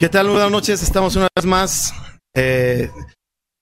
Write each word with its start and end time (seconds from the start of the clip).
¿Qué 0.00 0.08
tal? 0.08 0.28
Buenas 0.28 0.52
noches. 0.52 0.80
Estamos 0.80 1.16
una 1.16 1.26
vez 1.34 1.44
más 1.44 1.92
eh, 2.36 2.88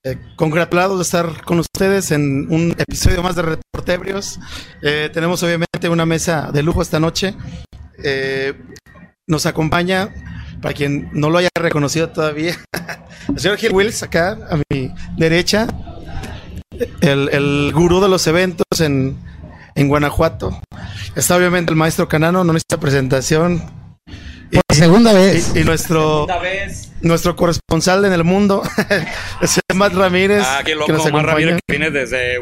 eh, 0.05 0.19
congratulados 0.37 0.99
de 0.99 1.03
estar 1.03 1.43
con 1.45 1.59
ustedes 1.61 2.11
en 2.11 2.53
un 2.53 2.75
episodio 2.77 3.23
más 3.23 3.37
de 3.37 3.41
Reportebrios. 3.41 4.39
Eh, 4.83 5.09
tenemos 5.15 5.43
obviamente 5.43 5.89
una 5.89 6.05
mesa 6.05 6.51
de 6.53 6.63
lujo 6.63 6.83
esta 6.83 7.01
noche. 7.01 7.35
Eh, 8.05 8.53
nos 9.27 9.47
acompaña, 9.47 10.13
para 10.61 10.75
quien 10.75 11.09
no 11.15 11.31
lo 11.31 11.39
haya 11.39 11.49
reconocido 11.59 12.11
todavía, 12.11 12.55
el 13.29 13.41
señor 13.41 13.57
Gil 13.57 13.73
Wills, 13.73 14.03
acá 14.03 14.39
a 14.51 14.59
mi 14.71 14.93
derecha, 15.17 15.67
el, 17.01 17.31
el 17.31 17.73
gurú 17.73 18.03
de 18.03 18.11
los 18.11 18.27
eventos 18.27 18.67
en, 18.81 19.17
en 19.75 19.89
Guanajuato. 19.89 20.61
Está 21.15 21.35
obviamente 21.35 21.73
el 21.73 21.79
maestro 21.79 22.09
Canano, 22.09 22.45
no 22.45 22.53
necesita 22.53 22.79
presentación. 22.79 23.76
Por 24.67 24.77
segunda 24.77 25.13
vez. 25.13 25.53
Y, 25.55 25.61
y 25.61 25.65
nuestro, 25.65 26.27
vez. 26.41 26.91
nuestro 27.01 27.37
corresponsal 27.37 28.05
en 28.05 28.13
el 28.13 28.25
mundo, 28.25 28.63
es 29.41 29.61
Matt 29.75 29.95
Ramírez. 29.95 30.43
Ah, 30.47 30.59
qué 30.65 30.73
que 30.73 30.75
loco, 30.77 30.93
nos 30.93 31.01
Omar 31.03 31.11
acompaña. 31.25 31.33
Ramírez 31.35 31.61
que 31.67 31.73
viene 31.77 31.91
desde 31.91 32.39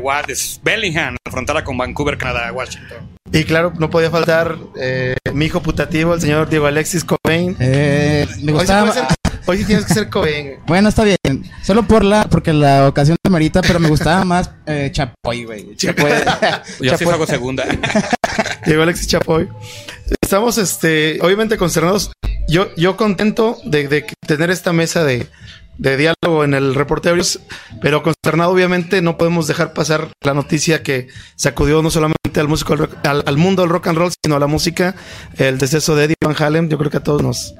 Bellingham, 0.62 1.16
la 1.24 1.32
frontera 1.32 1.64
con 1.64 1.76
Vancouver, 1.78 2.16
Canadá, 2.18 2.52
Washington. 2.52 2.98
Y 3.32 3.44
claro, 3.44 3.72
no 3.78 3.90
podía 3.90 4.10
faltar 4.10 4.56
eh, 4.80 5.16
mi 5.32 5.46
hijo 5.46 5.60
putativo, 5.62 6.14
el 6.14 6.20
señor 6.20 6.48
Diego 6.48 6.66
Alexis 6.66 7.04
Cobain. 7.04 7.56
Eh, 7.58 8.26
me 8.28 8.34
Hoy 8.34 8.46
sí, 8.46 8.52
gustaba. 8.52 8.92
ser- 8.92 9.04
hoy 9.46 9.58
sí 9.58 9.64
tienes 9.64 9.84
que 9.86 9.94
ser 9.94 10.08
Cobain. 10.08 10.58
Bueno, 10.66 10.88
está 10.90 11.02
bien. 11.04 11.18
Solo 11.62 11.82
por 11.82 12.04
la, 12.04 12.24
porque 12.30 12.52
la 12.52 12.86
ocasión 12.86 13.16
te 13.22 13.30
merita, 13.30 13.60
pero 13.62 13.80
me 13.80 13.88
gustaba 13.88 14.24
más 14.24 14.50
eh, 14.66 14.90
Chapoy, 14.92 15.44
güey. 15.44 15.74
Chapoy. 15.76 16.10
Yo 16.80 16.90
sí 16.96 16.98
Chapoy. 17.04 17.14
hago 17.14 17.26
segunda. 17.26 17.64
Diego 18.66 18.82
Alexis 18.82 19.08
Chapoy. 19.08 19.48
Estamos, 20.20 20.58
este, 20.58 21.18
obviamente 21.22 21.56
consternados. 21.56 22.12
Yo, 22.48 22.74
yo 22.76 22.96
contento 22.96 23.58
de, 23.64 23.88
de 23.88 24.06
tener 24.26 24.50
esta 24.50 24.72
mesa 24.72 25.04
de, 25.04 25.26
de 25.78 25.96
diálogo 25.96 26.44
en 26.44 26.54
el 26.54 26.74
reporteros, 26.74 27.40
pero 27.80 28.02
consternado, 28.02 28.50
obviamente, 28.50 29.02
no 29.02 29.16
podemos 29.16 29.46
dejar 29.46 29.72
pasar 29.72 30.08
la 30.22 30.34
noticia 30.34 30.82
que 30.82 31.08
sacudió 31.36 31.82
no 31.82 31.90
solamente 31.90 32.40
al 32.40 32.48
músico 32.48 32.74
al, 32.74 33.22
al 33.26 33.36
mundo 33.36 33.62
del 33.62 33.70
rock 33.70 33.88
and 33.88 33.98
roll, 33.98 34.12
sino 34.22 34.36
a 34.36 34.38
la 34.38 34.46
música, 34.46 34.94
el 35.36 35.58
deceso 35.58 35.94
de 35.96 36.04
Eddie 36.04 36.16
Van 36.20 36.36
Halen. 36.38 36.68
Yo 36.68 36.78
creo 36.78 36.90
que 36.90 36.98
a 36.98 37.02
todos 37.02 37.22
nos, 37.22 37.54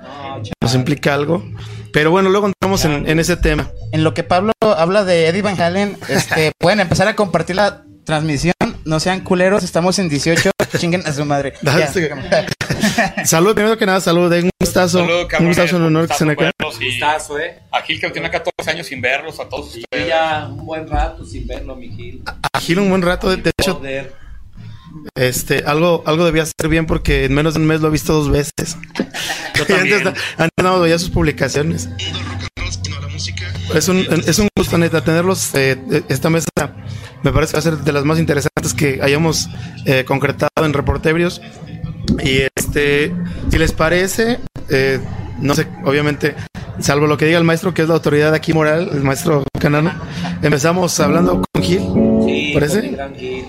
nos 0.60 0.74
implica 0.74 1.14
algo. 1.14 1.44
Pero 1.92 2.10
bueno, 2.10 2.28
luego 2.30 2.48
entramos 2.48 2.84
en, 2.84 3.08
en 3.08 3.18
ese 3.20 3.36
tema. 3.36 3.70
En 3.92 4.04
lo 4.04 4.14
que 4.14 4.24
Pablo 4.24 4.52
habla 4.60 5.04
de 5.04 5.28
Eddie 5.28 5.42
Van 5.42 5.60
Halen, 5.60 5.96
este, 6.08 6.52
pueden 6.58 6.80
empezar 6.80 7.08
a 7.08 7.16
compartir 7.16 7.56
la 7.56 7.84
transmisión. 8.04 8.54
No 8.84 9.00
sean 9.00 9.20
culeros, 9.20 9.62
estamos 9.62 9.98
en 9.98 10.08
18. 10.08 10.50
Chinguen 10.78 11.02
a 11.06 11.12
su 11.12 11.24
madre. 11.24 11.54
Ya. 11.62 11.92
Salud, 13.24 13.54
primero 13.54 13.76
que 13.76 13.86
nada, 13.86 14.00
salud. 14.00 14.32
Un 14.32 14.50
gustazo. 14.60 14.98
Saludos, 15.00 15.28
un 15.38 15.46
gustazo, 15.46 15.76
un 15.76 15.82
honor 15.84 16.02
que 16.06 16.14
Gustazo 16.14 16.30
estén 16.30 16.46
acá. 16.46 16.52
y 16.80 16.90
Gustazo, 16.90 17.38
eh. 17.38 17.58
A 17.70 17.82
Gil 17.82 18.00
que 18.00 18.10
tiene 18.10 18.30
14 18.30 18.70
años 18.70 18.86
sin 18.86 19.00
verlos, 19.00 19.38
a 19.40 19.48
todos 19.48 19.66
ustedes. 19.76 20.08
ya 20.08 20.46
un 20.48 20.64
buen 20.64 20.88
rato 20.88 21.24
sin 21.24 21.46
verlo, 21.46 21.76
mi 21.76 21.88
Gil. 21.94 22.22
A 22.52 22.60
Gil 22.60 22.78
un 22.78 22.88
buen 22.90 23.02
rato, 23.02 23.28
de, 23.30 23.36
de 23.36 23.50
hecho, 23.58 23.74
Joder. 23.74 24.12
este, 25.14 25.62
algo, 25.66 26.02
algo 26.06 26.24
debía 26.24 26.42
hacer 26.44 26.68
bien 26.68 26.86
porque 26.86 27.24
en 27.24 27.34
menos 27.34 27.54
de 27.54 27.60
un 27.60 27.66
mes 27.66 27.80
lo 27.80 27.88
he 27.88 27.90
visto 27.90 28.12
dos 28.14 28.30
veces. 28.30 28.76
Yo 29.54 29.64
Y 29.68 29.72
antes, 29.72 30.02
también. 30.02 30.24
antes 30.38 30.62
no 30.62 30.80
veía 30.80 30.98
sus 30.98 31.10
publicaciones. 31.10 31.88
Es 33.74 33.88
un, 33.88 33.98
es 34.26 34.38
un 34.38 34.48
gusto, 34.56 34.78
neta, 34.78 35.02
tenerlos. 35.02 35.54
eh, 35.54 35.76
esta 36.08 36.30
mesa 36.30 36.48
me 37.24 37.32
parece 37.32 37.52
que 37.52 37.56
va 37.56 37.58
a 37.60 37.62
ser 37.62 37.78
de 37.78 37.92
las 37.92 38.04
más 38.04 38.18
interesantes 38.18 38.74
que 38.74 39.00
hayamos 39.02 39.48
eh, 39.86 40.04
concretado 40.04 40.50
en 40.58 40.74
Reportebrios. 40.74 41.40
Y 42.22 42.42
este, 42.54 43.14
si 43.50 43.58
les 43.58 43.72
parece, 43.72 44.40
eh, 44.68 45.00
no 45.40 45.54
sé, 45.54 45.66
obviamente, 45.84 46.34
salvo 46.80 47.06
lo 47.06 47.16
que 47.16 47.24
diga 47.24 47.38
el 47.38 47.44
maestro, 47.44 47.72
que 47.72 47.80
es 47.80 47.88
la 47.88 47.94
autoridad 47.94 48.34
aquí 48.34 48.52
moral, 48.52 48.90
el 48.92 49.02
maestro 49.02 49.42
Canano, 49.58 49.90
empezamos 50.42 51.00
hablando 51.00 51.42
con 51.50 51.62
Gil. 51.62 51.80
Sí, 52.26 52.50
¿Parece? 52.52 52.88
gran 52.90 53.14
Gil. 53.14 53.46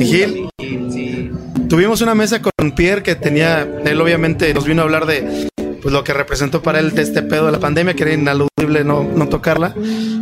Gil? 0.00 0.48
Gil, 0.58 0.88
sí. 0.90 1.30
Tuvimos 1.68 2.00
una 2.00 2.14
mesa 2.14 2.40
con 2.40 2.72
Pierre 2.72 3.02
que 3.02 3.14
tenía, 3.14 3.68
él 3.84 4.00
obviamente 4.00 4.54
nos 4.54 4.64
vino 4.64 4.80
a 4.80 4.84
hablar 4.86 5.04
de 5.04 5.50
pues 5.82 5.92
lo 5.92 6.04
que 6.04 6.12
representó 6.12 6.62
para 6.62 6.80
él 6.80 6.94
de 6.94 7.02
este 7.02 7.22
pedo 7.22 7.46
de 7.46 7.52
la 7.52 7.60
pandemia, 7.60 7.94
que 7.94 8.02
era 8.04 8.12
inaludible 8.12 8.84
no, 8.84 9.04
no 9.04 9.28
tocarla. 9.28 9.74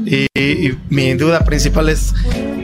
Y, 0.04 0.26
y 0.34 0.78
mi 0.88 1.14
duda 1.14 1.44
principal 1.44 1.88
es, 1.88 2.14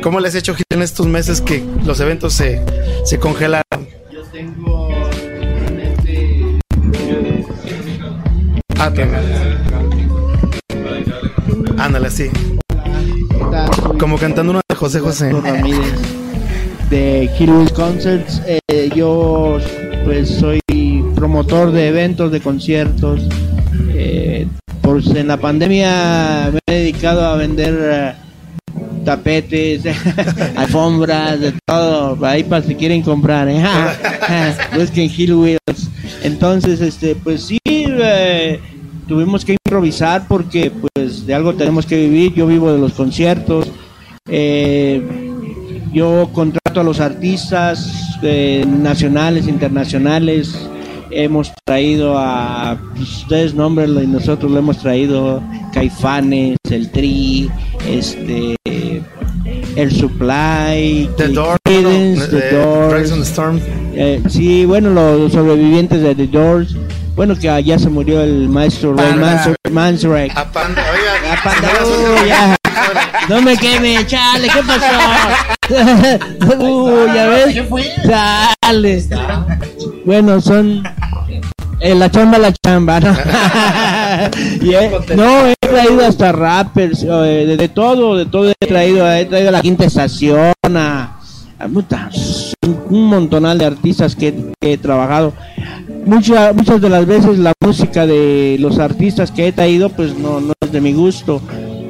¿cómo 0.03 0.20
les 0.20 0.30
has 0.34 0.41
hecho 0.41 0.54
Gil 0.54 0.64
en 0.70 0.82
estos 0.82 1.06
meses 1.06 1.41
que 1.41 1.62
los 1.84 2.00
eventos 2.00 2.32
se, 2.34 2.62
se 3.04 3.19
congelaron? 3.19 3.88
Yo 4.10 4.22
tengo 4.31 4.88
en 4.91 5.81
este 5.81 6.58
Ah. 8.78 8.92
Ándale, 11.78 12.08
así. 12.08 12.31
Como 13.98 14.19
cantando 14.19 14.50
una 14.50 14.60
de 14.69 14.75
José 14.75 15.00
José. 15.00 15.31
Ramírez 15.31 15.92
de 16.91 17.31
Hillwood 17.38 17.70
Concerts. 17.70 18.42
Eh, 18.47 18.91
yo 18.94 19.58
pues 20.04 20.28
soy 20.28 20.60
promotor 21.22 21.70
de 21.70 21.86
eventos, 21.86 22.32
de 22.32 22.40
conciertos. 22.40 23.20
Eh, 23.94 24.44
en 25.14 25.28
la 25.28 25.36
pandemia 25.36 26.50
me 26.52 26.58
he 26.66 26.78
dedicado 26.80 27.24
a 27.24 27.36
vender 27.36 27.78
eh, 27.80 28.12
tapetes, 29.04 29.84
alfombras, 30.56 31.38
de 31.38 31.54
todo, 31.64 32.18
ahí 32.26 32.42
para 32.42 32.66
si 32.66 32.74
quieren 32.74 33.02
comprar, 33.02 33.48
¿eh? 33.48 33.62
busquen 34.76 35.08
Hill 35.16 35.34
Wheels. 35.34 35.88
Entonces, 36.24 36.80
este, 36.80 37.14
pues 37.14 37.44
sí, 37.44 37.58
eh, 37.64 38.58
tuvimos 39.06 39.44
que 39.44 39.52
improvisar 39.64 40.26
porque 40.26 40.72
pues 40.72 41.24
de 41.24 41.34
algo 41.34 41.54
tenemos 41.54 41.86
que 41.86 42.00
vivir. 42.00 42.34
Yo 42.34 42.48
vivo 42.48 42.72
de 42.72 42.80
los 42.80 42.94
conciertos. 42.94 43.70
Eh, 44.28 45.00
yo 45.92 46.30
contrato 46.32 46.80
a 46.80 46.82
los 46.82 46.98
artistas 46.98 48.18
nacionales, 48.66 49.46
internacionales. 49.46 50.58
Hemos 51.14 51.52
traído 51.64 52.16
a, 52.16 52.76
ustedes 53.00 53.54
nombrenlo 53.54 54.02
y 54.02 54.06
nosotros 54.06 54.50
lo 54.50 54.58
hemos 54.58 54.78
traído, 54.78 55.42
Caifanes, 55.72 56.56
el 56.70 56.90
Tri, 56.90 57.50
este, 57.86 58.56
el 59.76 59.92
Supply, 59.92 61.08
The 61.16 61.28
Doors, 61.28 61.58
no, 61.66 62.26
The 62.26 62.38
eh, 62.38 62.52
Doors. 62.52 63.10
Storm. 63.28 63.60
Eh, 63.94 64.22
sí, 64.28 64.64
bueno, 64.64 64.90
los 64.90 65.32
sobrevivientes 65.32 66.02
de 66.02 66.14
The 66.14 66.26
Doors. 66.26 66.76
Bueno, 67.14 67.36
que 67.36 67.48
allá 67.50 67.78
se 67.78 67.90
murió 67.90 68.22
el 68.22 68.48
maestro 68.48 68.94
Ray 68.94 69.14
Manzarek. 69.70 70.32
A 70.34 70.50
Panda, 70.50 70.82
oiga, 70.92 71.34
Ah, 71.34 71.40
Panda, 71.44 72.26
ya. 72.26 72.56
No 73.28 73.40
me 73.42 73.56
queme, 73.56 74.04
chale, 74.06 74.48
¿qué 74.48 74.60
pasó? 74.66 74.86
Uy, 76.58 77.14
ya 77.14 77.26
ves. 77.28 77.56
Chale. 78.06 79.04
Bueno, 80.04 80.40
son 80.40 80.82
eh, 81.80 81.94
la 81.94 82.10
chamba, 82.10 82.38
la 82.38 82.52
chamba, 82.52 83.00
¿no? 83.00 83.12
Y 84.60 84.74
he- 84.74 84.90
no, 85.16 85.46
he 85.48 85.54
traído 85.60 86.04
hasta 86.06 86.32
rappers, 86.32 87.02
eh, 87.02 87.06
de, 87.08 87.56
de 87.56 87.68
todo, 87.68 88.16
de 88.16 88.26
todo 88.26 88.52
he 88.60 88.66
traído, 88.66 89.10
he 89.10 89.24
traído 89.24 89.48
a 89.48 89.52
la 89.52 89.60
quinta 89.62 89.84
estación, 89.86 90.52
a, 90.76 91.18
un 92.90 93.06
montonal 93.06 93.58
de 93.58 93.64
artistas 93.66 94.14
que, 94.16 94.34
que 94.60 94.72
he 94.74 94.78
trabajado. 94.78 95.32
Mucha- 96.04 96.52
muchas 96.52 96.80
de 96.80 96.88
las 96.88 97.06
veces 97.06 97.38
la 97.38 97.52
música 97.60 98.06
de 98.06 98.56
los 98.58 98.78
artistas 98.78 99.30
que 99.30 99.48
he 99.48 99.52
traído, 99.52 99.88
pues 99.88 100.16
no, 100.16 100.40
no 100.40 100.52
es 100.60 100.72
de 100.72 100.80
mi 100.80 100.92
gusto, 100.92 101.40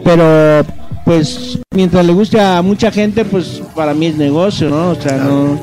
pero 0.05 0.65
pues 1.05 1.59
mientras 1.75 2.05
le 2.07 2.13
guste 2.13 2.41
a 2.41 2.63
mucha 2.63 2.91
gente, 2.91 3.25
pues 3.25 3.61
para 3.75 3.93
mí 3.95 4.07
es 4.07 4.17
negocio, 4.17 4.69
¿no? 4.71 4.91
O 4.91 4.95
sea, 4.95 5.17
no, 5.19 5.61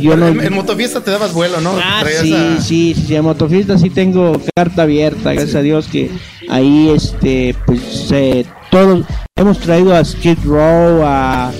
yo 0.00 0.16
no. 0.16 0.28
En, 0.28 0.40
en 0.40 0.52
motofiesta 0.54 1.00
te 1.00 1.10
dabas 1.10 1.32
vuelo, 1.32 1.60
¿no? 1.60 1.72
Ah, 1.82 2.02
sí, 2.22 2.34
a- 2.34 2.60
sí, 2.60 2.94
sí, 3.06 3.14
en 3.16 3.24
Motofiesta 3.24 3.78
sí 3.78 3.90
tengo 3.90 4.40
carta 4.54 4.82
abierta, 4.82 5.32
gracias 5.32 5.54
a 5.54 5.62
Dios 5.62 5.86
que 5.88 6.10
ahí, 6.50 6.90
este, 6.94 7.54
pues, 7.66 8.08
eh, 8.12 8.44
todos, 8.70 9.04
hemos 9.36 9.58
traído 9.58 9.94
a 9.94 10.04
Skid 10.04 10.38
Row, 10.44 11.02
a, 11.04 11.50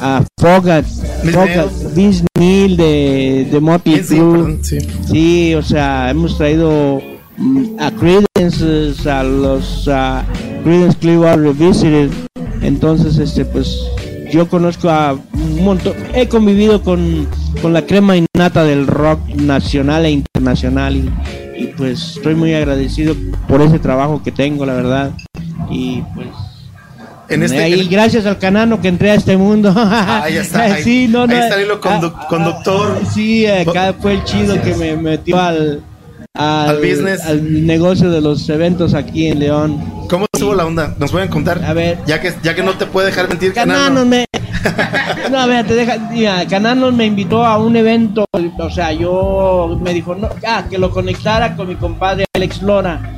a 0.00 0.22
Fogat, 0.38 0.84
Fogat. 1.32 1.68
Vince 1.94 2.24
Neil 2.38 2.76
de, 2.76 3.48
de 3.50 3.60
Motley 3.60 4.02
Sí, 4.04 4.20
sí, 5.10 5.54
o 5.54 5.62
sea, 5.62 6.10
hemos 6.10 6.36
traído 6.36 7.00
mm, 7.38 7.64
a 7.80 7.90
Creedence, 7.92 9.10
a 9.10 9.22
los 9.22 9.88
a 9.88 10.24
Creedence 10.68 10.98
Clearwater 10.98 11.40
Revisited. 11.40 12.10
Entonces, 12.60 13.16
este, 13.16 13.46
pues 13.46 13.74
yo 14.30 14.48
conozco 14.50 14.90
a 14.90 15.14
un 15.14 15.64
montón, 15.64 15.94
he 16.12 16.28
convivido 16.28 16.82
con, 16.82 17.26
con 17.62 17.72
la 17.72 17.86
crema 17.86 18.14
innata 18.18 18.64
del 18.64 18.86
rock 18.86 19.20
nacional 19.36 20.04
e 20.04 20.10
internacional 20.10 20.94
y, 20.94 21.10
y, 21.56 21.66
pues 21.68 22.16
estoy 22.16 22.34
muy 22.34 22.52
agradecido 22.52 23.16
por 23.48 23.62
ese 23.62 23.78
trabajo 23.78 24.22
que 24.22 24.30
tengo, 24.30 24.66
la 24.66 24.74
verdad. 24.74 25.12
Y 25.70 26.02
pues 26.14 26.28
En 27.30 27.42
este, 27.44 27.70
y 27.70 27.88
gracias 27.88 28.26
al 28.26 28.36
canano 28.36 28.78
que 28.82 28.88
entré 28.88 29.12
a 29.12 29.14
este 29.14 29.38
mundo. 29.38 29.72
ahí 29.74 30.36
está, 30.36 30.64
ahí- 30.74 30.82
sí, 30.82 31.08
no, 31.08 31.26
no, 31.26 31.32
ahí 31.32 31.40
está 31.40 31.54
el 31.54 31.62
hilo 31.64 31.80
condu- 31.80 32.12
ah, 32.14 32.20
ah, 32.24 32.26
conductor. 32.28 32.98
Sí, 33.14 33.46
acá 33.46 33.94
fue 33.98 34.12
el 34.16 34.24
chido 34.24 34.60
que 34.60 34.74
me 34.74 34.94
metió 34.96 35.40
al, 35.40 35.80
al, 36.38 36.68
Al 36.70 36.76
business. 36.78 37.20
al 37.26 37.66
negocio 37.66 38.10
de 38.10 38.20
los 38.22 38.48
eventos 38.48 38.94
aquí 38.94 39.26
en 39.26 39.40
León. 39.40 39.78
¿Cómo 40.08 40.24
estuvo 40.32 40.54
la 40.54 40.64
onda? 40.64 40.94
¿Nos 40.98 41.10
pueden 41.12 41.28
contar? 41.28 41.62
A 41.64 41.72
ver. 41.74 41.98
Ya 42.06 42.20
que, 42.20 42.32
ya 42.42 42.54
que 42.54 42.62
no 42.62 42.72
te 42.72 42.86
puede 42.86 43.08
dejar 43.08 43.28
mentir, 43.28 43.52
Cananos 43.52 43.82
Canano. 43.88 44.06
me. 44.06 44.24
No, 45.30 45.38
a 45.38 45.46
ver, 45.46 45.66
te 45.66 45.74
deja. 45.74 45.98
Mira, 46.10 46.46
Cananos 46.48 46.92
me 46.94 47.04
invitó 47.06 47.44
a 47.44 47.58
un 47.58 47.76
evento. 47.76 48.24
O 48.58 48.70
sea, 48.70 48.92
yo 48.92 49.78
me 49.82 49.92
dijo, 49.92 50.14
no, 50.14 50.28
ah, 50.46 50.64
que 50.70 50.78
lo 50.78 50.90
conectara 50.90 51.54
con 51.56 51.68
mi 51.68 51.74
compadre 51.76 52.24
Alex 52.34 52.62
Lora. 52.62 53.14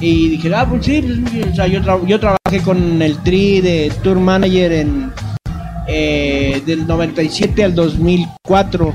Y 0.00 0.28
dije, 0.30 0.54
ah, 0.54 0.66
pues 0.68 0.84
sí, 0.84 1.02
pues, 1.32 1.46
o 1.52 1.54
sea, 1.54 1.66
yo, 1.66 1.80
tra- 1.80 2.06
yo 2.06 2.18
trabajé 2.20 2.62
con 2.64 3.00
el 3.02 3.16
Tri 3.18 3.60
de 3.60 3.92
Tour 4.02 4.18
Manager 4.18 4.72
en. 4.72 5.12
eh, 5.88 6.62
del 6.66 6.86
97 6.86 7.64
al 7.64 7.74
2004. 7.74 8.94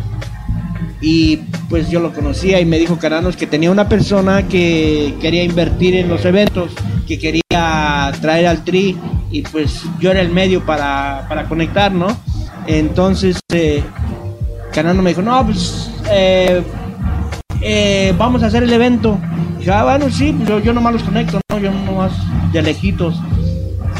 Y 1.01 1.38
pues 1.69 1.89
yo 1.89 2.00
lo 2.00 2.13
conocía 2.13 2.59
y 2.59 2.65
me 2.65 2.80
dijo 2.80 2.97
Cananos 2.97 3.36
que 3.36 3.47
tenía 3.47 3.69
una 3.69 3.89
persona 3.89 4.47
que 4.47 5.13
quería 5.21 5.44
invertir 5.44 5.95
en 5.95 6.09
los 6.09 6.25
eventos, 6.25 6.71
que 7.07 7.19
quería 7.19 8.12
traer 8.21 8.47
al 8.47 8.63
Tri 8.63 8.97
y 9.31 9.42
pues 9.42 9.83
yo 10.00 10.12
era 10.12 10.21
el 10.21 10.30
medio 10.30 10.65
para, 10.65 11.25
para 11.27 11.45
conectar, 11.45 11.92
¿no? 11.92 12.07
Entonces 12.68 13.39
eh, 13.53 13.83
me 14.83 15.09
dijo, 15.09 15.21
no, 15.21 15.45
pues 15.45 15.92
eh, 16.12 16.63
eh, 17.62 18.13
vamos 18.18 18.44
a 18.44 18.47
hacer 18.47 18.63
el 18.63 18.74
evento. 18.74 19.18
Dije, 19.57 19.71
ah, 19.71 19.83
bueno, 19.83 20.09
sí, 20.09 20.33
pues 20.33 20.50
yo, 20.50 20.59
yo 20.59 20.74
nomás 20.74 20.94
los 20.94 21.03
conecto, 21.03 21.39
¿no? 21.50 21.59
Yo 21.59 21.71
nomás 21.71 22.12
de 22.51 22.62
lejitos. 22.62 23.19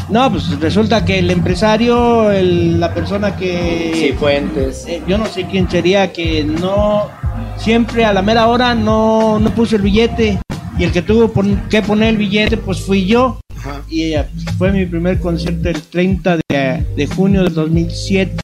No, 0.08 0.30
pues 0.30 0.58
resulta 0.60 1.04
que 1.04 1.18
el 1.18 1.30
empresario, 1.30 2.30
el- 2.30 2.78
la 2.78 2.94
persona 2.94 3.34
que... 3.36 4.14
Fuentes. 4.18 4.84
Eh, 4.86 5.02
yo 5.08 5.18
no 5.18 5.26
sé 5.26 5.46
quién 5.50 5.68
sería 5.68 6.12
que 6.12 6.44
no 6.44 7.08
siempre 7.56 8.04
a 8.04 8.12
la 8.12 8.22
mera 8.22 8.46
hora 8.46 8.74
no, 8.74 9.38
no 9.40 9.50
puso 9.50 9.76
el 9.76 9.82
billete 9.82 10.38
y 10.78 10.84
el 10.84 10.92
que 10.92 11.02
tuvo 11.02 11.28
pon- 11.28 11.60
que 11.68 11.82
poner 11.82 12.10
el 12.10 12.16
billete 12.18 12.56
pues 12.56 12.80
fui 12.80 13.06
yo 13.06 13.40
Ajá. 13.58 13.82
y 13.90 14.12
eh, 14.14 14.24
fue 14.58 14.70
mi 14.72 14.86
primer 14.86 15.18
concierto 15.20 15.68
el 15.68 15.82
30 15.82 16.38
de, 16.48 16.86
de 16.96 17.06
junio 17.08 17.42
del 17.42 17.54
2007 17.54 18.36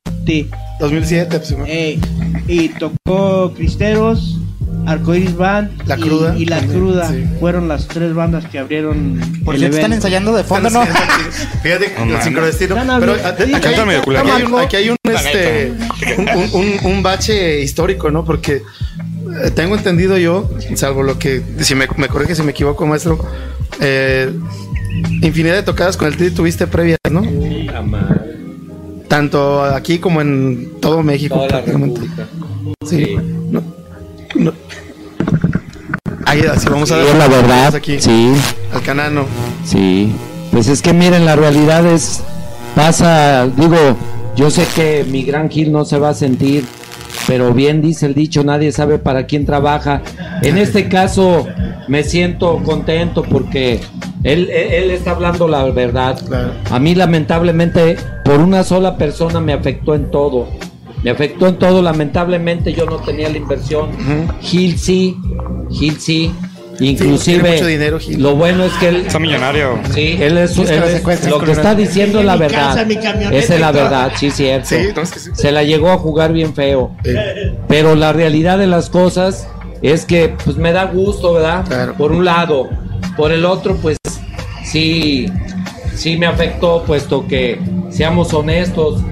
2007, 0.81 1.39
pues. 1.39 1.57
Eh, 1.67 1.99
y 2.49 2.69
tocó 2.71 3.53
Cristeros 3.55 4.39
Arcoiris 4.87 5.37
Band 5.37 5.83
La 5.87 5.97
y- 5.99 6.01
Cruda 6.01 6.35
y, 6.37 6.45
La 6.47 6.59
también, 6.59 6.81
Cruda 6.81 7.09
sí. 7.11 7.25
fueron 7.41 7.69
las 7.69 7.87
tres 7.89 8.15
bandas 8.15 8.45
que 8.47 8.59
abrieron 8.59 9.21
Por 9.45 9.55
el 9.55 9.65
están 9.65 9.93
ensayando 9.93 10.35
de 10.37 10.45
fondo, 10.45 10.71
¿no? 10.71 10.83
Fíjate, 11.63 11.93
No 12.07 12.17
el 12.17 12.23
sincrodestino. 12.23 12.75
No, 12.77 12.85
no, 12.85 13.01
Pero 13.01 13.15
Sí, 13.15 13.21
aquí, 13.25 13.43
hay, 13.55 13.61
cántame, 13.61 13.97
aquí 13.97 14.11
hay 14.31 14.43
un, 14.45 14.59
aquí 14.61 14.77
hay 14.77 14.91
un, 14.91 14.97
este, 15.05 15.73
un, 16.19 16.29
un- 16.29 16.51
un- 16.85 16.87
un 16.97 17.03
bache 17.03 17.61
histórico, 17.61 18.11
¿no? 18.11 18.25
Porque 18.25 18.63
eh, 19.45 19.51
tengo 19.55 19.77
entendido 19.77 20.19
yo, 20.19 20.51
salvo 20.75 21.03
lo 21.03 21.19
que, 21.19 21.43
si 21.61 21.75
me, 21.75 21.87
me 21.97 22.09
corrige 22.09 22.35
si 22.35 22.43
me 22.43 22.51
equivoco, 22.51 22.87
maestro, 22.87 23.19
eh, 23.81 24.31
infinidad 25.23 25.55
de 25.55 25.63
tocadas 25.63 25.97
con 25.97 26.09
el 26.09 26.17
Tri 26.17 26.31
tuviste 26.31 26.67
previas, 26.67 26.99
¿no? 27.11 27.23
Tanto 29.09 29.63
aquí 29.63 29.99
como 29.99 30.21
en 30.21 30.73
todo 30.81 31.03
México. 31.03 31.35
Toda 31.37 31.49
prácticamente. 31.49 32.01
Sí. 32.87 33.05
Sí. 33.05 33.17
No, 33.51 33.63
no. 34.35 34.53
Así 36.41 36.69
vamos 36.69 36.91
a 36.91 36.97
Sí, 37.03 37.09
es 37.11 37.19
la 37.19 37.29
verdad. 37.29 37.75
aquí 37.75 38.01
Sí, 38.01 38.33
al 38.73 38.83
canano. 38.83 39.27
sí. 39.65 40.13
Pues 40.51 40.69
es 40.69 40.83
que 40.83 40.93
miren, 40.93 41.25
la 41.25 41.35
realidad 41.37 41.87
es, 41.87 42.21
pasa, 42.75 43.47
digo, 43.57 43.77
yo 44.37 44.51
sé 44.51 44.67
que 44.75 45.05
mi 45.09 45.23
gran 45.23 45.49
Gil 45.51 45.73
no 45.73 45.85
se 45.85 45.99
va 45.99 46.11
a 46.11 46.15
sentir, 46.15 46.67
pero 47.27 47.55
bien 47.55 47.81
dice 47.81 48.07
el 48.07 48.15
dicho, 48.15 48.45
nadie 48.45 48.71
sabe 48.73 48.99
para 48.99 49.27
quién 49.27 49.47
trabaja. 49.47 50.03
En 50.43 50.59
este 50.59 50.89
caso 50.91 51.47
me 51.89 52.03
siento 52.05 52.59
contento 52.65 53.23
porque 53.23 53.81
él, 54.25 54.51
él- 54.51 54.73
él 54.73 54.91
está 54.91 55.13
hablando 55.13 55.49
la 55.49 55.65
verdad. 55.65 56.19
Claro. 56.27 56.53
A 56.71 56.79
mí 56.79 56.95
lamentablemente 56.95 57.97
por 58.25 58.41
una 58.41 58.63
sola 58.65 58.97
persona 58.97 59.41
me 59.41 59.53
afectó 59.55 59.95
en 59.95 60.11
todo. 60.11 60.49
Me 61.03 61.11
afectó 61.11 61.49
en 61.49 61.57
todo, 61.59 61.83
lamentablemente 61.83 62.73
yo 62.73 62.87
no 62.87 62.97
tenía 62.97 63.29
la 63.29 63.37
inversión. 63.39 63.91
Ujú. 63.91 64.33
Gil 64.41 64.79
sí, 64.79 65.17
Gil 65.71 65.99
sí. 65.99 66.33
Inclusive 66.81 67.53
mucho 67.53 67.67
dinero, 67.67 67.99
Gil. 68.01 68.21
lo 68.23 68.35
bueno 68.35 68.65
es 68.65 68.73
que 68.75 68.89
él 68.89 68.97
Está 69.07 69.19
millonario. 69.19 69.79
Sí, 69.93 70.17
él 70.19 70.39
es, 70.39 70.57
Es 70.57 70.69
que 70.69 70.75
él 70.75 70.81
lo 70.81 70.87
es- 71.13 71.27
lo 71.29 71.39
que 71.41 71.53
está 71.53 71.75
diciendo 71.75 72.21
es 72.21 72.25
la 72.25 72.37
verdad. 72.37 72.91
Esa 73.33 73.55
es 73.55 73.61
la 73.61 73.71
verdad, 73.73 74.13
sí, 74.17 74.31
cierto. 74.31 74.69
Sí, 74.71 74.77
no, 74.97 75.03
es 75.03 75.11
que 75.13 75.19
sí. 75.21 75.31
Se 75.35 75.53
la 75.53 75.63
llegó 75.65 75.91
a 75.91 75.99
jugar 75.99 76.33
bien 76.33 76.55
feo. 76.55 76.91
Eh, 77.05 77.55
Pero 77.69 77.95
la 77.95 78.13
realidad 78.13 78.59
de 78.59 78.67
las 78.67 78.89
cosas 78.89 79.47
es 79.83 80.05
que 80.07 80.35
pues 80.45 80.57
me 80.57 80.73
da 80.73 80.87
gusto, 80.87 81.35
¿verdad? 81.35 81.65
Claro. 81.67 81.95
Por 81.95 82.11
un 82.13 82.25
lado. 82.25 82.69
Por 83.17 83.33
el 83.33 83.45
otro, 83.45 83.77
pues 83.77 83.99
sí, 84.65 85.27
sí 85.95 86.17
me 86.17 86.27
afectó, 86.27 86.83
puesto 86.85 87.27
que, 87.27 87.61
seamos 87.91 88.33
honestos, 88.33 89.03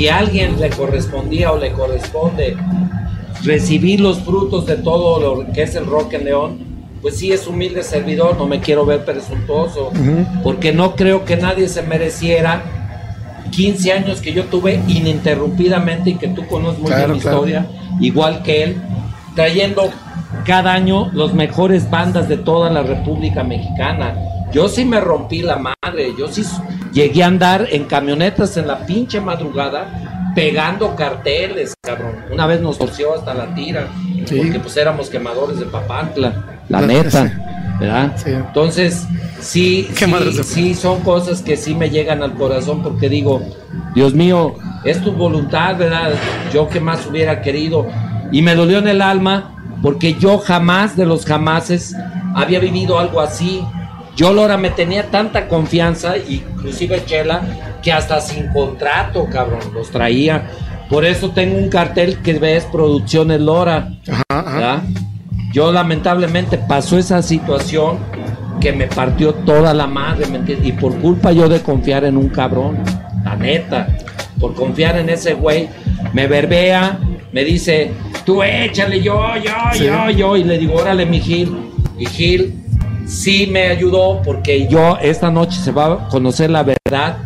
si 0.00 0.08
a 0.08 0.16
alguien 0.16 0.58
le 0.58 0.70
correspondía 0.70 1.52
o 1.52 1.58
le 1.58 1.72
corresponde 1.72 2.56
recibir 3.44 4.00
los 4.00 4.18
frutos 4.20 4.64
de 4.64 4.76
todo 4.76 5.20
lo 5.20 5.52
que 5.52 5.64
es 5.64 5.74
el 5.74 5.84
rock 5.84 6.14
en 6.14 6.24
León, 6.24 6.58
pues 7.02 7.18
sí 7.18 7.32
es 7.32 7.46
humilde 7.46 7.82
servidor, 7.82 8.38
no 8.38 8.46
me 8.46 8.60
quiero 8.60 8.86
ver 8.86 9.04
presuntuoso, 9.04 9.92
porque 10.42 10.72
no 10.72 10.96
creo 10.96 11.26
que 11.26 11.36
nadie 11.36 11.68
se 11.68 11.82
mereciera 11.82 12.62
15 13.50 13.92
años 13.92 14.22
que 14.22 14.32
yo 14.32 14.44
tuve 14.44 14.80
ininterrumpidamente 14.88 16.08
y 16.10 16.14
que 16.14 16.28
tú 16.28 16.46
conoces 16.46 16.78
muy 16.80 16.88
Claro, 16.88 17.04
bien 17.04 17.16
mi 17.16 17.20
claro. 17.20 17.36
historia, 17.36 17.66
igual 18.00 18.42
que 18.42 18.62
él, 18.62 18.76
trayendo 19.36 19.90
cada 20.46 20.72
año 20.72 21.10
los 21.12 21.34
mejores 21.34 21.90
bandas 21.90 22.26
de 22.26 22.38
toda 22.38 22.70
la 22.70 22.82
República 22.82 23.44
Mexicana. 23.44 24.14
Yo 24.52 24.68
sí 24.68 24.84
me 24.84 25.00
rompí 25.00 25.42
la 25.42 25.56
madre, 25.56 26.12
yo 26.18 26.28
sí 26.28 26.44
llegué 26.92 27.22
a 27.22 27.26
andar 27.26 27.66
en 27.70 27.84
camionetas 27.84 28.56
en 28.56 28.66
la 28.66 28.84
pinche 28.84 29.20
madrugada 29.20 30.32
pegando 30.34 30.94
carteles, 30.96 31.74
cabrón. 31.82 32.16
Una 32.32 32.46
vez 32.46 32.60
nos 32.60 32.78
torció 32.78 33.14
hasta 33.14 33.34
la 33.34 33.54
tira, 33.54 33.88
Sí. 34.26 34.36
porque 34.38 34.60
pues 34.60 34.76
éramos 34.76 35.08
quemadores 35.08 35.58
de 35.58 35.66
Papantla, 35.66 36.60
la 36.68 36.80
neta, 36.82 37.76
¿verdad? 37.80 38.12
Sí. 38.16 38.30
Entonces, 38.30 39.06
sí, 39.40 39.88
sí, 40.44 40.74
son 40.74 41.00
cosas 41.00 41.42
que 41.42 41.56
sí 41.56 41.74
me 41.74 41.90
llegan 41.90 42.22
al 42.22 42.34
corazón 42.34 42.82
porque 42.82 43.08
digo, 43.08 43.40
Dios 43.94 44.14
mío, 44.14 44.54
es 44.84 45.00
tu 45.02 45.12
voluntad, 45.12 45.76
¿verdad? 45.76 46.12
Yo 46.52 46.68
que 46.68 46.80
más 46.80 47.06
hubiera 47.06 47.40
querido. 47.42 47.86
Y 48.32 48.42
me 48.42 48.54
dolió 48.54 48.78
en 48.78 48.88
el 48.88 49.02
alma 49.02 49.56
porque 49.82 50.14
yo 50.14 50.38
jamás 50.38 50.96
de 50.96 51.06
los 51.06 51.24
jamases 51.24 51.96
había 52.34 52.60
vivido 52.60 52.98
algo 52.98 53.20
así. 53.20 53.62
Yo, 54.20 54.34
Lora, 54.34 54.58
me 54.58 54.68
tenía 54.68 55.04
tanta 55.10 55.48
confianza, 55.48 56.18
inclusive 56.18 57.02
Chela, 57.06 57.40
que 57.82 57.90
hasta 57.90 58.20
sin 58.20 58.48
contrato, 58.48 59.26
cabrón, 59.32 59.60
los 59.72 59.90
traía. 59.90 60.46
Por 60.90 61.06
eso 61.06 61.30
tengo 61.30 61.56
un 61.56 61.70
cartel 61.70 62.18
que 62.18 62.34
ves 62.38 62.66
Producciones 62.70 63.40
Lora. 63.40 63.94
Ajá, 64.06 64.22
ajá. 64.30 64.82
Yo 65.54 65.72
lamentablemente 65.72 66.58
pasó 66.58 66.98
esa 66.98 67.22
situación 67.22 67.98
que 68.60 68.72
me 68.72 68.88
partió 68.88 69.32
toda 69.32 69.72
la 69.72 69.86
madre, 69.86 70.26
¿me 70.26 70.36
entiendes? 70.36 70.68
Y 70.68 70.72
por 70.72 70.94
culpa 70.96 71.32
yo 71.32 71.48
de 71.48 71.62
confiar 71.62 72.04
en 72.04 72.18
un 72.18 72.28
cabrón, 72.28 72.76
la 73.24 73.36
neta, 73.36 73.88
por 74.38 74.52
confiar 74.54 74.98
en 74.98 75.08
ese 75.08 75.32
güey, 75.32 75.70
me 76.12 76.26
verbea, 76.26 76.98
me 77.32 77.42
dice, 77.42 77.92
tú 78.26 78.42
échale, 78.42 79.00
yo, 79.00 79.18
yo, 79.42 79.50
Sí. 79.72 79.86
yo, 79.86 80.10
yo, 80.10 80.36
y 80.36 80.44
le 80.44 80.58
digo, 80.58 80.74
órale, 80.74 81.06
mi 81.06 81.20
Gil, 81.20 81.56
y 81.98 82.04
Gil 82.04 82.60
sí 83.10 83.48
me 83.50 83.68
ayudó 83.68 84.22
porque 84.22 84.68
yo 84.68 84.96
esta 85.00 85.30
noche 85.30 85.60
se 85.60 85.72
va 85.72 85.86
a 85.86 86.08
conocer 86.08 86.50
la 86.50 86.62
verdad. 86.62 87.16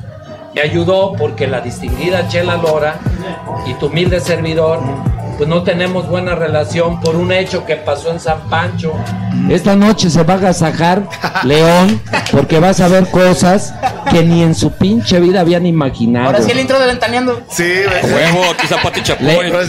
Me 0.55 0.63
ayudó 0.63 1.13
porque 1.13 1.47
la 1.47 1.61
distinguida 1.61 2.29
Chela 2.29 2.57
Lora 2.57 2.99
y 3.67 3.75
tu 3.75 3.87
humilde 3.87 4.21
servidor, 4.21 4.81
pues 5.37 5.49
no 5.49 5.63
tenemos 5.65 6.09
buena 6.09 6.37
relación 6.37 7.01
por 7.01 7.17
un 7.17 7.33
hecho 7.33 7.67
que 7.67 7.77
pasó 7.77 8.11
en 8.13 8.21
San 8.21 8.49
Pancho. 8.49 8.93
Esta 9.51 9.75
noche 9.75 10.09
se 10.11 10.23
va 10.23 10.35
a 10.35 10.37
agasajar 10.37 11.09
León 11.45 12.01
porque 12.31 12.61
vas 12.61 12.81
a 12.81 12.89
ver 12.89 13.11
cosas 13.11 13.75
que 14.11 14.23
ni 14.23 14.43
en 14.43 14.55
su 14.55 14.71
pinche 14.71 15.19
vida 15.19 15.41
habían 15.41 15.67
imaginado. 15.67 16.27
Ahora 16.27 16.41
sí 16.41 16.53
el 16.53 16.61
intro 16.61 16.79
de 16.79 16.87
Ventaneando. 16.87 17.43
Sí, 17.51 17.65
güey. 17.85 18.15
Huevo, 18.15 18.45
aquí 18.51 18.67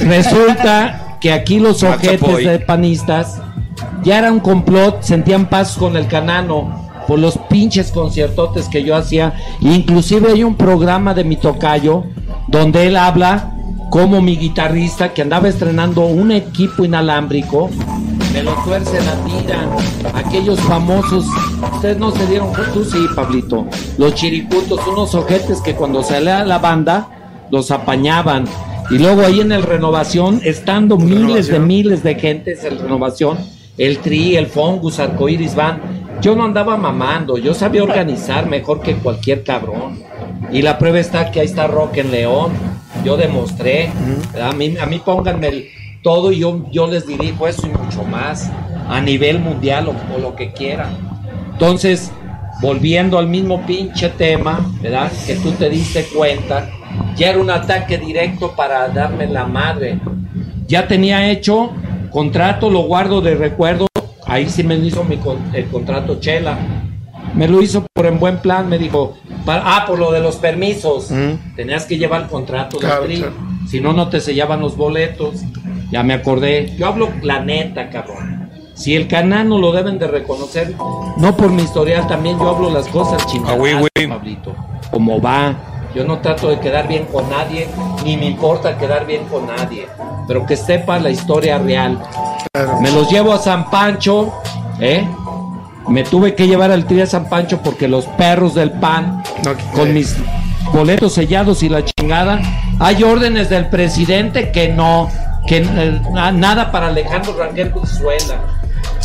resulta 0.06 1.18
que 1.20 1.34
aquí 1.34 1.60
los 1.60 1.82
ojetes 1.82 2.38
de 2.46 2.60
panistas 2.60 3.42
ya 4.04 4.20
era 4.20 4.32
un 4.32 4.40
complot, 4.40 5.02
sentían 5.02 5.48
paz 5.48 5.76
con 5.76 5.98
el 5.98 6.08
canano 6.08 6.86
por 7.08 7.20
los 7.20 7.38
pinches 7.50 7.92
conciertotes 7.92 8.68
que 8.68 8.84
yo 8.84 8.96
hacía. 8.96 9.34
Inclusive 9.62 10.32
hay 10.32 10.44
un 10.44 10.56
programa 10.56 11.14
de 11.14 11.24
mi 11.24 11.36
tocayo 11.36 12.04
donde 12.48 12.88
él 12.88 12.98
habla 12.98 13.52
como 13.90 14.22
mi 14.22 14.36
guitarrista 14.38 15.14
que 15.14 15.22
andaba 15.22 15.48
estrenando 15.48 16.06
un 16.06 16.32
equipo 16.32 16.84
inalámbrico. 16.84 17.70
Me 18.34 18.44
lo 18.44 18.54
tuerce 18.64 19.00
la 19.02 19.14
tira. 19.24 19.70
Aquellos 20.14 20.60
famosos, 20.62 21.26
ustedes 21.74 21.98
no 21.98 22.12
se 22.12 22.26
dieron 22.28 22.50
cuenta, 22.54 22.74
tú 22.74 22.84
sí, 22.84 23.06
Pablito. 23.16 23.66
Los 23.98 24.16
chiricutos, 24.16 24.86
unos 24.88 25.16
ojetes 25.16 25.62
que 25.62 25.76
cuando 25.76 26.04
salía 26.04 26.44
la 26.44 26.58
banda, 26.58 27.08
los 27.52 27.72
apañaban. 27.72 28.46
Y 28.92 28.98
luego 28.98 29.22
ahí 29.22 29.40
en 29.40 29.52
el 29.52 29.64
renovación, 29.64 30.42
estando 30.44 30.98
miles 30.98 31.48
de 31.48 31.54
Renovación. 31.54 31.68
miles 31.68 32.04
de 32.04 32.16
gentes 32.16 32.64
en 32.64 32.80
renovación, 32.80 33.38
el 33.78 34.00
Tri, 34.00 34.36
el 34.36 34.48
Fongus, 34.48 35.00
Arcoiris 35.00 35.56
Van. 35.56 35.80
Yo 36.22 36.36
no 36.36 36.46
andaba 36.46 36.78
mamando, 36.78 37.38
yo 37.38 37.54
sabía 37.54 37.84
organizar 37.84 38.48
mejor 38.48 38.82
que 38.82 38.96
cualquier 38.96 39.44
cabrón. 39.44 40.00
Y 40.52 40.62
la 40.62 40.78
prueba 40.78 41.00
está 41.00 41.30
que 41.32 41.42
ahí 41.42 41.46
está 41.46 41.68
Rock 41.68 41.98
en 41.98 42.12
León. 42.12 42.52
Yo 43.04 43.18
demostré. 43.18 43.92
A 44.42 44.52
mí, 44.54 44.76
a 44.82 44.86
mí 44.86 45.00
pónganme 45.04 45.48
el- 45.50 45.68
todo 46.02 46.32
y 46.32 46.40
yo, 46.40 46.66
yo 46.72 46.86
les 46.88 47.06
dirijo 47.08 47.48
eso 47.48 47.66
y 47.68 47.70
mucho 47.70 48.04
más. 48.04 48.50
A 48.88 49.02
nivel 49.02 49.40
mundial 49.40 49.88
o, 49.90 50.16
o 50.16 50.20
lo 50.20 50.36
que 50.36 50.52
quieran. 50.54 50.96
Entonces, 51.52 52.12
volviendo 52.62 53.18
al 53.18 53.28
mismo 53.28 53.66
pinche 53.66 54.10
tema, 54.10 54.72
¿verdad? 54.82 55.12
Que 55.26 55.36
tú 55.36 55.52
te 55.52 55.70
diste 55.70 56.04
cuenta, 56.16 56.70
ya 57.18 57.30
era 57.32 57.40
un 57.40 57.50
ataque 57.50 57.98
directo 57.98 58.54
para 58.56 58.88
darme 58.88 59.28
la 59.28 59.46
madre. 59.46 60.00
Ya 60.68 60.88
tenía 60.88 61.30
hecho 61.30 61.72
contrato, 62.20 62.70
lo 62.70 62.80
guardo 62.84 63.20
de 63.20 63.36
recuerdo. 63.36 63.88
Ahí 64.26 64.48
sí 64.50 64.64
me 64.64 64.76
hizo 64.76 65.04
mi 65.04 65.18
con- 65.18 65.54
el 65.54 65.66
contrato 65.68 66.18
Chela. 66.22 66.58
Me 67.34 67.46
lo 67.50 67.62
hizo 67.62 67.86
por 67.94 68.06
en 68.06 68.20
buen 68.22 68.38
plan, 68.38 68.70
me 68.70 68.78
dijo, 68.78 69.18
ah, 69.48 69.84
por 69.86 70.00
lo 70.00 70.14
de 70.14 70.22
los 70.22 70.38
permisos. 70.38 71.12
Mm. 71.12 71.56
Tenías 71.58 71.86
que 71.86 71.98
llevar 71.98 72.22
el 72.22 72.28
contrato 72.30 72.78
Claro, 72.78 73.04
tri. 73.04 73.18
claro. 73.18 73.34
Si 73.70 73.82
no, 73.82 73.92
no 73.92 74.08
te 74.08 74.22
sellaban 74.22 74.62
los 74.62 74.78
boletos. 74.78 75.42
Ya 75.92 76.04
me 76.04 76.14
acordé. 76.14 76.74
Yo 76.78 76.88
hablo 76.88 77.10
la 77.22 77.42
neta, 77.44 77.90
cabrón. 77.90 78.50
Si 78.76 78.96
el 78.96 79.08
canano 79.10 79.60
lo 79.60 79.74
deben 79.74 80.00
de 80.00 80.08
reconocer, 80.08 80.74
no 81.18 81.36
por 81.36 81.50
mi 81.52 81.64
historial, 81.64 82.08
también 82.08 82.40
yo 82.40 82.50
hablo 82.50 82.70
las 82.72 82.88
cosas 82.88 83.26
chingadas, 83.28 83.56
Ah, 83.56 83.58
güey. 83.58 84.08
Pablito. 84.08 84.56
Como 84.90 85.20
va. 85.22 85.75
Yo 85.96 86.04
no 86.04 86.20
trato 86.20 86.50
de 86.50 86.60
quedar 86.60 86.88
bien 86.90 87.06
con 87.06 87.30
nadie, 87.30 87.70
ni 88.04 88.18
me 88.18 88.26
importa 88.26 88.78
quedar 88.78 89.06
bien 89.06 89.24
con 89.26 89.48
nadie. 89.48 89.88
Pero 90.28 90.46
que 90.46 90.58
sepa 90.58 91.00
la 91.00 91.10
historia 91.10 91.58
real. 91.58 91.98
Claro. 92.52 92.82
Me 92.82 92.92
los 92.92 93.10
llevo 93.10 93.32
a 93.34 93.38
San 93.38 93.70
Pancho, 93.70 94.34
¿eh? 94.80 95.08
Me 95.88 96.04
tuve 96.04 96.36
que 96.36 96.48
llevar 96.48 96.72
al 96.72 96.86
tri 96.86 97.02
a 97.02 97.06
San 97.06 97.30
Pancho 97.30 97.62
porque 97.62 97.88
los 97.88 98.06
perros 98.08 98.56
del 98.56 98.72
pan, 98.72 99.24
con 99.74 99.94
mis 99.94 100.18
boletos 100.74 101.14
sellados 101.14 101.64
y 101.64 101.70
la 101.70 101.86
chingada, 101.86 102.42
hay 102.80 103.04
órdenes 103.04 103.50
del 103.50 103.70
presidente 103.70 104.52
que 104.52 104.68
no, 104.70 105.10
que 105.48 105.58
eh, 105.60 106.02
na- 106.12 106.32
nada 106.32 106.72
para 106.72 106.88
Alejandro 106.88 107.38
Rangel 107.38 107.70
Brizuela. 107.70 108.36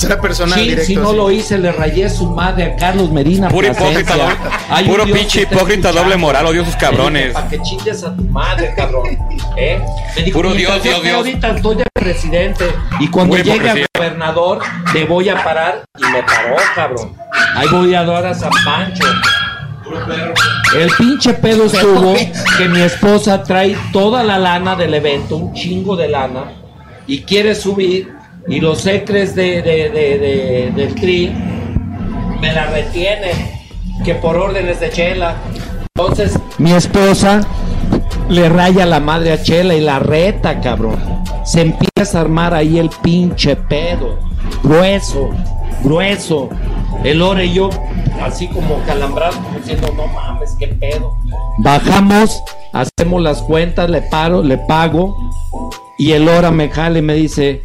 Será 0.01 0.21
personal 0.21 0.59
Sí, 0.59 0.65
directo. 0.69 0.87
si 0.87 0.97
no 0.97 1.11
sí. 1.11 1.17
lo 1.17 1.31
hice, 1.31 1.59
le 1.59 1.73
rayé 1.73 2.09
su 2.09 2.27
madre 2.31 2.65
a 2.65 2.77
Carlos 2.77 3.11
Medina. 3.13 3.49
Puro 3.49 3.67
hipócrita, 3.67 4.15
doble- 4.17 4.87
puro 4.87 5.05
pinche 5.05 5.43
hipócrita, 5.43 5.93
doble 5.93 6.17
moral, 6.17 6.47
odio 6.47 6.65
sus 6.65 6.75
cabrones. 6.77 7.33
Para 7.35 7.49
que 7.49 7.61
chingues 7.61 8.03
a 8.03 8.17
tu 8.17 8.23
madre, 8.25 8.73
cabrón. 8.75 9.07
¿Eh? 9.57 9.79
Me 10.17 10.23
dijo, 10.23 10.39
Puro 10.39 10.51
"Mientras 10.51 10.83
Dios, 10.83 10.97
yo 10.97 11.03
Dios, 11.03 11.03
Dios". 11.03 11.17
ahorita 11.17 11.49
estoy 11.57 11.77
de 11.77 11.85
presidente. 11.93 12.65
Y 12.99 13.09
cuando 13.09 13.37
Pura 13.37 13.43
llegue 13.43 13.69
a 13.71 13.75
gobernador, 13.95 14.61
te 14.93 15.05
voy 15.05 15.29
a 15.29 15.43
parar. 15.45 15.85
Y 15.99 16.11
me 16.11 16.23
paró, 16.23 16.57
cabrón. 16.75 17.13
Ahí 17.55 17.69
voy 17.69 17.95
a 17.95 18.03
dar 18.05 18.25
a 18.27 18.35
San 18.35 18.51
Pancho. 18.65 19.05
El 20.77 20.91
pinche 20.97 21.35
pedo 21.35 21.65
estuvo 21.67 22.15
que 22.59 22.69
mi 22.69 22.81
esposa 22.81 23.43
trae 23.43 23.77
toda 23.93 24.23
la 24.23 24.39
lana 24.39 24.77
del 24.77 24.95
evento, 24.95 25.37
un 25.37 25.53
chingo 25.53 25.97
de 25.97 26.09
lana, 26.09 26.53
y 27.07 27.23
quiere 27.23 27.55
subir, 27.55 28.15
y 28.49 28.61
los 28.61 28.81
secres 28.81 29.35
de, 29.35 29.63
de- 29.63 29.91
de- 29.91 30.19
de- 30.19 30.73
del 30.75 30.95
tri 30.95 31.33
me 32.41 32.53
la 32.53 32.67
retienen, 32.67 33.37
que 34.05 34.15
por 34.15 34.37
órdenes 34.37 34.81
de 34.81 34.91
Chela. 34.91 35.37
Entonces, 35.95 36.39
mi 36.59 36.73
esposa 36.73 37.43
le 38.29 38.49
raya 38.49 38.87
la 38.87 39.01
madre 39.01 39.33
a 39.33 39.43
Chela 39.43 39.75
y 39.75 39.81
la 39.81 39.99
reta, 39.99 40.61
cabrón. 40.61 40.97
Se 41.45 41.61
empieza 41.63 42.19
a 42.19 42.21
armar 42.23 42.55
ahí 42.55 42.79
el 42.79 42.91
pinche 43.03 43.57
pedo. 43.57 44.19
Grueso, 44.63 45.31
grueso. 45.83 46.49
El 47.05 47.23
Ore 47.23 47.47
y 47.47 47.55
yo, 47.55 47.71
así 48.23 48.47
como 48.49 48.79
calambrados, 48.87 49.37
como 49.37 49.59
diciendo, 49.59 49.93
no 49.97 50.07
mames, 50.09 50.55
qué 50.59 50.69
pedo. 50.69 51.15
Bajamos, 51.59 52.43
hacemos 52.75 53.23
las 53.23 53.41
cuentas, 53.43 53.89
le 53.89 54.03
paro, 54.03 54.43
le 54.43 54.59
pago. 54.59 55.17
Y 55.99 56.13
el 56.13 56.29
Ora 56.29 56.51
me 56.51 56.69
jala 56.69 56.99
y 56.99 57.03
me 57.03 57.15
dice, 57.15 57.63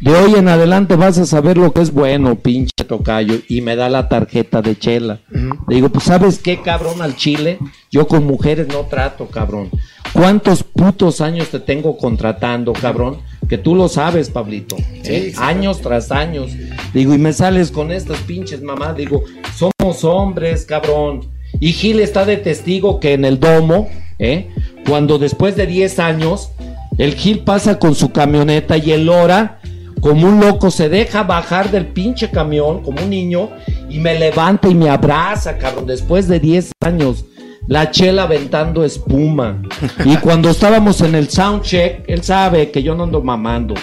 de 0.00 0.12
hoy 0.14 0.34
en 0.34 0.48
adelante 0.48 0.96
vas 0.96 1.18
a 1.18 1.26
saber 1.26 1.56
lo 1.56 1.72
que 1.72 1.80
es 1.80 1.92
bueno, 1.92 2.36
pinche 2.36 2.84
tocayo. 2.86 3.40
Y 3.48 3.60
me 3.60 3.76
da 3.76 3.88
la 3.88 4.08
tarjeta 4.08 4.62
de 4.62 4.78
chela. 4.78 5.20
Le 5.68 5.74
digo, 5.74 5.88
pues 5.88 6.04
¿sabes 6.04 6.38
qué, 6.38 6.60
cabrón, 6.60 7.02
al 7.02 7.16
chile? 7.16 7.58
Yo 7.90 8.06
con 8.06 8.26
mujeres 8.26 8.68
no 8.68 8.86
trato, 8.86 9.26
cabrón. 9.26 9.70
¿Cuántos 10.12 10.62
putos 10.62 11.20
años 11.20 11.48
te 11.48 11.60
tengo 11.60 11.96
contratando, 11.96 12.72
cabrón? 12.72 13.18
Que 13.48 13.58
tú 13.58 13.74
lo 13.74 13.88
sabes, 13.88 14.30
Pablito. 14.30 14.76
¿eh? 15.04 15.32
Años 15.38 15.80
tras 15.80 16.10
años. 16.10 16.52
Digo, 16.92 17.14
y 17.14 17.18
me 17.18 17.32
sales 17.32 17.70
con 17.70 17.92
estas 17.92 18.18
pinches 18.20 18.62
mamás. 18.62 18.96
Digo, 18.96 19.22
somos 19.56 20.04
hombres, 20.04 20.64
cabrón. 20.64 21.30
Y 21.58 21.72
Gil 21.72 22.00
está 22.00 22.24
de 22.24 22.36
testigo 22.36 23.00
que 23.00 23.12
en 23.12 23.24
el 23.24 23.40
domo, 23.40 23.88
¿eh? 24.18 24.48
cuando 24.86 25.18
después 25.18 25.56
de 25.56 25.66
10 25.66 25.98
años, 25.98 26.50
el 26.98 27.14
Gil 27.14 27.40
pasa 27.40 27.78
con 27.78 27.94
su 27.94 28.12
camioneta 28.12 28.76
y 28.76 28.92
el 28.92 29.06
Lora, 29.06 29.60
como 30.00 30.26
un 30.26 30.40
loco, 30.40 30.70
se 30.70 30.88
deja 30.88 31.22
bajar 31.22 31.70
del 31.70 31.86
pinche 31.86 32.30
camión, 32.30 32.82
como 32.82 33.02
un 33.02 33.10
niño, 33.10 33.50
y 33.88 33.98
me 33.98 34.18
levanta 34.18 34.68
y 34.68 34.74
me 34.74 34.88
abraza, 34.90 35.58
cabrón, 35.58 35.86
después 35.86 36.28
de 36.28 36.40
10 36.40 36.72
años. 36.80 37.24
La 37.66 37.90
chela 37.90 38.24
aventando 38.24 38.84
espuma. 38.84 39.62
Y 40.04 40.16
cuando 40.16 40.50
estábamos 40.50 41.00
en 41.02 41.14
el 41.14 41.28
sound 41.28 41.62
check, 41.62 42.02
él 42.08 42.22
sabe 42.24 42.70
que 42.70 42.82
yo 42.82 42.94
no 42.94 43.04
ando 43.04 43.22
mamando. 43.22 43.74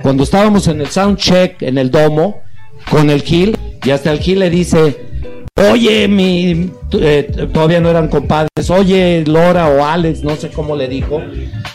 Cuando 0.00 0.22
estábamos 0.22 0.66
en 0.68 0.80
el 0.80 0.86
sound 0.86 1.18
check, 1.18 1.60
en 1.62 1.76
el 1.76 1.90
domo, 1.90 2.40
con 2.90 3.10
el 3.10 3.22
Gil, 3.22 3.56
y 3.84 3.90
hasta 3.90 4.12
el 4.12 4.20
Gil 4.20 4.38
le 4.38 4.48
dice, 4.48 4.96
Oye, 5.70 6.08
mi. 6.08 6.70
eh, 6.92 7.48
todavía 7.52 7.80
no 7.80 7.88
eran 7.88 8.08
compadres. 8.08 8.70
Oye, 8.70 9.24
Lora 9.26 9.68
o 9.68 9.84
Alex, 9.84 10.24
no 10.24 10.34
sé 10.36 10.48
cómo 10.50 10.74
le 10.74 10.88
dijo. 10.88 11.20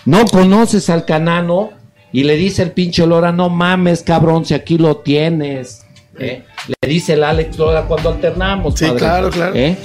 No 0.05 0.25
conoces 0.25 0.89
al 0.89 1.05
canano. 1.05 1.71
Y 2.11 2.23
le 2.23 2.35
dice 2.35 2.63
el 2.63 2.71
pinche 2.71 3.05
Lora, 3.05 3.31
no 3.31 3.49
mames, 3.49 4.01
cabrón, 4.03 4.45
si 4.45 4.53
aquí 4.53 4.77
lo 4.77 4.97
tienes. 4.97 5.85
¿eh? 6.17 6.43
Le 6.81 6.89
dice 6.89 7.13
el 7.13 7.23
Alex 7.23 7.57
Lora 7.57 7.83
cuando 7.83 8.09
alternamos. 8.09 8.75
Sí, 8.79 8.89
claro, 8.97 9.29
claro. 9.29 9.53
¿eh? 9.55 9.77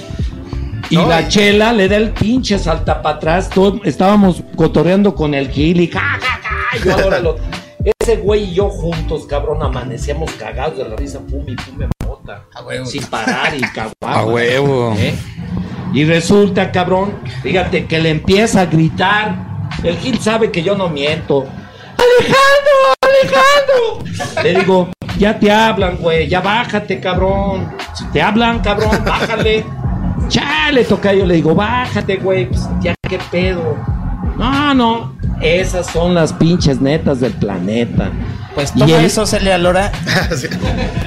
Y 0.89 0.95
No, 0.95 1.07
la 1.07 1.21
y- 1.21 1.27
chela 1.29 1.73
le 1.73 1.87
da 1.87 1.97
el 1.97 2.11
pinche 2.11 2.57
salta 2.59 3.01
para 3.01 3.15
atrás. 3.17 3.49
todo- 3.49 3.79
estábamos 3.85 4.43
cotorreando 4.55 5.13
con 5.15 5.33
el 5.33 5.49
Gil 5.49 5.81
y 5.81 5.87
ja, 5.87 5.99
ja, 5.99 6.39
ja, 6.43 6.77
y 6.85 6.89
ahora 6.89 7.19
lo- 7.19 7.37
Ese 7.99 8.17
güey 8.17 8.45
y 8.45 8.53
yo 8.55 8.69
juntos, 8.69 9.25
cabrón, 9.27 9.61
amanecíamos 9.61 10.31
cagados 10.33 10.77
de 10.79 10.89
la 10.89 10.95
risa, 10.95 11.19
pum 11.19 11.43
y 11.47 11.55
pum 11.55 11.77
me 11.77 11.87
mota. 12.05 12.45
Sin 12.85 13.03
parar 13.03 13.53
y 13.55 13.61
cabrón. 13.61 13.93
A 14.01 14.25
huevo. 14.25 14.95
¿Eh? 14.97 15.13
Y 15.93 16.03
resulta, 16.05 16.71
cabrón, 16.71 17.13
fíjate 17.43 17.85
que 17.85 17.99
le 17.99 18.09
empieza 18.09 18.61
a 18.61 18.65
gritar. 18.65 19.35
El 19.83 19.97
Gil 19.97 20.19
sabe 20.19 20.51
que 20.51 20.63
yo 20.63 20.75
no 20.75 20.89
miento. 20.89 21.45
¡Alejandro! 22.19 24.03
¡Alejandro! 24.03 24.43
Le 24.43 24.59
digo, 24.59 24.89
ya 25.17 25.39
te 25.39 25.51
hablan, 25.51 25.97
güey, 25.97 26.27
ya 26.27 26.41
bájate, 26.41 26.99
cabrón. 26.99 27.71
Si 27.93 28.05
te 28.07 28.21
hablan, 28.21 28.59
cabrón, 28.59 29.03
bájale. 29.05 29.65
Chale, 30.27 30.83
toca 30.85 31.13
yo 31.13 31.25
le 31.25 31.35
digo, 31.35 31.53
bájate, 31.53 32.17
güey, 32.17 32.47
pues 32.49 32.61
ya 32.81 32.95
qué 33.07 33.19
pedo. 33.31 33.77
No, 34.37 34.73
no, 34.73 35.15
esas 35.41 35.87
son 35.87 36.13
las 36.13 36.33
pinches 36.33 36.81
netas 36.81 37.19
del 37.19 37.33
planeta. 37.33 38.09
Pues 38.53 38.71
Y 38.75 38.79
toma 38.79 38.97
el- 38.99 39.05
eso, 39.05 39.25
Celia 39.25 39.57
Lora. 39.57 39.91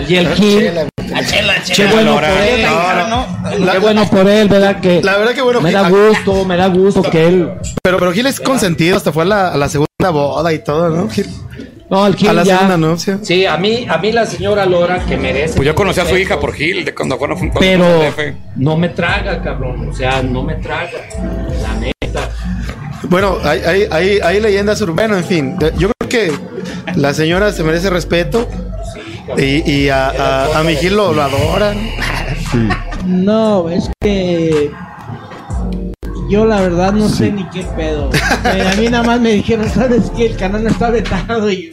Y 0.08 0.14
el 0.16 0.34
chela, 0.34 0.88
qué 1.14 1.24
chela. 1.72 1.92
bueno 1.92 2.14
por 2.14 2.24
él. 2.24 2.62
No, 2.64 3.08
no, 3.08 3.58
La- 3.64 3.72
Qué 3.72 3.78
bueno 3.78 4.08
por 4.10 4.28
él, 4.28 4.48
¿verdad? 4.48 4.80
Que 4.80 5.02
La 5.02 5.16
verdad 5.18 5.32
que 5.34 5.42
bueno, 5.42 5.60
me 5.60 5.72
da 5.72 5.88
gusto, 5.88 6.44
me 6.44 6.56
da 6.56 6.66
gusto 6.68 7.02
que 7.02 7.26
él. 7.26 7.50
Pero, 7.82 7.98
pero 7.98 8.12
Gil 8.12 8.26
es 8.26 8.40
consentido, 8.40 8.96
hasta 8.96 9.12
fue 9.12 9.22
a 9.24 9.26
la, 9.26 9.48
a 9.52 9.56
la 9.56 9.68
segunda 9.68 10.10
boda 10.10 10.52
y 10.52 10.58
todo, 10.60 10.88
¿no? 10.90 11.08
Gil? 11.08 11.26
No, 11.90 12.06
el 12.06 12.16
Gil 12.16 12.28
A 12.28 12.32
la 12.34 12.42
ya- 12.44 12.56
segunda 12.56 12.76
novia. 12.76 13.18
Sí, 13.22 13.46
a 13.46 13.56
mí, 13.56 13.86
a 13.88 13.96
mí 13.98 14.12
la 14.12 14.26
señora 14.26 14.66
Lora 14.66 15.04
que 15.06 15.16
merece. 15.16 15.54
Pues 15.56 15.66
yo 15.66 15.74
conocí 15.74 16.00
a 16.00 16.04
su 16.04 16.16
hija 16.18 16.38
por 16.38 16.52
Gil, 16.52 16.84
de 16.84 16.94
cuando 16.94 17.16
fueron 17.16 17.38
cuando 17.38 17.60
Pero 17.60 17.84
fueron 17.84 18.02
al 18.06 18.12
DF. 18.12 18.36
no 18.56 18.76
me 18.76 18.88
traga, 18.90 19.42
cabrón. 19.42 19.88
O 19.88 19.94
sea, 19.94 20.22
no 20.22 20.42
me 20.42 20.56
traga. 20.56 20.90
La 21.62 21.74
neta. 21.80 22.28
Bueno, 23.04 23.38
hay, 23.42 23.60
hay, 23.60 23.88
hay, 23.90 24.18
hay 24.22 24.40
leyendas 24.40 24.80
urbanas, 24.82 25.18
en 25.18 25.24
fin. 25.24 25.56
Yo 25.78 25.88
creo 25.98 26.08
que 26.10 26.32
la 26.96 27.14
señora 27.14 27.52
se 27.52 27.62
merece 27.64 27.88
respeto 27.88 28.46
y, 29.36 29.70
y 29.70 29.88
a, 29.88 30.08
a, 30.08 30.60
a 30.60 30.62
mi 30.62 30.76
Gil 30.76 30.96
lo, 30.96 31.12
lo 31.12 31.22
adoran. 31.22 31.76
No, 33.04 33.68
es 33.68 33.90
que 34.00 34.70
yo 36.28 36.44
la 36.44 36.60
verdad 36.60 36.92
no 36.92 37.08
sé 37.08 37.32
ni 37.32 37.48
qué 37.48 37.62
pedo. 37.76 38.10
Eh, 38.44 38.70
a 38.72 38.76
mí 38.76 38.88
nada 38.88 39.02
más 39.02 39.20
me 39.20 39.32
dijeron, 39.32 39.68
¿sabes 39.68 40.10
qué? 40.16 40.26
El 40.26 40.36
canal 40.36 40.62
no 40.64 40.70
está 40.70 40.90
vetado 40.90 41.50
y 41.50 41.70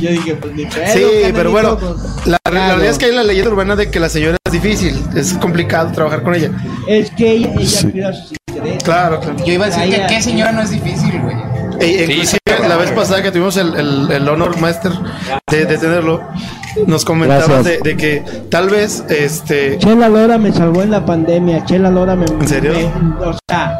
yo 0.00 0.10
dije, 0.10 0.34
pues 0.34 0.54
ni 0.54 0.66
pedo. 0.66 0.92
Sí, 0.92 1.00
canalito, 1.00 1.34
pero 1.34 1.50
bueno, 1.50 1.78
pues, 1.78 2.26
la, 2.26 2.38
realidad 2.44 2.90
es 2.90 2.98
que 2.98 3.06
hay 3.06 3.14
la 3.14 3.22
leyenda 3.22 3.50
urbana 3.50 3.76
de 3.76 3.90
que 3.90 4.00
la 4.00 4.08
señora 4.08 4.36
es 4.44 4.52
difícil, 4.52 5.00
es 5.14 5.34
complicado 5.34 5.92
trabajar 5.92 6.22
con 6.22 6.34
ella. 6.34 6.50
Es 6.86 7.10
que 7.12 7.30
ella, 7.30 7.52
ella 7.58 7.90
cuida 7.90 8.12
sus 8.12 8.32
intereses. 8.48 8.82
Claro, 8.82 9.20
claro. 9.20 9.44
Yo 9.44 9.52
iba 9.52 9.66
a 9.66 9.68
decir 9.70 9.90
que 9.90 10.06
qué 10.08 10.22
señora 10.22 10.52
no 10.52 10.62
es 10.62 10.70
difícil, 10.70 11.20
güey. 11.20 11.36
E- 11.80 12.04
inclusive 12.04 12.38
la 12.68 12.76
vez 12.76 12.90
pasada 12.92 13.22
que 13.22 13.30
tuvimos 13.30 13.56
el, 13.56 13.74
el- 13.74 14.10
el 14.10 14.28
honor 14.28 14.58
master 14.60 14.92
de, 15.50 15.64
de 15.64 15.78
tenerlo, 15.78 16.20
nos 16.86 17.04
comentaba 17.04 17.62
de, 17.62 17.96
que 17.96 18.22
tal 18.50 18.68
vez 18.68 19.04
este 19.08 19.78
Chela 19.78 20.08
Lora 20.08 20.38
me 20.38 20.52
salvó 20.52 20.82
en 20.82 20.90
la 20.90 21.04
pandemia. 21.04 21.64
Chela 21.64 21.90
Lora 21.90 22.14
me. 22.16 22.26
¿En 22.26 22.46
serio? 22.48 22.72
me- 23.18 23.26
o 23.26 23.34
sea, 23.48 23.78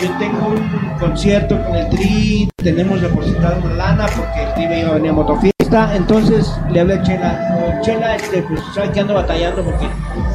yo 0.00 0.08
tengo 0.18 0.48
un 0.48 0.98
concierto 0.98 1.62
con 1.64 1.74
el 1.76 1.88
Tri, 1.90 2.48
tenemos 2.56 3.00
depositada 3.00 3.58
una 3.64 3.74
lana 3.74 4.06
porque 4.16 4.42
el 4.42 4.54
Tri 4.54 4.66
me 4.66 4.80
iba 4.80 4.90
a 4.90 4.94
venir 4.94 5.10
a 5.10 5.14
motofiesta. 5.14 5.94
Entonces 5.94 6.50
le 6.70 6.80
hablé 6.80 6.94
a 6.94 7.02
Chela, 7.02 7.56
"Oh, 7.62 7.82
Chela, 7.82 8.16
este, 8.16 8.42
pues 8.42 8.60
sabes 8.74 8.90
que 8.90 9.00
ando 9.00 9.14
batallando 9.14 9.62
porque 9.62 9.88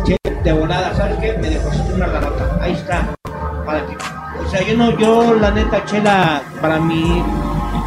Chela, 0.05 0.41
de 0.43 0.53
volada, 0.53 0.95
¿sabes 0.95 1.17
qué? 1.19 1.33
Me 1.41 1.49
deposité 1.49 1.93
una 1.93 2.07
lanota. 2.07 2.57
Ahí 2.61 2.71
está, 2.73 3.13
para 3.65 3.85
ti. 3.87 3.93
Sea, 4.57 4.67
yo 4.67 4.77
no, 4.77 4.97
yo 4.97 5.33
la 5.35 5.51
neta, 5.51 5.83
Chela, 5.85 6.41
para 6.61 6.79
mí 6.79 7.21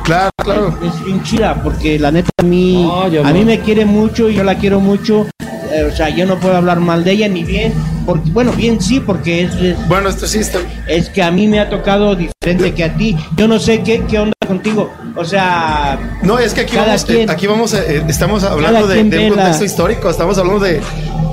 claro, 0.05 0.31
claro. 0.43 0.79
es 0.83 1.05
bien 1.05 1.23
chida 1.23 1.55
porque 1.63 1.99
la 1.99 2.11
neta 2.11 2.31
a 2.39 2.43
mí 2.43 2.83
No, 2.83 3.03
a 3.03 3.09
no. 3.09 3.33
mí 3.33 3.45
me 3.45 3.61
quiere 3.61 3.85
mucho 3.85 4.29
y 4.29 4.35
yo 4.35 4.45
la 4.45 4.57
quiero 4.57 4.81
mucho 4.81 5.27
Eh, 5.71 5.85
o 5.93 5.95
sea 5.95 6.09
yo 6.09 6.25
no 6.25 6.37
puedo 6.41 6.57
hablar 6.57 6.81
mal 6.81 7.05
de 7.05 7.13
ella 7.13 7.29
ni 7.29 7.45
bien 7.45 7.75
porque 8.07 8.31
bueno 8.31 8.53
bien 8.53 8.81
sí 8.81 9.01
porque 9.01 9.43
es, 9.43 9.55
es, 9.57 9.89
Bueno, 9.89 10.09
esto 10.09 10.27
sí 10.27 10.39
está 10.39 10.59
es 10.87 11.11
que 11.11 11.23
a 11.23 11.31
mí 11.31 11.47
me 11.47 11.61
ha 11.61 11.69
tocado 11.69 12.17
diferente 12.17 12.73
que 12.73 12.85
a 12.85 12.95
ti 12.95 13.15
yo 13.37 13.47
no 13.47 13.59
sé 13.59 13.83
qué, 13.83 14.03
qué 14.09 14.19
onda 14.19 14.33
contigo 14.47 14.91
o 15.15 15.25
sea 15.27 15.99
No, 16.23 16.39
es 16.39 16.55
que 16.55 16.63
aquí 16.63 16.75
vamos, 16.77 17.07
eh, 17.11 17.27
aquí 17.29 17.47
vamos, 17.47 17.75
eh, 17.75 18.03
estamos 18.09 18.45
hablando 18.45 18.87
de, 18.87 19.01
un 19.03 19.11
la- 19.11 19.29
contexto 19.29 19.65
histórico, 19.67 20.09
estamos 20.09 20.39
hablando 20.39 20.61
de, 20.65 20.81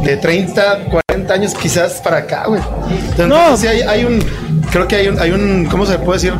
de 0.03 0.17
30, 0.17 0.85
40 1.07 1.33
años 1.33 1.53
quizás 1.55 1.93
para 2.03 2.17
acá, 2.17 2.43
güey. 2.47 2.61
Entonces, 2.89 3.27
No. 3.27 3.55
sí 3.57 3.67
hay, 3.67 3.81
hay 3.81 4.03
un, 4.05 4.19
creo 4.71 4.87
que 4.87 4.95
hay 4.95 5.07
un, 5.07 5.19
hay 5.19 5.31
un, 5.31 5.65
¿cómo 5.65 5.85
se 5.85 5.93
le 5.93 5.99
puede 5.99 6.19
decir? 6.19 6.33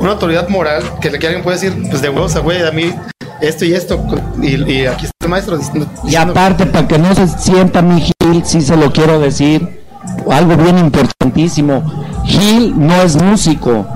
Una 0.00 0.12
autoridad 0.12 0.48
moral 0.48 0.82
que, 1.00 1.10
que 1.10 1.26
alguien 1.26 1.42
puede 1.42 1.58
decir, 1.58 1.88
pues 1.88 2.02
de 2.02 2.08
huevos, 2.08 2.36
güey, 2.42 2.62
a 2.66 2.72
mí 2.72 2.92
esto 3.40 3.64
y 3.64 3.74
esto, 3.74 4.04
y, 4.40 4.54
y 4.70 4.86
aquí 4.86 5.06
está 5.06 5.24
el 5.24 5.28
maestro 5.28 5.58
diciendo, 5.58 5.86
Y 6.04 6.16
aparte, 6.16 6.66
para 6.66 6.86
que 6.88 6.98
no 6.98 7.14
se 7.14 7.28
sienta 7.28 7.82
mi 7.82 8.00
Gil, 8.00 8.44
sí 8.44 8.60
se 8.60 8.76
lo 8.76 8.92
quiero 8.92 9.20
decir, 9.20 9.84
algo 10.30 10.56
bien 10.56 10.78
importantísimo. 10.78 11.82
Gil 12.24 12.74
no 12.76 13.02
es 13.02 13.20
músico. 13.20 13.86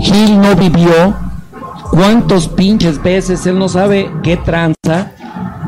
Gil 0.00 0.40
no 0.40 0.54
vivió. 0.56 1.14
¿Cuántos 1.90 2.48
pinches 2.48 3.02
veces 3.02 3.46
él 3.46 3.58
no 3.58 3.68
sabe 3.68 4.10
qué 4.22 4.36
tranza? 4.36 5.12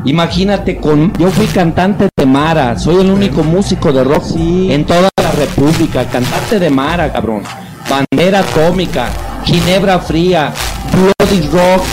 Imagínate 0.05 0.77
con 0.77 1.13
yo 1.13 1.29
fui 1.29 1.45
cantante 1.47 2.09
de 2.15 2.25
Mara, 2.25 2.77
soy 2.77 3.01
el 3.01 3.11
único 3.11 3.43
músico 3.43 3.91
de 3.91 4.03
rock 4.03 4.23
en 4.35 4.85
toda 4.85 5.08
la 5.29 5.45
República, 5.45 6.05
cantante 6.05 6.59
de 6.59 6.69
Mara, 6.69 7.11
cabrón. 7.11 7.43
Bandera 7.89 8.39
atómica, 8.39 9.09
Ginebra 9.43 9.99
fría, 9.99 10.51
Bloody 10.91 11.47
Rock. 11.47 11.83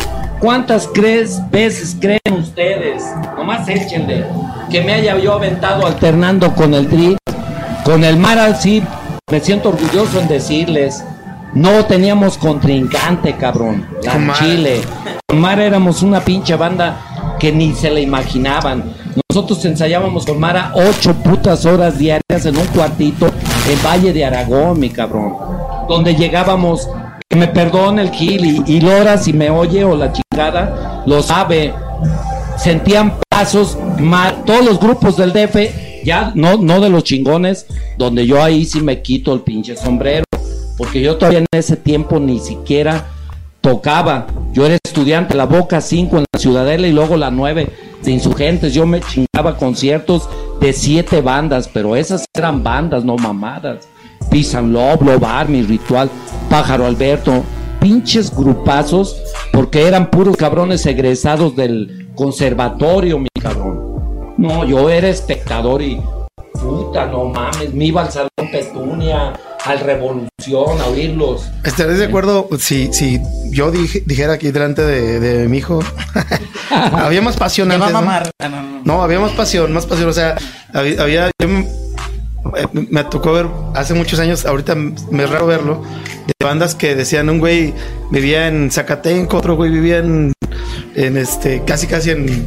¿Cuántas 0.41 0.89
crees, 0.93 1.41
veces 1.51 1.97
creen 1.99 2.39
ustedes? 2.39 3.03
Nomás 3.37 3.69
échenle 3.69 4.25
que 4.71 4.83
me 4.83 4.95
haya 4.95 5.19
yo 5.19 5.35
aventado 5.35 5.87
alternando 5.87 6.55
con 6.55 6.75
el 6.75 6.89
Tri, 6.89 7.17
con 7.85 8.05
el 8.05 8.17
Mara 8.17 8.55
sí, 8.55 8.83
me 9.31 9.41
siento 9.41 9.71
orgulloso 9.71 10.21
en 10.21 10.29
decirles. 10.29 11.05
No 11.55 11.87
teníamos 11.87 12.37
contrincante, 12.37 13.35
cabrón. 13.35 13.87
La. 14.03 14.35
Chile. 14.35 14.83
Con 15.27 15.41
Mara 15.41 15.65
éramos 15.65 16.03
una 16.03 16.21
pinche 16.21 16.55
banda 16.55 16.97
que 17.39 17.53
ni 17.53 17.73
se 17.75 17.91
la 17.91 18.01
imaginaban. 18.01 18.85
Nosotros 19.31 19.65
ensayábamos 19.65 20.25
con 20.25 20.39
Mara 20.41 20.73
ocho 20.75 21.15
putas 21.15 21.67
horas 21.67 21.99
diarias 21.99 22.45
en 22.47 22.57
un 22.57 22.67
cuartito 22.69 23.27
en 23.27 23.83
Valle 23.85 24.13
de 24.13 24.25
Aragón, 24.25 24.79
mi 24.81 24.89
cabrón. 24.91 25.35
Donde 25.89 26.15
llegábamos, 26.15 26.89
que 27.29 27.37
me 27.37 27.49
perdone 27.49 28.03
el 28.03 28.11
Gil 28.11 28.45
y, 28.45 28.63
y 28.77 28.81
Lora 28.81 29.19
si 29.19 29.33
me 29.33 29.51
oye 29.51 29.85
o 29.85 29.97
la 29.97 30.13
chingada, 30.13 31.03
lo 31.07 31.23
sabe. 31.23 31.75
Sentían 32.57 33.15
pasos, 33.29 33.77
ma- 33.99 34.33
todos 34.47 34.65
los 34.65 34.81
grupos 34.81 35.17
del 35.17 35.33
DF, 35.33 35.57
ya 36.05 36.33
no, 36.35 36.57
no 36.57 36.81
de 36.81 36.89
los 36.89 37.05
chingones, 37.05 37.67
donde 37.99 38.27
yo 38.27 38.43
ahí 38.43 38.65
sí 38.65 38.81
me 38.81 39.03
quito 39.03 39.33
el 39.35 39.41
pinche 39.41 39.77
sombrero 39.77 40.25
porque 40.79 41.01
yo 41.01 41.17
todavía 41.17 41.39
en 41.41 41.47
ese 41.53 41.77
tiempo 41.77 42.19
ni 42.21 42.39
siquiera 42.39 43.07
tocaba. 43.63 44.27
Yo 44.57 44.65
era 44.65 44.79
estudiante, 44.83 45.35
la 45.35 45.45
Boca 45.45 45.83
5 45.83 46.17
en 46.17 46.25
la 46.33 46.41
Ciudadela 46.41 46.87
y 46.87 46.93
luego 46.93 47.19
la 47.19 47.31
9 47.31 47.69
de 48.03 48.11
Insurgentes. 48.11 48.73
Yo 48.73 48.87
me 48.87 49.03
chingaba 49.03 49.59
conciertos 49.59 50.31
de 50.63 50.73
siete 50.73 51.21
bandas, 51.21 51.69
pero 51.69 51.95
esas 51.95 52.25
eran 52.33 52.65
bandas, 52.65 53.05
no 53.05 53.17
mamadas. 53.17 53.87
And 54.55 54.73
Love, 54.73 55.23
Army, 55.23 55.61
Ritual, 55.61 56.09
Pájaro 56.49 56.87
Alberto, 56.87 57.45
pinches 57.81 58.35
grupazos, 58.35 59.21
porque 59.53 59.87
eran 59.87 60.11
puros 60.11 60.39
cabrones 60.39 60.87
egresados 60.87 61.55
del 61.55 62.09
conservatorio, 62.15 63.19
mi 63.19 63.29
cabrón. 63.39 64.35
No, 64.39 64.65
yo 64.65 64.89
era 64.89 65.09
espectador 65.09 65.83
y 65.83 66.01
puta, 66.55 67.05
no 67.05 67.27
mames, 67.27 67.75
me 67.75 67.85
iba 67.85 68.01
al 68.01 68.11
Salón 68.11 68.31
Petunia, 68.51 69.35
al 69.67 69.81
Revolución, 69.81 70.81
a 70.81 70.87
oírlos. 70.87 71.49
¿Estarías 71.65 71.99
de 71.99 72.05
acuerdo 72.07 72.49
si, 72.59 72.93
si 72.93 73.21
yo 73.51 73.71
dije- 73.73 74.03
dijera 74.07 74.35
aquí 74.35 74.51
delante 74.51 74.83
de, 74.83 75.19
de 75.21 75.49
mi 75.49 75.59
hijo? 75.59 75.81
había 76.71 77.23
más 77.23 77.37
pasión 77.37 77.71
antes, 77.73 77.89
¿no? 77.93 78.01
mamar. 78.01 78.31
Ah, 78.39 78.49
no, 78.49 78.63
no. 78.63 78.81
No, 78.85 79.03
había 79.03 79.19
más 79.21 79.33
pasión, 79.33 79.73
más 79.73 79.87
pasión. 79.87 80.09
O 80.09 80.13
sea, 80.13 80.37
había, 80.73 81.03
había- 81.03 81.31
yo 81.41 81.49
me, 81.49 81.61
eh, 81.61 82.67
me 82.73 83.05
tocó 83.05 83.33
ver 83.33 83.47
hace 83.75 83.95
muchos 83.95 84.19
años, 84.21 84.47
ahorita 84.47 84.75
me 84.75 85.25
es 85.25 85.31
raro 85.31 85.47
verlo, 85.47 85.83
de 86.27 86.33
bandas 86.45 86.75
que 86.75 86.95
decían 86.95 87.29
un 87.29 87.39
güey 87.39 87.75
vivía 88.11 88.49
en 88.49 88.71
Zacatenco, 88.71 89.37
otro 89.39 89.57
güey 89.57 89.71
vivía 89.71 89.99
en, 89.99 90.33
en 90.95 91.17
este, 91.17 91.63
casi 91.65 91.87
casi 91.89 92.11
en, 92.11 92.47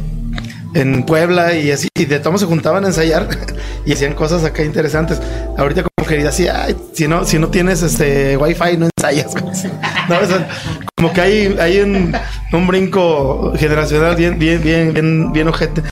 en 0.74 1.04
Puebla 1.04 1.54
y 1.54 1.70
así, 1.70 1.88
y 1.94 2.04
de 2.04 2.20
todos 2.20 2.40
se 2.40 2.46
juntaban 2.46 2.84
a 2.84 2.88
ensayar 2.88 3.28
y 3.86 3.92
hacían 3.92 4.14
cosas 4.14 4.44
acá 4.44 4.62
interesantes. 4.62 5.20
Ahorita 5.56 5.82
como 5.82 6.08
que 6.08 6.26
así, 6.26 6.48
ay, 6.48 6.76
si 6.92 7.08
no, 7.08 7.24
si 7.24 7.38
no 7.38 7.48
tienes 7.48 7.82
este 7.82 8.36
wifi 8.36 8.76
no 8.76 8.88
ensayas. 8.96 9.32
güey. 9.32 9.44
No, 10.08 10.18
o 10.18 10.26
sea, 10.26 10.48
como 10.96 11.12
que 11.12 11.20
hay, 11.20 11.56
hay 11.60 11.78
un, 11.78 12.12
un 12.52 12.66
brinco 12.66 13.52
generacional 13.56 14.16
bien, 14.16 14.40
bien, 14.40 14.60
bien, 14.60 14.92
bien, 14.92 15.32
bien 15.32 15.46
ojete. 15.46 15.82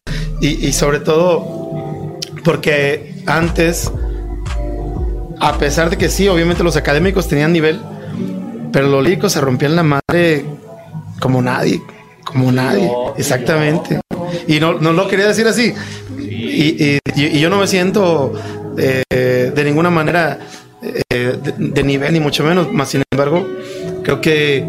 Y, 0.41 0.67
y 0.67 0.73
sobre 0.73 0.99
todo 0.99 2.19
porque 2.45 3.23
antes, 3.27 3.93
a 5.39 5.59
pesar 5.59 5.91
de 5.91 5.99
que 5.99 6.09
sí, 6.09 6.27
obviamente 6.29 6.65
los 6.65 6.77
académicos 6.77 7.29
tenían 7.29 7.53
nivel, 7.53 7.81
pero 8.73 8.89
los 8.89 9.05
líricos 9.05 9.33
se 9.33 9.41
rompían 9.41 9.77
la 9.77 9.83
madre 9.83 10.45
como 11.21 11.43
nadie, 11.43 11.81
como 12.25 12.51
nadie, 12.51 12.91
exactamente. 13.17 14.01
Y 14.49 14.59
no, 14.61 14.75
no 14.81 14.93
lo 14.93 15.07
quería 15.07 15.29
decir 15.29 15.47
así. 15.47 15.73
Y, 16.19 16.85
y- 16.85 16.99
y 17.15 17.39
yo 17.41 17.51
no 17.51 17.59
me 17.59 17.67
siento 17.67 18.33
eh, 18.79 19.53
de 19.55 19.65
ninguna 19.65 19.91
manera 19.91 20.39
eh, 20.83 21.37
de, 21.43 21.53
de 21.59 21.83
nivel, 21.85 22.13
ni 22.13 22.21
mucho 22.21 22.43
menos, 22.45 22.73
más 22.73 22.89
sin 22.89 23.03
embargo, 23.13 23.47
creo 24.03 24.21
que 24.21 24.65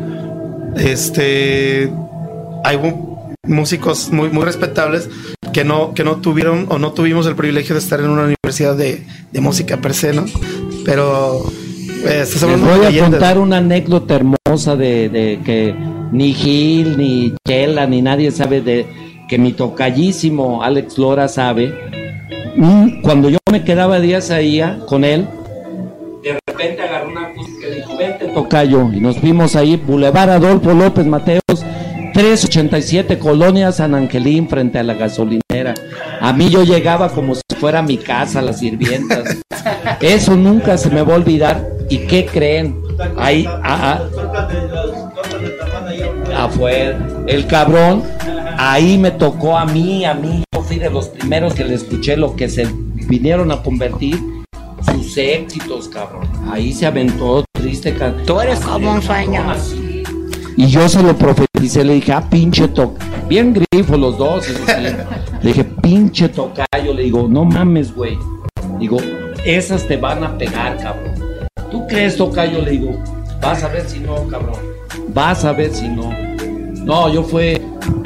este 0.78 1.90
hay 2.64 2.78
músicos 3.44 4.12
muy, 4.12 4.30
muy 4.30 4.44
respetables 4.44 5.10
que 5.54 5.64
no, 5.64 5.94
que 5.94 6.04
no 6.04 6.18
tuvieron 6.18 6.66
o 6.70 6.78
no 6.78 6.92
tuvimos 6.92 7.26
el 7.28 7.36
privilegio 7.36 7.74
de 7.76 7.80
estar 7.82 8.00
en 8.00 8.10
una 8.10 8.24
universidad 8.24 8.76
de, 8.76 9.04
de 9.32 9.42
música 9.42 9.78
per 9.78 9.94
se, 9.94 10.14
¿no? 10.14 10.26
Pero 10.86 11.44
estás 12.06 12.44
Les 12.44 12.60
voy 12.60 12.86
a 12.98 13.02
contar 13.04 13.38
una 13.38 13.58
anécdota 13.58 14.16
hermosa 14.16 14.76
de, 14.76 15.10
de 15.10 15.40
que 15.44 15.74
ni 16.12 16.34
Gil, 16.34 16.98
ni 16.98 17.34
Chela, 17.48 17.88
ni 17.88 18.02
nadie 18.02 18.32
sabe 18.32 18.62
de 18.62 18.86
que 19.30 19.38
mi 19.38 19.54
tocallísimo 19.54 20.64
Alex 20.64 20.98
Lora 20.98 21.28
sabe. 21.28 21.74
Cuando 23.04 23.30
yo 23.30 23.38
me 23.52 23.64
quedaba 23.64 24.00
días 24.00 24.32
ahí 24.32 24.60
ah, 24.60 24.80
con 24.88 25.06
él, 25.06 25.28
de 26.24 26.38
repente 26.46 26.82
agarró 26.82 27.10
una 27.10 27.28
acústica 27.28 27.68
y 27.68 27.76
dijo, 27.76 27.96
vente 27.96 28.26
tocayo. 28.30 28.92
Y 28.92 29.00
nos 29.00 29.22
vimos 29.22 29.56
ahí, 29.56 29.78
Boulevard 29.78 30.32
Adolfo 30.32 30.74
López 30.74 31.06
Mateos, 31.06 31.64
387 32.14 33.20
Colonia 33.20 33.72
San 33.72 33.94
Angelín 33.94 34.50
frente 34.50 34.80
a 34.80 34.84
la 34.84 34.96
gasolinera. 34.96 35.76
A 36.20 36.34
mí 36.34 36.50
yo 36.50 36.64
llegaba 36.64 37.10
como 37.10 37.36
si 37.36 37.42
fuera 37.58 37.82
mi 37.82 37.98
casa, 37.98 38.42
las 38.42 38.60
sirvientas. 38.60 39.38
Eso 40.02 40.36
nunca 40.36 40.78
se 40.78 40.90
me 40.90 41.04
va 41.04 41.14
a 41.14 41.18
olvidar. 41.18 41.66
¿Y 41.88 42.00
qué 42.00 42.26
creen? 42.26 42.76
Ahí, 43.16 43.46
ah, 43.48 44.02
ah, 46.34 46.46
afuera, 46.46 47.00
el 47.28 47.48
cabrón, 47.48 48.04
ahí 48.60 48.98
me 48.98 49.12
tocó 49.12 49.58
a 49.58 49.66
mí, 49.66 50.04
a 50.04 50.14
mí, 50.14 50.44
yo 50.54 50.62
fui 50.62 50.78
de 50.78 50.90
los 50.90 51.08
primeros 51.08 51.54
que 51.54 51.64
le 51.64 51.76
escuché 51.76 52.18
lo 52.18 52.36
que 52.36 52.50
se 52.50 52.68
vinieron 53.08 53.52
a 53.52 53.64
convertir 53.64 54.20
sus 54.86 55.18
éxitos, 55.18 55.88
cabrón. 55.88 56.28
Ahí 56.52 56.74
se 56.74 56.86
aventó 56.86 57.46
triste. 57.54 57.96
Tú 58.26 58.42
eres 58.42 58.60
como 58.60 58.94
un 58.94 59.02
sueño. 59.02 59.44
Y 60.58 60.68
yo 60.68 60.90
se 60.90 61.02
lo 61.02 61.18
profeticé, 61.18 61.86
le 61.86 61.94
dije, 61.96 62.12
ah, 62.12 62.30
pinche 62.30 62.68
toca. 62.68 63.06
Bien 63.30 63.54
grifo 63.54 63.96
los 63.96 64.18
dos. 64.18 64.46
eso 64.48 64.60
sí. 64.66 64.96
Le 65.42 65.50
dije, 65.50 65.64
pinche 65.64 66.28
tocayo. 66.28 66.94
Le 66.94 67.04
digo, 67.04 67.28
no 67.30 67.46
mames, 67.46 67.96
güey. 67.96 68.18
Digo, 68.78 68.98
esas 69.46 69.88
te 69.88 69.96
van 69.96 70.22
a 70.24 70.38
pegar, 70.38 70.78
cabrón. 70.78 71.14
¿Tú 71.72 71.88
crees, 71.88 72.18
tocayo? 72.18 72.62
Le 72.62 72.72
digo, 72.72 73.02
vas 73.42 73.64
a 73.64 73.70
ver 73.70 73.88
si 73.88 74.00
no, 74.00 74.28
cabrón. 74.28 74.60
Vas 75.14 75.46
a 75.46 75.54
ver 75.54 75.74
si 75.74 75.88
no. 75.88 76.29
No, 76.84 77.12
yo 77.14 77.24
fue. 77.24 77.62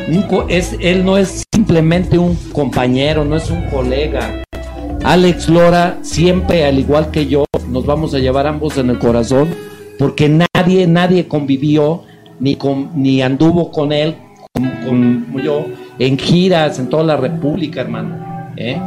un 0.07 0.21
co- 0.23 0.45
es, 0.49 0.75
él 0.81 1.05
no 1.05 1.17
es 1.17 1.43
simplemente 1.53 2.17
un 2.17 2.35
compañero, 2.51 3.23
no 3.25 3.35
es 3.37 3.49
un 3.49 3.63
colega. 3.69 4.43
Alex 5.03 5.49
Lora, 5.49 5.97
siempre, 6.01 6.65
al 6.65 6.79
igual 6.79 7.11
que 7.11 7.27
yo, 7.27 7.45
nos 7.69 7.85
vamos 7.85 8.13
a 8.13 8.19
llevar 8.19 8.47
ambos 8.47 8.77
en 8.77 8.89
el 8.89 8.99
corazón, 8.99 9.49
porque 9.99 10.29
nadie, 10.29 10.87
nadie 10.87 11.27
convivió, 11.27 12.03
ni, 12.39 12.55
con, 12.55 12.89
ni 12.95 13.21
anduvo 13.21 13.69
con 13.71 13.91
él, 13.91 14.15
como 14.85 15.39
yo, 15.39 15.65
en 15.99 16.17
giras 16.17 16.79
en 16.79 16.89
toda 16.89 17.03
la 17.03 17.17
República, 17.17 17.81
hermano. 17.81 18.15
¿eh? 18.57 18.79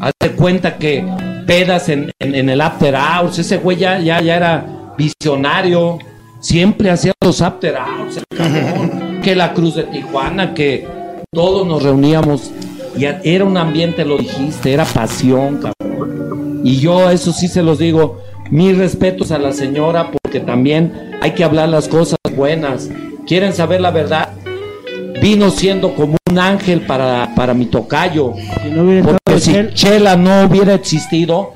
Hazte 0.00 0.30
cuenta 0.36 0.76
que 0.76 1.04
pedas 1.46 1.88
en, 1.88 2.12
en- 2.20 2.34
en 2.34 2.48
el 2.48 2.60
After 2.60 2.94
Hours, 2.94 3.38
ese 3.38 3.58
güey 3.58 3.76
ya, 3.76 3.98
ya, 4.00 4.20
ya 4.20 4.36
era 4.36 4.66
visionario, 4.96 5.98
siempre 6.40 6.90
hacía 6.90 7.12
los 7.24 7.40
After 7.42 7.74
Hours, 7.76 8.16
el 8.18 8.24
cabrón, 8.36 9.15
que 9.26 9.34
la 9.34 9.54
Cruz 9.54 9.74
de 9.74 9.82
Tijuana, 9.82 10.54
que 10.54 10.86
todos 11.32 11.66
nos 11.66 11.82
reuníamos 11.82 12.52
y 12.96 13.06
era 13.06 13.44
un 13.44 13.56
ambiente, 13.56 14.04
lo 14.04 14.18
dijiste, 14.18 14.72
era 14.72 14.84
pasión, 14.84 15.56
cabrón. 15.60 16.60
Y 16.62 16.76
yo 16.78 17.10
eso 17.10 17.32
sí 17.32 17.48
se 17.48 17.60
los 17.60 17.80
digo, 17.80 18.20
mis 18.52 18.78
respetos 18.78 19.32
a 19.32 19.38
la 19.40 19.52
señora 19.52 20.12
porque 20.12 20.38
también 20.38 21.10
hay 21.20 21.32
que 21.32 21.42
hablar 21.42 21.68
las 21.70 21.88
cosas 21.88 22.18
buenas. 22.36 22.88
¿Quieren 23.26 23.52
saber 23.52 23.80
la 23.80 23.90
verdad? 23.90 24.28
Vino 25.20 25.50
siendo 25.50 25.92
como 25.96 26.16
un 26.30 26.38
ángel 26.38 26.82
para, 26.82 27.34
para 27.34 27.52
mi 27.52 27.66
tocayo. 27.66 28.32
Si 28.62 28.70
no 28.70 29.02
Porque 29.02 29.40
si 29.40 29.50
Chel- 29.54 29.74
Chela 29.74 30.14
no 30.16 30.44
hubiera 30.46 30.74
existido, 30.74 31.52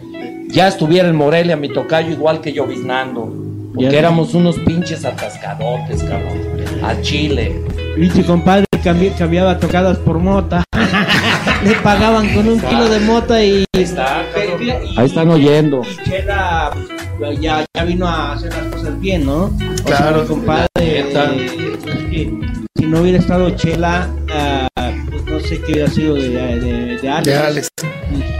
ya 0.48 0.66
estuviera 0.66 1.08
en 1.08 1.14
Morelia 1.14 1.56
mi 1.56 1.68
tocayo 1.68 2.10
igual 2.10 2.40
que 2.40 2.52
yo 2.52 2.66
Biznando. 2.66 3.32
Porque 3.72 3.92
Ya. 3.92 3.98
éramos 4.00 4.34
unos 4.34 4.58
pinches 4.58 5.04
atascadotes, 5.04 6.02
cabrón. 6.02 6.59
A 6.82 7.00
Chile. 7.02 7.60
Pinche 7.96 8.24
compadre 8.24 8.64
cambi- 8.82 9.14
cambiaba 9.16 9.58
tocadas 9.58 9.98
por 9.98 10.18
mota. 10.18 10.64
Le 11.64 11.72
pagaban 11.82 12.32
con 12.34 12.48
un 12.48 12.60
kilo 12.60 12.88
de 12.88 13.00
mota 13.00 13.44
y. 13.44 13.64
Ahí 13.74 13.82
está, 13.82 14.22
y- 14.60 14.70
Ahí 14.98 15.06
están 15.06 15.28
oyendo. 15.28 15.82
y 15.82 16.08
Chela 16.08 16.70
pues, 17.18 17.38
ya, 17.40 17.64
ya 17.74 17.84
vino 17.84 18.06
a 18.06 18.32
hacer 18.32 18.50
las 18.54 18.66
cosas 18.74 18.98
bien, 19.00 19.26
¿no? 19.26 19.44
O 19.44 19.88
sea, 19.88 19.96
Claro. 19.98 20.22
mi 20.22 20.26
compadre. 20.28 20.68
eh, 20.76 22.30
si 22.76 22.86
no 22.86 23.00
hubiera 23.02 23.18
estado 23.18 23.50
Chela, 23.50 24.08
ah, 24.32 24.68
pues 25.10 25.24
no 25.26 25.40
sé 25.40 25.60
qué 25.60 25.72
hubiera 25.72 25.90
sido 25.90 26.14
de, 26.14 26.28
de, 26.30 26.98
de 26.98 27.08
Alex. 27.08 27.26
De 27.26 27.34
Alex. 27.36 27.68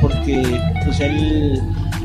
Porque, 0.01 0.43
pues 0.85 1.01
él. 1.01 1.61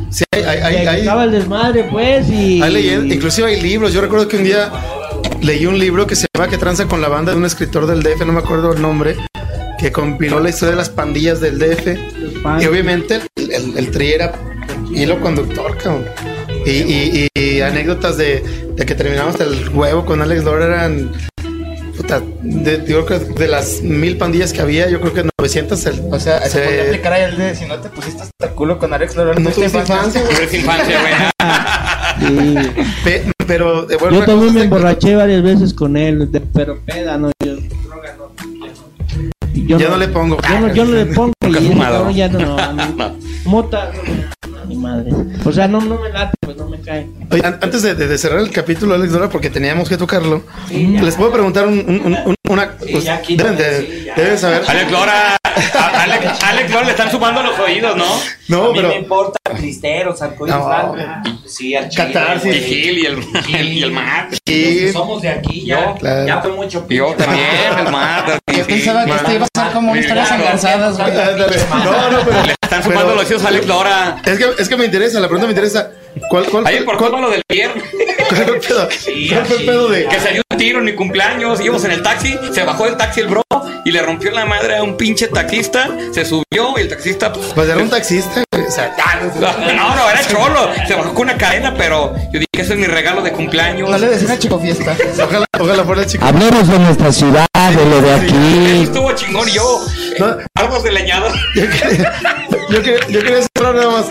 Sí, 0.09 0.23
hay, 0.33 0.85
hay, 0.85 1.07
el 1.23 1.31
desmadre, 1.31 1.85
pues, 1.85 2.29
y. 2.29 2.61
hay 2.61 2.71
leyendas, 2.73 3.15
inclusive 3.15 3.47
hay 3.47 3.61
libros. 3.61 3.93
Yo 3.93 4.01
recuerdo 4.01 4.27
que 4.27 4.37
un 4.37 4.43
día 4.43 4.69
leí 5.41 5.65
un 5.65 5.77
libro 5.79 6.07
que 6.07 6.15
se 6.15 6.27
llama 6.33 6.49
Que 6.49 6.57
tranza 6.57 6.85
con 6.87 7.01
la 7.01 7.07
banda 7.07 7.31
de 7.31 7.37
un 7.37 7.45
escritor 7.45 7.85
del 7.87 8.01
DF, 8.03 8.25
no 8.25 8.33
me 8.33 8.39
acuerdo 8.39 8.73
el 8.73 8.81
nombre, 8.81 9.15
que 9.79 9.91
compiló 9.91 10.39
la 10.39 10.49
historia 10.49 10.71
de 10.71 10.77
las 10.77 10.89
pandillas 10.89 11.39
del 11.41 11.59
DF. 11.59 11.87
Y 12.61 12.65
obviamente 12.65 13.21
el, 13.35 13.51
el, 13.51 13.77
el 13.77 13.91
tri 13.91 14.13
era 14.13 14.33
hilo 14.93 15.19
conductor, 15.19 15.77
cabrón. 15.77 16.05
Y, 16.65 16.71
y, 16.71 17.27
y 17.35 17.61
anécdotas 17.61 18.17
de, 18.17 18.43
de 18.75 18.85
que 18.85 18.95
terminamos 18.95 19.39
el 19.39 19.69
huevo 19.69 20.05
con 20.05 20.21
Alex 20.21 20.43
Lora 20.43 20.65
eran. 20.65 21.11
Puta, 21.95 22.21
de, 22.41 22.83
yo 22.87 23.05
creo 23.05 23.19
que 23.23 23.33
de 23.39 23.47
las 23.47 23.81
mil 23.81 24.17
pandillas 24.17 24.51
que 24.51 24.61
había, 24.61 24.89
yo 24.89 24.99
creo 24.99 25.13
que 25.13 25.23
900 25.39 25.85
el- 25.85 26.01
O 26.11 26.19
sea, 26.19 26.41
se 26.49 26.59
podría 26.59 26.83
aplicar 26.83 27.13
ahí 27.13 27.23
el 27.23 27.37
de 27.37 27.55
si 27.55 27.65
no 27.65 27.75
te 27.79 27.87
pusiste 27.89 28.23
hasta 28.23 28.47
el 28.47 28.51
culo 28.53 28.77
con 28.79 28.93
Alex 28.93 29.15
Lora. 29.15 29.33
no 29.39 29.49
tuviste 29.51 29.77
infancia, 29.77 30.21
güey. 30.23 30.35
Tuviste 30.35 30.57
infancia, 30.57 30.99
güey. 31.01 31.13
sí. 33.03 33.31
Pe- 33.45 33.53
pero 33.53 33.89
eh, 33.89 33.97
bueno, 33.99 34.19
Yo 34.19 34.25
también 34.25 34.53
me 34.53 34.63
emborraché 34.63 35.15
varias 35.15 35.43
veces 35.43 35.73
con 35.73 35.95
él, 35.97 36.31
de- 36.31 36.41
pero 36.41 36.79
peda, 36.85 37.17
no, 37.17 37.31
yo, 37.43 37.55
droga 37.55 38.15
no. 38.17 38.31
Yo 39.53 39.77
Ya 39.79 39.89
no 39.89 39.97
le 39.97 40.07
pongo. 40.09 40.37
Yo 40.49 40.59
no, 40.59 40.73
yo 40.73 40.85
no 40.85 40.91
le 40.91 41.05
pongo 41.07 41.33
y 42.11 42.13
ya 42.15 42.27
no, 42.29 42.55
mí- 42.73 43.13
mota, 43.45 43.91
no, 43.93 44.01
ni 44.65 44.75
madre. 44.75 45.11
O 45.43 45.51
sea, 45.51 45.67
no, 45.67 45.79
no 45.81 45.99
me 45.99 46.09
late, 46.09 46.35
pues 46.39 46.57
no 46.57 46.67
me 46.67 46.79
cae. 46.81 47.07
Oye, 47.31 47.45
an- 47.45 47.59
antes 47.61 47.81
de, 47.81 47.95
de- 47.95 48.07
de 48.07 48.17
cerrar 48.17 48.39
el 48.39 48.51
capítulo, 48.51 48.95
Alex 48.95 49.11
Dora, 49.11 49.29
porque 49.29 49.49
teníamos 49.49 49.87
que 49.89 49.97
tocarlo, 49.97 50.43
Sí, 50.67 50.87
les 51.01 51.15
puedo 51.15 51.31
preguntar 51.31 51.67
un- 51.67 51.79
un- 51.79 52.01
un- 52.05 52.17
un- 52.25 52.35
una. 52.49 52.75
Sí, 52.83 52.91
pues, 52.91 53.07
aquí 53.09 53.35
deben, 53.35 53.53
no, 53.53 53.59
de- 53.59 53.81
sí, 53.81 54.03
ya. 54.05 54.15
deben 54.15 54.37
saber. 54.37 54.63
Alex 54.67 54.91
Lora, 54.91 55.37
a- 55.43 56.01
Alex, 56.03 56.43
Alex 56.43 56.71
Lora 56.71 56.85
le 56.85 56.91
están 56.91 57.11
sumando 57.11 57.41
los 57.43 57.57
oídos, 57.59 57.95
¿no? 57.95 58.05
No, 58.47 58.71
pero. 58.73 58.93
importa 58.95 59.39
cristeros, 59.55 60.21
arcoíris, 60.21 60.55
No. 60.55 60.67
algo. 60.67 60.95
Sí, 61.47 61.75
al 61.75 61.89
Catarsis. 61.95 62.45
Y 62.55 62.59
güey. 62.59 62.63
Gil 62.69 62.97
y 62.99 63.05
el, 63.05 63.73
y 63.73 63.83
el 63.83 63.91
Matt. 63.91 64.33
Sí. 64.45 64.91
Somos 64.91 65.21
de 65.21 65.29
aquí 65.29 65.65
ya. 65.65 65.95
Claro. 65.95 66.27
Ya 66.27 66.41
fue 66.41 66.51
mucho 66.51 66.87
Yo 66.89 67.07
pinche 67.09 67.15
también, 67.25 67.47
el 67.85 67.91
Matt. 67.91 68.39
Yo 68.57 68.65
pensaba 68.65 69.05
que 69.05 69.11
esto 69.11 69.31
iba 69.31 69.45
a 69.53 69.61
ser 69.63 69.73
como 69.73 69.91
una 69.91 70.01
historias 70.01 70.27
Claro. 70.27 70.43
engarzadas, 70.43 70.97
güey. 70.97 71.13
No, 71.13 72.11
no, 72.11 72.19
pero. 72.25 72.43
Le 72.45 72.53
están 72.61 72.83
sumando 72.83 73.05
pero- 73.07 73.15
los 73.21 73.25
oídos 73.29 73.43
a 73.45 73.47
Alex 73.49 73.67
Lora. 73.67 74.17
Es 74.25 74.37
que, 74.37 74.45
es 74.57 74.69
que 74.69 74.77
me 74.77 74.85
interesa, 74.85 75.19
la 75.19 75.27
pregunta 75.27 75.47
me 75.47 75.51
interesa. 75.53 75.91
¿Cuál, 76.29 76.45
cuál, 76.45 76.65
Ahí 76.65 76.77
fue- 76.77 76.85
por 76.85 76.97
cuál, 76.97 77.21
lo 77.21 77.29
del 77.29 77.41
viernes. 77.49 77.83
cuál 78.29 78.43
fue 78.45 78.55
el 78.55 78.61
pedo? 78.61 78.89
Sí, 78.91 79.29
¿Cuál 79.31 79.45
fue 79.45 79.57
el 79.57 79.65
pedo 79.65 79.87
de.? 79.89 80.05
Que 80.07 80.19
se 80.19 80.31
dio 80.31 80.41
un 80.49 80.57
tiro 80.57 80.79
en 80.79 80.85
mi 80.85 80.93
cumpleaños, 80.95 81.59
íbamos 81.59 81.83
en 81.83 81.91
el 81.91 82.01
taxi, 82.01 82.37
se 82.53 82.63
bajó 82.63 82.85
del 82.85 82.95
taxi 82.95 83.19
el 83.21 83.27
bro 83.27 83.41
y 83.85 83.91
le 83.91 84.01
rompió 84.01 84.31
la 84.31 84.45
madre 84.45 84.77
a 84.77 84.83
un 84.83 84.97
pinche 84.97 85.27
taxista, 85.27 85.87
se 86.11 86.25
subió 86.25 86.73
y 86.77 86.81
el 86.81 86.89
taxista 86.89 87.31
pues, 87.31 87.47
Pues 87.53 87.69
era 87.69 87.81
un 87.81 87.89
taxista, 87.89 88.43
güey, 88.51 88.65
o 88.65 88.71
sea, 88.71 88.93
no, 89.75 89.95
no, 89.95 90.09
era 90.09 90.27
cholo, 90.27 90.69
se 90.87 90.95
bajó 90.95 91.13
con 91.13 91.29
una 91.29 91.37
cadena, 91.37 91.73
pero 91.77 92.15
yo 92.33 92.39
dije, 92.39 92.47
ese 92.53 92.73
es 92.73 92.79
mi 92.79 92.87
regalo 92.87 93.21
de 93.21 93.31
cumpleaños. 93.31 93.89
No 93.89 93.97
le 93.97 94.07
decía 94.07 94.27
una 94.27 94.39
chico 94.39 94.59
fiesta. 94.59 94.95
ojalá, 95.23 95.45
ojalá 95.59 95.83
fuera 95.83 96.05
chico. 96.05 96.25
Hablemos 96.25 96.67
de 96.67 96.79
nuestra 96.79 97.11
ciudad, 97.13 97.45
de 97.53 97.85
lo 97.85 98.01
de 98.01 98.13
aquí. 98.13 98.83
estuvo 98.83 99.11
chingón 99.13 99.47
yo, 99.49 99.81
No. 100.19 100.37
árboles 100.55 100.83
de 100.83 100.91
leñado. 100.91 101.27
Yo 101.55 101.61
quería, 101.69 102.13
yo 102.69 102.81
quería, 102.81 103.07
yo 103.07 103.19
quería 103.21 103.37
cerrar 103.55 103.75
nada 103.75 103.89
más. 103.91 104.05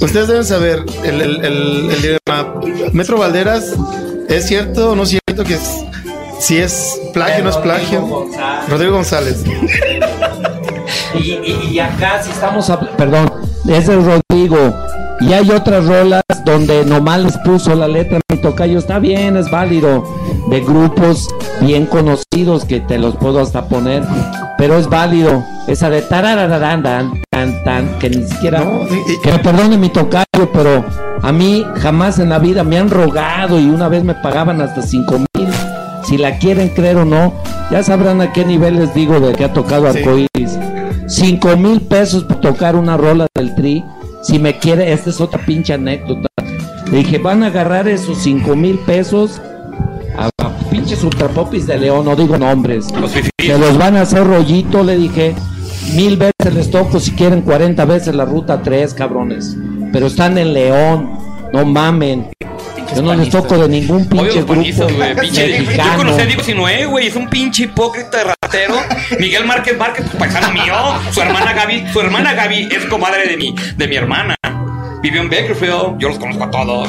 Ustedes 0.00 0.28
deben 0.28 0.44
saber, 0.44 0.84
el, 1.02 1.20
el, 1.20 1.44
el, 1.44 1.90
el 1.90 2.02
dilema. 2.02 2.54
Metro 2.92 3.16
Valderas, 3.18 3.72
¿es 4.28 4.46
cierto 4.46 4.90
o 4.92 4.96
no 4.96 5.02
es 5.04 5.08
cierto 5.10 5.44
que 5.44 5.54
es, 5.54 5.84
si 6.44 6.58
es 6.58 7.00
plagio 7.12 7.40
o 7.40 7.44
no 7.44 7.50
es 7.50 7.56
plagio? 7.56 8.26
Rodrigo 8.68 8.94
González. 8.96 9.42
Y, 11.14 11.18
y- 11.18 11.68
y 11.72 11.78
acá 11.78 12.22
si 12.22 12.30
estamos 12.30 12.68
habl- 12.70 12.90
perdón, 12.96 13.32
es 13.68 13.88
el 13.88 14.04
Rodrigo. 14.04 14.74
Y 15.20 15.32
hay 15.32 15.48
otras 15.50 15.86
rolas 15.86 16.22
donde 16.44 16.84
nomás 16.84 17.20
les 17.20 17.38
puso 17.38 17.74
la 17.74 17.86
letra 17.88 18.18
mi 18.30 18.38
tocayo, 18.38 18.78
está 18.78 18.98
bien, 18.98 19.36
es 19.36 19.50
válido. 19.50 20.04
De 20.50 20.60
grupos 20.60 21.28
bien 21.60 21.86
conocidos 21.86 22.64
que 22.64 22.80
te 22.80 22.98
los 22.98 23.16
puedo 23.16 23.40
hasta 23.40 23.66
poner, 23.68 24.02
pero 24.58 24.76
es 24.76 24.88
válido. 24.88 25.42
Esa 25.66 25.88
de 25.88 26.02
tararararán, 26.02 26.82
tan, 26.82 27.22
tan, 27.30 27.64
tan, 27.64 27.98
que 28.00 28.10
ni 28.10 28.26
siquiera. 28.28 28.58
No, 28.60 28.82
y- 28.82 29.12
y- 29.12 29.20
que 29.22 29.32
me 29.32 29.38
perdone 29.38 29.78
mi 29.78 29.88
tocayo, 29.88 30.50
pero 30.52 30.84
a 31.22 31.32
mí 31.32 31.64
jamás 31.80 32.18
en 32.18 32.28
la 32.28 32.38
vida 32.38 32.64
me 32.64 32.76
han 32.76 32.90
rogado 32.90 33.58
y 33.58 33.64
una 33.66 33.88
vez 33.88 34.02
me 34.04 34.14
pagaban 34.14 34.60
hasta 34.60 34.82
cinco 34.82 35.14
mil. 35.18 35.26
Si 36.04 36.18
la 36.18 36.38
quieren 36.38 36.68
creer 36.70 36.96
o 36.98 37.04
no, 37.04 37.32
ya 37.70 37.82
sabrán 37.82 38.20
a 38.20 38.32
qué 38.32 38.44
nivel 38.44 38.76
les 38.76 38.94
digo 38.94 39.20
de 39.20 39.32
que 39.32 39.44
ha 39.44 39.52
tocado 39.52 39.90
Sí. 39.92 39.98
arcoíris. 39.98 40.58
Cinco 41.06 41.56
mil 41.56 41.80
pesos 41.80 42.24
por 42.24 42.40
tocar 42.40 42.76
una 42.76 42.96
rola 42.96 43.26
del 43.34 43.54
tri. 43.54 43.84
Si 44.22 44.38
me 44.38 44.58
quiere, 44.58 44.92
esta 44.92 45.10
es 45.10 45.20
otra 45.20 45.44
pinche 45.44 45.74
anécdota. 45.74 46.28
Le 46.90 46.98
dije, 46.98 47.18
van 47.18 47.42
a 47.42 47.46
agarrar 47.48 47.88
esos 47.88 48.18
cinco 48.18 48.54
mil 48.56 48.78
pesos 48.80 49.40
a, 50.16 50.28
a 50.42 50.50
pinches 50.70 51.02
ultrapopis 51.02 51.66
de 51.66 51.78
León, 51.78 52.04
no 52.04 52.14
digo 52.16 52.38
nombres. 52.38 52.90
Los 52.92 53.10
Se 53.12 53.58
los 53.58 53.76
van 53.78 53.96
a 53.96 54.02
hacer 54.02 54.24
rollito, 54.26 54.82
le 54.82 54.96
dije. 54.96 55.34
Mil 55.94 56.16
veces 56.16 56.54
les 56.54 56.70
toco, 56.70 56.98
si 56.98 57.10
quieren 57.10 57.42
40 57.42 57.84
veces 57.84 58.14
la 58.14 58.24
ruta 58.24 58.62
3, 58.62 58.94
cabrones. 58.94 59.54
Pero 59.92 60.06
están 60.06 60.38
en 60.38 60.54
León, 60.54 61.10
no 61.52 61.66
mamen. 61.66 62.28
Yo 62.94 63.02
no 63.02 63.14
les 63.14 63.30
toco 63.30 63.58
de 63.58 63.68
ningún 63.68 64.06
pinche 64.08 64.36
los 64.36 64.44
panistas, 64.44 64.86
grupo 64.86 65.02
güey. 65.02 65.16
Pinche 65.16 65.64
Yo 65.64 65.96
conocí 65.96 66.20
a 66.20 66.26
Diego 66.26 66.42
Sinue, 66.42 66.86
güey. 66.86 67.06
Es 67.06 67.16
un 67.16 67.28
pinche 67.28 67.64
hipócrita 67.64 68.18
de 68.18 68.24
ratero. 68.24 68.74
Miguel 69.18 69.44
Márquez 69.46 69.76
Márquez, 69.78 70.04
pues, 70.06 70.16
paisano 70.16 70.52
mío. 70.52 70.74
Su 71.10 71.20
hermana 71.20 71.52
Gaby, 71.52 71.86
su 71.92 72.00
hermana 72.00 72.34
Gaby 72.34 72.68
es 72.70 72.84
comadre 72.86 73.26
de 73.26 73.36
mi, 73.36 73.54
de 73.76 73.88
mi 73.88 73.96
hermana. 73.96 74.34
Vivió 75.02 75.20
en 75.20 75.30
Bakersfield. 75.30 75.98
Yo 75.98 76.08
los 76.08 76.18
conozco 76.18 76.44
a 76.44 76.50
todos. 76.50 76.88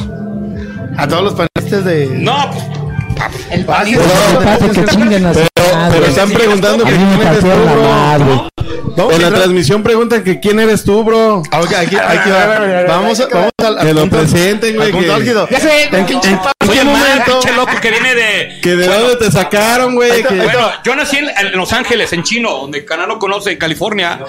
A 0.98 1.08
todos 1.08 1.24
los 1.24 1.34
panelistas 1.34 1.86
de. 1.86 2.08
No, 2.08 2.52
pues. 2.52 2.86
El 3.50 3.66
Ah, 3.70 3.84
parece 4.44 4.82
que 4.82 4.86
chinguen 4.88 5.26
a 5.26 5.34
su 5.34 5.55
madre. 5.86 6.00
Pero 6.00 6.12
están 6.12 6.30
preguntando 6.32 6.86
A 6.86 6.90
que 6.90 6.96
quién 6.96 7.22
eres 7.22 7.40
tú, 7.40 7.48
bro. 7.48 7.84
madre. 7.84 8.26
Vamos, 8.98 9.14
En 9.16 9.22
la 9.22 9.28
a- 9.28 9.32
transmisión 9.34 9.84
preguntan 9.84 10.24
que 10.24 10.40
quién 10.40 10.58
eres 10.60 10.84
tú, 10.86 11.04
bro. 11.04 11.44
Ah, 11.52 11.60
ok, 11.62 11.74
aquí, 11.74 11.98
aquí 11.98 12.30
va. 12.30 12.84
Vamos, 12.88 13.20
a- 13.20 13.28
vamos 13.28 13.52
al, 13.58 13.78
al 13.80 13.88
Que 13.88 13.94
lo 13.94 14.10
presenten, 14.10 14.76
güey. 14.76 14.92
Ya 14.92 15.60
sé, 15.60 15.84
¿En, 15.92 16.06
qué- 16.06 16.14
en- 16.14 16.20
en 16.20 16.40
Soy 16.66 16.76
qué 16.76 16.80
el 16.80 16.86
momento? 16.86 17.40
pinche 17.42 17.56
loco 17.56 17.72
que 17.82 17.92
viene 17.92 18.16
de. 18.16 18.60
Que 18.62 18.76
de 18.76 18.88
Bueno, 18.88 19.04
dónde 19.10 19.26
te 19.26 19.32
sacaron, 19.32 19.96
güey. 19.96 20.24
Que- 20.24 20.34
Bueno, 20.36 20.72
yo 20.86 20.96
nací 20.96 21.18
en, 21.18 21.30
en 21.30 21.52
Los 21.58 21.74
Ángeles, 21.74 22.14
en 22.14 22.24
Chino, 22.24 22.52
donde 22.52 22.86
Canal 22.86 23.08
no 23.10 23.20
conoce, 23.20 23.52
en 23.52 23.58
California. 23.58 24.20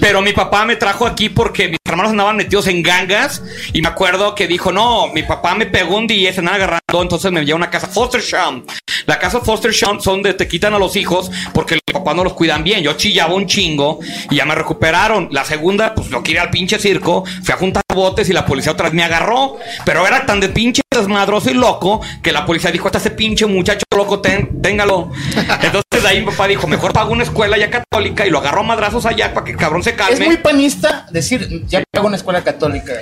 Pero 0.00 0.20
mi 0.20 0.32
papá 0.32 0.64
me 0.64 0.74
trajo 0.76 1.06
aquí 1.06 1.28
porque 1.28 1.68
mis 1.68 1.78
hermanos 1.84 2.10
andaban 2.10 2.36
metidos 2.36 2.66
en 2.66 2.82
gangas 2.82 3.42
y 3.72 3.80
me 3.80 3.88
acuerdo 3.88 4.34
que 4.34 4.46
dijo, 4.48 4.72
no, 4.72 5.06
mi 5.14 5.22
papá 5.22 5.54
me 5.54 5.66
pegó 5.66 5.96
un 5.96 6.06
día 6.08 6.30
y 6.30 6.32
se 6.32 6.40
andaban 6.40 6.60
agarrando, 6.60 6.82
entonces 6.90 7.30
me 7.30 7.44
llevó 7.44 7.56
a 7.56 7.58
una 7.58 7.70
casa 7.70 7.86
foster 7.86 8.22
sham. 8.22 8.64
La 9.04 9.18
casa 9.18 9.40
foster 9.40 9.72
sham 9.72 10.00
son 10.00 10.22
de 10.22 10.32
te 10.32 10.48
quitan 10.48 10.72
a 10.72 10.78
los 10.78 10.96
hijos 10.96 11.30
porque 11.52 11.74
los 11.74 11.82
papás 11.92 12.16
no 12.16 12.24
los 12.24 12.32
cuidan 12.32 12.64
bien. 12.64 12.82
Yo 12.82 12.94
chillaba 12.94 13.34
un 13.34 13.46
chingo 13.46 14.00
y 14.30 14.36
ya 14.36 14.46
me 14.46 14.54
recuperaron. 14.54 15.28
La 15.30 15.44
segunda, 15.44 15.94
pues 15.94 16.10
lo 16.10 16.22
quería 16.22 16.42
al 16.42 16.50
pinche 16.50 16.78
circo, 16.78 17.24
fui 17.42 17.52
a 17.52 17.58
juntar 17.58 17.82
botes 17.94 18.28
y 18.28 18.32
la 18.32 18.44
policía 18.44 18.72
otra 18.72 18.84
vez 18.86 18.94
me 18.94 19.02
agarró. 19.02 19.56
Pero 19.84 20.06
era 20.06 20.26
tan 20.26 20.40
de 20.40 20.48
pinche 20.50 20.82
desmadroso 20.90 21.50
y 21.50 21.54
loco 21.54 22.00
que 22.22 22.32
la 22.32 22.44
policía 22.44 22.70
dijo, 22.70 22.86
hasta 22.88 22.98
ese 22.98 23.10
pinche 23.12 23.46
muchacho 23.46 23.84
loco, 23.96 24.20
ten- 24.20 24.60
téngalo. 24.60 25.10
Entonces 25.62 26.02
de 26.02 26.08
ahí 26.08 26.20
mi 26.20 26.26
papá 26.26 26.46
dijo, 26.48 26.66
mejor 26.66 26.92
pago 26.92 27.12
una 27.12 27.22
escuela 27.22 27.56
ya 27.56 27.70
católica 27.70 28.26
y 28.26 28.30
lo 28.30 28.38
agarró 28.38 28.60
a 28.60 28.64
madrazos 28.64 29.06
allá 29.06 29.32
para 29.32 29.44
que 29.44 29.52
el 29.52 29.56
cabrón 29.56 29.82
se 29.82 29.94
calme. 29.94 30.12
Es 30.14 30.20
muy 30.20 30.36
panista 30.36 31.06
decir, 31.10 31.64
ya 31.66 31.82
hago 31.96 32.06
una 32.08 32.16
escuela 32.16 32.42
católica. 32.44 32.92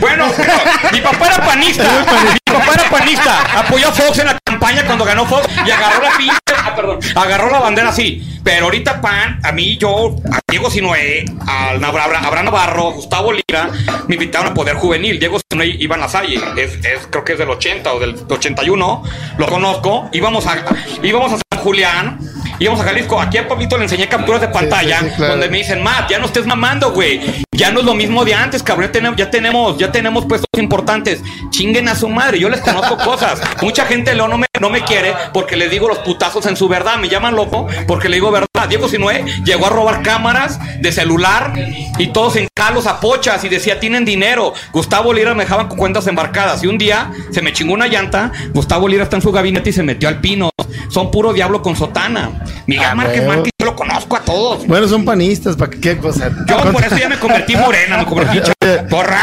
Bueno, 0.00 0.26
pero 0.36 0.52
mi 0.92 1.00
papá 1.00 1.26
era 1.26 1.44
panista. 1.44 1.84
Mi 2.50 2.56
papá 2.58 2.74
era 2.74 2.90
panista. 2.90 3.60
Apoyó 3.60 3.88
a 3.88 3.92
Fox 3.92 4.18
en 4.18 4.26
la 4.26 4.36
campaña 4.60 4.84
cuando 4.86 5.04
ganó 5.04 5.24
Fox 5.24 5.48
y 5.66 5.70
agarró 5.70 6.02
la 6.02 6.16
pinche, 6.18 6.36
ah, 6.54 6.74
perdón, 6.76 6.98
agarró 7.14 7.50
la 7.50 7.60
bandera 7.60 7.88
así. 7.88 8.26
Pero 8.44 8.66
ahorita 8.66 9.00
pan, 9.00 9.40
a 9.42 9.52
mí 9.52 9.76
yo, 9.78 10.16
a 10.32 10.38
Diego 10.48 10.70
Sinoé, 10.70 11.24
a 11.46 11.70
Abra- 11.70 12.20
Abraham 12.20 12.44
Navarro, 12.46 12.92
Gustavo 12.92 13.32
Lira, 13.32 13.68
me 14.08 14.14
invitaron 14.14 14.52
a 14.52 14.54
Poder 14.54 14.76
Juvenil. 14.76 15.18
Diego 15.18 15.38
Sinoé 15.50 15.66
iba 15.78 15.94
en 15.96 16.00
la 16.02 16.08
es, 16.56 16.74
es- 16.84 17.06
creo 17.10 17.24
que 17.24 17.32
es 17.32 17.38
del 17.38 17.50
80 17.50 17.92
o 17.92 17.98
del 18.00 18.14
81, 18.28 19.02
lo 19.38 19.46
conozco. 19.46 20.08
Íbamos 20.12 20.46
a, 20.46 20.62
íbamos 21.02 21.32
a 21.32 21.36
San 21.52 21.62
Julián, 21.62 22.18
íbamos 22.60 22.80
a 22.80 22.84
Jalisco. 22.84 23.20
Aquí 23.20 23.38
a 23.38 23.48
Pablito 23.48 23.76
le 23.76 23.84
enseñé 23.84 24.08
capturas 24.08 24.40
de 24.40 24.48
pantalla 24.48 25.00
sí, 25.00 25.08
sí, 25.08 25.16
claro. 25.16 25.32
donde 25.32 25.48
me 25.48 25.58
dicen, 25.58 25.82
Matt, 25.82 26.10
ya 26.10 26.18
no 26.18 26.26
estés 26.26 26.46
mamando, 26.46 26.92
güey. 26.92 27.20
Ya 27.50 27.72
no 27.72 27.80
es 27.80 27.86
lo 27.86 27.94
mismo 27.94 28.24
de 28.24 28.34
antes, 28.34 28.62
cabrón. 28.62 28.86
Ya 28.86 28.92
tenemos, 28.92 29.16
ya 29.18 29.30
tenemos, 29.30 29.78
ya 29.78 29.90
tenemos 29.90 30.26
puestos 30.26 30.48
importantes. 30.58 31.20
Chinguen 31.50 31.88
a 31.88 31.94
su 31.96 32.08
madre. 32.08 32.38
Yo 32.38 32.48
les 32.48 32.60
conozco 32.60 32.96
cosas. 33.04 33.40
Mucha 33.62 33.84
gente 33.86 34.14
no 34.14 34.28
me, 34.38 34.46
no 34.60 34.70
me 34.70 34.82
quiere 34.82 35.14
porque 35.32 35.56
les 35.56 35.70
digo 35.70 35.88
los 35.88 35.98
putazos 35.98 36.46
en 36.46 36.56
su 36.56 36.68
verdad. 36.68 36.98
Me 36.98 37.08
llaman 37.08 37.34
loco 37.34 37.66
porque 37.86 38.08
le 38.08 38.16
digo 38.16 38.30
verdad. 38.30 38.49
Diego 38.66 38.88
Sinue 38.88 39.24
llegó 39.44 39.66
a 39.66 39.70
robar 39.70 40.02
cámaras 40.02 40.58
de 40.80 40.92
celular 40.92 41.52
y 41.98 42.08
todos 42.08 42.36
en 42.36 42.48
calos 42.54 42.86
a 42.86 43.00
pochas 43.00 43.42
y 43.44 43.48
decía, 43.48 43.80
tienen 43.80 44.04
dinero. 44.04 44.52
Gustavo 44.72 45.12
Lira 45.12 45.34
me 45.34 45.44
dejaban 45.44 45.68
con 45.68 45.78
cuentas 45.78 46.06
embarcadas. 46.06 46.62
Y 46.62 46.66
un 46.66 46.78
día 46.78 47.10
se 47.30 47.42
me 47.42 47.52
chingó 47.52 47.74
una 47.74 47.86
llanta. 47.86 48.32
Gustavo 48.52 48.88
Lira 48.88 49.04
está 49.04 49.16
en 49.16 49.22
su 49.22 49.32
gabinete 49.32 49.70
y 49.70 49.72
se 49.72 49.82
metió 49.82 50.08
al 50.08 50.20
pino. 50.20 50.50
Son 50.88 51.10
puro 51.10 51.32
diablo 51.32 51.62
con 51.62 51.76
sotana. 51.76 52.30
Miguel 52.66 52.86
Ah, 52.90 52.94
Márquez 52.94 53.24
yo 53.60 53.66
lo 53.66 53.76
conozco 53.76 54.16
a 54.16 54.20
todos. 54.20 54.66
Bueno, 54.66 54.88
son 54.88 55.04
panistas, 55.04 55.56
¿para 55.56 55.70
qué 55.70 55.96
cosa? 55.98 56.30
Yo 56.46 56.72
por 56.72 56.84
eso 56.84 56.96
ya 56.96 57.08
me 57.08 57.18
convertí 57.18 57.54
morena, 57.56 57.98
me 57.98 58.06
convertí 58.06 58.40
porra. 58.88 59.20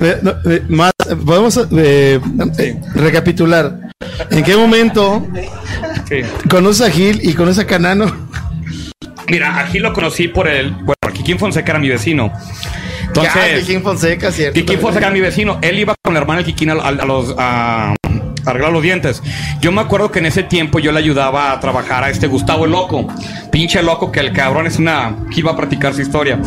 Eh, 0.00 0.18
no, 0.22 0.34
eh, 0.50 0.62
más, 0.68 0.92
podemos 1.24 1.58
eh, 1.76 2.20
recapitular. 2.94 3.78
¿En 4.30 4.42
qué 4.44 4.56
momento 4.56 5.26
Sí. 6.08 6.22
conoces 6.48 6.86
a 6.86 6.90
Gil 6.90 7.20
y 7.22 7.34
conoces 7.34 7.64
a 7.64 7.66
Canano? 7.66 8.28
Mira, 9.28 9.58
aquí 9.60 9.78
lo 9.78 9.92
conocí 9.92 10.28
por 10.28 10.48
el. 10.48 10.70
Bueno, 10.70 10.94
Kikín 11.12 11.38
Fonseca 11.38 11.72
era 11.72 11.78
mi 11.78 11.88
vecino. 11.88 12.32
Entonces, 13.06 13.60
Kikín 13.60 13.82
Fonseca, 13.82 14.30
cierto. 14.32 14.54
Kikín 14.58 14.78
Fonseca 14.80 15.06
era 15.06 15.14
mi 15.14 15.20
vecino. 15.20 15.58
Él 15.62 15.78
iba 15.78 15.94
con 16.02 16.14
la 16.14 16.20
hermana 16.20 16.38
del 16.38 16.46
Kikín 16.46 16.70
a, 16.70 16.74
a- 16.74 16.88
a 16.88 17.04
los. 17.04 17.34
A, 17.38 17.94
arreglar 18.50 18.72
los 18.72 18.82
dientes. 18.82 19.22
Yo 19.60 19.72
me 19.72 19.80
acuerdo 19.80 20.10
que 20.10 20.18
en 20.18 20.26
ese 20.26 20.42
tiempo 20.42 20.78
yo 20.78 20.92
le 20.92 20.98
ayudaba 20.98 21.52
a 21.52 21.60
trabajar 21.60 22.04
a 22.04 22.10
este 22.10 22.26
Gustavo 22.26 22.64
el 22.64 22.72
Loco. 22.72 23.06
Pinche 23.50 23.82
loco 23.82 24.12
que 24.12 24.20
el 24.20 24.32
cabrón 24.32 24.66
es 24.66 24.78
una. 24.78 25.16
que 25.32 25.40
iba 25.40 25.52
a 25.52 25.56
practicar 25.56 25.94
su 25.94 26.02
historia. 26.02 26.40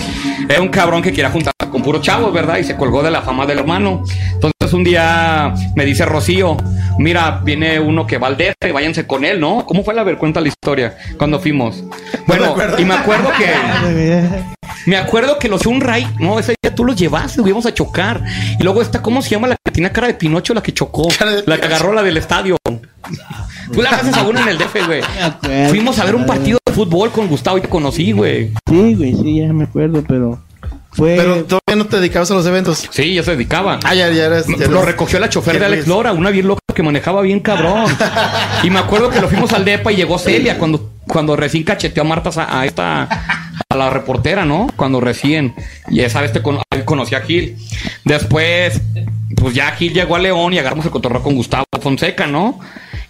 Era 0.47 0.61
un 0.61 0.69
cabrón 0.69 1.01
que 1.01 1.11
quería 1.11 1.29
juntar 1.29 1.53
con 1.71 1.81
puros 1.81 2.01
chavos, 2.01 2.33
¿verdad? 2.33 2.57
Y 2.57 2.63
se 2.63 2.75
colgó 2.75 3.01
de 3.03 3.11
la 3.11 3.21
fama 3.21 3.45
del 3.45 3.59
hermano. 3.59 4.03
Entonces 4.33 4.51
un 4.73 4.83
día 4.83 5.53
me 5.75 5.85
dice 5.85 6.05
Rocío, 6.05 6.57
mira, 6.97 7.41
viene 7.43 7.79
uno 7.79 8.05
que 8.05 8.17
va 8.17 8.27
al 8.27 8.37
DF, 8.37 8.73
váyanse 8.73 9.07
con 9.07 9.25
él, 9.25 9.39
¿no? 9.39 9.65
¿Cómo 9.65 9.83
fue 9.83 9.93
la 9.93 10.03
ver? 10.03 10.17
Cuenta 10.17 10.41
la 10.41 10.47
historia 10.47 10.97
cuando 11.17 11.39
fuimos. 11.39 11.83
Bueno, 12.27 12.55
y 12.77 12.85
me 12.85 12.93
acuerdo 12.93 13.29
que 13.37 13.53
me 14.85 14.97
acuerdo 14.97 15.37
que 15.39 15.47
los 15.47 15.65
Unray, 15.65 16.07
no, 16.19 16.39
ese 16.39 16.55
día 16.61 16.73
tú 16.73 16.85
los 16.85 16.95
llevaste, 16.95 17.41
íbamos 17.41 17.65
a 17.65 17.73
chocar. 17.73 18.23
Y 18.59 18.63
luego 18.63 18.81
está, 18.81 19.01
¿cómo 19.01 19.21
se 19.21 19.29
llama 19.29 19.47
la 19.47 19.55
que 19.63 19.71
tenía 19.71 19.91
cara 19.91 20.07
de 20.07 20.13
Pinocho, 20.13 20.53
la 20.53 20.63
que 20.63 20.73
chocó? 20.73 21.07
La 21.45 21.57
que 21.57 21.65
agarró 21.65 21.93
la 21.93 22.03
del 22.03 22.17
estadio. 22.17 22.57
Tú 23.73 23.81
la 23.81 23.89
haces 23.91 24.15
a 24.15 24.23
uno 24.23 24.39
en 24.41 24.49
el 24.49 24.57
DF, 24.57 24.85
güey. 24.85 25.01
Fuimos 25.69 25.99
a 25.99 26.05
ver 26.05 26.15
un 26.15 26.25
partido 26.25 26.59
de 26.65 26.73
fútbol 26.73 27.11
con 27.11 27.27
Gustavo 27.27 27.57
y 27.57 27.61
te 27.61 27.69
conocí, 27.69 28.11
güey. 28.11 28.51
Sí, 28.67 28.95
güey, 28.95 29.15
sí, 29.15 29.39
ya 29.39 29.53
me 29.53 29.63
acuerdo, 29.63 30.03
pero 30.07 30.41
fue... 30.91 31.15
Pero 31.17 31.43
todavía 31.45 31.75
no 31.83 31.85
te 31.87 31.97
dedicabas 31.97 32.29
a 32.31 32.33
los 32.35 32.45
eventos. 32.45 32.87
Sí, 32.91 33.13
ya 33.13 33.23
se 33.23 33.31
dedicaba. 33.31 33.79
Ah, 33.83 33.93
ya, 33.95 34.09
ya 34.09 34.25
eras. 34.25 34.45
ya 34.47 34.57
Lo 34.67 34.73
eras- 34.77 34.85
recogió 34.85 35.19
la 35.19 35.29
chofer 35.29 35.59
de 35.59 35.65
Alex. 35.65 35.87
Lora, 35.87 36.11
una 36.13 36.29
bien 36.29 36.47
loca 36.47 36.61
que 36.73 36.83
manejaba 36.83 37.21
bien 37.21 37.39
cabrón. 37.39 37.85
Y 38.63 38.69
me 38.69 38.79
acuerdo 38.79 39.09
que 39.09 39.19
lo 39.21 39.27
fuimos 39.29 39.51
al 39.53 39.65
DEPA 39.65 39.91
y 39.91 39.95
llegó 39.95 40.19
Celia 40.19 40.57
cuando, 40.57 40.91
cuando 41.07 41.35
recién 41.35 41.63
cacheteó 41.63 42.03
a 42.03 42.05
Marta 42.05 42.29
a 42.47 42.65
esta 42.65 43.07
a 43.69 43.75
la 43.77 43.89
reportera, 43.89 44.43
¿no? 44.45 44.67
Cuando 44.75 44.99
recién. 44.99 45.55
Y 45.89 46.01
esa 46.01 46.19
vez 46.21 46.33
te 46.33 46.41
cono- 46.41 46.61
conocí 46.85 47.15
a 47.15 47.21
Gil. 47.21 47.55
Después, 48.03 48.81
pues 49.35 49.55
ya 49.55 49.71
Gil 49.71 49.93
llegó 49.93 50.15
a 50.15 50.19
León 50.19 50.53
y 50.53 50.59
agarramos 50.59 50.85
el 50.85 50.91
cotorreo 50.91 51.23
con 51.23 51.35
Gustavo 51.35 51.63
Fonseca, 51.81 52.27
¿no? 52.27 52.59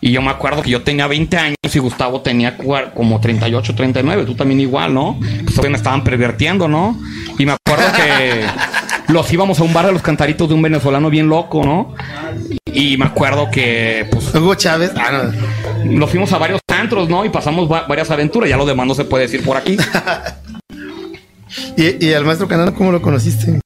Y 0.01 0.11
yo 0.11 0.21
me 0.21 0.31
acuerdo 0.31 0.63
que 0.63 0.69
yo 0.71 0.81
tenía 0.81 1.05
20 1.07 1.37
años 1.37 1.55
y 1.73 1.77
Gustavo 1.79 2.21
tenía 2.21 2.57
como 2.95 3.19
38, 3.21 3.75
39. 3.75 4.25
Tú 4.25 4.33
también 4.35 4.59
igual, 4.59 4.93
¿no? 4.93 5.19
Pues 5.45 5.69
me 5.69 5.77
estaban 5.77 6.03
pervertiendo, 6.03 6.67
¿no? 6.67 6.99
Y 7.37 7.45
me 7.45 7.51
acuerdo 7.53 7.85
que 7.95 8.43
los 9.13 9.31
íbamos 9.31 9.59
a 9.59 9.63
un 9.63 9.73
bar 9.73 9.85
de 9.85 9.91
los 9.91 10.01
cantaritos 10.01 10.49
de 10.49 10.55
un 10.55 10.61
venezolano 10.63 11.09
bien 11.11 11.29
loco, 11.29 11.63
¿no? 11.63 11.93
Y 12.73 12.97
me 12.97 13.05
acuerdo 13.05 13.49
que, 13.51 14.07
pues, 14.11 14.33
Hugo 14.33 14.55
Chávez. 14.55 14.91
Ah, 14.95 15.23
no. 15.85 15.91
nos 15.91 16.09
fuimos 16.09 16.33
a 16.33 16.37
varios 16.39 16.59
antros, 16.67 17.07
¿no? 17.07 17.23
Y 17.23 17.29
pasamos 17.29 17.71
va- 17.71 17.85
varias 17.87 18.09
aventuras. 18.09 18.49
Ya 18.49 18.57
lo 18.57 18.65
demás 18.65 18.87
no 18.87 18.95
se 18.95 19.05
puede 19.05 19.25
decir 19.25 19.43
por 19.43 19.55
aquí. 19.57 19.77
¿Y, 21.77 22.05
y 22.07 22.13
al 22.13 22.25
maestro 22.25 22.47
Canano 22.47 22.73
cómo 22.73 22.91
lo 22.91 23.01
conociste? 23.01 23.59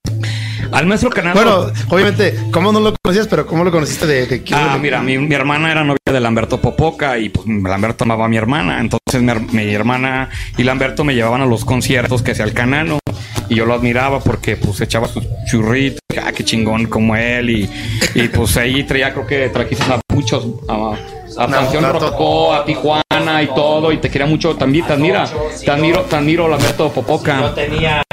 Al 0.76 0.86
maestro 0.88 1.10
canal. 1.10 1.34
Bueno, 1.34 1.68
obviamente, 1.90 2.36
¿cómo 2.52 2.72
no 2.72 2.80
lo 2.82 2.94
conocías? 3.02 3.28
Pero 3.28 3.46
¿cómo 3.48 3.64
lo 3.64 3.72
conociste 3.72 4.06
de, 4.06 4.26
de 4.28 4.44
Ah, 4.54 4.78
mira, 4.82 5.02
mi, 5.02 5.18
mi 5.18 5.34
hermana 5.34 5.72
era 5.72 5.84
novia 5.84 5.98
de 6.06 6.20
Lamberto 6.20 6.60
Popoca 6.60 7.18
y 7.18 7.30
pues 7.30 7.48
Lamberto 7.48 8.04
amaba 8.04 8.26
a 8.26 8.28
mi 8.28 8.38
hermana. 8.38 8.80
Entonces 8.82 9.22
mi, 9.22 9.30
her- 9.32 9.52
mi 9.52 9.74
hermana 9.74 10.30
y 10.58 10.64
Lamberto 10.64 11.04
me 11.06 11.16
llevaban 11.16 11.42
a 11.42 11.46
los 11.46 11.64
conciertos 11.64 12.22
que 12.22 12.32
hacía 12.32 12.44
el 12.46 12.54
canano 12.54 13.00
y 13.48 13.56
yo 13.56 13.66
lo 13.66 13.74
admiraba 13.74 14.20
porque 14.20 14.58
pues 14.58 14.82
echaba 14.82 15.08
sus 15.08 15.24
churritos, 15.50 16.00
ah, 16.22 16.32
qué 16.34 16.44
chingón 16.44 16.88
como 16.88 17.16
él 17.16 17.50
y, 17.52 17.70
y 18.16 18.28
pues 18.28 18.58
ahí 18.58 18.84
traía, 18.84 19.14
creo 19.14 19.26
que 19.28 19.50
trajiste 19.50 19.86
a 19.94 20.02
muchos, 20.14 20.46
a, 20.68 20.96
a 21.38 21.48
Panteón 21.48 21.84
no, 21.84 21.94
Rococó, 21.94 22.54
a 22.54 22.66
Tijuana 22.66 23.44
y 23.44 23.48
todo 23.48 23.92
y 23.92 23.98
te 23.98 24.10
quería 24.10 24.26
mucho 24.28 24.56
también, 24.56 24.86
te 24.88 24.94
admira, 24.94 25.26
te 25.64 25.70
admiro, 25.72 26.02
te 26.02 26.16
admiro 26.16 26.48
Lamberto 26.48 26.88
Yo 26.88 26.94
Popoca. 26.94 27.54
tenía 27.54 27.98
el- 27.98 27.98
el- 28.00 28.05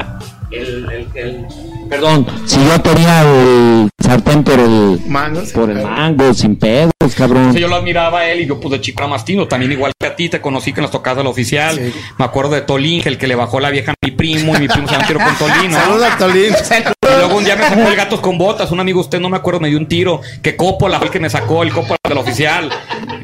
Perdón, 1.92 2.26
si 2.46 2.56
yo 2.56 2.80
tenía 2.80 3.20
el 3.20 3.90
sartén 4.02 4.42
por 4.42 4.58
el, 4.58 4.98
Mangos. 5.08 5.52
por 5.52 5.68
el 5.68 5.82
mango, 5.82 6.32
sin 6.32 6.56
pedos, 6.56 6.90
cabrón. 7.14 7.52
Sí, 7.52 7.60
yo 7.60 7.68
lo 7.68 7.76
admiraba 7.76 8.20
a 8.20 8.30
él 8.30 8.40
y 8.40 8.46
yo 8.46 8.58
pues 8.58 8.72
de 8.72 8.80
chico 8.80 9.02
era 9.02 9.08
mastino, 9.08 9.46
también 9.46 9.72
igual 9.72 9.92
que 10.00 10.06
a 10.06 10.16
ti, 10.16 10.30
te 10.30 10.40
conocí 10.40 10.72
que 10.72 10.80
en 10.80 10.84
las 10.84 10.90
tocadas 10.90 11.18
del 11.18 11.26
oficial. 11.26 11.76
Sí. 11.76 11.92
Me 12.18 12.24
acuerdo 12.24 12.54
de 12.54 12.62
Tolín, 12.62 13.02
el 13.04 13.18
que 13.18 13.26
le 13.26 13.34
bajó 13.34 13.60
la 13.60 13.68
vieja 13.68 13.92
a 13.92 13.94
mi 14.02 14.10
primo 14.12 14.56
y 14.56 14.60
mi 14.60 14.68
primo 14.68 14.88
se 14.88 14.96
Tiro 15.06 15.20
con 15.20 15.36
Tolín, 15.36 15.70
¿no? 15.70 15.78
Saludos 15.78 16.08
a 16.10 16.16
Tolín. 16.16 16.54
Y 17.02 17.14
luego 17.14 17.36
un 17.36 17.44
día 17.44 17.56
me 17.56 17.68
sacó 17.68 17.80
el 17.82 17.94
gatos 17.94 18.20
con 18.20 18.38
botas, 18.38 18.72
un 18.72 18.80
amigo 18.80 18.98
usted 18.98 19.20
no 19.20 19.28
me 19.28 19.36
acuerdo, 19.36 19.60
me 19.60 19.68
dio 19.68 19.76
un 19.76 19.86
tiro, 19.86 20.22
que 20.40 20.56
Coppola 20.56 20.96
fue 20.96 21.08
el 21.08 21.12
que 21.12 21.20
me 21.20 21.28
sacó 21.28 21.62
el 21.62 21.70
Coppola 21.70 21.98
del 22.08 22.16
oficial. 22.16 22.70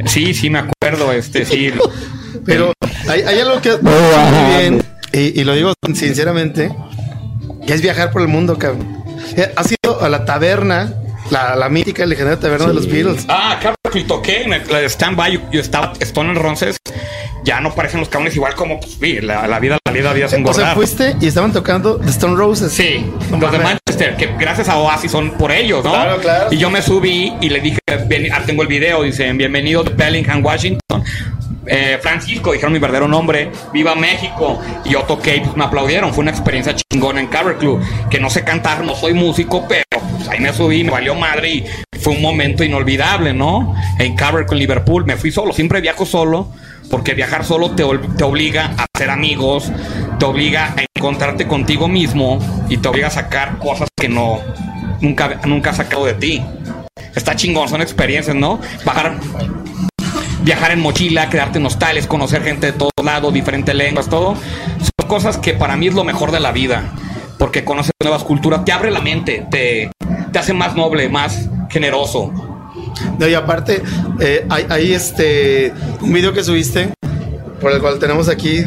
Sí, 0.04 0.34
sí 0.34 0.50
me 0.50 0.58
acuerdo, 0.58 1.10
este, 1.10 1.46
sí. 1.46 1.72
Pero 2.44 2.74
hay, 3.08 3.22
hay 3.22 3.40
algo 3.40 3.62
que 3.62 3.78
muy 3.78 3.94
bien, 4.58 4.84
y, 5.14 5.40
y 5.40 5.44
lo 5.44 5.54
digo 5.54 5.72
sinceramente, 5.94 6.70
que 7.68 7.74
es 7.74 7.82
viajar 7.82 8.10
por 8.10 8.22
el 8.22 8.28
mundo, 8.28 8.56
cabrón. 8.58 8.96
Eh, 9.36 9.52
Has 9.54 9.70
ido 9.70 10.00
a 10.00 10.08
la 10.08 10.24
taberna, 10.24 10.94
la, 11.30 11.54
la 11.54 11.68
mítica 11.68 12.04
y 12.04 12.08
legendaria 12.08 12.40
taberna 12.40 12.68
de 12.68 12.72
los 12.72 12.86
Beatles. 12.90 13.26
Ah, 13.28 13.58
claro 13.60 13.76
que 13.92 14.04
toqué 14.04 14.44
en 14.44 14.54
el 14.54 14.62
la 14.70 14.80
stand-by, 14.88 15.32
yo, 15.34 15.40
yo 15.52 15.60
estaba 15.60 15.92
Stone 16.00 16.32
Ronces, 16.32 16.78
ya 17.44 17.60
no 17.60 17.74
parecen 17.74 18.00
los 18.00 18.08
cabrones 18.08 18.34
igual 18.34 18.54
como, 18.54 18.80
pues, 18.80 18.96
sí, 18.98 19.20
la, 19.20 19.46
la 19.46 19.58
vida, 19.58 19.76
la 19.84 19.92
vida, 19.92 20.08
la 20.08 20.14
vida 20.14 20.26
es 20.26 20.34
O 20.42 20.54
sea, 20.54 20.74
fuiste 20.74 21.14
y 21.20 21.26
estaban 21.26 21.52
tocando 21.52 21.98
The 21.98 22.08
Stone 22.08 22.36
Roses. 22.36 22.72
Sí, 22.72 23.04
No 23.30 23.36
los 23.36 23.52
de. 23.52 23.58
Manchester, 23.58 24.16
que 24.16 24.28
gracias 24.38 24.70
a 24.70 24.78
Oasis 24.78 25.12
son 25.12 25.32
por 25.32 25.52
ellos, 25.52 25.84
¿no? 25.84 25.90
Claro, 25.90 26.16
claro. 26.22 26.48
Y 26.50 26.56
yo 26.56 26.70
me 26.70 26.80
subí 26.80 27.34
y 27.42 27.50
le 27.50 27.60
dije, 27.60 27.80
ah, 27.90 28.42
tengo 28.46 28.62
el 28.62 28.68
video, 28.68 29.02
dicen, 29.02 29.36
bienvenido 29.36 29.82
de 29.84 29.92
Bellingham, 29.92 30.42
Washington. 30.42 31.04
Eh, 31.68 31.98
Francisco, 32.00 32.52
dijeron 32.52 32.72
mi 32.72 32.78
verdadero 32.78 33.08
nombre, 33.08 33.52
viva 33.72 33.94
México. 33.94 34.58
Y 34.84 34.90
yo 34.90 35.02
toqué 35.02 35.40
pues 35.44 35.56
me 35.56 35.64
aplaudieron. 35.64 36.12
Fue 36.12 36.22
una 36.22 36.30
experiencia 36.30 36.74
chingona 36.74 37.20
en 37.20 37.26
Cover 37.26 37.56
Club. 37.56 37.80
Que 38.10 38.18
no 38.18 38.30
sé 38.30 38.44
cantar, 38.44 38.84
no 38.84 38.94
soy 38.94 39.14
músico, 39.14 39.66
pero 39.68 39.84
pues, 39.90 40.28
ahí 40.28 40.40
me 40.40 40.52
subí, 40.52 40.84
me 40.84 40.90
valió 40.90 41.14
madre 41.14 41.50
y 41.50 41.66
fue 42.00 42.14
un 42.14 42.22
momento 42.22 42.64
inolvidable, 42.64 43.32
¿no? 43.32 43.74
En 43.98 44.16
Cover 44.16 44.46
con 44.46 44.58
Liverpool, 44.58 45.04
me 45.04 45.16
fui 45.16 45.30
solo, 45.30 45.52
siempre 45.52 45.80
viajo 45.80 46.06
solo. 46.06 46.48
Porque 46.90 47.12
viajar 47.12 47.44
solo 47.44 47.72
te, 47.72 47.84
te 48.16 48.24
obliga 48.24 48.72
a 48.78 48.86
hacer 48.94 49.10
amigos, 49.10 49.70
te 50.18 50.24
obliga 50.24 50.74
a 50.74 50.86
encontrarte 50.96 51.46
contigo 51.46 51.86
mismo 51.86 52.38
y 52.70 52.78
te 52.78 52.88
obliga 52.88 53.08
a 53.08 53.10
sacar 53.10 53.58
cosas 53.58 53.90
que 53.94 54.08
no 54.08 54.40
nunca, 55.00 55.40
nunca 55.44 55.70
has 55.70 55.76
sacado 55.76 56.06
de 56.06 56.14
ti. 56.14 56.42
Está 57.14 57.36
chingón, 57.36 57.68
son 57.68 57.82
experiencias, 57.82 58.34
¿no? 58.34 58.60
Bajar, 58.84 59.18
viajar 60.48 60.70
en 60.70 60.80
mochila, 60.80 61.28
quedarte 61.28 61.58
en 61.58 61.66
hostales, 61.66 62.06
conocer 62.06 62.42
gente 62.42 62.68
de 62.68 62.72
todos 62.72 62.92
lados, 63.04 63.34
diferentes 63.34 63.74
lenguas, 63.74 64.08
todo. 64.08 64.34
Son 64.34 65.06
cosas 65.06 65.36
que 65.36 65.52
para 65.52 65.76
mí 65.76 65.88
es 65.88 65.94
lo 65.94 66.04
mejor 66.04 66.32
de 66.32 66.40
la 66.40 66.52
vida. 66.52 66.90
Porque 67.36 67.64
conoces 67.64 67.92
nuevas 68.02 68.24
culturas, 68.24 68.64
te 68.64 68.72
abre 68.72 68.90
la 68.90 69.02
mente, 69.02 69.46
te, 69.50 69.90
te 70.32 70.38
hace 70.38 70.54
más 70.54 70.74
noble, 70.74 71.10
más 71.10 71.50
generoso. 71.68 72.32
No, 73.18 73.28
y 73.28 73.34
aparte, 73.34 73.82
eh, 74.20 74.46
hay, 74.48 74.64
hay 74.70 74.92
este 74.94 75.74
un 76.00 76.14
video 76.14 76.32
que 76.32 76.42
subiste 76.42 76.94
por 77.60 77.70
el 77.70 77.82
cual 77.82 77.98
tenemos 77.98 78.30
aquí 78.30 78.64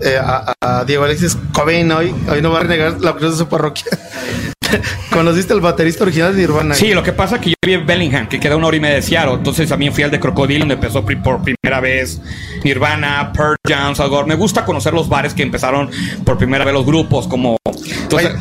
eh, 0.00 0.18
a, 0.20 0.84
Diego 0.88 1.04
Alexis 1.04 1.38
Cobain 1.52 1.88
hoy. 1.92 2.12
Hoy 2.28 2.42
no 2.42 2.50
va 2.50 2.58
a 2.58 2.62
renegar 2.62 3.00
la 3.00 3.12
cruz 3.12 3.30
de 3.30 3.38
su 3.38 3.48
parroquia. 3.48 3.86
¿Conociste 5.10 5.52
al 5.52 5.60
baterista 5.60 6.04
original 6.04 6.34
de 6.34 6.40
Nirvana? 6.42 6.74
Sí, 6.74 6.92
lo 6.94 7.02
que 7.02 7.12
pasa 7.12 7.36
es 7.36 7.40
que 7.42 7.50
yo 7.50 7.54
viví 7.62 7.74
en 7.80 7.86
Bellingham, 7.86 8.28
que 8.28 8.38
queda 8.40 8.56
una 8.56 8.66
hora 8.68 8.76
y 8.76 8.80
media 8.80 8.96
de 8.96 9.02
Seattle. 9.02 9.34
Entonces 9.34 9.68
también 9.68 9.92
fui 9.92 10.04
al 10.04 10.10
de 10.10 10.20
Crocodile, 10.20 10.60
donde 10.60 10.74
empezó 10.74 11.04
por 11.04 11.42
primera 11.42 11.80
vez 11.80 12.20
Nirvana, 12.64 13.32
Pearl 13.32 13.56
Jam, 13.66 13.94
Salvador. 13.94 14.26
Me 14.26 14.34
gusta 14.34 14.64
conocer 14.64 14.92
los 14.92 15.08
bares 15.08 15.34
que 15.34 15.42
empezaron 15.42 15.90
por 16.24 16.38
primera 16.38 16.64
vez 16.64 16.74
los 16.74 16.86
grupos, 16.86 17.26
como... 17.26 17.56
Entonces, 18.02 18.32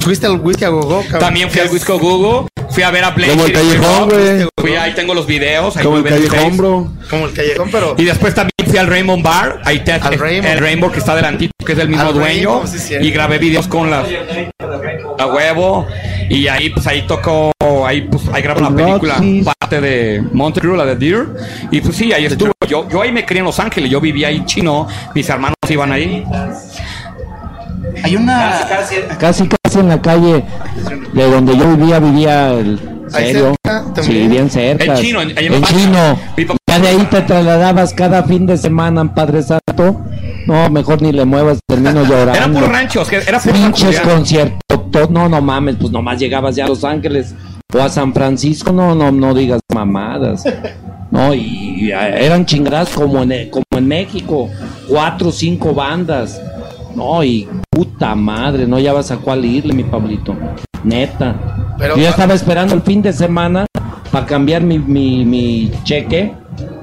¿Fuiste 0.00 0.26
al 0.26 0.40
whisky 0.40 0.64
a 0.64 0.68
gogo? 0.68 1.02
cabrón? 1.02 1.20
también 1.20 1.50
fui 1.50 1.60
al 1.60 1.68
Wisco 1.70 1.98
Google, 1.98 2.48
fui 2.70 2.82
a 2.82 2.90
ver 2.90 3.04
a 3.04 3.10
Blake. 3.10 3.32
Como 3.32 3.46
el 3.46 3.52
Callejón, 3.52 4.08
güey. 4.08 4.48
Fui 4.56 4.74
ahí 4.74 4.94
tengo 4.94 5.14
los 5.14 5.26
videos. 5.26 5.76
ahí 5.76 5.84
Como 5.84 5.98
el 5.98 6.04
callejón, 6.04 6.56
bro. 6.56 6.92
Como 7.08 7.26
el 7.26 7.32
callejón, 7.32 7.68
pero. 7.70 7.94
Y 7.98 8.04
después 8.04 8.34
también 8.34 8.52
fui 8.66 8.78
al 8.78 8.86
Rainbow 8.88 9.20
Bar, 9.22 9.60
ahí 9.64 9.80
te, 9.84 9.92
Al 9.92 10.18
Rainbow. 10.18 10.50
el 10.50 10.58
Rainbow 10.58 10.90
que 10.90 10.98
está 10.98 11.14
delantito, 11.14 11.52
que 11.64 11.72
es 11.72 11.78
del 11.78 11.88
mismo 11.88 12.08
Al 12.08 12.14
dueño, 12.14 12.50
Rainbow, 12.50 12.66
sí, 12.66 12.78
cierto. 12.78 13.06
y 13.06 13.10
grabé 13.10 13.38
videos 13.38 13.68
con 13.68 13.90
las 13.90 14.06
a 15.18 15.26
huevo 15.26 15.86
y 16.28 16.48
ahí 16.48 16.70
pues 16.70 16.86
ahí 16.86 17.02
tocó, 17.06 17.50
ahí 17.86 18.02
pues 18.02 18.24
ahí 18.32 18.42
grabó 18.42 18.60
la 18.60 18.70
película, 18.70 19.20
parte 19.60 19.80
de 19.80 20.22
Monte 20.32 20.60
Crew, 20.60 20.76
la 20.76 20.84
de 20.84 20.96
Deer, 20.96 21.26
y 21.70 21.80
pues 21.80 21.96
sí, 21.96 22.12
ahí 22.12 22.26
estuve. 22.26 22.52
Yo, 22.68 22.88
yo 22.88 23.00
ahí 23.02 23.12
me 23.12 23.24
crié 23.24 23.38
en 23.40 23.44
Los 23.46 23.60
Ángeles, 23.60 23.90
yo 23.90 24.00
vivía 24.00 24.28
ahí 24.28 24.44
chino, 24.44 24.86
mis 25.14 25.28
hermanos 25.28 25.54
iban 25.68 25.92
ahí. 25.92 26.24
Hay 28.02 28.16
una. 28.16 28.66
Casi, 29.18 29.48
casi 29.62 29.78
en 29.80 29.88
la 29.88 30.00
calle 30.02 30.42
de 31.12 31.30
donde 31.30 31.56
yo 31.56 31.76
vivía, 31.76 31.98
vivía 31.98 32.50
el 32.52 32.78
Ahí 33.12 33.26
serio. 33.32 33.54
cerca. 33.64 34.02
Sí, 34.02 34.26
bien 34.28 34.50
cerca. 34.50 34.84
En 34.84 34.94
chino, 34.96 35.22
en- 35.22 35.30
en 35.38 35.54
En 35.54 35.62
chino. 35.62 35.92
Pacha. 36.16 36.32
Mi 36.36 36.44
papá- 36.44 36.55
Ya 36.76 36.82
de 36.82 36.88
ahí 36.88 37.06
te 37.10 37.22
trasladabas 37.22 37.94
cada 37.94 38.22
fin 38.24 38.46
de 38.46 38.56
semana 38.56 39.14
Padre 39.14 39.42
Santo. 39.42 40.02
No, 40.46 40.68
mejor 40.70 41.00
ni 41.02 41.10
le 41.12 41.24
muevas, 41.24 41.58
termino 41.66 42.04
llorando. 42.08 42.58
Era 42.58 42.66
por 42.66 42.70
ranchos, 42.72 43.08
que 43.08 43.16
era 43.16 43.38
por 43.40 43.52
Pinches 43.52 44.00
conciertos. 44.00 44.58
to- 44.90 45.08
No, 45.10 45.28
no 45.28 45.40
mames, 45.40 45.76
pues 45.76 45.90
nomás 45.90 46.18
llegabas 46.18 46.54
ya 46.56 46.64
a 46.64 46.68
Los 46.68 46.84
Ángeles 46.84 47.34
o 47.74 47.80
a 47.80 47.88
San 47.88 48.12
Francisco. 48.12 48.72
No, 48.72 48.94
no, 48.94 49.10
no 49.10 49.34
digas 49.34 49.60
mamadas. 49.74 50.44
No, 51.10 51.32
y, 51.34 51.40
y, 51.80 51.90
eh, 51.92 52.24
eran 52.26 52.44
chingadas 52.44 52.90
como 52.90 53.22
en, 53.22 53.48
como 53.50 53.64
en 53.76 53.88
México. 53.88 54.50
Cuatro 54.88 55.28
o 55.28 55.32
cinco 55.32 55.72
bandas. 55.74 56.40
No, 56.94 57.22
y 57.24 57.48
puta 57.70 58.14
madre, 58.14 58.66
no 58.66 58.78
ya 58.78 58.92
vas 58.92 59.10
a 59.10 59.16
cuál 59.16 59.44
irle, 59.44 59.72
mi 59.74 59.84
Pablito. 59.84 60.34
Neta. 60.84 61.34
Pero- 61.78 61.96
Yo 61.96 62.02
ya 62.02 62.10
estaba 62.10 62.34
esperando 62.34 62.74
el 62.74 62.82
fin 62.82 63.02
de 63.02 63.12
semana 63.12 63.66
para 64.10 64.24
cambiar 64.26 64.62
mi, 64.62 64.78
mi, 64.78 65.24
mi 65.24 65.70
cheque 65.84 66.32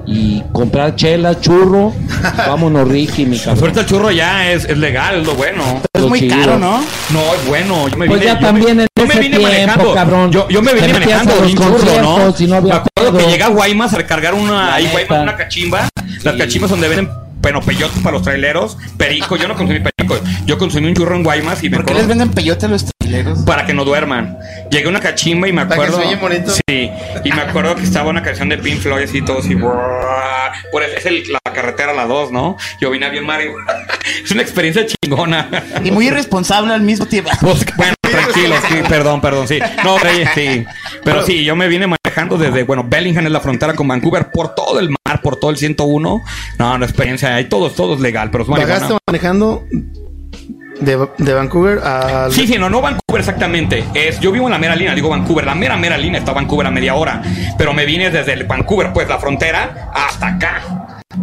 y 0.06 0.42
comprar 0.52 0.94
chela, 0.96 1.40
churro. 1.40 1.92
Vámonos, 2.36 2.88
Ricky, 2.88 3.26
mi 3.26 3.38
cabrón. 3.38 3.58
Suerte 3.58 3.80
el 3.80 3.86
churro 3.86 4.10
ya 4.10 4.50
es, 4.52 4.64
es 4.64 4.76
legal, 4.78 5.20
es 5.20 5.26
lo 5.26 5.34
bueno. 5.34 5.62
Es 5.94 6.02
Lo 6.02 6.08
muy 6.08 6.20
chido. 6.20 6.36
caro, 6.36 6.58
¿no? 6.58 6.78
No, 7.10 7.34
es 7.34 7.46
bueno. 7.46 7.88
Yo 7.88 7.96
me 7.96 8.06
Pues 8.06 8.20
vine, 8.20 8.32
ya 8.32 8.38
yo 8.40 8.46
también 8.46 8.76
me, 8.76 8.82
en 8.82 8.88
yo 8.96 9.06
me 9.06 9.14
vine 9.14 9.36
tiempo, 9.38 9.42
manejando. 9.48 9.94
cabrón. 9.94 10.32
Yo, 10.32 10.48
yo 10.48 10.62
me 10.62 10.74
vine 10.74 10.92
manejando 10.92 11.34
bien 11.42 11.56
churro, 11.56 12.02
¿no? 12.02 12.34
y 12.38 12.46
no 12.46 12.56
había 12.56 12.74
me 12.74 12.78
acuerdo 12.80 13.12
pedo. 13.12 13.18
que 13.18 13.26
llega 13.32 13.46
a 13.46 13.50
Guaymas 13.50 13.94
a 13.94 13.96
recargar 13.96 14.34
una. 14.34 14.74
Ahí. 14.74 14.88
Guaymas, 14.92 15.22
una 15.22 15.36
cachimba. 15.36 15.88
Las 16.22 16.34
cachimbas 16.36 16.70
donde 16.70 16.88
venden 16.88 17.10
bueno, 17.44 17.60
peyotes 17.60 17.98
para 18.02 18.14
los 18.16 18.22
traileros. 18.22 18.78
Perico, 18.96 19.36
yo 19.36 19.46
no 19.46 19.54
consumí 19.54 19.80
perico. 19.80 20.18
Yo 20.46 20.56
consumí 20.56 20.88
un 20.88 20.94
churro 20.94 21.14
en 21.14 21.22
Guaymas 21.22 21.62
y 21.62 21.68
me 21.68 21.76
¿Por 21.76 21.84
qué 21.84 21.92
acuerdo- 21.92 22.08
les 22.08 22.18
venden 22.18 22.34
peyote 22.34 22.64
a 22.64 22.68
los 22.70 22.84
traileros? 22.86 23.40
para 23.40 23.66
que 23.66 23.74
no 23.74 23.84
duerman. 23.84 24.38
Llegué 24.70 24.86
a 24.86 24.88
una 24.88 25.00
cachimba 25.00 25.46
y 25.46 25.52
me 25.52 25.66
Para 25.66 25.68
que 25.68 25.74
acuerdo. 25.74 26.00
se 26.00 26.06
oye 26.08 26.16
bonito. 26.16 26.52
Sí, 26.66 26.90
y 27.22 27.32
me 27.32 27.42
acuerdo 27.42 27.74
que 27.76 27.82
estaba 27.82 28.08
una 28.08 28.22
canción 28.22 28.48
de 28.48 28.56
Pink 28.56 28.78
Floyd 28.80 29.04
así, 29.04 29.20
todo 29.20 29.40
así. 29.40 29.54
Por 30.72 30.82
eso 30.82 30.96
es 30.96 31.04
el- 31.06 31.24
la 31.30 31.52
carretera 31.52 31.92
la 31.92 32.06
2, 32.06 32.32
¿no? 32.32 32.56
Yo 32.80 32.90
vine 32.90 33.08
bien 33.10 33.26
Mario. 33.26 33.52
es 34.24 34.30
una 34.30 34.40
experiencia 34.42 34.86
chingona. 34.86 35.48
Y 35.84 35.90
muy 35.90 36.06
irresponsable 36.08 36.72
al 36.72 36.80
mismo 36.82 37.04
tiempo. 37.06 37.30
Pues, 37.40 37.64
bueno, 37.76 37.94
tranquilo, 38.00 38.54
sí, 38.68 38.76
perdón, 38.88 39.20
perdón, 39.20 39.46
sí. 39.46 39.58
No, 39.84 39.96
pero, 40.00 40.30
sí. 40.34 40.64
Pero 41.04 41.22
sí, 41.26 41.44
yo 41.44 41.54
me 41.56 41.68
vine 41.68 41.86
manejando 41.86 42.38
desde, 42.38 42.62
bueno, 42.62 42.84
Bellingham 42.88 43.26
es 43.26 43.32
la 43.32 43.40
frontera 43.40 43.74
con 43.74 43.86
Vancouver, 43.86 44.30
por 44.30 44.54
todo 44.54 44.80
el 44.80 44.88
mar, 44.90 45.13
por 45.24 45.36
todo 45.36 45.50
el 45.50 45.56
101. 45.56 46.22
No, 46.58 46.74
una 46.74 46.84
experiencia, 46.84 47.34
ahí 47.34 47.46
todo, 47.46 47.70
todo 47.70 47.94
es 47.94 48.00
legal, 48.00 48.30
pero 48.30 48.44
es 48.44 48.50
marihuana. 48.50 48.74
¿Bajaste 48.74 48.98
manejando 49.08 49.64
de, 50.80 51.08
de 51.18 51.34
Vancouver 51.34 51.80
a. 51.82 52.28
Sí, 52.30 52.46
sí, 52.46 52.58
no, 52.58 52.68
no 52.68 52.82
Vancouver 52.82 53.20
exactamente. 53.20 53.84
Es, 53.94 54.20
yo 54.20 54.30
vivo 54.30 54.46
en 54.46 54.52
la 54.52 54.58
mera 54.58 54.76
línea, 54.76 54.94
digo 54.94 55.08
Vancouver, 55.08 55.46
la 55.46 55.54
mera 55.54 55.76
mera 55.78 55.96
línea 55.96 56.20
está 56.20 56.32
Vancouver 56.32 56.66
a 56.66 56.70
media 56.70 56.94
hora. 56.94 57.22
Pero 57.56 57.72
me 57.72 57.86
vine 57.86 58.10
desde 58.10 58.34
el 58.34 58.44
Vancouver, 58.44 58.92
pues 58.92 59.08
la 59.08 59.18
frontera, 59.18 59.90
hasta 59.94 60.28
acá. 60.28 60.62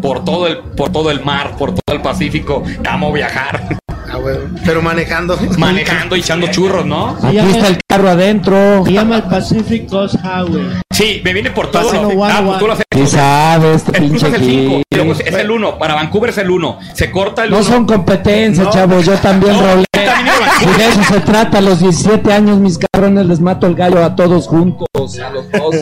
Por 0.01 0.25
todo 0.25 0.47
el, 0.47 0.57
por 0.57 0.91
todo 0.91 1.11
el 1.11 1.23
mar, 1.23 1.55
por 1.57 1.75
todo 1.75 1.95
el 1.95 2.01
Pacífico. 2.01 2.63
Amo 2.89 3.13
viajar. 3.13 3.77
Ah, 4.13 4.17
bueno, 4.17 4.39
pero 4.65 4.81
manejando. 4.81 5.37
Manejando 5.57 6.15
y 6.15 6.19
echando 6.19 6.47
churros, 6.47 6.85
¿no? 6.85 7.17
Aquí 7.23 7.37
está 7.37 7.67
el 7.67 7.77
carro 7.87 8.09
adentro. 8.09 8.83
Se 8.85 8.91
llama 8.93 9.17
el 9.17 9.23
Pacific 9.23 9.87
Coast 9.89 10.15
Highway. 10.15 10.81
Sí, 10.91 11.21
me 11.23 11.33
vine 11.33 11.51
por 11.51 11.71
todo. 11.71 11.89
Ah, 11.91 12.39
One 12.39 12.47
pues 12.47 12.59
tú 12.59 12.67
lo 12.67 12.73
haces. 12.73 12.85
Sí 12.93 13.07
sabe 13.07 13.73
este 13.73 13.97
El 13.97 14.09
pinche 14.09 14.27
es 14.27 14.33
el 14.33 14.41
5, 14.43 14.71
aquí. 14.75 14.83
y 14.91 14.95
luego 14.95 15.11
es 15.13 15.19
el 15.35 15.51
1. 15.51 15.77
Para 15.77 15.95
Vancouver 15.95 16.29
es 16.31 16.37
el 16.39 16.49
1. 16.51 16.79
Se 16.93 17.09
corta 17.09 17.43
el 17.45 17.53
1. 17.53 17.57
No 17.57 17.63
son 17.63 17.85
competencias, 17.85 18.65
No. 18.67 18.73
chavos. 18.73 19.05
Yo 19.05 19.13
también 19.13 19.53
No, 19.53 19.61
rolé. 19.61 19.85
Y 19.93 20.77
de 20.77 20.87
eso 20.87 21.03
se 21.03 21.19
trata. 21.21 21.59
A 21.59 21.61
los 21.61 21.79
17 21.79 22.33
años, 22.33 22.59
mis 22.59 22.77
cabrones, 22.77 23.25
les 23.27 23.39
mato 23.39 23.65
el 23.67 23.75
gallo 23.75 24.03
a 24.03 24.15
todos 24.15 24.47
juntos. 24.47 24.87
A 24.93 25.29
los 25.29 25.49
dos. 25.51 25.75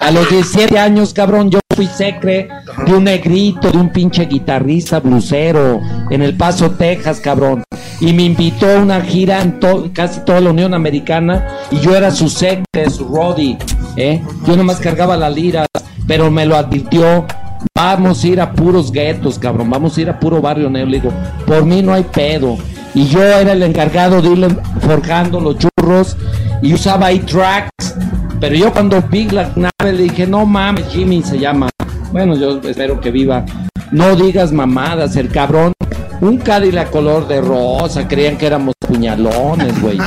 A 0.00 0.10
los 0.10 0.28
17 0.28 0.78
años, 0.78 1.14
cabrón, 1.14 1.50
yo 1.50 1.60
fui 1.76 1.86
secre 1.86 2.48
de 2.86 2.94
un 2.94 3.04
negrito, 3.04 3.70
de 3.70 3.76
un 3.78 3.90
pinche 3.90 4.24
guitarrista 4.24 4.98
blusero 4.98 5.80
en 6.10 6.22
El 6.22 6.34
Paso, 6.36 6.70
Texas, 6.72 7.20
cabrón. 7.20 7.62
Y 8.00 8.12
me 8.14 8.22
invitó 8.24 8.66
a 8.66 8.80
una 8.80 9.00
gira 9.02 9.42
en 9.42 9.60
to- 9.60 9.90
casi 9.92 10.20
toda 10.20 10.40
la 10.40 10.50
Unión 10.50 10.72
Americana. 10.74 11.46
Y 11.70 11.78
yo 11.80 11.94
era 11.94 12.10
su 12.10 12.28
secre, 12.28 12.90
su 12.90 13.06
roadie. 13.06 13.58
¿eh? 13.96 14.22
Yo 14.46 14.56
nomás 14.56 14.78
cargaba 14.78 15.16
las 15.16 15.34
liras, 15.34 15.66
pero 16.06 16.30
me 16.30 16.46
lo 16.46 16.56
advirtió. 16.56 17.26
Vamos 17.74 18.24
a 18.24 18.26
ir 18.26 18.40
a 18.40 18.52
puros 18.52 18.90
guetos, 18.90 19.38
cabrón. 19.38 19.68
Vamos 19.70 19.96
a 19.96 20.00
ir 20.00 20.10
a 20.10 20.18
puro 20.18 20.40
barrio 20.40 20.70
negro. 20.70 20.90
Le 20.90 21.00
digo, 21.00 21.12
por 21.46 21.64
mí 21.64 21.82
no 21.82 21.92
hay 21.92 22.04
pedo. 22.04 22.56
Y 22.94 23.06
yo 23.08 23.22
era 23.22 23.52
el 23.52 23.62
encargado 23.62 24.22
de 24.22 24.30
irle 24.30 24.48
forjando 24.80 25.40
los 25.40 25.56
churros 25.58 26.16
y 26.62 26.72
usaba 26.72 27.06
ahí 27.06 27.18
tracks. 27.18 27.94
Pero 28.40 28.54
yo 28.54 28.72
cuando 28.72 29.02
vi 29.02 29.28
la 29.30 29.50
nave 29.56 29.92
le 29.92 30.02
dije, 30.04 30.26
no 30.26 30.44
mames, 30.44 30.86
Jimmy 30.88 31.22
se 31.22 31.38
llama. 31.38 31.70
Bueno, 32.12 32.36
yo 32.36 32.60
espero 32.68 33.00
que 33.00 33.10
viva. 33.10 33.44
No 33.90 34.14
digas 34.14 34.52
mamadas, 34.52 35.16
el 35.16 35.28
cabrón. 35.28 35.72
Un 36.20 36.38
Cadillac 36.38 36.90
color 36.90 37.28
de 37.28 37.40
rosa, 37.40 38.08
creían 38.08 38.36
que 38.38 38.46
éramos 38.46 38.74
puñalones, 38.86 39.80
güey. 39.80 39.98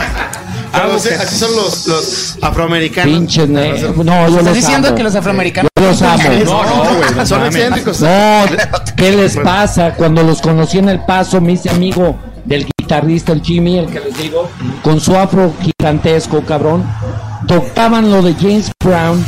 Pero, 0.72 0.96
o 0.96 1.00
sea, 1.00 1.22
así 1.22 1.36
son 1.36 1.56
los, 1.56 1.88
los 1.88 2.38
afroamericanos. 2.42 3.12
Pinches 3.12 3.50
No, 3.50 3.60
yo 3.64 3.80
¿Estás 3.90 4.44
los 4.46 4.54
diciendo 4.54 4.88
amo. 4.90 4.98
que 4.98 5.04
los 5.04 5.16
afroamericanos 5.16 5.70
Yo 5.76 5.84
los 5.86 6.02
amo. 6.02 6.24
No, 6.46 6.64
no, 6.64 6.96
güey. 6.98 7.16
no 7.16 7.26
Son 7.26 7.46
excéntricos. 7.46 8.02
No, 8.02 8.44
¿qué 8.96 9.12
les 9.12 9.38
pasa? 9.38 9.94
Cuando 9.96 10.24
los 10.24 10.42
conocí 10.42 10.78
en 10.78 10.90
El 10.90 11.00
Paso, 11.06 11.42
me 11.42 11.54
hice 11.54 11.70
amigo 11.70 12.16
del 12.46 12.66
guitarrista, 12.66 13.32
el 13.34 13.42
Jimmy, 13.42 13.80
el 13.80 13.88
que 13.88 14.00
les 14.00 14.18
digo, 14.18 14.50
con 14.84 15.00
su 15.00 15.16
afro 15.16 15.52
gigantesco, 15.62 16.42
cabrón. 16.42 16.84
Tocaban 17.48 18.12
lo 18.12 18.22
de 18.22 18.34
James 18.36 18.72
Brown. 18.84 19.24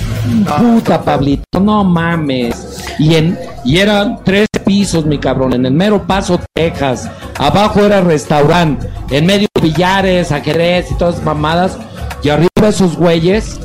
Puta, 0.58 1.02
Pablito, 1.02 1.60
no 1.60 1.84
mames. 1.84 2.84
Y, 3.00 3.16
en, 3.16 3.38
y 3.66 3.80
eran 3.80 4.20
tres 4.24 4.48
pisos, 4.66 5.06
mi 5.06 5.18
cabrón, 5.18 5.54
en 5.54 5.66
el 5.66 5.74
mero 5.74 6.06
Paso, 6.06 6.40
Texas. 6.54 7.10
Abajo 7.38 7.82
era 7.82 8.02
restaurante, 8.02 8.88
en 9.10 9.26
medio 9.26 9.48
billares, 9.62 10.32
ajedrez 10.32 10.92
y 10.92 10.96
todas 10.96 11.16
esas 11.16 11.26
mamadas. 11.26 11.78
Y 12.24 12.30
arriba 12.30 12.68
esos 12.68 12.96
güeyes 12.98 13.60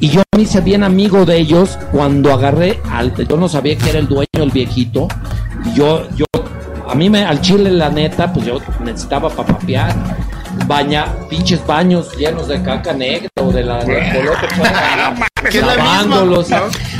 y 0.00 0.10
yo 0.10 0.22
me 0.34 0.42
hice 0.42 0.60
bien 0.60 0.84
amigo 0.84 1.24
de 1.24 1.38
ellos 1.38 1.78
cuando 1.90 2.32
agarré 2.32 2.80
al, 2.90 3.14
yo 3.26 3.36
no 3.36 3.48
sabía 3.48 3.76
que 3.78 3.90
era 3.90 3.98
el 3.98 4.06
dueño, 4.06 4.26
el 4.34 4.50
viejito. 4.50 5.08
Y 5.64 5.74
yo, 5.74 6.06
yo, 6.10 6.26
a 6.88 6.94
mí 6.94 7.08
me, 7.08 7.24
al 7.24 7.40
chile 7.40 7.70
la 7.70 7.88
neta, 7.88 8.32
pues 8.32 8.44
yo 8.46 8.58
necesitaba 8.84 9.30
papapear. 9.30 9.94
Baña, 10.66 11.14
pinches 11.28 11.64
baños 11.66 12.16
llenos 12.16 12.48
de 12.48 12.62
caca 12.62 12.92
negra 12.92 13.28
o 13.40 13.52
de 13.52 13.62
la, 13.62 13.84
del 13.84 14.12
color 14.12 14.40
que 14.40 14.54
fuera. 14.54 15.14
Que 15.50 15.58
es 15.58 15.66
la 15.66 15.74
misma, 15.74 15.84
lavándolos, 15.84 16.50
¿no? 16.50 16.56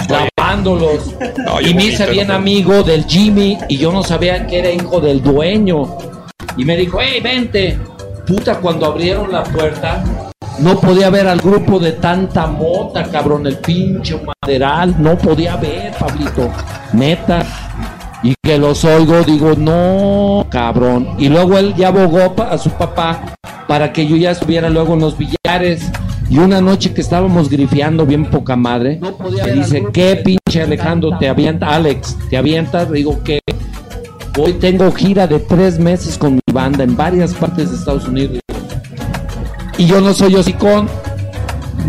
lavándolos. 0.09 1.15
Y 1.63 1.75
me 1.75 1.87
hice 1.87 2.07
bien 2.11 2.31
amigo 2.31 2.85
del 2.85 3.05
Jimmy 3.05 3.59
y 3.69 3.77
yo 3.77 3.91
no 3.91 4.05
sabía 4.05 4.47
que 4.47 4.61
era 4.61 4.71
hijo 4.71 5.01
del 5.01 5.21
dueño. 5.21 5.99
y 6.57 6.65
me 6.65 6.77
dijo, 6.77 6.99
hey, 7.01 7.21
vente. 7.21 7.79
Puta, 8.25 8.57
cuando 8.57 8.87
abrieron 8.87 9.33
la 9.33 9.43
puerta, 9.43 10.03
no 10.59 10.81
podía 10.81 11.11
ver 11.11 11.29
al 11.29 11.41
grupo 11.41 11.79
de 11.79 11.93
tanta 11.93 12.47
mota, 12.47 13.05
cabrón, 13.05 13.47
el 13.47 13.59
pinche 13.59 14.19
maderal, 14.43 14.95
no 14.99 15.17
podía 15.17 15.57
ver, 15.57 15.93
Pablito, 15.93 16.51
neta. 16.93 17.45
Y 18.27 18.35
que 18.43 18.59
los 18.59 18.85
oigo, 18.85 19.23
digo, 19.23 19.53
no, 19.57 20.49
cabrón. 20.51 21.11
Y 21.17 21.29
luego 21.29 21.59
él 21.59 21.77
ya 21.77 21.89
abogó 21.89 22.35
a 22.43 22.59
su 22.59 22.71
papá 22.71 23.37
para 23.69 23.93
que 23.93 24.05
yo 24.05 24.17
ya 24.17 24.33
estuviera 24.33 24.69
luego 24.69 24.95
en 24.95 25.01
los 25.01 25.17
billares. 25.17 25.93
Y 26.29 26.39
una 26.39 26.61
noche 26.61 26.93
que 26.93 27.03
estábamos 27.03 27.49
grifeando 27.49 28.05
bien 28.05 28.29
poca 28.29 28.57
madre, 28.57 28.99
me 29.45 29.53
dice, 29.53 29.87
¿qué 29.93 30.17
pinche 30.17 30.61
Alejandro 30.61 31.17
te 31.21 31.29
avienta? 31.29 31.69
Alex, 31.69 32.19
¿te 32.29 32.37
avientas? 32.37 32.91
Le 32.91 32.97
digo, 32.97 33.23
¿qué? 33.23 33.39
Hoy 34.37 34.55
tengo 34.55 34.91
gira 34.91 35.29
de 35.29 35.39
tres 35.39 35.79
meses 35.79 36.19
con 36.19 36.35
mi 36.35 36.41
banda 36.53 36.83
en 36.83 36.97
varias 36.97 37.33
partes 37.33 37.71
de 37.71 37.77
Estados 37.77 38.09
Unidos. 38.09 38.41
Y 39.79 39.87
yo 39.87 40.01
no 40.01 40.13
soy 40.13 40.35
hocicón. 40.35 40.89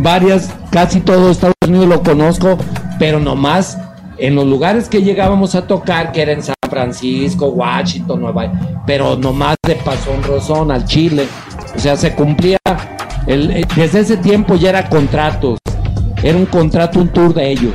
Varias, 0.04 0.54
casi 0.70 1.00
todo 1.00 1.32
Estados 1.32 1.56
Unidos 1.68 1.88
lo 1.88 2.04
conozco, 2.04 2.60
pero 3.00 3.20
nomás 3.20 3.80
en 4.18 4.36
los 4.36 4.46
lugares 4.46 4.90
que 4.90 5.02
llegábamos 5.02 5.56
a 5.56 5.68
tocar, 5.68 6.12
que 6.12 6.22
era 6.22 6.32
en 6.32 6.44
San 6.44 6.56
Francisco, 6.70 7.48
Washington, 7.48 8.22
Nueva 8.22 8.46
York, 8.46 8.56
pero 8.86 9.16
nomás 9.16 9.56
de 9.66 9.76
pasón 9.76 10.24
rozón 10.24 10.72
al 10.72 10.86
Chile. 10.86 11.28
O 11.76 11.80
sea, 11.80 11.96
se 11.96 12.14
cumplía, 12.16 12.58
el, 13.28 13.52
eh, 13.52 13.66
desde 13.76 14.00
ese 14.00 14.18
tiempo 14.18 14.56
ya 14.56 14.70
era 14.70 14.90
contratos. 14.90 15.60
Era 16.24 16.38
un 16.38 16.46
contrato, 16.48 17.00
un 17.00 17.10
tour 17.10 17.34
de 17.34 17.52
ellos 17.52 17.74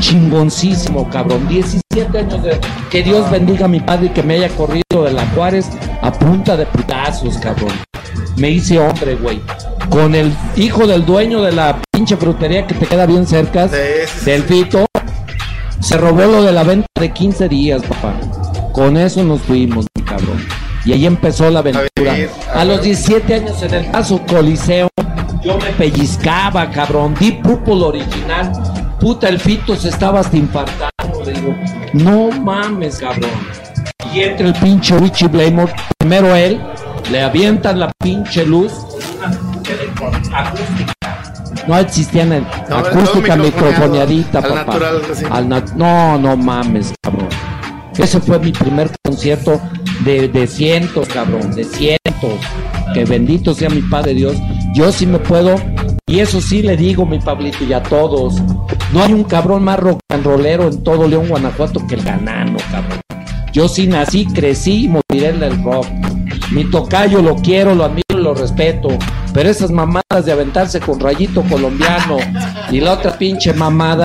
chingoncísimo, 0.00 1.08
cabrón. 1.10 1.46
17 1.48 2.18
años 2.18 2.42
de. 2.42 2.58
Que 2.90 3.02
Dios 3.02 3.30
bendiga 3.30 3.66
a 3.66 3.68
mi 3.68 3.80
padre 3.80 4.06
y 4.06 4.08
que 4.10 4.22
me 4.22 4.34
haya 4.34 4.48
corrido 4.48 5.04
de 5.04 5.12
la 5.12 5.26
Juárez 5.28 5.68
a 6.02 6.10
punta 6.10 6.56
de 6.56 6.66
putazos, 6.66 7.36
cabrón. 7.38 7.72
Me 8.36 8.50
hice 8.50 8.78
hombre, 8.78 9.14
güey. 9.16 9.40
Con 9.88 10.14
el 10.14 10.32
hijo 10.56 10.86
del 10.86 11.04
dueño 11.04 11.42
de 11.42 11.52
la 11.52 11.78
pinche 11.92 12.16
frutería 12.16 12.66
que 12.66 12.74
te 12.74 12.86
queda 12.86 13.06
bien 13.06 13.26
cerca, 13.26 13.68
Sí, 13.68 13.74
sí, 14.06 14.18
sí. 14.20 14.24
del 14.24 14.42
Fito, 14.44 14.86
se 15.80 15.96
robó 15.96 16.22
lo 16.22 16.42
de 16.42 16.52
la 16.52 16.62
venta 16.62 16.86
de 17.00 17.10
15 17.12 17.48
días, 17.48 17.82
papá. 17.82 18.14
Con 18.72 18.96
eso 18.96 19.22
nos 19.24 19.40
fuimos, 19.40 19.86
mi 19.96 20.04
cabrón. 20.04 20.38
Y 20.84 20.92
ahí 20.92 21.06
empezó 21.06 21.50
la 21.50 21.60
aventura. 21.60 22.12
vivir, 22.14 22.30
a 22.54 22.60
A 22.60 22.64
los 22.64 22.76
ver. 22.76 22.86
17 22.86 23.34
años 23.34 23.62
en 23.62 23.74
el 23.74 23.86
paso 23.86 24.20
Coliseo, 24.26 24.88
yo 25.42 25.58
me 25.58 25.70
pellizcaba, 25.72 26.70
cabrón. 26.70 27.14
Deep 27.18 27.42
Purple 27.42 27.82
original. 27.84 28.52
Puta, 29.00 29.28
el 29.28 29.40
Fito 29.40 29.74
se 29.76 29.88
estaba 29.88 30.20
hasta 30.20 30.36
infartando. 30.36 31.24
Le 31.24 31.32
digo, 31.32 31.54
no 31.94 32.30
mames, 32.30 32.98
cabrón. 32.98 33.30
Y 34.12 34.20
entra 34.20 34.46
el 34.48 34.54
pinche 34.54 34.98
Richie 34.98 35.28
Blaymore. 35.28 35.72
Primero 35.98 36.34
él, 36.36 36.60
le 37.10 37.22
avientan 37.22 37.80
la 37.80 37.90
pinche 37.98 38.44
luz. 38.44 38.72
Una 39.18 40.38
acústica. 40.38 40.92
No 41.68 41.78
existían 41.78 42.32
el 42.32 42.44
No, 42.68 42.76
acústica 42.76 43.36
microfoneadita, 43.36 44.38
al 44.38 44.44
papá. 44.44 44.54
natural. 44.64 45.02
Al 45.30 45.48
nat- 45.48 45.72
no, 45.74 46.18
no 46.18 46.36
mames, 46.36 46.92
cabrón. 47.02 47.28
Ese 47.98 48.20
fue 48.20 48.38
mi 48.38 48.52
primer 48.52 48.90
concierto 49.04 49.60
de, 50.04 50.28
de 50.28 50.46
cientos, 50.46 51.08
cabrón, 51.08 51.50
de 51.54 51.64
cientos. 51.64 51.98
Que 52.94 53.04
bendito 53.04 53.54
sea 53.54 53.68
mi 53.68 53.82
Padre 53.82 54.14
Dios. 54.14 54.36
Yo 54.74 54.90
sí 54.90 55.06
me 55.06 55.18
puedo, 55.18 55.56
y 56.06 56.20
eso 56.20 56.40
sí 56.40 56.62
le 56.62 56.76
digo, 56.76 57.04
mi 57.06 57.18
Pablito, 57.18 57.62
y 57.64 57.72
a 57.72 57.82
todos. 57.82 58.40
No 58.92 59.02
hay 59.02 59.12
un 59.12 59.24
cabrón 59.24 59.62
más 59.64 59.78
rock 59.78 60.00
and 60.08 60.24
rollero 60.24 60.68
en 60.68 60.82
todo 60.82 61.06
León, 61.06 61.28
Guanajuato 61.28 61.86
que 61.86 61.96
el 61.96 62.02
ganano, 62.02 62.56
cabrón. 62.70 63.00
Yo 63.52 63.68
sí 63.68 63.86
nací, 63.86 64.26
crecí 64.26 64.84
y 64.84 64.88
moriré 64.88 65.30
en 65.30 65.42
el 65.42 65.62
rock. 65.62 65.86
Mi 66.50 66.64
tocayo 66.64 67.22
lo 67.22 67.36
quiero, 67.36 67.74
lo 67.74 67.84
admiro 67.84 68.02
y 68.10 68.22
lo 68.22 68.34
respeto. 68.34 68.88
Pero 69.32 69.48
esas 69.48 69.70
mamadas 69.70 70.24
de 70.24 70.32
aventarse 70.32 70.80
con 70.80 70.98
rayito 70.98 71.42
colombiano 71.42 72.18
y 72.70 72.80
la 72.80 72.94
otra 72.94 73.16
pinche 73.16 73.52
mamada, 73.52 74.04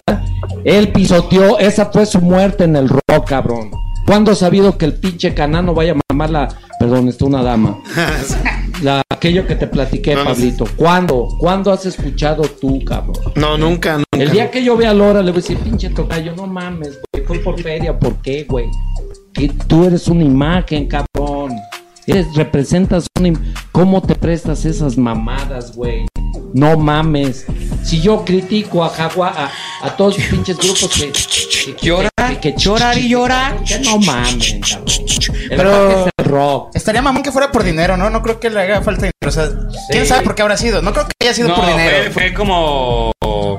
él 0.63 0.91
pisoteó, 0.91 1.57
esa 1.57 1.87
fue 1.87 2.05
su 2.05 2.21
muerte 2.21 2.65
en 2.65 2.75
el 2.75 2.87
rock, 2.87 3.27
cabrón. 3.27 3.71
¿Cuándo 4.05 4.31
ha 4.31 4.35
sabido 4.35 4.77
que 4.77 4.85
el 4.85 4.93
pinche 4.93 5.33
canano 5.33 5.73
vaya 5.73 5.93
a 5.93 6.13
mamar 6.13 6.29
la... 6.29 6.47
Perdón, 6.79 7.07
está 7.07 7.25
una 7.25 7.41
dama. 7.41 7.79
La, 8.83 9.01
aquello 9.09 9.47
que 9.47 9.55
te 9.55 9.67
platiqué. 9.67 10.15
Pablito. 10.15 10.65
¿Cuándo? 10.75 11.29
¿Cuándo 11.39 11.71
has 11.71 11.85
escuchado 11.85 12.43
tú, 12.43 12.83
cabrón? 12.83 13.15
No, 13.35 13.57
nunca, 13.57 13.93
nunca. 13.93 14.05
El 14.11 14.31
día 14.31 14.51
que 14.51 14.61
yo 14.61 14.75
vea 14.75 14.89
a 14.89 14.93
Lora, 14.93 15.21
le 15.21 15.31
voy 15.31 15.39
a 15.39 15.41
decir, 15.41 15.57
pinche 15.59 15.89
tocayo, 15.89 16.35
no 16.35 16.45
mames, 16.45 16.99
güey, 17.13 17.25
fue 17.25 17.39
por 17.39 17.59
feria, 17.61 17.97
¿por 17.97 18.17
qué, 18.21 18.43
güey? 18.43 18.69
Que 19.33 19.47
tú 19.47 19.85
eres 19.85 20.09
una 20.09 20.25
imagen, 20.25 20.87
cabrón. 20.87 21.53
Eres, 22.07 22.35
representas 22.35 23.07
im- 23.19 23.37
¿Cómo 23.71 24.01
te 24.01 24.15
prestas 24.15 24.65
esas 24.65 24.97
mamadas, 24.97 25.75
güey? 25.75 26.05
No 26.53 26.77
mames. 26.77 27.45
Si 27.85 28.01
yo 28.01 28.25
critico 28.25 28.83
a 28.83 28.89
Jaguar, 28.89 29.33
a, 29.37 29.51
a 29.85 29.95
todos 29.95 30.17
los 30.17 30.27
pinches 30.27 30.57
grupos 30.57 30.89
que, 30.89 31.11
que, 31.11 31.75
que, 31.75 31.85
Llora, 31.85 32.09
que, 32.29 32.39
que- 32.39 32.55
llorar 32.57 32.97
y 32.97 33.07
llorar. 33.09 33.63
que 33.63 33.77
no 33.79 33.99
mamen, 33.99 34.59
cabrón. 34.61 34.87
El 35.51 35.57
Pero- 35.57 35.71
rock 35.89 36.07
es 36.07 36.13
el 36.17 36.25
rock. 36.25 36.75
Estaría 36.75 37.01
mamón 37.03 37.21
que 37.21 37.31
fuera 37.31 37.51
por 37.51 37.63
dinero, 37.63 37.95
¿no? 37.95 38.09
No 38.09 38.21
creo 38.23 38.39
que 38.39 38.49
le 38.49 38.59
haga 38.61 38.81
falta 38.81 39.01
dinero. 39.01 39.11
O 39.27 39.31
sea, 39.31 39.49
¿quién 39.91 40.05
sabe 40.07 40.23
por 40.23 40.33
qué 40.35 40.41
habrá 40.41 40.57
sido? 40.57 40.81
No 40.81 40.91
creo 40.93 41.05
que 41.07 41.13
haya 41.27 41.33
sido 41.35 41.49
No, 41.49 41.55
por 41.55 41.67
dinero. 41.67 42.11
fue, 42.11 42.11
fue 42.11 42.33
como. 42.33 43.11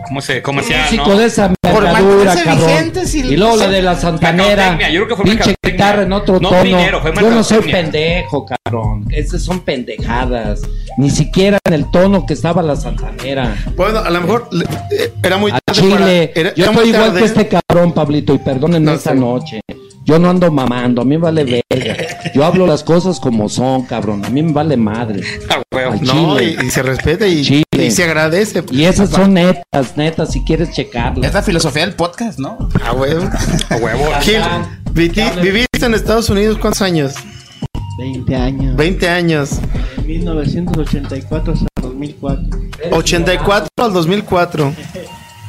¿Cómo 0.07 0.20
se 0.20 0.41
comercial? 0.43 0.83
músico 0.85 1.09
¿no? 1.09 1.18
de 1.18 1.27
esa 1.27 1.51
mantenerse 1.64 2.45
cabrón. 2.45 2.66
vigentes 2.68 3.14
y- 3.14 3.20
Y 3.20 3.37
luego 3.37 3.57
la 3.57 3.66
de 3.68 3.83
la 3.83 3.97
santanera, 3.97 4.47
Mercadotecnia, 4.47 4.91
yo 4.91 5.01
creo 5.01 5.09
que 5.09 5.16
fue 5.16 5.24
pinche 5.24 5.39
mercadotecnia. 5.49 5.72
guitarra 5.72 6.03
en 6.03 6.12
otro 6.12 6.41
No 6.41 6.49
tono. 6.51 6.62
dinero, 6.62 7.01
fue 7.03 7.12
Yo 7.14 7.31
no 7.31 7.43
soy 7.43 7.59
mercadotecnia. 7.59 7.83
pendejo, 7.83 8.47
cabrón. 8.47 9.05
Esas 9.11 9.43
son 9.43 9.61
pendejadas. 9.61 10.61
Ni 10.99 11.11
siquiera 11.11 11.59
en 11.64 11.72
el 11.72 11.91
tono 11.91 12.24
que 12.27 12.35
estaba 12.35 12.62
la 12.62 12.77
santanera. 12.77 13.57
Bueno, 13.77 13.99
a 13.99 14.11
lo 14.11 14.16
mejor 14.21 14.49
le- 14.53 14.64
eh, 14.64 15.12
era 15.23 15.37
muy 15.39 15.51
A 15.53 15.59
tarde 15.64 15.81
Chile. 15.81 15.95
para- 15.95 16.11
era- 16.12 16.55
Yo 16.55 16.64
era 16.64 16.73
estoy 16.73 16.89
igual 16.89 17.05
tarde. 17.07 17.19
que 17.21 17.25
este 17.27 17.49
cabrón, 17.49 17.93
Pablito, 17.93 18.35
y 18.35 18.39
perdónenme 18.39 18.87
No 18.87 18.93
esta 18.97 19.14
noche. 19.14 19.61
Yo 20.05 20.21
no 20.21 20.31
ando 20.31 20.53
mamando, 20.53 21.03
a 21.03 21.05
mí 21.05 21.17
me 21.17 21.23
vale 21.25 21.64
verga. 21.69 21.97
Yo 22.33 22.45
hablo 22.45 22.64
las 22.64 22.85
cosas 22.85 23.19
como 23.19 23.49
son, 23.49 23.83
cabrón. 23.87 24.25
A 24.25 24.29
mí 24.31 24.41
me 24.41 24.53
vale 24.53 24.77
madre. 24.77 25.21
Ah, 25.51 25.61
huevo. 25.75 25.93
Al 25.95 26.03
No, 26.05 26.41
y, 26.41 26.51
Chile. 26.53 26.64
y 26.64 26.71
se 26.71 26.83
respeta 26.85 27.27
y, 27.27 27.43
Chile. 27.43 27.64
y 27.73 27.91
se 27.91 28.05
agradece. 28.05 28.62
Y 28.71 28.85
esas 28.85 29.11
son 29.11 29.35
netas, 29.35 29.97
netas, 29.97 30.31
si 30.33 30.45
quieres 30.45 30.71
checarlas. 30.71 31.27
Es 31.27 31.35
la 31.35 31.43
filosofía 31.43 31.83
del 31.85 31.95
podcast, 31.97 32.39
¿no? 32.39 32.57
A 32.85 32.93
huevo. 32.93 33.25
A 33.69 33.77
huevo. 33.79 34.05
Gil, 34.21 34.41
viviste 34.95 35.87
en 35.87 35.95
Estados 35.95 36.31
Unidos 36.31 36.57
cuántos 36.61 36.83
años? 36.83 37.14
20 37.99 38.37
años. 38.37 38.77
20 38.77 39.09
años. 39.09 39.51
De 39.97 40.03
1984 40.03 41.53
hasta 41.55 41.67
2004. 41.97 42.44
84 42.92 43.68
al 43.78 43.92
2004. 43.92 44.72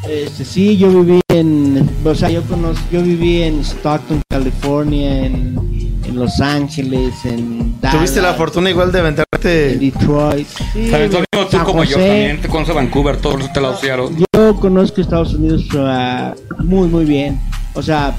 Este, 0.07 0.45
sí, 0.45 0.77
yo 0.77 0.89
viví 0.89 1.19
en, 1.27 1.89
o 2.05 2.15
sea, 2.15 2.29
yo 2.29 2.41
conozco, 2.43 2.83
yo 2.91 3.01
viví 3.01 3.41
en 3.41 3.59
Stockton, 3.61 4.21
California, 4.29 5.25
en, 5.25 5.57
en 6.05 6.15
Los 6.15 6.39
Ángeles, 6.39 7.13
en 7.25 7.75
Dallas, 7.81 7.97
Tuviste 7.97 8.21
la 8.21 8.33
fortuna 8.35 8.69
igual 8.69 8.91
de 8.91 8.99
en 8.99 9.05
aventarte. 9.05 9.77
Detroit. 9.77 10.47
Sí, 10.73 10.89
San 10.89 11.01
Antonio, 11.01 11.25
tú 11.31 11.57
San 11.57 11.65
como 11.65 11.83
yo 11.83 11.97
también 11.97 12.41
te 12.41 12.47
conoces 12.47 12.73
Vancouver, 12.75 13.17
todos 13.17 13.51
te 13.51 13.59
la 13.59 13.75
Seattle. 13.75 14.09
Yo 14.33 14.55
conozco 14.55 15.01
Estados 15.01 15.33
Unidos 15.33 15.65
ah, 15.75 16.33
muy, 16.59 16.87
muy 16.87 17.03
bien. 17.03 17.41
O 17.73 17.81
sea, 17.81 18.15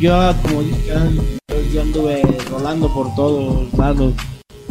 yo 0.00 0.34
como 0.42 0.62
dije, 0.62 0.80
yo, 0.86 1.62
yo 1.72 1.82
anduve 1.82 2.22
rolando 2.50 2.92
por 2.94 3.14
todos 3.14 3.72
lados. 3.74 4.14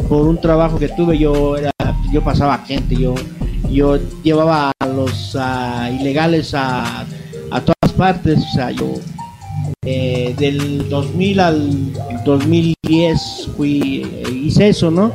Por 0.08 0.26
un 0.26 0.40
trabajo 0.40 0.78
que 0.78 0.88
tuve, 0.88 1.16
yo 1.18 1.56
era, 1.56 1.70
yo 2.12 2.22
pasaba 2.22 2.58
gente, 2.58 2.96
yo, 2.96 3.14
yo 3.70 3.98
llevaba 4.22 4.72
a 4.78 4.86
los 4.86 5.36
ah, 5.38 5.90
ilegales 5.90 6.54
a, 6.54 7.06
a 7.50 7.60
todas 7.60 7.92
partes. 7.96 8.38
O 8.38 8.54
sea, 8.54 8.70
yo 8.70 8.94
eh, 9.84 10.34
del 10.38 10.88
2000 10.88 11.40
al 11.40 11.92
2010 12.24 13.48
fui, 13.56 14.02
eh, 14.04 14.30
hice 14.30 14.68
eso, 14.68 14.90
¿no? 14.90 15.12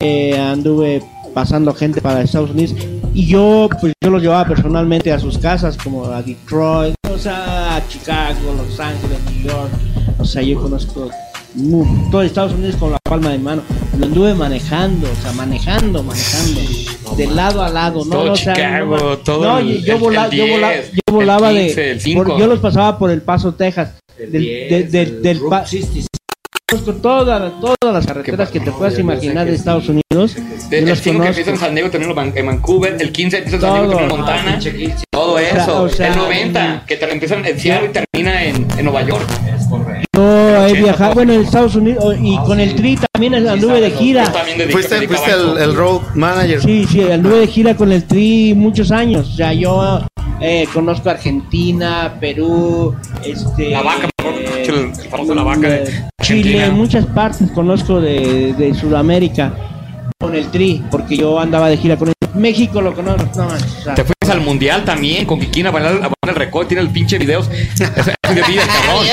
Eh, 0.00 0.38
anduve 0.38 1.02
pasando 1.32 1.72
gente 1.74 2.00
para 2.00 2.22
Estados 2.22 2.50
Unidos 2.50 2.74
y 3.14 3.26
yo 3.26 3.68
pues 3.80 3.92
yo 4.02 4.10
los 4.10 4.20
llevaba 4.20 4.46
personalmente 4.46 5.12
a 5.12 5.18
sus 5.18 5.38
casas 5.38 5.76
como 5.76 6.04
a 6.06 6.22
Detroit, 6.22 6.94
o 7.10 7.18
sea, 7.18 7.76
a 7.76 7.88
Chicago, 7.88 8.54
Los 8.56 8.78
Ángeles, 8.80 9.18
New 9.30 9.44
York, 9.44 9.70
o 10.18 10.24
sea, 10.24 10.42
yo 10.42 10.60
conozco 10.60 11.08
todo 12.10 12.22
Estados 12.22 12.52
Unidos 12.52 12.76
con 12.76 12.92
la 12.92 12.98
palma 13.02 13.30
de 13.30 13.38
mano, 13.38 13.62
lo 13.98 14.06
anduve 14.06 14.34
manejando, 14.34 15.08
o 15.10 15.22
sea, 15.22 15.32
manejando, 15.32 16.02
manejando, 16.02 16.60
de 17.16 17.26
lado 17.28 17.62
a 17.62 17.68
lado, 17.70 18.04
no, 18.04 18.10
Todo 18.10 18.32
o 18.32 18.36
sea, 18.36 18.54
Chicago, 18.54 18.96
no, 18.98 19.18
todo 19.18 19.44
no, 19.44 19.58
el- 19.58 19.82
yo, 19.84 19.94
el- 19.94 19.98
vola- 20.00 20.24
el 20.26 20.30
yo 20.36 20.46
volaba, 20.46 20.72
10, 20.74 20.92
yo 20.92 21.00
volaba 21.14 21.50
el 21.50 21.56
15, 21.66 21.80
de, 21.80 21.90
el 21.92 22.00
5. 22.00 22.24
por- 22.24 22.38
yo 22.38 22.46
los 22.46 22.58
pasaba 22.60 22.98
por 22.98 23.10
el 23.10 23.22
Paso, 23.22 23.54
Texas, 23.54 23.94
del, 24.18 24.30
de- 24.32 24.88
de- 24.90 25.06
del 25.20 25.40
pa- 25.40 25.64
conozco 26.68 26.94
todas, 26.94 27.52
todas 27.60 27.94
las 27.94 28.06
carreteras 28.06 28.50
que 28.50 28.58
te 28.60 28.72
puedas 28.72 28.98
imaginar 28.98 29.46
de 29.46 29.54
Estados 29.54 29.88
Unidos. 29.88 30.34
De- 30.68 30.78
yo 30.78 30.78
el 30.78 30.84
las 30.86 31.00
5 31.00 31.22
que 31.22 31.28
empieza 31.28 31.50
en. 31.52 31.58
San 31.58 31.74
Diego 31.74 31.90
termina 31.90 32.10
en 32.10 32.16
Van- 32.16 32.32
en 32.36 32.46
Vancouver, 32.46 32.96
el 33.00 33.12
15 33.12 33.38
empieza 33.38 33.56
en 33.56 33.62
San 33.62 33.72
Diego 33.74 33.88
termina 33.96 34.12
en 34.14 34.20
Montana, 34.20 34.58
todo 35.10 35.38
eso. 35.38 35.82
o 35.84 35.88
sea, 35.88 36.08
el 36.08 36.16
90 36.16 36.84
que 36.86 36.96
te 36.96 37.10
empieza 37.12 37.36
en 37.36 37.60
Seattle 37.60 37.88
y 37.88 37.92
termina 37.92 38.44
en, 38.44 38.66
en 38.78 38.84
Nueva 38.84 39.02
York. 39.06 39.26
Yo 40.14 40.66
he 40.66 40.72
viajado, 40.74 41.14
bueno, 41.14 41.32
en 41.34 41.42
Estados 41.42 41.74
Unidos 41.76 42.16
y 42.20 42.36
con 42.38 42.58
el 42.60 42.74
Tri 42.74 42.98
también 43.12 43.34
anduve 43.34 43.80
de 43.80 43.90
gira. 43.90 44.32
Fuiste, 44.70 44.96
el, 44.98 45.74
road 45.74 46.00
manager. 46.14 46.60
Sí, 46.62 46.86
sí, 46.88 47.02
anduve 47.10 47.40
de 47.40 47.46
gira 47.46 47.76
con 47.76 47.92
el 47.92 48.04
Tri 48.04 48.54
muchos 48.54 48.90
años. 48.90 49.28
O 49.28 49.36
sea, 49.36 49.52
yo 49.52 50.00
eh, 50.40 50.66
conozco 50.72 51.10
Argentina, 51.10 52.14
Perú, 52.20 52.94
este, 53.24 53.70
La 53.70 53.82
vaca, 53.82 54.08
eh, 54.24 54.64
el- 54.68 54.74
el 54.74 55.08
famoso 55.10 55.34
La 55.34 55.42
Vaca 55.42 55.68
de 55.68 55.84
Chile, 55.86 56.02
Argentina. 56.60 56.70
muchas 56.70 57.06
partes 57.06 57.50
conozco 57.52 58.00
de, 58.00 58.54
de 58.54 58.74
Sudamérica 58.74 59.54
con 60.18 60.34
el 60.34 60.46
Tri, 60.48 60.82
porque 60.90 61.16
yo 61.16 61.38
andaba 61.38 61.68
de 61.68 61.76
gira 61.76 61.96
con 61.96 62.08
el 62.08 62.14
México, 62.34 62.80
lo 62.80 62.94
conozco. 62.94 63.28
No, 63.36 63.46
manches, 63.46 63.76
o 63.80 63.82
sea, 63.84 63.94
Te 63.94 64.02
fuiste 64.04 64.30
al 64.30 64.40
mundial 64.40 64.84
también 64.84 65.24
con 65.26 65.38
Kikina 65.40 65.68
a 65.68 65.72
bailar, 65.72 65.92
a 65.92 65.98
bailar 65.98 66.14
el 66.28 66.34
récord, 66.34 66.66
tiene 66.66 66.82
el 66.82 66.90
pinche 66.90 67.18
videos. 67.18 67.48
Ese 68.30 68.40
es 68.40 68.46
de 68.46 68.52
vida, 68.52 68.62
cabrón. 68.66 69.06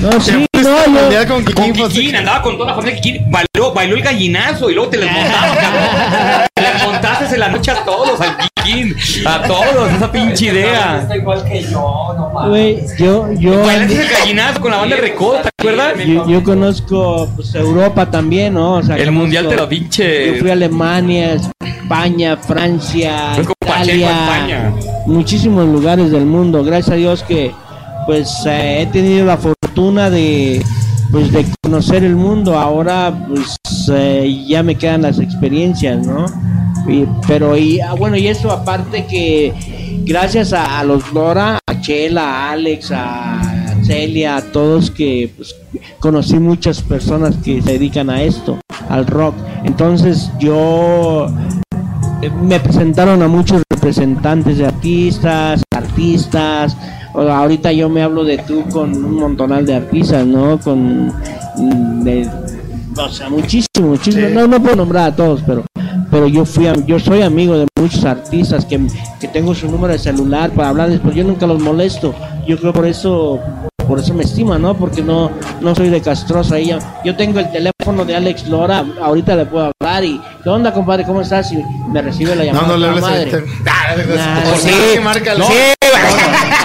No, 0.00 0.20
sí, 0.20 0.46
no, 0.54 1.10
yo- 1.10 1.26
con 1.28 1.44
Kikín, 1.44 1.72
pues, 1.74 1.92
Kikín, 1.92 2.16
andaba 2.16 2.42
con 2.42 2.56
toda 2.56 2.70
la 2.70 2.74
familia 2.76 3.00
Kikín, 3.00 3.30
bailó, 3.30 3.72
bailó 3.74 3.96
el 3.96 4.02
gallinazo 4.02 4.70
y 4.70 4.74
luego 4.74 4.90
te 4.90 4.98
les 4.98 5.10
montaba, 5.10 5.56
cabrón. 5.60 6.48
Te 6.54 6.62
les 6.62 6.82
montaste 6.82 7.34
en 7.34 7.40
la 7.40 7.48
noche 7.48 7.70
a 7.70 7.84
todos, 7.84 8.20
al 8.20 8.36
Kikín, 8.36 8.94
a 9.26 9.42
todos, 9.42 9.90
esa 9.92 10.12
pinche 10.12 10.46
idea. 10.46 10.98
Está 11.02 11.16
igual 11.16 11.44
que 11.44 11.62
yo, 11.62 12.14
no 12.16 12.30
mames. 12.32 12.48
güey, 12.50 12.80
yo, 12.98 13.32
yo, 13.32 13.62
Bailaste 13.64 14.00
el 14.02 14.08
gallinazo 14.08 14.60
con 14.60 14.70
la 14.70 14.76
banda 14.78 14.96
de 14.96 15.02
Recol, 15.02 15.38
¿te 15.42 15.48
acuerdas? 15.58 15.94
yo, 16.06 16.28
yo 16.28 16.44
conozco 16.44 17.28
pues, 17.36 17.54
Europa 17.54 18.10
también, 18.10 18.54
¿no? 18.54 18.74
O 18.74 18.82
sea, 18.82 18.96
El 18.96 19.10
mundial 19.12 19.48
te 19.48 19.56
lo 19.56 19.68
pinche. 19.68 20.34
Yo 20.34 20.40
fui 20.40 20.50
a 20.50 20.52
Alemania, 20.52 21.34
España, 21.60 22.36
Francia, 22.36 23.30
Fue 23.34 23.44
con 23.44 23.54
Pacheco, 23.60 23.96
Italia, 23.96 24.10
España. 24.10 24.72
muchísimos 25.06 25.66
lugares 25.66 26.10
del 26.10 26.24
mundo. 26.26 26.62
Gracias 26.64 26.90
a 26.90 26.94
Dios 26.94 27.22
que 27.22 27.45
pues 28.06 28.30
eh, 28.46 28.82
he 28.82 28.86
tenido 28.86 29.26
la 29.26 29.36
fortuna 29.36 30.10
de 30.10 30.62
pues 31.10 31.30
de 31.32 31.46
conocer 31.62 32.04
el 32.04 32.16
mundo. 32.16 32.58
Ahora 32.58 33.12
pues 33.28 33.56
eh, 33.92 34.44
ya 34.48 34.62
me 34.62 34.74
quedan 34.74 35.02
las 35.02 35.18
experiencias, 35.18 36.04
¿no? 36.06 36.26
Y- 36.88 37.06
pero 37.26 37.56
y 37.56 37.80
ah, 37.80 37.94
bueno 37.94 38.16
y 38.16 38.28
eso 38.28 38.50
aparte 38.50 39.06
que 39.06 39.52
gracias 40.04 40.52
a, 40.52 40.78
a 40.80 40.84
los 40.84 41.12
Lora, 41.12 41.58
a 41.66 41.80
Chela, 41.80 42.22
a 42.48 42.52
Alex, 42.52 42.92
a 42.92 43.40
Celia, 43.84 44.36
a 44.36 44.42
todos 44.42 44.90
que 44.90 45.32
pues, 45.36 45.54
conocí 46.00 46.38
muchas 46.38 46.82
personas 46.82 47.36
que 47.44 47.62
se 47.62 47.72
dedican 47.72 48.10
a 48.10 48.22
esto, 48.22 48.58
al 48.88 49.06
rock. 49.06 49.34
Entonces 49.64 50.30
yo 50.38 51.28
eh, 52.22 52.30
me 52.42 52.58
presentaron 52.60 53.22
a 53.22 53.28
muchos 53.28 53.62
representantes 53.70 54.58
de 54.58 54.66
artistas, 54.66 55.62
artistas. 55.74 56.76
Ahorita 57.20 57.72
yo 57.72 57.88
me 57.88 58.02
hablo 58.02 58.24
de 58.24 58.38
tú 58.38 58.64
con 58.70 58.92
un 59.04 59.14
montonal 59.14 59.64
de 59.66 59.74
artistas, 59.76 60.26
¿no? 60.26 60.58
Con 60.58 61.06
mm, 61.56 62.02
de- 62.04 62.28
o 62.98 63.08
sea, 63.10 63.28
muchísimo, 63.28 63.88
muchísimo. 63.88 64.28
Sí. 64.28 64.34
No, 64.34 64.46
no 64.46 64.60
puedo 64.62 64.76
nombrar 64.76 65.10
a 65.12 65.16
todos, 65.16 65.42
pero 65.46 65.64
pero 66.10 66.28
yo 66.28 66.44
fui 66.44 66.66
yo 66.86 66.98
soy 66.98 67.20
amigo 67.22 67.58
de 67.58 67.66
muchos 67.78 68.04
artistas 68.04 68.64
que, 68.64 68.80
que 69.20 69.28
tengo 69.28 69.54
su 69.54 69.68
número 69.70 69.92
de 69.92 69.98
celular 69.98 70.50
para 70.50 70.68
hablarles, 70.70 71.00
pero 71.02 71.14
yo 71.14 71.24
nunca 71.24 71.46
los 71.46 71.60
molesto. 71.60 72.14
Yo 72.46 72.56
creo 72.58 72.72
por 72.72 72.86
eso 72.86 73.38
por 73.86 74.00
eso 74.00 74.14
me 74.14 74.24
estima, 74.24 74.58
¿no? 74.58 74.74
Porque 74.76 75.02
no 75.02 75.30
no 75.60 75.74
soy 75.74 75.90
de 75.90 76.00
castrosa 76.00 76.58
ella. 76.58 76.78
Yo 77.04 77.14
tengo 77.16 77.38
el 77.40 77.50
teléfono 77.52 78.04
de 78.04 78.16
Alex 78.16 78.48
Lora, 78.48 78.84
ahorita 79.02 79.36
le 79.36 79.46
puedo 79.46 79.70
hablar 79.80 80.04
y 80.04 80.20
¿qué 80.42 80.48
onda, 80.48 80.72
compadre? 80.72 81.04
¿Cómo 81.04 81.20
estás? 81.20 81.52
Y 81.52 81.62
me 81.92 82.00
recibe 82.02 82.34
la 82.34 82.44
No, 82.44 82.52
llamada. 82.52 82.66
no 82.68 82.76
le 82.78 82.86
toda 82.86 83.08
hables 83.08 83.32
madre. 83.32 83.44
Ah, 83.66 83.94
Nah, 84.16 84.50
por 84.50 84.58
sí. 84.58 84.70
márcale. 85.02 85.38
No, 85.40 85.46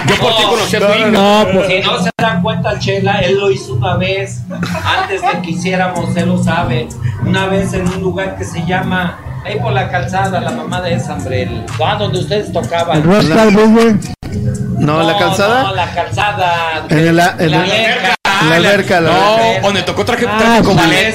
yo 0.06 0.16
por 0.16 0.36
ti 0.36 0.42
conocí 0.42 0.76
a 0.76 0.80
tu 0.80 0.86
hijo. 0.98 1.06
No, 1.10 1.46
pues 1.52 1.66
Si 1.68 1.80
no 1.80 2.02
se 2.02 2.10
dan 2.18 2.42
cuenta, 2.42 2.78
Chela, 2.78 3.20
él 3.20 3.38
lo 3.38 3.50
hizo 3.50 3.74
una 3.74 3.96
vez, 3.96 4.40
antes 4.84 5.22
de 5.22 5.42
que 5.42 5.50
hiciéramos, 5.50 6.16
él 6.16 6.28
lo 6.28 6.42
sabe, 6.42 6.88
una 7.24 7.46
vez 7.46 7.72
en 7.74 7.86
un 7.88 8.00
lugar 8.00 8.36
que 8.36 8.44
se 8.44 8.64
llama, 8.66 9.18
ahí 9.44 9.58
por 9.60 9.72
la 9.72 9.90
calzada, 9.90 10.40
la 10.40 10.50
mamá 10.50 10.80
de 10.80 10.94
esa, 10.94 11.14
hombre, 11.14 11.42
el- 11.42 11.64
ah, 11.84 11.96
donde 11.98 12.18
ustedes 12.20 12.46
el 12.48 12.52
tocaban. 12.52 13.02
No, 14.78 15.02
la 15.02 15.16
calzada. 15.18 15.62
No, 15.62 15.74
la 15.74 15.94
calzada. 15.94 16.86
En 16.88 16.98
el- 16.98 17.08
en 17.08 17.16
la 17.16 17.26
alberca. 17.26 18.14
en 18.40 18.50
la 18.50 18.56
alberca, 18.56 19.00
la 19.00 19.10
No, 19.10 19.34
alberca. 19.36 19.60
donde 19.66 19.82
tocó 19.82 20.04
traje, 20.04 20.26
Ah, 20.28 20.36
traje 20.38 20.62
como 20.62 20.82
él 20.82 21.14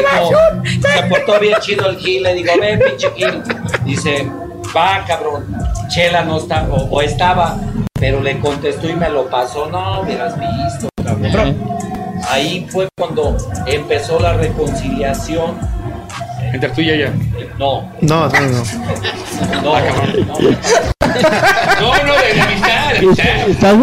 se 0.00 1.02
portó 1.08 1.38
bien 1.40 1.56
chido 1.60 1.88
el 1.88 1.96
Gil, 1.98 2.22
le 2.22 2.34
digo, 2.34 2.52
ven 2.60 2.80
pinche 2.80 3.10
Gil. 3.16 3.42
Dice, 3.84 4.28
va 4.76 5.04
cabrón, 5.06 5.46
Chela 5.88 6.22
no 6.22 6.38
está, 6.38 6.66
o, 6.70 6.84
o 6.90 7.00
estaba, 7.02 7.56
pero 7.94 8.20
le 8.20 8.38
contestó 8.38 8.88
y 8.88 8.94
me 8.94 9.08
lo 9.08 9.28
pasó, 9.28 9.66
no 9.66 10.00
hubieras 10.02 10.34
visto, 10.38 10.88
cabrón. 11.04 11.56
Ahí 12.28 12.66
fue 12.70 12.86
cuando 12.98 13.36
empezó 13.66 14.18
la 14.20 14.34
reconciliación. 14.34 15.58
Entre 16.52 16.68
tú 16.70 16.80
y 16.80 16.90
ella. 16.90 17.12
No, 17.58 17.90
No, 18.00 18.28
no, 18.28 18.40
no. 18.40 18.62
no, 19.62 19.76
Ah, 19.76 19.82
cabrón. 19.82 20.26
no. 20.26 20.34
No, 21.80 22.04
no, 22.04 22.14
de 22.14 22.34
de 22.34 22.40
amistad, 22.40 22.92
de 22.92 23.42
amistad. 23.42 23.74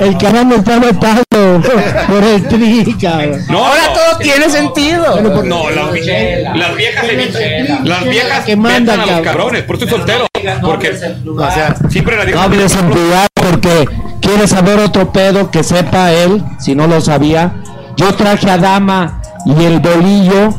El 0.00 0.16
cabrón 0.18 0.48
me 0.48 0.56
está 0.56 0.78
matando 0.78 1.24
por 2.08 2.24
el 2.24 2.48
tri, 2.48 2.96
cabrón. 3.00 3.40
No, 3.48 3.64
Ahora 3.66 3.82
no. 3.86 3.92
todo 3.92 4.18
tiene 4.20 4.48
sentido. 4.50 5.20
No, 5.44 5.70
las, 5.70 5.94
Chela. 5.94 6.56
las 6.56 6.76
viejas 6.76 7.06
se 7.06 7.32
Chela. 7.32 7.80
Las 7.84 8.04
viejas 8.04 8.44
Que 8.44 8.56
manda, 8.56 8.96
vetan 8.96 9.00
a 9.00 9.12
los 9.12 9.20
cabrones, 9.22 9.62
por 9.62 9.76
eso 9.76 9.84
estoy 9.84 9.98
soltero. 9.98 10.26
Porque 10.62 10.90
O 10.90 11.50
sea, 11.50 11.74
siempre 11.88 12.16
la 12.16 12.24
pues, 12.24 12.48
pues, 12.48 12.74
en 12.76 12.90
privado 12.90 13.26
porque 13.34 13.88
quiere 14.20 14.46
saber 14.46 14.78
otro 14.78 15.12
pedo 15.12 15.50
que 15.50 15.62
sepa 15.62 16.12
él, 16.12 16.42
si 16.58 16.74
no 16.74 16.86
lo 16.86 17.00
sabía. 17.00 17.52
Yo 17.96 18.14
traje 18.14 18.50
a 18.50 18.58
Dama 18.58 19.20
y 19.44 19.64
el 19.64 19.80
bolillo. 19.80 20.54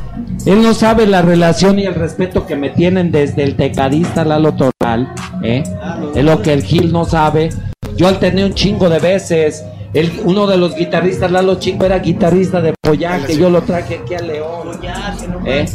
Él 0.46 0.64
no 0.64 0.74
sabe 0.74 1.06
la 1.06 1.22
relación 1.22 1.78
y 1.78 1.86
el 1.86 1.94
respeto 1.94 2.48
que 2.48 2.56
me 2.56 2.70
tienen 2.70 3.12
desde 3.12 3.44
el 3.44 3.56
tecladista 3.56 4.26
Lalo 4.26 4.54
Toral. 4.54 5.14
¿eh? 5.44 5.64
Es 6.16 6.24
lo 6.24 6.42
que 6.42 6.54
el 6.54 6.64
Gil 6.64 6.92
no 6.92 7.06
sabe. 7.06 7.50
Yo 7.96 8.08
alterné 8.08 8.46
un 8.46 8.54
chingo 8.54 8.90
de 8.90 9.00
veces. 9.00 9.64
El, 9.94 10.22
uno 10.24 10.48
de 10.48 10.56
los 10.56 10.74
guitarristas, 10.74 11.30
Lalo 11.32 11.56
Chico, 11.56 11.86
era 11.86 12.00
guitarrista 12.00 12.62
de 12.62 12.74
Pollaque. 12.82 13.38
Yo 13.38 13.50
lo 13.50 13.62
traje 13.62 14.00
aquí 14.02 14.14
a 14.16 14.22
León. 14.22 14.80
¿eh? 15.46 15.66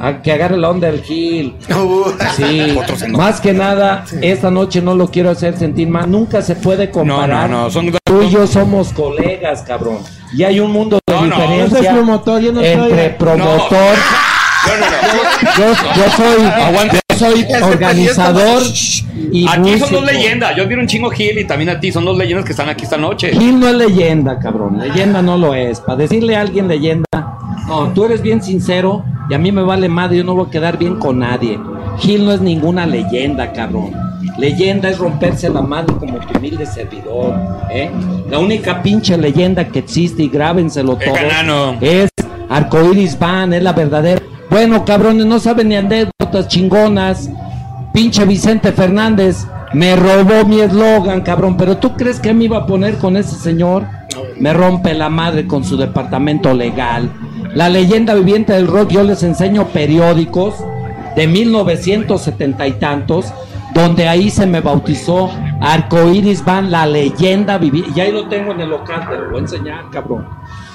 A 0.00 0.22
que 0.22 0.30
agarre 0.30 0.56
la 0.56 0.70
onda 0.70 0.86
del 0.86 1.02
Gil. 1.02 1.56
Sí, 2.36 2.76
no. 3.08 3.18
más 3.18 3.40
que 3.40 3.52
nada, 3.52 4.04
esta 4.22 4.50
noche 4.50 4.80
no 4.80 4.94
lo 4.94 5.08
quiero 5.08 5.30
hacer 5.30 5.58
sentir 5.58 5.88
mal. 5.88 6.08
Nunca 6.08 6.40
se 6.40 6.54
puede 6.54 6.86
No, 6.86 6.92
comparar. 6.92 7.50
no, 7.50 7.64
no. 7.64 7.70
Son 7.70 7.90
Tú 8.04 8.22
y 8.22 8.30
yo 8.30 8.46
somos 8.46 8.92
colegas, 8.92 9.62
cabrón. 9.62 9.98
Y 10.32 10.44
hay 10.44 10.60
un 10.60 10.70
mundo 10.70 10.98
de 11.06 11.12
No, 11.14 11.26
no. 11.26 11.36
Yo 11.36 11.36
soy 11.36 11.56
diferencia 11.64 11.92
promotor, 11.92 12.40
yo 12.40 12.52
no 12.52 12.60
entre 12.62 13.10
promotor. 13.10 13.96
No, 14.70 14.86
no, 14.86 14.86
no. 14.86 15.56
Yo, 15.56 15.74
yo 15.96 16.10
soy, 16.16 16.42
yo 17.08 17.16
soy 17.16 17.46
organizador 17.62 18.62
y 19.32 19.46
Aquí 19.48 19.78
son 19.78 19.92
dos 19.92 20.04
leyendas. 20.04 20.56
Yo 20.56 20.64
admiro 20.64 20.80
un 20.80 20.86
chingo 20.86 21.10
Gil 21.10 21.38
y 21.38 21.44
también 21.44 21.70
a 21.70 21.80
ti. 21.80 21.92
Son 21.92 22.04
dos 22.04 22.16
leyendas 22.16 22.44
que 22.44 22.52
están 22.52 22.68
aquí 22.68 22.84
esta 22.84 22.96
noche. 22.96 23.32
Gil 23.32 23.60
no 23.60 23.68
es 23.68 23.74
leyenda, 23.74 24.38
cabrón. 24.38 24.78
Leyenda 24.78 25.22
no 25.22 25.36
lo 25.36 25.54
es. 25.54 25.80
Para 25.80 25.96
decirle 25.96 26.36
a 26.36 26.40
alguien 26.40 26.68
leyenda, 26.68 27.06
no, 27.68 27.88
tú 27.94 28.04
eres 28.04 28.22
bien 28.22 28.42
sincero 28.42 29.04
y 29.28 29.34
a 29.34 29.38
mí 29.38 29.52
me 29.52 29.62
vale 29.62 29.88
madre. 29.88 30.18
Yo 30.18 30.24
no 30.24 30.34
voy 30.34 30.46
a 30.48 30.50
quedar 30.50 30.78
bien 30.78 30.96
con 30.96 31.18
nadie. 31.18 31.58
Gil 31.98 32.24
no 32.24 32.32
es 32.32 32.40
ninguna 32.40 32.86
leyenda, 32.86 33.52
cabrón. 33.52 33.92
Leyenda 34.38 34.88
es 34.88 34.98
romperse 34.98 35.50
la 35.50 35.60
madre 35.60 35.94
como 35.98 36.18
tu 36.18 36.38
humilde 36.38 36.64
servidor. 36.64 37.34
¿eh? 37.70 37.90
La 38.30 38.38
única 38.38 38.82
pinche 38.82 39.16
leyenda 39.16 39.68
que 39.68 39.80
existe, 39.80 40.22
y 40.22 40.28
grábenselo 40.28 40.96
El 40.98 41.12
todo, 41.12 41.76
es 41.80 42.08
Arcoiris 42.48 43.18
Van, 43.18 43.52
es 43.52 43.62
la 43.62 43.72
verdadera. 43.72 44.22
Bueno, 44.50 44.84
cabrones, 44.84 45.26
no 45.26 45.38
saben 45.38 45.68
ni 45.68 45.76
anécdotas 45.76 46.48
chingonas. 46.48 47.30
Pinche 47.92 48.24
Vicente 48.24 48.72
Fernández 48.72 49.46
me 49.72 49.94
robó 49.94 50.44
mi 50.44 50.60
eslogan, 50.60 51.20
cabrón. 51.20 51.56
Pero 51.56 51.76
tú 51.76 51.94
crees 51.94 52.18
que 52.18 52.34
me 52.34 52.44
iba 52.44 52.58
a 52.58 52.66
poner 52.66 52.98
con 52.98 53.16
ese 53.16 53.36
señor? 53.36 53.86
Me 54.40 54.52
rompe 54.52 54.92
la 54.94 55.08
madre 55.08 55.46
con 55.46 55.62
su 55.62 55.76
departamento 55.76 56.52
legal. 56.52 57.10
La 57.54 57.68
leyenda 57.68 58.14
viviente 58.14 58.52
del 58.52 58.66
rock, 58.66 58.90
yo 58.90 59.04
les 59.04 59.22
enseño 59.22 59.68
periódicos 59.68 60.56
de 61.14 61.28
1970 61.28 62.66
y 62.66 62.72
tantos, 62.72 63.32
donde 63.72 64.08
ahí 64.08 64.30
se 64.30 64.46
me 64.46 64.60
bautizó 64.60 65.30
Arcoiris 65.60 66.44
Van, 66.44 66.72
la 66.72 66.86
leyenda 66.86 67.56
viviente. 67.56 67.92
Y 67.94 68.00
ahí 68.00 68.12
lo 68.12 68.28
tengo 68.28 68.52
en 68.52 68.62
el 68.62 68.70
local, 68.70 69.08
te 69.08 69.16
lo 69.16 69.26
voy 69.30 69.36
a 69.36 69.40
enseñar, 69.40 69.90
cabrón. 69.90 70.26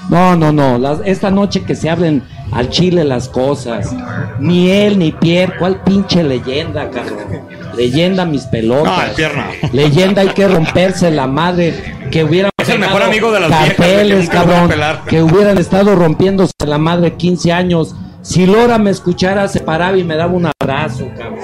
No, 0.08 0.36
no, 0.36 0.52
no. 0.52 0.78
las- 0.78 1.00
esta 1.04 1.30
noche 1.30 1.62
que 1.64 1.74
se 1.74 1.90
abren 1.90 2.22
al 2.52 2.70
chile 2.70 3.04
las 3.04 3.28
cosas. 3.28 3.94
Ni 4.38 4.70
él 4.70 4.98
ni 4.98 5.12
Pierre. 5.12 5.54
¿Cuál 5.58 5.80
pinche 5.82 6.22
leyenda, 6.22 6.90
cabrón? 6.90 7.42
Leyenda 7.76 8.24
mis 8.24 8.44
pelotas. 8.44 9.18
No, 9.18 9.28
no. 9.28 9.68
Leyenda 9.72 10.22
hay 10.22 10.28
que 10.28 10.46
romperse 10.48 11.10
la 11.10 11.26
madre. 11.26 11.74
Que 12.10 12.22
hubieran 12.24 12.50
Es 12.60 12.68
el 12.68 12.78
mejor 12.78 13.02
amigo 13.02 13.32
de 13.32 13.40
las 13.40 13.48
viejas, 13.50 13.66
carteles, 13.76 14.28
a 14.28 14.32
cabrón. 14.32 14.70
Que 15.08 15.22
hubieran 15.22 15.58
estado 15.58 15.94
rompiéndose 15.96 16.52
la 16.64 16.78
madre 16.78 17.14
15 17.14 17.52
años. 17.52 17.94
Si 18.22 18.44
Lora 18.46 18.78
me 18.78 18.90
escuchara, 18.90 19.46
se 19.48 19.60
paraba 19.60 19.96
y 19.96 20.02
me 20.04 20.16
daba 20.16 20.32
un 20.32 20.50
abrazo, 20.60 21.08
cabrón. 21.16 21.38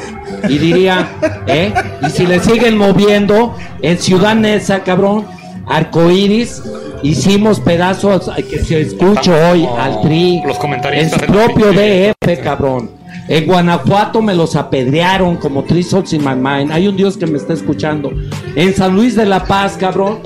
Y 0.48 0.58
diría, 0.58 1.08
¿eh? 1.46 1.72
Y 2.06 2.10
si 2.10 2.26
le 2.26 2.40
siguen 2.40 2.76
moviendo 2.76 3.54
en 3.82 3.98
Ciudad 3.98 4.34
Neza, 4.34 4.80
cabrón, 4.80 5.24
Arcoiris, 5.66 6.62
hicimos 7.02 7.60
pedazos 7.60 8.28
ay, 8.28 8.42
que 8.44 8.58
se 8.58 8.80
escucho 8.80 9.32
hoy 9.50 9.66
al 9.78 10.00
tri. 10.02 10.40
Los 10.46 10.58
de 10.60 11.10
la 11.10 11.26
propio 11.26 11.72
DF, 11.72 12.42
cabrón. 12.42 12.90
En 13.28 13.46
Guanajuato 13.46 14.20
me 14.20 14.34
los 14.34 14.56
apedrearon 14.56 15.36
como 15.36 15.64
Three 15.64 15.82
Souls 15.82 16.12
in 16.12 16.24
My 16.24 16.34
Mind. 16.34 16.72
Hay 16.72 16.88
un 16.88 16.96
Dios 16.96 17.16
que 17.16 17.26
me 17.26 17.38
está 17.38 17.52
escuchando. 17.52 18.10
En 18.56 18.74
San 18.74 18.94
Luis 18.94 19.14
de 19.14 19.26
la 19.26 19.44
Paz, 19.44 19.76
cabrón. 19.78 20.20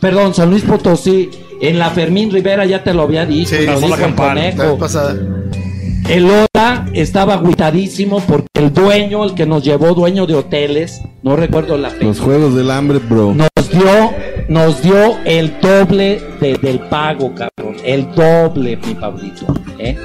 Perdón, 0.00 0.34
San 0.34 0.50
Luis 0.50 0.64
Potosí. 0.64 1.30
En 1.60 1.78
la 1.78 1.90
Fermín 1.90 2.30
Rivera 2.30 2.64
ya 2.64 2.82
te 2.82 2.92
lo 2.94 3.02
había 3.02 3.26
dicho. 3.26 3.54
Sí, 3.54 3.66
lo 3.66 3.78
sí, 3.78 3.84
dijo 3.84 3.88
la 3.88 3.94
el 3.96 4.00
campana, 4.00 4.76
pasada. 4.78 5.14
El 6.08 6.24
Ola 6.24 6.86
estaba 6.92 7.34
agüitadísimo 7.34 8.20
porque 8.26 8.48
el 8.54 8.72
dueño, 8.72 9.24
el 9.24 9.34
que 9.34 9.46
nos 9.46 9.62
llevó, 9.62 9.94
dueño 9.94 10.26
de 10.26 10.34
hoteles, 10.34 11.00
no 11.22 11.36
recuerdo 11.36 11.78
la 11.78 11.90
fecha, 11.90 12.04
Los 12.04 12.18
juegos 12.18 12.56
del 12.56 12.70
hambre, 12.70 12.98
bro. 12.98 13.32
nos 13.32 13.70
dio, 13.70 14.10
nos 14.50 14.82
dio 14.82 15.16
el 15.24 15.58
doble 15.60 16.20
de- 16.40 16.58
del 16.58 16.80
pago, 16.80 17.32
cabrón. 17.34 17.76
El 17.84 18.12
doble, 18.14 18.76
mi 18.84 18.94
Pablito. 18.94 19.46
¿eh? 19.78 19.96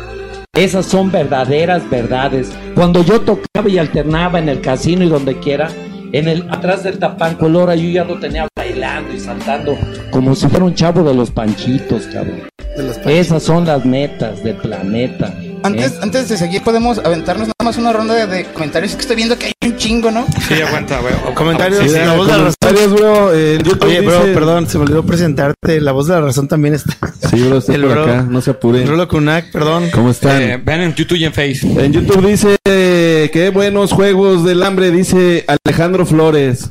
Esas 0.53 0.85
son 0.85 1.11
verdaderas 1.11 1.89
verdades. 1.89 2.53
Cuando 2.75 3.03
yo 3.03 3.19
tocaba 3.19 3.67
y 3.67 3.77
alternaba 3.77 4.39
en 4.39 4.47
el 4.47 4.61
casino 4.61 5.03
y 5.03 5.09
donde 5.09 5.37
quiera, 5.39 5.67
en 6.13 6.29
el 6.29 6.47
atrás 6.49 6.83
del 6.83 6.99
tapanco, 6.99 7.47
el 7.47 7.55
hora 7.57 7.75
yo 7.75 7.89
ya 7.89 8.03
lo 8.05 8.19
tenía 8.19 8.47
bailando 8.55 9.13
y 9.13 9.19
saltando 9.19 9.75
como 10.11 10.33
si 10.35 10.47
fuera 10.47 10.63
un 10.63 10.73
chavo 10.75 11.03
de 11.03 11.13
los 11.13 11.31
panchitos, 11.31 12.03
cabrón. 12.07 12.43
De 12.75 12.83
las 12.83 12.97
Esas 13.05 13.43
son 13.43 13.65
las 13.65 13.85
metas 13.85 14.43
del 14.43 14.55
planeta. 14.57 15.33
¿eh? 15.41 15.57
Antes, 15.63 15.93
antes 16.01 16.29
de 16.29 16.37
seguir, 16.37 16.61
podemos 16.61 16.99
aventarnos 16.99 17.47
nada 17.47 17.55
más 17.63 17.77
una 17.77 17.91
ronda 17.93 18.13
de, 18.13 18.27
de 18.27 18.43
comentarios. 18.45 18.91
Es 18.91 18.95
que 18.97 19.01
estoy 19.01 19.15
viendo 19.15 19.37
que 19.39 19.47
hay 19.47 19.53
un 19.69 19.77
chingo, 19.77 20.11
¿no? 20.11 20.25
Sí, 20.47 20.61
aguanta, 20.61 20.99
güey. 20.99 21.13
Comentarios, 21.35 21.79
Sí, 21.89 21.97
la 21.97 22.13
voz 22.13 22.27
de 22.27 22.33
la 22.37 22.43
razón. 22.43 22.95
bro. 22.95 23.33
eh, 23.33 23.57
Oye, 23.81 24.01
bro, 24.01 24.19
dice- 24.19 24.33
perdón, 24.33 24.67
se 24.69 24.77
me 24.77 24.83
olvidó 24.83 25.03
presentarte. 25.05 25.81
La 25.81 25.91
voz 25.93 26.07
de 26.07 26.13
la 26.15 26.21
razón 26.21 26.47
también 26.47 26.75
está. 26.75 26.95
Sí, 27.29 27.41
bro, 27.47 27.57
está 27.57 27.73
por 27.73 27.81
bro. 27.89 28.03
acá. 28.03 28.21
No 28.29 28.41
se 28.41 28.51
apuren. 28.51 28.85
Rolo 28.87 29.07
Kunak, 29.07 29.51
perdón. 29.51 29.89
¿Cómo 29.91 30.11
están? 30.11 30.41
Eh, 30.41 30.61
vean 30.63 30.81
en 30.81 30.93
YouTube 30.93 31.17
y 31.17 31.25
en 31.25 31.33
Face. 31.33 31.61
En 31.63 31.93
YouTube 31.93 32.27
dice 32.27 32.57
qué 32.63 33.51
buenos 33.53 33.91
juegos 33.93 34.43
del 34.45 34.61
hambre, 34.61 34.91
dice 34.91 35.45
Alejandro 35.65 36.05
Flores. 36.05 36.69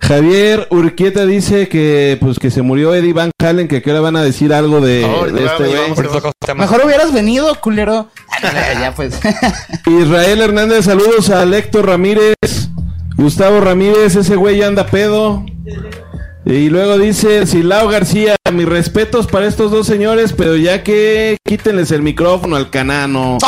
Javier 0.00 0.66
Urquieta 0.70 1.26
dice 1.26 1.68
que 1.68 2.18
pues 2.20 2.38
que 2.38 2.50
se 2.50 2.62
murió 2.62 2.94
Eddie 2.94 3.12
Van 3.12 3.30
Halen, 3.42 3.68
que 3.68 3.82
ahora 3.86 4.00
van 4.00 4.16
a 4.16 4.22
decir 4.22 4.52
algo 4.52 4.80
de, 4.80 5.04
Oh, 5.04 5.26
este 5.26 5.66
güey. 5.66 6.56
Mejor 6.56 6.82
hubieras 6.84 7.12
venido, 7.12 7.54
culero. 7.60 8.08
Ah, 8.30 8.72
ya, 8.80 8.94
pues. 8.94 9.18
Israel 9.86 10.42
Hernández, 10.42 10.84
saludos 10.84 11.30
a 11.30 11.42
Héctor 11.44 11.86
Ramírez. 11.86 12.34
Gustavo 13.16 13.60
Ramírez, 13.60 14.14
ese 14.16 14.36
güey 14.36 14.58
ya 14.58 14.66
anda 14.66 14.86
pedo. 14.86 15.44
Y 16.44 16.68
luego 16.68 16.98
dice 16.98 17.46
Silao 17.46 17.88
García, 17.88 18.36
mis 18.52 18.68
respetos 18.68 19.26
para 19.26 19.46
estos 19.46 19.72
dos 19.72 19.86
señores, 19.86 20.32
pero 20.32 20.54
ya 20.54 20.84
que 20.84 21.38
quítenles 21.44 21.90
el 21.90 22.02
micrófono 22.02 22.56
al 22.56 22.70
canano. 22.70 23.38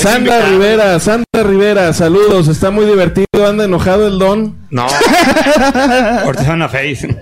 Sandra 0.00 0.46
Rivera, 0.46 0.98
Sandra 0.98 1.42
Rivera, 1.42 1.92
saludos, 1.92 2.48
está 2.48 2.70
muy 2.70 2.86
divertido, 2.86 3.46
anda 3.46 3.66
enojado 3.66 4.06
el 4.06 4.18
don. 4.18 4.66
No. 4.70 4.86
Ahorita 6.24 6.42
se 6.42 6.48
van 6.48 6.62
a 6.62 6.70
Face. 6.70 7.18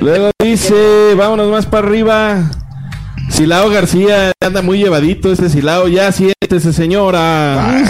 Luego 0.00 0.30
dice, 0.42 1.14
vámonos 1.14 1.50
más 1.50 1.66
para 1.66 1.86
arriba. 1.86 2.50
Silao 3.28 3.68
García 3.68 4.32
anda 4.42 4.62
muy 4.62 4.78
llevadito 4.78 5.30
este 5.30 5.50
Silao, 5.50 5.88
ya 5.88 6.10
siéntese 6.10 6.72
señora. 6.72 7.82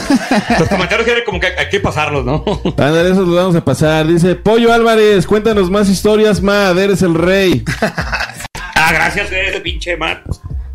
Los 0.58 0.68
comentarios 0.68 1.04
quieren 1.04 1.24
como 1.24 1.38
que 1.38 1.46
hay 1.56 1.68
que 1.68 1.78
pasarlos, 1.78 2.24
¿no? 2.24 2.42
Ándale, 2.76 3.10
esos 3.12 3.28
los 3.28 3.36
vamos 3.36 3.54
a 3.54 3.64
pasar. 3.64 4.08
Dice, 4.08 4.34
Pollo 4.34 4.72
Álvarez, 4.72 5.24
cuéntanos 5.28 5.70
más 5.70 5.88
historias, 5.88 6.42
Mad, 6.42 6.76
eres 6.80 7.02
el 7.02 7.14
rey. 7.14 7.62
Ah, 8.74 8.90
gracias, 8.92 9.30
güey, 9.30 9.46
ese 9.46 9.60
pinche 9.60 9.96
man. 9.96 10.20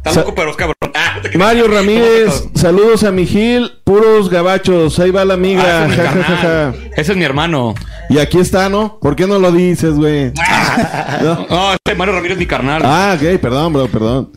Está 0.03 0.13
loco, 0.21 0.33
pero 0.35 0.51
es 0.51 0.55
cabrón. 0.55 0.75
Ah. 0.95 1.21
Mario 1.35 1.67
Ramírez, 1.67 2.45
saludos 2.55 3.03
a 3.03 3.11
mi 3.11 3.25
Gil, 3.25 3.78
puros 3.89 4.29
gabachos, 4.29 4.99
ahí 4.99 5.09
va 5.09 5.25
la 5.25 5.33
Ah, 5.33 5.37
migra. 5.37 5.85
ese, 5.87 5.93
es 5.93 5.97
mi 5.97 6.03
ja, 6.03 6.03
ja, 6.03 6.11
ja, 6.11 6.23
carnal. 6.41 6.73
ja. 6.73 6.73
Ese 6.95 7.11
es 7.13 7.17
mi 7.17 7.23
hermano. 7.23 7.73
Y 8.11 8.19
aquí 8.19 8.37
está, 8.37 8.69
¿no? 8.69 8.99
¿Por 9.01 9.15
qué 9.15 9.25
no 9.25 9.39
lo 9.39 9.51
dices, 9.51 9.95
güey? 9.95 10.31
No. 11.23 11.47
No, 11.49 11.73
este 11.73 11.95
Mario 11.95 12.13
Ramírez 12.13 12.33
es 12.35 12.39
mi 12.39 12.45
carnal. 12.45 12.83
Ah, 12.85 13.17
ok, 13.19 13.39
perdón, 13.41 13.73
bro, 13.73 13.87
perdón. 13.87 14.31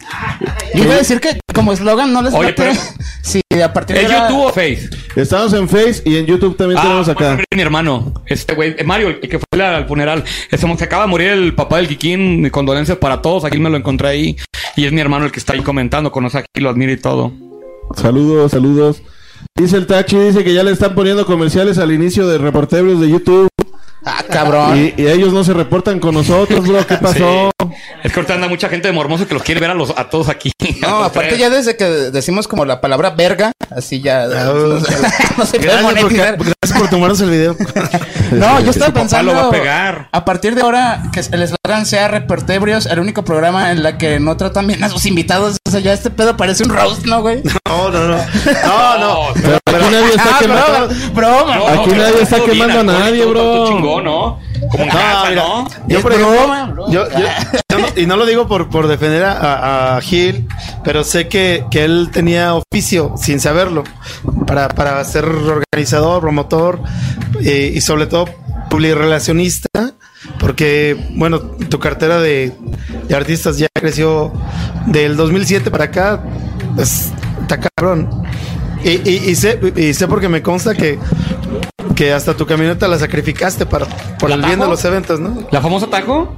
Yo 0.75 0.85
iba 0.85 0.95
a 0.95 0.97
decir 0.99 1.21
que 1.21 1.39
como 1.55 1.73
eslogan 1.75 2.11
no 2.13 2.23
les 2.23 2.33
Oye, 2.33 2.49
late. 2.49 2.55
pero- 2.63 2.73
Sí, 3.23 3.41
a 3.63 3.73
partir 3.73 3.95
de 3.97 4.03
¿Es 4.03 4.11
ahora- 4.11 4.29
YouTube 4.31 4.45
o 4.47 4.49
Face? 4.49 4.89
Estamos 5.15 5.53
en 5.53 5.69
Face 5.69 6.03
y 6.07 6.17
en 6.17 6.25
YouTube 6.27 6.57
también 6.57 6.79
Ah, 6.79 6.83
tenemos 6.83 7.07
Mario 7.09 7.29
acá. 7.29 7.43
Es 7.51 7.57
mi 7.57 7.63
hermano. 7.63 8.15
Este 8.27 8.55
güey, 8.55 8.75
eh, 8.79 8.85
Mario, 8.85 9.09
el 9.09 9.21
que 9.21 9.39
fue 9.39 9.63
al 9.63 9.87
funeral. 9.87 10.25
Este, 10.51 10.77
se 10.77 10.85
acaba 10.85 11.03
de 11.05 11.11
morir 11.11 11.29
el 11.29 11.55
papá 11.55 11.77
del 11.77 11.87
Kikín. 11.89 12.49
Condolencias 12.49 12.97
para 12.99 13.21
todos. 13.21 13.45
Aquí 13.45 13.59
me 13.59 13.69
lo 13.71 13.77
encontré 13.77 14.09
ahí. 14.09 14.37
Y 14.77 14.87
es 14.87 14.93
mi 14.93 15.01
hermano 15.03 15.27
el 15.27 15.31
que 15.33 15.39
está 15.39 15.53
ahí 15.53 15.61
comentando. 15.61 16.11
Conoce 16.11 16.39
aquí, 16.39 16.61
lo 16.61 16.71
admira 16.71 16.93
y 16.93 16.97
todo. 16.97 17.33
Saludos, 17.95 18.51
saludos. 18.51 19.03
Dice 19.55 19.77
el 19.77 19.87
Tachi, 19.87 20.17
dice 20.17 20.45
que 20.45 20.55
ya 20.55 20.63
le 20.63 20.71
están 20.71 20.95
poniendo 20.95 21.27
comerciales 21.27 21.77
al 21.77 21.93
inicio 21.93 22.27
de 22.27 22.39
reporteros 22.39 23.01
de 23.01 23.11
YouTube. 23.11 23.49
Ah, 24.05 24.23
cabrón. 24.29 24.77
Y, 24.97 25.01
y 25.01 25.07
ellos 25.07 25.33
no 25.33 25.45
se 25.45 25.53
reportan 25.53 26.01
con 26.01 26.15
nosotros, 26.15 26.67
bro. 26.67 26.87
¿Qué 26.87 26.97
pasó? 27.01 27.51
Sí. 27.61 27.67
Es 28.03 28.13
que 28.13 28.19
ahorita 28.21 28.35
anda 28.35 28.49
mucha 28.49 28.69
gente 28.69 28.89
de 28.89 28.93
Mormoso 28.93 29.27
que 29.29 29.35
los 29.35 29.43
quiere 29.43 29.61
ver 29.61 29.71
a, 29.71 29.75
los, 29.75 29.91
a 29.97 30.11
todos 30.11 30.29
aquí. 30.29 30.53
No, 30.81 31.05
aparte 31.05 31.39
ya 31.39 31.51
desde 31.51 31.77
que 31.77 31.85
decimos 31.85 32.49
como 32.49 32.65
la 32.65 32.81
palabra 32.81 33.11
verga, 33.11 33.53
así 33.75 34.01
ya 34.01 34.25
Ah, 34.25 34.53
no, 34.55 34.81
se- 34.81 34.93
no 35.39 35.47
se 35.47 35.59
puede 35.59 35.63
Gracias 35.69 35.83
por, 35.83 35.95
monetizar. 36.03 36.37
gracias 36.37 36.79
por 36.79 36.89
tomarnos 36.91 37.21
el 37.21 37.31
video. 37.31 37.57
No, 38.33 38.61
yo 38.61 38.71
estaba 38.71 38.95
pensando 38.95 39.35
lo 39.35 39.39
va 39.39 39.49
a 39.49 39.51
pegar. 39.51 40.09
a 40.11 40.25
partir 40.25 40.55
de 40.55 40.63
ahora 40.63 41.03
que 41.13 41.21
el 41.21 41.43
eslogan 41.43 41.85
sea 41.85 42.09
Reportebrios, 42.09 42.87
el 42.87 42.99
único 42.99 43.27
programa 43.27 43.73
en 43.73 43.83
la 43.83 43.99
que 43.99 44.19
no 44.21 44.39
tratan 44.39 44.67
bien 44.69 44.83
a 44.83 44.89
sus 44.89 45.05
invitados. 45.05 45.59
O 45.69 45.71
sea, 45.71 45.81
ya 45.81 45.93
este 45.93 46.09
pedo 46.09 46.35
parece 46.35 46.65
un 46.65 46.71
roast, 46.71 47.05
¿no, 47.05 47.21
güey? 47.21 47.43
No, 47.67 47.91
no, 47.91 48.09
no. 48.09 48.17
No, 48.17 48.99
no. 48.99 49.27
Pero 49.35 49.77
aquí 49.85 49.85
nadie 49.93 50.15
está 50.15 50.25
Ah, 50.25 50.39
quemando. 50.41 50.89
broma, 51.13 51.57
broma. 51.59 51.73
Aquí 51.73 51.91
pero 51.91 52.03
nadie 52.03 52.23
está 52.23 52.41
quemando 52.43 52.81
a 52.81 52.83
nadie, 52.85 53.25
bro. 53.27 53.92
¿No? 54.01 54.41
Como 54.71 54.83
en 54.85 54.89
No, 54.89 54.95
casa, 54.95 55.29
mira, 55.29 55.43
¿no? 55.43 55.69
Yo, 55.89 56.01
por 56.01 56.13
ejemplo, 56.13 56.33
broma, 56.39 56.67
bro. 56.67 56.91
yo- 56.91 57.11
yo- 57.11 57.19
yo 57.71 57.79
no- 57.79 58.01
y 58.01 58.07
no 58.07 58.17
lo 58.17 58.25
digo 58.27 58.47
por, 58.49 58.71
por 58.71 58.87
defender 58.87 59.25
a, 59.25 59.33
a- 59.33 59.97
a 59.97 60.01
Gil, 60.01 60.47
pero 60.85 61.05
sé 61.05 61.29
que, 61.29 61.65
que 61.71 61.85
él 61.85 62.11
tenía 62.13 62.55
oficio 62.55 63.15
sin 63.17 63.41
saberlo 63.41 63.85
para, 64.47 64.69
para 64.69 65.03
ser 65.05 65.25
organizador, 65.27 66.21
promotor 66.21 66.81
eh, 67.45 67.73
y 67.75 67.81
sobre 67.81 68.07
todo 68.07 68.27
publirelacionista, 68.71 69.69
porque, 70.39 70.97
bueno, 71.17 71.41
tu 71.41 71.79
cartera 71.79 72.19
de, 72.21 72.53
de 73.09 73.15
artistas 73.17 73.59
ya 73.59 73.67
creció 73.75 74.33
del 74.87 75.17
2007 75.17 75.71
para 75.71 75.85
acá, 75.85 76.23
pues, 76.77 77.11
está 77.43 77.59
cabrón. 77.59 78.09
Y, 78.85 78.91
y- 79.09 79.23
y 79.31 79.35
sé, 79.37 79.61
y 79.77 79.95
sé 79.95 80.09
porque 80.09 80.29
me 80.29 80.43
consta 80.43 80.75
que, 80.75 80.99
que 81.95 82.13
hasta 82.13 82.35
tu 82.35 82.47
camioneta 82.47 82.89
la 82.89 82.99
sacrificaste 82.99 83.67
para, 83.67 83.87
por 84.19 84.29
¿La 84.31 84.37
el 84.37 84.41
bien 84.43 84.53
de 84.53 84.59
tajo? 84.59 84.71
los 84.71 84.85
eventos, 84.85 85.21
¿no? 85.21 85.45
¿La 85.51 85.61
famosa 85.61 85.87
taco? 85.89 86.35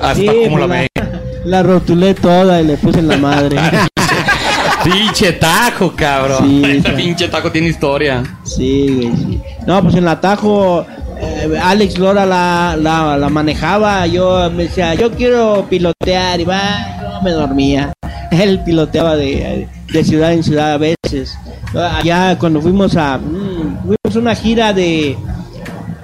Hasta 0.00 0.14
Sí, 0.14 0.26
como 0.44 0.58
la 0.58 0.66
pues 0.66 0.88
ve. 0.94 1.10
la 1.44 1.62
rotulé 1.62 2.14
toda 2.14 2.60
y 2.60 2.64
le 2.66 2.76
puse 2.76 2.98
en 3.00 3.08
la 3.08 3.16
madre. 3.16 3.56
Pinche 4.84 5.32
taco, 5.32 5.92
cabrón. 5.96 6.38
Sí, 6.48 6.62
Ese 6.64 6.82
sí. 6.90 6.94
pinche 6.96 7.28
taco 7.28 7.50
tiene 7.50 7.68
historia. 7.68 8.22
Sí, 8.44 8.88
güey, 8.94 9.16
sí. 9.16 9.42
No, 9.66 9.82
pues 9.82 9.94
en 9.96 10.04
la 10.04 10.20
Tajo, 10.20 10.86
eh, 11.18 11.58
Alex 11.60 11.98
Lora 11.98 12.24
la, 12.24 12.76
la, 12.80 13.16
la 13.16 13.28
manejaba. 13.28 14.06
Yo 14.06 14.48
me 14.50 14.64
decía, 14.64 14.94
yo 14.94 15.10
quiero 15.10 15.66
pilotear. 15.68 16.40
Y 16.40 16.44
va, 16.44 16.60
no 17.02 17.22
me 17.22 17.32
dormía. 17.32 17.92
Él 18.30 18.60
piloteaba 18.64 19.16
de, 19.16 19.66
de 19.92 20.04
ciudad 20.04 20.32
en 20.32 20.44
ciudad 20.44 20.74
a 20.74 20.78
veces. 20.78 21.36
Allá 21.74 22.38
cuando 22.38 22.60
fuimos 22.62 22.96
a. 22.96 23.18
mm, 23.18 23.55
fuimos 23.86 24.16
una 24.16 24.34
gira 24.34 24.72
de. 24.72 25.16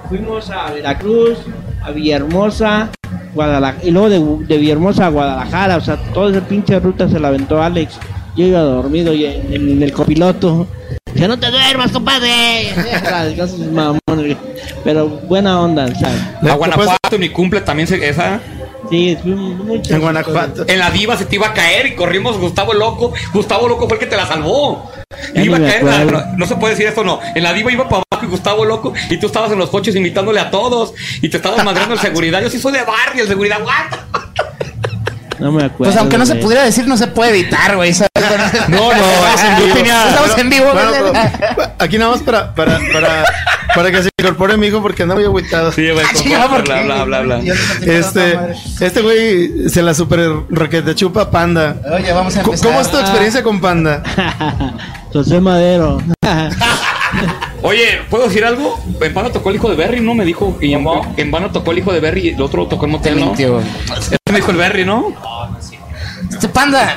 Fuimos 0.09 0.49
a 0.49 0.71
Veracruz, 0.71 1.39
a 1.81 1.91
Villahermosa, 1.91 2.89
Guadalajara. 3.33 3.85
Y 3.85 3.91
luego 3.91 4.09
de, 4.09 4.45
de 4.45 4.57
Villahermosa 4.57 5.07
a 5.07 5.09
Guadalajara. 5.09 5.77
O 5.77 5.81
sea, 5.81 5.97
toda 6.13 6.31
esa 6.31 6.47
pinche 6.47 6.79
ruta 6.79 7.09
se 7.09 7.19
la 7.19 7.29
aventó 7.29 7.61
Alex. 7.61 7.99
Yo 8.35 8.45
iba 8.45 8.59
dormido 8.61 9.13
y 9.13 9.25
en, 9.25 9.81
el 9.81 9.93
copiloto. 9.93 10.67
Que 11.15 11.27
no 11.27 11.37
te 11.37 11.51
duermas, 11.51 11.91
compadre. 11.91 12.73
Pero 14.83 15.07
buena 15.07 15.61
onda, 15.61 15.87
¿sabes? 15.95 16.21
A 16.41 16.55
Guanajuato, 16.55 17.19
mi 17.19 17.29
cumple 17.29 17.61
también 17.61 17.87
se, 17.87 18.07
esa. 18.07 18.39
Sí, 18.93 19.17
fuimos 19.19 19.55
muchas 19.55 19.89
En 19.89 20.01
Guanajuato. 20.01 20.65
En 20.67 20.77
la 20.77 20.91
diva 20.91 21.17
se 21.17 21.25
te 21.25 21.33
iba 21.33 21.47
a 21.47 21.53
caer 21.55 21.87
y 21.87 21.95
corrimos 21.95 22.37
Gustavo 22.37 22.75
Loco. 22.75 23.11
Gustavo 23.33 23.67
Loco 23.67 23.87
fue 23.87 23.97
el 23.97 23.99
que 24.01 24.05
te 24.05 24.15
la 24.15 24.27
salvó. 24.27 24.91
Ya 25.33 25.41
iba 25.41 25.57
a 25.57 25.61
caer, 25.61 26.13
no 26.37 26.45
se 26.45 26.55
puede 26.57 26.75
decir 26.75 26.85
esto, 26.85 27.03
no. 27.03 27.19
En 27.33 27.41
la 27.41 27.53
diva 27.53 27.71
iba 27.71 27.89
para 27.89 28.03
abajo 28.11 28.27
y 28.27 28.29
Gustavo 28.29 28.65
Loco 28.65 28.93
y 29.09 29.17
tú 29.17 29.25
estabas 29.25 29.51
en 29.51 29.57
los 29.57 29.71
coches 29.71 29.95
invitándole 29.95 30.39
a 30.39 30.51
todos 30.51 30.93
y 31.23 31.29
te 31.29 31.37
estabas 31.37 31.65
madreando 31.65 31.95
el 31.95 32.01
seguridad. 32.01 32.39
Yo 32.43 32.51
sí 32.51 32.59
soy 32.59 32.73
de 32.73 32.83
barrio, 32.83 33.23
el 33.23 33.27
seguridad, 33.27 33.63
what? 33.63 33.97
No 35.43 35.51
me 35.51 35.63
acuerdo. 35.65 35.91
Pues 35.91 35.97
aunque 35.97 36.17
no 36.17 36.25
se 36.25 36.35
pudiera 36.35 36.63
decir, 36.63 36.87
no 36.87 36.95
se 36.95 37.07
puede 37.07 37.31
evitar, 37.31 37.75
güey. 37.75 37.93
No, 38.69 38.77
no, 38.77 38.95
Estamos 38.97 40.37
en 40.37 40.49
vivo. 40.49 40.71
Bueno, 40.73 40.91
¿verdad? 40.91 41.33
pero, 41.55 41.71
aquí 41.79 41.97
nada 41.97 42.11
más 42.11 42.21
para, 42.21 42.55
para, 42.55 42.79
para, 42.93 43.25
para 43.75 43.91
que 43.91 44.03
se 44.03 44.09
incorpore 44.17 44.55
mi 44.55 44.67
hijo 44.67 44.81
porque 44.81 45.03
anda 45.03 45.15
muy 45.15 45.25
agüitado. 45.25 45.71
Sí, 45.73 45.89
güey, 45.91 46.05
con- 46.05 46.15
Chinga, 46.15 46.47
¿por 46.47 46.63
qué? 46.63 46.83
bla, 46.83 47.03
bla, 47.03 47.21
bla, 47.21 47.37
bla. 47.39 47.53
Este, 47.85 48.39
este 48.79 49.01
güey 49.01 49.69
se 49.69 49.81
la 49.81 49.93
super 49.93 50.21
requete 50.49 50.95
chupa 50.95 51.29
panda. 51.29 51.75
Oye, 51.93 52.13
vamos 52.13 52.37
a 52.37 52.41
¿Cómo 52.41 52.53
empezar. 52.53 52.69
cómo 52.69 52.81
es 52.81 52.89
tu 52.89 52.97
experiencia 52.97 53.43
con 53.43 53.59
panda? 53.59 54.01
José 55.13 55.41
Madero. 55.41 56.01
Oye, 57.63 58.01
¿puedo 58.09 58.27
decir 58.27 58.43
algo? 58.45 58.77
En 59.01 59.13
vano 59.13 59.31
tocó 59.31 59.49
el 59.49 59.55
hijo 59.55 59.69
de 59.69 59.75
Berry, 59.75 60.01
¿no? 60.01 60.13
Me 60.13 60.25
dijo. 60.25 60.57
Y 60.61 60.73
en, 60.73 60.85
en 61.17 61.31
vano 61.31 61.49
tocó 61.51 61.71
el 61.71 61.79
hijo 61.79 61.91
de 61.93 61.99
Berry 62.01 62.27
y 62.27 62.29
el 62.29 62.41
otro 62.41 62.67
tocó 62.67 62.85
Te 62.85 62.91
motel, 62.91 63.19
¿no? 63.19 63.33
Este 63.33 64.17
me 64.29 64.35
dijo 64.37 64.51
el 64.51 64.57
Berry, 64.57 64.85
¿no? 64.85 65.13
Este 66.29 66.47
panda. 66.49 66.95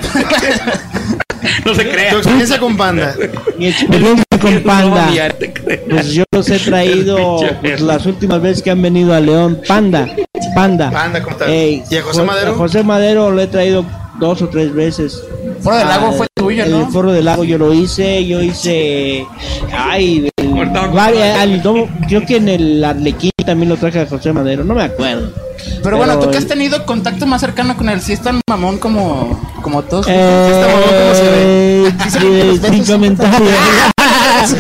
No 1.65 1.75
se 1.75 1.85
Tu 1.85 1.91
crea. 1.91 2.13
experiencia 2.13 2.59
con 2.59 2.77
panda. 2.77 3.15
Mi 3.59 3.69
experiencia 3.69 4.25
con 4.41 4.55
No, 4.57 4.63
Panda. 4.63 5.09
a-. 5.27 5.35
Pues 5.89 6.13
yo 6.13 6.25
los 6.33 6.49
he 6.51 6.59
traído 6.59 7.39
pues, 7.61 7.81
las 7.81 8.05
últimas 8.07 8.41
veces 8.43 8.63
que 8.63 8.71
han 8.71 8.83
venido 8.83 9.15
a 9.15 9.21
León. 9.21 9.61
Panda. 9.69 10.09
Panda. 10.55 10.91
Panda, 10.91 11.23
¿cómo 11.23 11.37
tal? 11.37 11.51
Ey, 11.51 11.83
¿Y 11.91 11.97
a 11.97 12.03
José 12.03 12.21
Jo- 12.21 12.27
Madero? 12.27 12.55
José 12.55 12.83
Madero 12.83 13.31
lo 13.31 13.41
he 13.41 13.47
traído 13.47 13.85
dos 14.19 14.43
o 14.43 14.49
tres 14.49 14.73
veces. 14.75 15.23
Foro 15.61 15.77
del 15.77 15.89
Lago 15.89 16.13
fue 16.13 16.27
tuyo, 16.35 16.65
El 16.65 16.71
¿no? 16.73 16.91
foro 16.91 17.13
del 17.13 17.25
lago 17.25 17.45
yo 17.45 17.59
lo 17.59 17.73
hice, 17.73 18.25
yo 18.27 18.41
hice. 18.43 19.27
Ay, 19.77 20.29
Muerto. 20.71 20.93
varias- 20.93 21.39
al- 21.39 21.63
no, 21.63 21.89
creo 22.09 22.25
que 22.27 22.37
en 22.37 22.49
el 22.49 22.85
Arlequín 22.85 23.31
también 23.45 23.69
lo 23.69 23.77
traje 23.77 24.01
a 24.01 24.07
José 24.07 24.33
Madero, 24.33 24.65
no 24.65 24.75
me 24.75 24.85
acuerdo. 24.85 25.33
Pero 25.83 25.97
bueno, 25.97 26.19
tú 26.19 26.31
que 26.31 26.39
has 26.39 26.47
tenido 26.47 26.85
contacto 26.85 27.27
más 27.27 27.41
cercano 27.41 27.77
con 27.77 27.89
él, 27.89 28.01
si 28.01 28.13
es 28.13 28.21
tan 28.21 28.41
mamón 28.49 28.79
como, 28.79 29.41
como 29.63 29.83
todos. 29.83 30.07
Eh, 30.09 30.63
¿cómo 30.65 31.15
se 31.15 31.31
ve? 31.31 31.93
Sí 32.05 32.11
se 32.11 32.19
ve 32.19 32.51
eh, 32.55 32.61
sin 32.71 32.85
comentarios. 32.85 33.51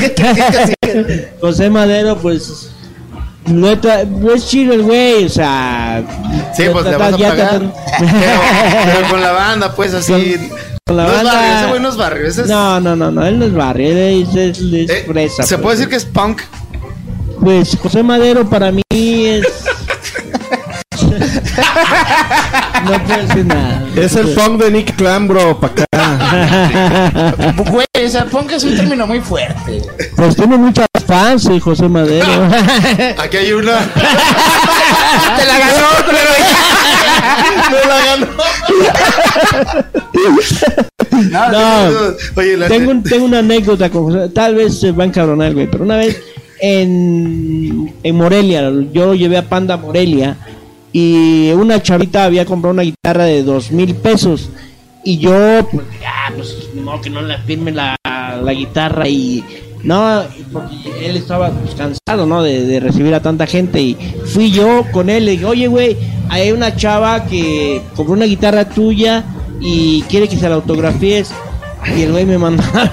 ¿Qué- 0.00 0.14
qué- 0.14 0.32
qué- 0.34 0.74
qué- 0.80 1.28
José 1.40 1.68
Madero, 1.70 2.16
pues. 2.18 2.70
Tra- 3.46 4.04
es 4.34 4.48
chido 4.48 4.72
el 4.74 4.82
güey, 4.82 5.24
o 5.24 5.28
sea. 5.28 6.02
Sí, 6.56 6.64
pues 6.72 6.84
le 6.84 6.96
vas 6.96 7.12
a 7.14 7.16
pagar. 7.18 7.60
Pero, 7.60 7.72
pero 8.86 9.08
con 9.10 9.20
la 9.20 9.32
banda, 9.32 9.72
pues 9.74 9.94
así. 9.94 10.12
Con 10.12 10.75
la 10.94 11.04
no 11.04 11.12
es 11.16 11.24
barrio, 11.24 11.56
ese 11.56 11.66
güey 11.66 11.80
no 11.80 11.88
es 11.88 11.96
barrio. 11.96 12.26
Ese 12.28 12.42
es, 12.42 12.48
No, 12.48 12.80
no, 12.80 12.94
no, 12.94 13.10
no, 13.10 13.26
él 13.26 13.40
no 13.40 13.44
es 13.46 13.52
barrio, 13.52 13.88
él 13.90 13.98
es, 13.98 14.28
es, 14.36 14.60
es 14.60 14.90
eh, 14.90 15.04
fresa, 15.04 15.42
Se 15.42 15.56
pues. 15.56 15.62
puede 15.62 15.76
decir 15.78 15.88
que 15.90 15.96
es 15.96 16.04
punk. 16.04 16.42
Pues 17.40 17.76
José 17.82 18.04
Madero 18.04 18.48
para 18.48 18.70
mí 18.70 18.82
es. 18.92 19.44
no 22.90 23.04
puedo 23.04 23.22
decir 23.26 23.46
nada. 23.46 23.82
Es 23.96 24.14
el 24.16 24.28
punk 24.34 24.62
de 24.62 24.70
Nick 24.70 24.96
Clan, 24.96 25.26
bro, 25.28 25.58
pa' 25.60 25.68
acá. 25.68 25.86
Güey, 27.70 27.86
o 28.06 28.08
sea, 28.08 28.24
punk 28.26 28.52
es 28.52 28.64
un 28.64 28.76
término 28.76 29.06
muy 29.06 29.20
fuerte. 29.20 29.82
Pues 30.16 30.36
tiene 30.36 30.56
muchas 30.56 30.86
fans, 31.06 31.46
el 31.46 31.60
José 31.60 31.88
Madero. 31.88 32.26
Aquí 33.18 33.36
hay 33.38 33.52
una. 33.52 33.78
Te 35.36 35.44
la 35.46 35.58
ganó, 35.58 35.86
Me 37.70 37.78
la 37.88 38.04
ganó. 38.04 38.26
No, 41.30 41.50
no, 41.50 41.98
Oye, 42.36 42.56
la 42.56 42.68
tengo, 42.68 42.90
un- 42.90 43.02
tengo 43.02 43.24
una 43.24 43.38
anécdota 43.38 43.88
con 43.90 44.04
José. 44.04 44.28
Tal 44.30 44.54
vez 44.54 44.78
se 44.80 44.92
va 44.92 45.04
a 45.04 45.06
encabronar, 45.06 45.54
güey. 45.54 45.66
Pero 45.70 45.84
una 45.84 45.96
vez 45.96 46.20
en, 46.60 47.94
en 48.02 48.16
Morelia, 48.16 48.70
yo 48.92 49.14
llevé 49.14 49.38
a 49.38 49.42
Panda 49.48 49.74
a 49.74 49.78
Morelia. 49.78 50.36
Y 50.98 51.52
una 51.52 51.82
chavita 51.82 52.24
había 52.24 52.46
comprado 52.46 52.72
una 52.72 52.82
guitarra 52.82 53.24
de 53.24 53.42
dos 53.42 53.70
mil 53.70 53.94
pesos. 53.96 54.48
Y 55.04 55.18
yo, 55.18 55.68
pues, 55.70 55.84
ya, 56.00 56.34
pues, 56.34 56.70
ni 56.74 56.80
modo 56.80 57.02
que 57.02 57.10
no 57.10 57.20
le 57.20 57.36
firme 57.36 57.70
la, 57.70 57.94
la 58.42 58.52
guitarra. 58.54 59.06
Y 59.06 59.44
no, 59.82 60.22
porque 60.50 61.04
él 61.04 61.18
estaba 61.18 61.50
pues, 61.50 61.74
cansado, 61.74 62.24
¿no? 62.24 62.42
De, 62.42 62.64
de 62.64 62.80
recibir 62.80 63.12
a 63.12 63.20
tanta 63.20 63.46
gente. 63.46 63.78
Y 63.78 63.94
fui 64.24 64.50
yo 64.50 64.86
con 64.90 65.10
él. 65.10 65.26
Le 65.26 65.32
dije, 65.32 65.44
oye, 65.44 65.66
güey, 65.66 65.98
hay 66.30 66.50
una 66.50 66.74
chava 66.74 67.26
que 67.26 67.82
compró 67.94 68.14
una 68.14 68.24
guitarra 68.24 68.66
tuya 68.66 69.22
y 69.60 70.00
quiere 70.08 70.28
que 70.28 70.38
se 70.38 70.48
la 70.48 70.54
autografíes. 70.54 71.30
Y 71.96 72.02
el 72.02 72.12
güey 72.12 72.24
me 72.24 72.38
mandó 72.38 72.62
a. 72.74 72.90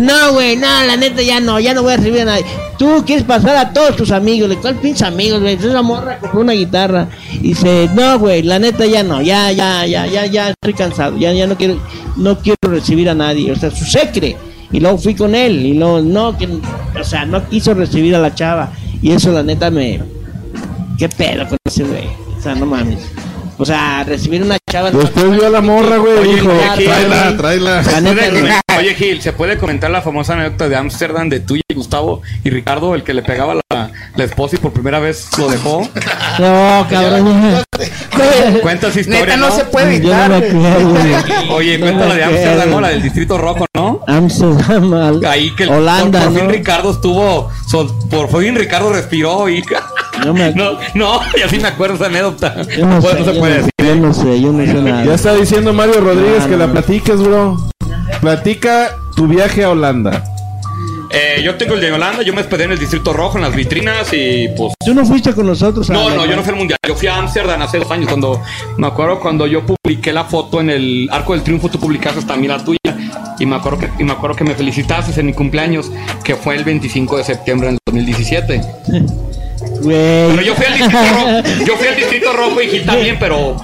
No, 0.00 0.32
güey, 0.32 0.56
no, 0.56 0.66
la 0.86 0.96
neta 0.96 1.22
ya 1.22 1.40
no, 1.40 1.60
ya 1.60 1.74
no 1.74 1.82
voy 1.82 1.92
a 1.92 1.96
recibir 1.96 2.22
a 2.22 2.24
nadie. 2.24 2.44
Tú 2.78 3.02
quieres 3.04 3.24
pasar 3.24 3.56
a 3.56 3.72
todos 3.72 3.96
tus 3.96 4.10
amigos, 4.10 4.48
le 4.48 4.56
¿cuál 4.56 4.76
pinche 4.76 5.04
amigos, 5.04 5.40
güey? 5.40 5.54
Esa 5.54 5.82
morra 5.82 6.18
compró 6.18 6.40
una 6.40 6.52
guitarra. 6.52 7.08
Y 7.32 7.48
dice, 7.48 7.90
no, 7.94 8.18
güey, 8.18 8.42
la 8.42 8.58
neta 8.58 8.86
ya 8.86 9.02
no, 9.02 9.20
ya, 9.20 9.52
ya, 9.52 9.86
ya, 9.86 10.06
ya, 10.06 10.26
ya 10.26 10.50
estoy 10.50 10.72
cansado, 10.74 11.16
ya, 11.18 11.32
ya 11.32 11.46
no 11.46 11.56
quiero, 11.56 11.78
no 12.16 12.38
quiero 12.38 12.56
recibir 12.62 13.10
a 13.10 13.14
nadie. 13.14 13.52
O 13.52 13.56
sea, 13.56 13.70
su 13.70 13.84
secre. 13.84 14.36
Y 14.70 14.80
luego 14.80 14.96
fui 14.96 15.14
con 15.14 15.34
él, 15.34 15.66
y 15.66 15.74
luego, 15.74 16.00
no, 16.00 16.36
que, 16.38 16.48
o 16.48 17.04
sea, 17.04 17.26
no 17.26 17.46
quiso 17.48 17.74
recibir 17.74 18.16
a 18.16 18.18
la 18.18 18.34
chava. 18.34 18.72
Y 19.02 19.12
eso, 19.12 19.30
la 19.30 19.42
neta, 19.42 19.70
me. 19.70 20.00
¿Qué 20.96 21.08
pedo 21.08 21.46
con 21.46 21.58
ese 21.64 21.84
güey? 21.84 22.06
O 22.38 22.40
sea, 22.40 22.54
no 22.54 22.64
mames. 22.64 23.00
O 23.58 23.64
sea, 23.64 24.04
recibir 24.04 24.42
una 24.42 24.56
chava. 24.70 24.90
Después 24.90 25.30
vio 25.30 25.46
a 25.46 25.50
la 25.50 25.60
morra, 25.60 25.96
güey, 25.98 26.14
Oye, 26.18 26.34
dijo, 26.34 26.50
tráela, 26.76 27.36
tráela. 27.36 27.82
La 27.82 28.00
neta. 28.00 28.60
Oye, 28.78 28.94
Gil, 28.94 29.20
¿se 29.22 29.32
puede 29.32 29.58
comentar 29.58 29.90
la 29.90 30.02
famosa 30.02 30.32
anécdota 30.34 30.68
de 30.68 30.76
Ámsterdam 30.76 31.28
de 31.28 31.40
tú 31.40 31.56
y 31.56 31.62
Gustavo 31.74 32.22
y 32.44 32.50
Ricardo, 32.50 32.94
el 32.94 33.02
que 33.02 33.14
le 33.14 33.22
pegaba 33.22 33.54
la, 33.54 33.90
la 34.16 34.24
esposa 34.24 34.56
y 34.56 34.58
por 34.58 34.72
primera 34.72 34.98
vez 34.98 35.28
lo 35.38 35.48
dejó? 35.48 35.88
No, 36.38 36.86
cabrón. 36.90 37.62
Cuenta 38.62 38.88
esa 38.88 39.00
historia, 39.00 39.20
Neta, 39.24 39.36
no 39.36 39.48
¿no? 39.48 39.56
se 39.56 39.64
puede 39.66 39.86
no 39.86 39.92
evitar. 39.92 40.32
acuerdo, 40.32 40.90
güey. 40.90 41.50
Oye, 41.50 41.78
No 41.78 41.86
cuenta 41.86 42.04
la 42.06 42.08
me 42.14 42.14
de 42.16 42.24
Ámsterdam. 42.24 42.70
¿no? 42.70 42.80
La 42.80 42.88
del 42.88 43.02
Distrito 43.02 43.38
Rojo, 43.38 43.66
¿no? 43.74 44.00
Amsterdam, 44.06 44.94
al- 44.94 45.24
Ahí 45.24 45.50
que 45.54 45.64
el, 45.64 45.70
Holanda, 45.70 46.20
por, 46.20 46.28
por 46.28 46.36
fin 46.38 46.46
¿no? 46.46 46.52
Ricardo 46.52 46.90
estuvo, 46.92 47.50
sol- 47.66 47.92
por 48.10 48.28
fin 48.40 48.54
Ricardo 48.56 48.92
respiró 48.92 49.48
y... 49.48 49.62
No 50.26 50.34
me 50.34 50.52
No, 50.54 50.72
no, 50.94 51.20
y 51.36 51.40
así 51.40 51.58
me 51.58 51.68
acuerdo 51.68 51.94
esa 51.96 52.06
anécdota. 52.06 52.54
Yo 52.76 52.86
no, 52.86 53.00
sé, 53.00 53.14
no 53.18 53.24
se 53.24 53.32
yo 53.34 53.40
puede 53.40 53.54
no- 53.54 53.56
decir. 53.56 53.70
Yo 53.82 53.94
no 53.96 54.14
sé, 54.14 54.40
yo 54.40 54.52
no 54.52 54.64
sé 54.64 54.74
nada. 54.74 55.04
Ya 55.04 55.14
está 55.14 55.34
diciendo 55.34 55.72
Mario 55.72 56.00
Rodríguez 56.00 56.40
No, 56.40 56.44
que 56.44 56.52
no, 56.52 56.58
la 56.58 56.66
no. 56.66 56.72
platiques, 56.74 57.20
bro. 57.20 57.56
Platica 58.20 58.96
tu 59.16 59.26
viaje 59.26 59.64
a 59.64 59.70
Holanda. 59.70 60.24
Eh, 61.14 61.42
yo 61.42 61.56
tengo 61.56 61.74
el 61.74 61.80
de 61.82 61.92
Holanda, 61.92 62.22
yo 62.22 62.32
me 62.32 62.40
hospedé 62.40 62.64
en 62.64 62.72
el 62.72 62.78
Distrito 62.78 63.12
Rojo, 63.12 63.36
en 63.36 63.42
las 63.44 63.54
vitrinas 63.54 64.08
y 64.12 64.48
pues... 64.56 64.72
Tú 64.82 64.94
no 64.94 65.04
fuiste 65.04 65.34
con 65.34 65.46
nosotros 65.46 65.90
a 65.90 65.92
No, 65.92 66.08
no, 66.08 66.24
yo 66.24 66.34
no 66.34 66.42
fui 66.42 66.52
al 66.52 66.58
mundial. 66.58 66.78
Yo 66.88 66.94
fui 66.94 67.06
a 67.06 67.16
Ámsterdam 67.16 67.60
hace 67.60 67.78
dos 67.78 67.90
años. 67.90 68.08
Cuando 68.08 68.40
me 68.78 68.86
acuerdo 68.86 69.20
cuando 69.20 69.46
yo 69.46 69.60
publiqué 69.66 70.10
la 70.10 70.24
foto 70.24 70.60
en 70.62 70.70
el 70.70 71.08
Arco 71.12 71.34
del 71.34 71.42
Triunfo, 71.42 71.68
tú 71.68 71.78
publicaste 71.78 72.22
también 72.22 72.52
la 72.52 72.64
tuya. 72.64 72.78
Y 73.38 73.44
me 73.44 73.56
acuerdo 73.56 73.78
que, 73.80 73.90
y 73.98 74.04
me 74.04 74.12
acuerdo 74.12 74.36
que 74.36 74.44
me 74.44 74.54
felicitaste 74.54 75.18
en 75.20 75.26
mi 75.26 75.34
cumpleaños, 75.34 75.90
que 76.24 76.34
fue 76.34 76.56
el 76.56 76.64
25 76.64 77.18
de 77.18 77.24
septiembre 77.24 77.68
del 77.68 77.78
2017. 77.84 78.60
Güey. 79.82 80.30
Pero 80.30 80.42
yo 80.42 80.54
fui 80.54 80.64
al 80.64 80.78
Distrito 80.78 80.98
Rojo, 80.98 81.64
yo 81.66 81.76
fui 81.76 81.88
al 81.88 81.96
Distrito 81.96 82.32
Rojo 82.32 82.62
y 82.62 82.68
Gil 82.68 82.82
también, 82.86 83.16
pero 83.20 83.56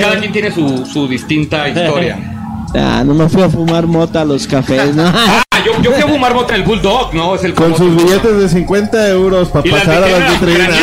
cada 0.00 0.18
quien 0.18 0.32
tiene 0.32 0.50
su, 0.50 0.86
su 0.86 1.06
distinta 1.06 1.68
historia. 1.68 2.31
Ah, 2.74 3.02
no 3.04 3.14
me 3.14 3.28
fui 3.28 3.42
a 3.42 3.48
fumar 3.50 3.86
mota 3.86 4.22
a 4.22 4.24
los 4.24 4.46
cafés, 4.46 4.94
¿no? 4.94 5.04
Ah, 5.54 5.60
yo, 5.64 5.80
yo 5.82 5.92
fui 5.92 6.02
a 6.02 6.08
fumar 6.08 6.34
mota 6.34 6.54
el 6.54 6.62
Bulldog, 6.62 7.14
¿no? 7.14 7.34
Es 7.34 7.44
el 7.44 7.52
Con 7.54 7.76
sus 7.76 7.94
billetes 7.94 8.38
de 8.38 8.48
50 8.48 9.08
euros 9.10 9.48
para 9.50 9.70
pasar 9.70 10.02
a 10.02 10.08
las 10.08 10.40
vitrinas. 10.40 10.70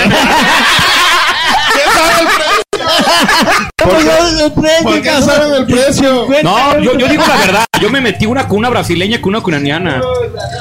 ¿Por 4.83 5.01
qué 5.01 5.11
no 5.11 5.21
saben 5.21 5.53
el 5.53 5.65
precio? 5.65 6.27
No, 6.43 6.79
yo, 6.79 6.97
yo 6.97 7.07
digo 7.07 7.23
la 7.27 7.37
verdad. 7.37 7.65
Yo 7.81 7.89
me 7.89 8.01
metí 8.01 8.25
una 8.25 8.47
con 8.47 8.57
una 8.59 8.69
brasileña 8.69 9.21
con 9.21 9.29
una 9.29 9.39
ucraniana. 9.39 10.01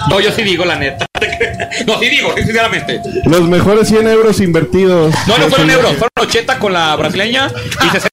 No, 0.09 0.20
yo 0.20 0.33
sí 0.33 0.43
digo 0.43 0.64
la 0.64 0.76
neta. 0.76 1.07
No, 1.87 1.99
sí 1.99 2.09
digo, 2.09 2.35
sinceramente. 2.35 3.01
Los 3.24 3.43
mejores 3.43 3.89
100 3.89 4.09
euros 4.09 4.41
invertidos. 4.41 5.14
No, 5.26 5.39
no 5.39 5.49
fueron 5.49 5.70
euros, 5.70 5.91
fueron 5.93 6.11
80 6.16 6.59
con 6.59 6.72
la 6.72 6.97
brasileña 6.97 7.53
y 7.85 7.91
60. 7.91 8.11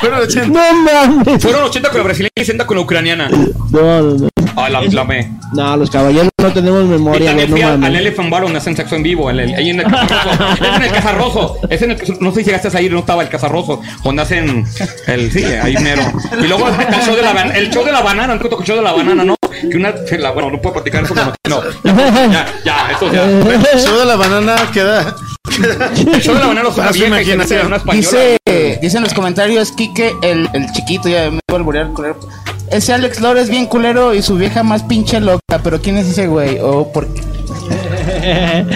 Fueron 0.00 0.20
80. 0.20 0.46
No 0.48 0.82
mames. 0.82 1.42
Fueron 1.42 1.64
80 1.64 1.88
con 1.88 1.98
la 1.98 2.04
brasileña 2.04 2.30
y 2.34 2.40
60 2.40 2.66
con 2.66 2.76
la 2.76 2.82
ucraniana. 2.82 3.28
No, 3.28 4.02
no, 4.02 4.02
no. 4.02 4.28
Ah, 4.56 4.68
la, 4.68 4.82
la 4.82 5.04
me. 5.04 5.38
No, 5.52 5.76
los 5.76 5.90
caballeros 5.90 6.30
no 6.42 6.52
tenemos 6.52 6.84
memoria, 6.84 7.32
güey, 7.32 7.46
no 7.48 7.52
fui 7.52 7.62
al, 7.62 7.78
mames. 7.78 7.98
Elephant 8.00 8.28
Bar 8.30 8.42
donde 8.42 8.58
hacen 8.58 8.76
sexo 8.76 8.94
en 8.94 9.02
vivo. 9.02 9.30
En 9.30 9.40
el, 9.40 9.54
ahí 9.54 9.70
en 9.70 9.80
el 9.80 9.86
Cazarroso. 9.86 10.52
Es 10.60 10.60
en 10.76 10.82
el 10.82 10.92
Cazarroso. 10.92 11.58
Es 11.70 11.82
en 11.82 11.90
el, 11.92 11.98
no 12.20 12.30
sé 12.32 12.40
si 12.40 12.44
llegaste 12.50 12.76
a 12.76 12.80
ir, 12.82 12.92
no 12.92 12.98
estaba 13.00 13.22
el 13.22 13.30
Cazarroso. 13.30 13.80
Donde 14.04 14.20
hacen 14.22 14.66
el. 15.06 15.32
Sí, 15.32 15.44
ahí 15.44 15.74
mero. 15.78 16.02
Y 16.38 16.46
luego 16.46 16.68
el 16.68 17.02
show 17.02 17.16
de 17.16 17.22
la, 17.22 17.32
ban- 17.34 17.54
el 17.56 17.70
show 17.70 17.84
de 17.86 17.92
la 17.92 18.02
banana. 18.02 18.34
El 18.34 18.40
show 18.64 18.76
de 18.76 18.82
la 18.82 18.92
banana, 18.92 19.24
¿no? 19.24 19.34
Que 19.70 19.76
una. 19.78 19.94
la- 20.18 20.30
bueno, 20.32 20.50
no 20.50 20.60
puedo 20.60 20.74
platicar 20.74 21.04
eso. 21.04 21.14
pero 21.42 21.62
No, 21.84 22.30
ya, 22.30 22.46
ya, 22.66 22.90
eso 22.94 23.10
ya. 23.10 23.24
El 23.24 23.80
show 23.80 23.98
de 23.98 24.04
la 24.04 24.16
banana 24.16 24.56
queda. 24.74 25.16
El 25.96 26.20
show 26.20 26.34
de 26.34 26.40
la 26.40 26.46
banana 26.48 26.64
lo 26.64 26.92
se 26.92 27.06
imaginación. 27.06 27.66
una. 27.68 27.78
Dice, 27.94 28.38
dice 28.82 28.96
en 28.98 29.02
los 29.04 29.14
comentarios 29.14 29.72
Quique, 29.72 30.14
el, 30.22 30.50
el 30.52 30.70
chiquito, 30.72 31.08
ya 31.08 31.30
me 31.30 31.40
voy 31.48 31.54
a 31.54 31.56
alburear, 31.56 31.88
culero. 31.94 32.18
Ese 32.68 32.92
Alex 32.92 33.20
Lore 33.20 33.40
es 33.42 33.48
bien 33.48 33.66
culero 33.66 34.12
y 34.12 34.22
su 34.22 34.34
vieja 34.34 34.64
más 34.64 34.82
pinche 34.82 35.20
loca, 35.20 35.60
pero 35.62 35.80
¿quién 35.80 35.98
es 35.98 36.08
ese 36.08 36.25
güey? 36.26 36.58
O 36.60 36.90
por 36.92 37.06
qué? 37.08 37.22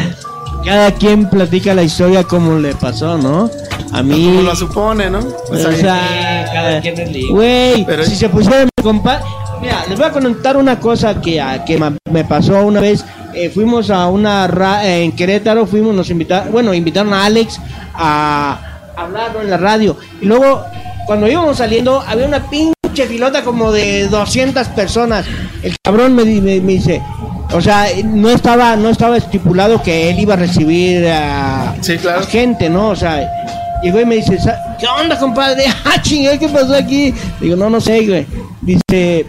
cada 0.65 0.93
quien 0.93 1.29
platica 1.29 1.75
la 1.75 1.83
historia 1.83 2.23
como 2.25 2.59
le 2.59 2.75
pasó, 2.75 3.17
¿no? 3.19 3.51
A 3.93 4.03
mí. 4.03 4.25
Como 4.27 4.43
lo 4.43 4.57
supone, 4.57 5.11
¿no? 5.11 5.19
O 5.19 5.53
O 5.53 5.57
sea, 5.57 6.49
cada 6.53 6.81
quien 6.81 6.99
es 7.01 7.11
libre. 7.11 7.33
Güey, 7.33 7.85
Pero- 7.87 8.05
si 8.05 8.15
se 8.17 8.29
pusiera 8.29 8.65
mi 8.65 8.83
compadre. 8.83 9.25
Mira, 9.61 9.85
les 9.89 9.99
voy 9.99 10.07
a 10.09 10.11
contar 10.11 10.57
una 10.57 10.79
cosa 10.81 11.21
que, 11.21 11.41
a- 11.41 11.65
que 11.65 11.79
me 12.11 12.25
pasó 12.25 12.65
una 12.65 12.81
vez. 12.81 13.05
Eh, 13.35 13.51
fuimos 13.51 13.91
a 13.91 14.07
una. 14.09 14.47
ra- 14.47 14.87
eh, 14.87 15.05
en 15.05 15.13
Querétaro, 15.13 15.67
fuimos, 15.67 15.95
nos 15.95 16.09
invitaron. 16.11 16.51
Bueno, 16.53 16.73
invitaron 16.73 17.13
a 17.13 17.25
Alex 17.27 17.61
a 17.95 18.59
hablar 18.97 19.37
en 19.43 19.51
la 19.51 19.57
radio. 19.57 19.97
Y 20.21 20.27
luego, 20.27 20.65
cuando 21.07 21.29
íbamos 21.29 21.59
saliendo, 21.59 22.01
había 22.07 22.27
una 22.27 22.49
pinche 22.49 23.07
filota 23.07 23.43
como 23.45 23.71
de 23.71 24.09
200 24.09 24.67
personas. 24.69 25.27
El 25.63 25.75
cabrón 25.83 26.15
me, 26.15 26.25
me, 26.25 26.41
me 26.61 26.73
dice. 26.73 27.03
O 27.53 27.61
sea, 27.61 27.87
no 28.05 28.31
estaba, 28.31 28.77
no 28.77 28.89
estaba 28.91 29.17
estipulado 29.17 29.83
que 29.83 30.11
él 30.11 30.21
iba 30.21 30.35
a 30.35 30.37
recibir 30.37 31.07
a, 31.09 31.75
Sí, 31.81 31.97
claro. 31.99 32.21
a 32.21 32.23
gente, 32.23 32.71
¿no? 32.71 32.89
O 32.91 32.97
sea, 32.97 33.29
llegó 33.83 34.01
y 34.01 34.05
me 34.05 34.17
dice, 34.17 34.39
"Sa- 34.39 34.77
¿qué 34.79 34.87
onda, 34.87 35.19
compadre? 35.19 35.65
Ah, 35.85 36.01
¿qué 36.03 36.49
pasó 36.53 36.75
aquí? 36.75 37.13
Digo, 37.41 37.57
no, 37.57 37.69
no 37.69 37.81
sé, 37.81 38.07
güey. 38.07 38.27
Dice, 38.61 39.27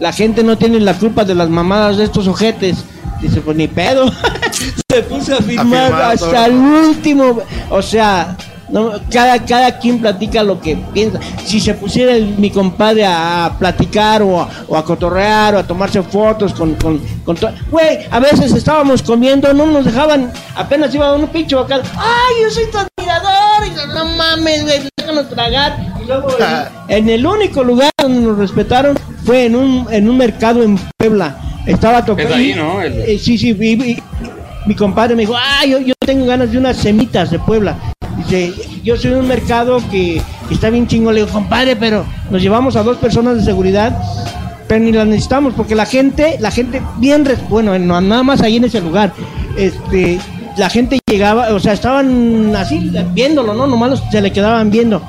la 0.00 0.12
gente 0.12 0.42
no 0.44 0.56
tiene 0.58 0.78
la 0.80 0.94
culpa 0.94 1.24
de 1.24 1.34
las 1.34 1.48
mamadas 1.48 1.96
de 1.96 2.04
estos 2.04 2.28
ojetes. 2.28 2.84
Dice, 3.22 3.40
pues 3.40 3.56
ni 3.56 3.66
pedo. 3.66 4.12
Se 4.90 5.02
puso 5.02 5.34
a 5.34 5.38
firmar 5.40 5.86
firmar 5.86 6.02
hasta 6.12 6.26
todo. 6.26 6.44
el 6.44 6.52
último. 6.54 7.38
O 7.70 7.82
sea, 7.82 8.36
no, 8.70 8.92
cada, 9.10 9.44
cada 9.44 9.78
quien 9.78 9.98
platica 10.00 10.42
lo 10.42 10.60
que 10.60 10.76
piensa. 10.92 11.18
Si 11.44 11.60
se 11.60 11.74
pusiera 11.74 12.12
el- 12.14 12.36
mi 12.38 12.50
compadre 12.50 13.04
a, 13.06 13.46
a 13.46 13.58
platicar 13.58 14.22
o 14.22 14.40
a, 14.40 14.48
o 14.68 14.76
a 14.76 14.84
cotorrear 14.84 15.54
o 15.54 15.58
a 15.58 15.62
tomarse 15.66 16.02
fotos 16.02 16.52
con, 16.52 16.74
con, 16.76 16.98
con 17.24 17.36
Güey, 17.70 18.00
a 18.10 18.18
veces 18.20 18.52
estábamos 18.52 19.02
comiendo, 19.02 19.52
no 19.54 19.66
nos 19.66 19.84
dejaban, 19.84 20.32
apenas 20.54 20.94
iba 20.94 21.14
un 21.14 21.26
pinche 21.28 21.54
vocal. 21.56 21.82
¡Ay, 21.96 22.34
yo 22.42 22.50
soy 22.50 22.64
tu 22.70 22.78
admirador! 22.78 23.66
Y 23.66 23.74
yo, 23.74 23.86
no 23.94 24.04
mames, 24.16 24.62
güey, 24.64 24.80
déjanos 24.96 25.28
tragar. 25.28 25.76
Y 26.02 26.06
luego 26.06 26.28
en, 26.88 26.96
en 26.96 27.08
el 27.10 27.26
único 27.26 27.62
lugar 27.64 27.90
donde 28.00 28.20
nos 28.20 28.38
respetaron 28.38 28.98
fue 29.24 29.46
en 29.46 29.56
un, 29.56 29.86
en 29.90 30.08
un 30.08 30.16
mercado 30.16 30.62
en 30.62 30.78
Puebla. 30.96 31.36
Estaba 31.66 32.04
tocando. 32.04 32.30
Es 32.34 32.36
ahí, 32.40 32.54
¿no? 32.54 32.80
El- 32.80 33.00
Eh, 33.00 33.18
sí, 33.18 33.36
sí, 33.36 33.56
y- 33.58 33.90
y- 33.90 34.02
mi 34.66 34.74
compadre 34.74 35.14
me 35.14 35.22
dijo, 35.22 35.34
ah, 35.36 35.64
yo, 35.64 35.78
yo 35.78 35.94
tengo 36.00 36.26
ganas 36.26 36.50
de 36.50 36.58
unas 36.58 36.76
semitas 36.76 37.30
de 37.30 37.38
Puebla. 37.38 37.76
Dice, 38.16 38.52
yo 38.82 38.96
soy 38.96 39.12
un 39.12 39.28
mercado 39.28 39.80
que, 39.90 40.20
está 40.50 40.70
bien 40.70 40.86
chingo. 40.86 41.12
Le 41.12 41.20
digo, 41.20 41.32
compadre, 41.32 41.76
pero 41.76 42.04
nos 42.30 42.42
llevamos 42.42 42.76
a 42.76 42.82
dos 42.82 42.96
personas 42.98 43.36
de 43.36 43.44
seguridad, 43.44 43.96
pero 44.66 44.84
ni 44.84 44.92
las 44.92 45.06
necesitamos 45.06 45.54
porque 45.54 45.74
la 45.74 45.86
gente, 45.86 46.36
la 46.40 46.50
gente 46.50 46.82
bien, 46.98 47.24
bueno, 47.48 47.78
no, 47.78 48.00
nada 48.00 48.22
más 48.22 48.42
ahí 48.42 48.56
en 48.56 48.64
ese 48.64 48.80
lugar, 48.80 49.12
este, 49.56 50.18
la 50.56 50.68
gente 50.68 50.98
llegaba, 51.06 51.54
o 51.54 51.60
sea, 51.60 51.72
estaban 51.72 52.54
así 52.56 52.92
viéndolo, 53.12 53.54
¿no? 53.54 53.66
Nomás 53.66 54.02
se 54.10 54.20
le 54.20 54.32
quedaban 54.32 54.70
viendo. 54.70 55.02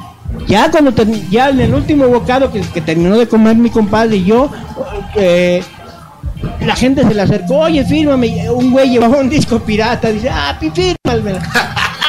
Ya 0.47 0.69
cuando 0.71 0.93
ya 1.29 1.49
en 1.49 1.59
el 1.59 1.73
último 1.73 2.07
bocado 2.07 2.51
que, 2.51 2.61
que 2.61 2.81
terminó 2.81 3.17
de 3.17 3.27
comer 3.27 3.55
mi 3.55 3.69
compadre 3.69 4.17
y 4.17 4.25
yo, 4.25 4.49
eh, 5.15 5.63
la 6.61 6.75
gente 6.75 7.03
se 7.03 7.13
le 7.13 7.21
acercó, 7.21 7.59
oye, 7.59 7.83
fírmame. 7.83 8.49
Un 8.49 8.71
güey 8.71 8.89
llevaba 8.89 9.17
un 9.17 9.29
disco 9.29 9.59
pirata, 9.59 10.11
dice, 10.11 10.29
ah, 10.29 10.57
fírmamelo. 10.59 11.39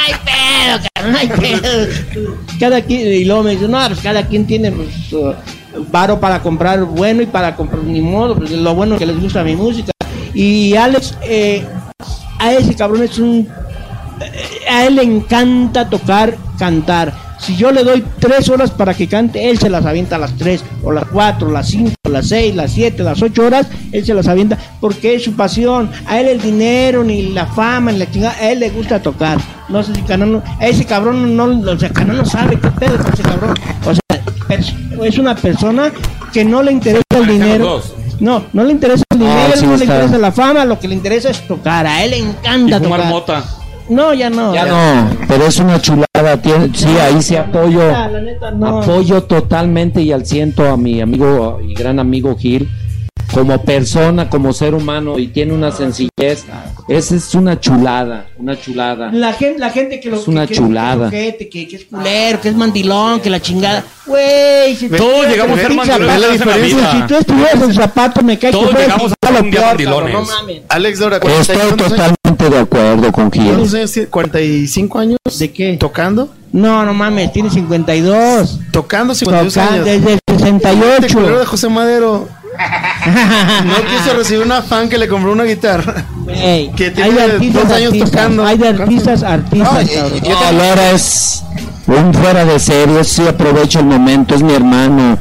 Ay, 0.02 0.14
pedo, 0.24 0.88
cabrón, 0.94 1.16
ay, 1.16 1.28
pedo. 1.28 2.34
Cada 2.58 2.80
quien, 2.80 3.06
y 3.06 3.24
luego 3.24 3.42
me 3.42 3.50
dice, 3.50 3.68
no, 3.68 3.86
pues 3.86 4.00
cada 4.00 4.26
quien 4.26 4.46
tiene 4.46 4.72
pues, 4.72 4.88
varo 5.90 6.18
para 6.18 6.40
comprar 6.40 6.82
bueno 6.84 7.20
y 7.22 7.26
para 7.26 7.54
comprar 7.54 7.82
ni 7.82 8.00
modo, 8.00 8.34
pues 8.36 8.50
lo 8.50 8.74
bueno 8.74 8.96
que 8.96 9.04
les 9.04 9.20
gusta 9.20 9.44
mi 9.44 9.56
música. 9.56 9.92
Y 10.32 10.74
Alex, 10.74 11.16
eh, 11.22 11.66
a 12.38 12.52
ese 12.54 12.74
cabrón 12.74 13.02
es 13.02 13.18
un 13.18 13.46
eh, 14.20 14.70
a 14.70 14.86
él 14.86 14.96
le 14.96 15.02
encanta 15.02 15.88
tocar, 15.88 16.36
cantar. 16.58 17.12
Si 17.40 17.56
yo 17.56 17.72
le 17.72 17.82
doy 17.84 18.04
tres 18.18 18.48
horas 18.50 18.70
para 18.70 18.92
que 18.94 19.08
cante, 19.08 19.48
él 19.50 19.58
se 19.58 19.70
las 19.70 19.86
avienta 19.86 20.16
a 20.16 20.18
las 20.18 20.36
tres, 20.36 20.62
o 20.82 20.92
las 20.92 21.06
cuatro, 21.06 21.50
las 21.50 21.68
cinco, 21.68 21.92
las 22.08 22.28
seis, 22.28 22.54
las 22.54 22.72
siete, 22.72 23.02
las 23.02 23.22
ocho 23.22 23.46
horas, 23.46 23.66
él 23.92 24.04
se 24.04 24.12
las 24.12 24.28
avienta 24.28 24.58
porque 24.80 25.14
es 25.14 25.24
su 25.24 25.32
pasión. 25.34 25.90
A 26.06 26.20
él 26.20 26.28
el 26.28 26.40
dinero, 26.40 27.02
ni 27.02 27.30
la 27.32 27.46
fama, 27.46 27.92
ni 27.92 27.98
la 27.98 28.10
chingada, 28.10 28.34
a 28.38 28.50
él 28.50 28.60
le 28.60 28.68
gusta 28.70 29.00
tocar. 29.00 29.38
No 29.70 29.82
sé 29.82 29.94
si 29.94 30.02
Canano, 30.02 30.42
a 30.58 30.66
ese 30.66 30.84
cabrón 30.84 31.34
no, 31.36 31.44
o 31.72 31.78
sea, 31.78 31.88
Canano 31.90 32.24
sabe 32.26 32.58
qué 32.60 32.68
pedo 32.72 32.98
con 32.98 33.12
ese 33.12 33.22
cabrón. 33.22 33.54
O 33.86 33.94
sea, 33.94 35.04
es 35.06 35.18
una 35.18 35.34
persona 35.34 35.90
que 36.32 36.44
no 36.44 36.62
le 36.62 36.72
interesa 36.72 37.02
el 37.16 37.26
dinero. 37.26 37.80
No, 38.20 38.44
no 38.52 38.64
le 38.64 38.72
interesa 38.72 39.02
el 39.12 39.18
dinero, 39.18 39.40
Ah, 39.48 39.56
sí 39.56 39.66
no 39.66 39.76
le 39.78 39.84
interesa 39.86 40.18
la 40.18 40.30
fama, 40.32 40.64
lo 40.66 40.78
que 40.78 40.88
le 40.88 40.94
interesa 40.94 41.30
es 41.30 41.46
tocar. 41.48 41.86
A 41.86 42.04
él 42.04 42.10
le 42.10 42.18
Y 42.18 42.22
encanta 42.22 42.78
fumar 42.78 42.98
tocar. 43.00 43.12
mota. 43.12 43.44
No, 43.88 44.12
ya 44.12 44.28
no. 44.28 44.54
Ya 44.54 44.66
no, 44.66 45.16
pero 45.26 45.46
es 45.46 45.58
una 45.58 45.80
chulada. 45.80 46.06
Tiene, 46.42 46.70
sí, 46.74 46.88
ahí 47.00 47.22
sí 47.22 47.36
apoyo. 47.36 47.80
Neta, 48.22 48.50
no. 48.50 48.80
Apoyo 48.80 49.22
totalmente 49.22 50.02
y 50.02 50.12
al 50.12 50.26
ciento 50.26 50.68
a 50.68 50.76
mi 50.76 51.00
amigo 51.00 51.60
y 51.66 51.74
gran 51.74 51.98
amigo 51.98 52.36
Gil. 52.36 52.68
Como 53.32 53.62
persona, 53.62 54.28
como 54.28 54.52
ser 54.52 54.74
humano, 54.74 55.18
y 55.18 55.28
tiene 55.28 55.52
una 55.52 55.70
sencillez. 55.70 56.44
Esa 56.88 57.14
es 57.14 57.34
una 57.34 57.58
chulada, 57.60 58.26
una 58.36 58.58
chulada. 58.60 59.10
La 59.12 59.32
gente, 59.32 59.58
la 59.58 59.70
gente 59.70 60.00
que 60.00 60.10
lo 60.10 60.16
Es 60.16 60.28
una 60.28 60.46
que, 60.46 60.54
chulada. 60.54 61.10
Que, 61.10 61.36
que, 61.38 61.48
que, 61.48 61.68
que 61.68 61.76
es 61.76 61.84
culero, 61.84 62.40
que 62.40 62.48
es 62.48 62.54
mandilón, 62.56 63.20
que 63.20 63.30
la 63.30 63.40
chingada. 63.40 63.84
Güey, 64.06 64.74
si 64.76 64.88
Todos 64.88 65.24
tú- 65.24 65.30
llegamos 65.30 65.58
a 65.58 65.62
ser 65.62 65.72
mandilones 65.74 66.20
la 66.20 66.28
diferencia. 66.28 66.92
Si 66.92 67.06
tú 67.06 67.14
estuvieras 67.16 67.62
en 67.62 67.74
zapato, 67.74 68.22
me 68.22 68.38
cae 68.38 68.50
Todos 68.50 68.70
que 68.70 68.78
llegamos 68.82 69.12
a 69.12 69.26
ser 69.28 69.42
un 69.42 69.50
día 69.50 69.60
mandilones. 69.66 70.12
No 70.12 70.22
mames. 70.22 70.62
Alex 70.68 70.98
Dora, 70.98 71.20
¿cuántos 71.20 71.48
Estoy 71.48 71.76
totalmente 71.76 72.50
de 72.50 72.58
acuerdo 72.58 73.12
con 73.12 73.30
Gil. 73.30 73.44
¿cuántos 73.44 73.74
años 73.74 73.92
tiene? 73.92 74.08
¿45 74.10 75.00
años? 75.00 75.18
¿De 75.38 75.52
qué? 75.52 75.76
¿Tocando? 75.78 76.28
No, 76.52 76.84
no 76.84 76.92
mames, 76.92 77.32
tiene 77.32 77.48
52. 77.50 78.58
Tocando 78.72 79.14
52 79.14 79.54
Toca 79.54 79.68
años. 79.72 79.84
desde 79.84 80.12
el 80.12 80.18
Este 80.18 80.34
culero 80.74 80.98
de 81.00 81.08
68. 81.08 81.46
José 81.46 81.68
Madero 81.68 82.28
no 83.64 83.74
quiso 83.86 84.16
recibir 84.16 84.44
una 84.44 84.62
fan 84.62 84.88
que 84.88 84.98
le 84.98 85.08
compró 85.08 85.32
una 85.32 85.44
guitarra. 85.44 86.04
Que 86.26 86.84
hay 86.86 86.92
tiene 86.94 87.12
de 87.12 87.22
artistas, 87.22 87.62
dos 87.62 87.72
años 87.72 87.92
artistas, 87.92 88.10
tocando. 88.10 88.46
Hay 88.46 88.58
de 88.58 88.68
artistas, 88.68 89.22
artistas. 89.22 89.72
No, 89.72 90.72
es 90.94 91.44
un 91.86 92.14
fuera 92.14 92.44
de 92.44 92.58
serie, 92.58 93.02
sí 93.04 93.26
aprovecho 93.26 93.80
el 93.80 93.86
momento, 93.86 94.34
es 94.34 94.42
mi 94.42 94.54
hermano. 94.54 95.18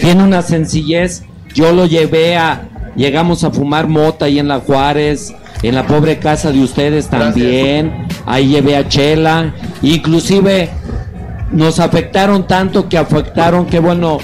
Tiene 0.00 0.22
una 0.22 0.42
sencillez. 0.42 1.24
Yo 1.54 1.72
lo 1.72 1.86
llevé 1.86 2.36
a, 2.36 2.68
llegamos 2.96 3.44
a 3.44 3.50
fumar 3.50 3.88
mota 3.88 4.26
ahí 4.26 4.38
en 4.38 4.48
la 4.48 4.60
Juárez, 4.60 5.34
en 5.62 5.74
la 5.74 5.86
pobre 5.86 6.18
casa 6.18 6.52
de 6.52 6.62
ustedes 6.62 7.08
también. 7.08 8.06
Ahí 8.24 8.48
llevé 8.48 8.76
a 8.76 8.88
Chela, 8.88 9.52
inclusive 9.82 10.70
nos 11.50 11.80
afectaron 11.80 12.46
tanto 12.46 12.88
que 12.88 12.96
afectaron, 12.96 13.66
qué 13.66 13.78
bueno 13.78 14.18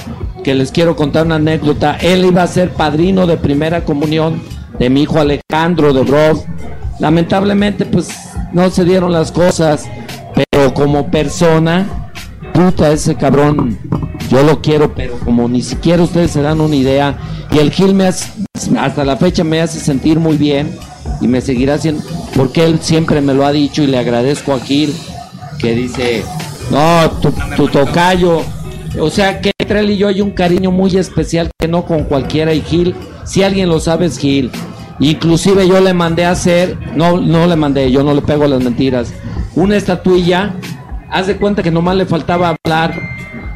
que 0.48 0.54
les 0.54 0.72
quiero 0.72 0.96
contar 0.96 1.26
una 1.26 1.34
anécdota. 1.34 1.98
Él 2.00 2.24
iba 2.24 2.42
a 2.42 2.46
ser 2.46 2.70
padrino 2.70 3.26
de 3.26 3.36
primera 3.36 3.84
comunión 3.84 4.40
de 4.78 4.88
mi 4.88 5.02
hijo 5.02 5.18
Alejandro 5.20 5.92
de 5.92 6.04
Rock. 6.04 6.42
Lamentablemente, 7.00 7.84
pues 7.84 8.08
no 8.54 8.70
se 8.70 8.86
dieron 8.86 9.12
las 9.12 9.30
cosas, 9.30 9.84
pero 10.34 10.72
como 10.72 11.10
persona, 11.10 12.10
puta, 12.54 12.90
ese 12.92 13.14
cabrón, 13.14 13.78
yo 14.30 14.42
lo 14.42 14.62
quiero, 14.62 14.94
pero 14.94 15.18
como 15.18 15.50
ni 15.50 15.60
siquiera 15.60 16.02
ustedes 16.02 16.30
se 16.30 16.40
dan 16.40 16.62
una 16.62 16.76
idea. 16.76 17.18
Y 17.50 17.58
el 17.58 17.70
Gil 17.70 17.92
me 17.92 18.06
hace, 18.06 18.32
hasta 18.80 19.04
la 19.04 19.18
fecha 19.18 19.44
me 19.44 19.60
hace 19.60 19.78
sentir 19.78 20.18
muy 20.18 20.38
bien 20.38 20.74
y 21.20 21.28
me 21.28 21.42
seguirá 21.42 21.74
haciendo, 21.74 22.02
porque 22.34 22.64
él 22.64 22.78
siempre 22.80 23.20
me 23.20 23.34
lo 23.34 23.44
ha 23.44 23.52
dicho 23.52 23.82
y 23.82 23.86
le 23.86 23.98
agradezco 23.98 24.54
a 24.54 24.60
Gil 24.60 24.94
que 25.58 25.74
dice, 25.74 26.24
no, 26.70 27.10
tu, 27.20 27.34
tu 27.54 27.68
tocayo. 27.68 28.40
O 28.98 29.10
sea 29.10 29.42
que 29.42 29.52
entre 29.68 29.80
él 29.80 29.90
y 29.90 29.96
yo 29.98 30.08
hay 30.08 30.22
un 30.22 30.30
cariño 30.30 30.70
muy 30.70 30.96
especial 30.96 31.50
que 31.58 31.68
no 31.68 31.84
con 31.84 32.04
cualquiera 32.04 32.54
y 32.54 32.62
Gil, 32.62 32.94
si 33.24 33.42
alguien 33.42 33.68
lo 33.68 33.80
sabe 33.80 34.06
es 34.06 34.18
Gil. 34.18 34.50
Inclusive 34.98 35.68
yo 35.68 35.78
le 35.78 35.92
mandé 35.92 36.24
a 36.24 36.30
hacer, 36.30 36.78
no, 36.96 37.20
no 37.20 37.46
le 37.46 37.54
mandé, 37.54 37.92
yo 37.92 38.02
no 38.02 38.14
le 38.14 38.22
pego 38.22 38.46
las 38.46 38.64
mentiras, 38.64 39.12
una 39.54 39.76
estatuilla, 39.76 40.54
haz 41.10 41.26
de 41.26 41.36
cuenta 41.36 41.62
que 41.62 41.70
nomás 41.70 41.96
le 41.96 42.06
faltaba 42.06 42.56
hablar 42.64 42.98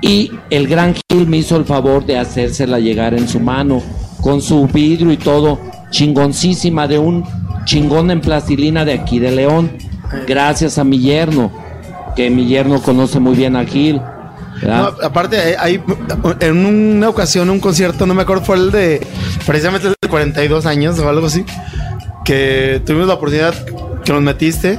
y 0.03 0.31
el 0.51 0.69
gran 0.69 0.95
Gil 1.09 1.27
me 1.27 1.39
hizo 1.39 1.57
el 1.57 1.65
favor 1.65 2.05
de 2.05 2.19
hacérsela 2.19 2.79
llegar 2.79 3.15
en 3.15 3.27
su 3.27 3.41
mano, 3.41 3.81
con 4.21 4.43
su 4.43 4.67
vidrio 4.67 5.13
y 5.13 5.17
todo, 5.17 5.59
chingoncísima 5.89 6.87
de 6.89 6.99
un 6.99 7.25
chingón 7.65 8.11
en 8.11 8.21
plastilina 8.21 8.85
de 8.85 8.93
aquí 8.93 9.19
de 9.19 9.31
León, 9.31 9.71
gracias 10.29 10.77
a 10.77 10.85
mi 10.85 10.99
yerno, 10.99 11.51
que 12.15 12.29
mi 12.29 12.45
yerno 12.45 12.83
conoce 12.83 13.19
muy 13.19 13.35
bien 13.35 13.57
a 13.57 13.65
Gil. 13.65 13.99
Aparte, 14.71 15.53
eh, 15.53 15.57
hay, 15.59 15.83
en 16.41 16.67
una 16.67 17.09
ocasión, 17.09 17.51
un 17.51 17.61
concierto, 17.61 18.07
no 18.07 18.15
me 18.15 18.23
acuerdo, 18.23 18.45
fue 18.45 18.57
el 18.57 18.71
de 18.71 19.07
precisamente 19.47 19.89
el 19.89 19.95
de 20.01 20.09
42 20.09 20.67
años 20.67 20.99
o 20.99 21.09
algo 21.09 21.27
así, 21.27 21.45
que 22.25 22.81
tuvimos 22.85 23.09
la 23.09 23.15
oportunidad 23.15 23.55
que 24.05 24.13
nos 24.13 24.23
metiste 24.23 24.79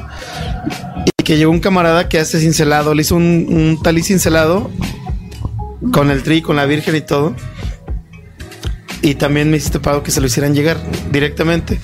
y 1.05 1.23
que 1.23 1.37
llegó 1.37 1.51
un 1.51 1.59
camarada 1.59 2.09
que 2.09 2.19
hace 2.19 2.39
cincelado, 2.39 2.93
le 2.93 3.01
hizo 3.01 3.15
un, 3.15 3.79
un 3.83 4.03
cincelado 4.03 4.69
con 5.91 6.11
el 6.11 6.23
tri, 6.23 6.41
con 6.41 6.55
la 6.55 6.65
virgen 6.65 6.95
y 6.95 7.01
todo. 7.01 7.35
Y 9.01 9.15
también 9.15 9.51
me 9.51 9.57
hiciste 9.57 9.79
pago 9.79 10.01
que 10.01 10.11
se 10.11 10.21
lo 10.21 10.27
hicieran 10.27 10.55
llegar 10.55 10.77
directamente. 11.11 11.79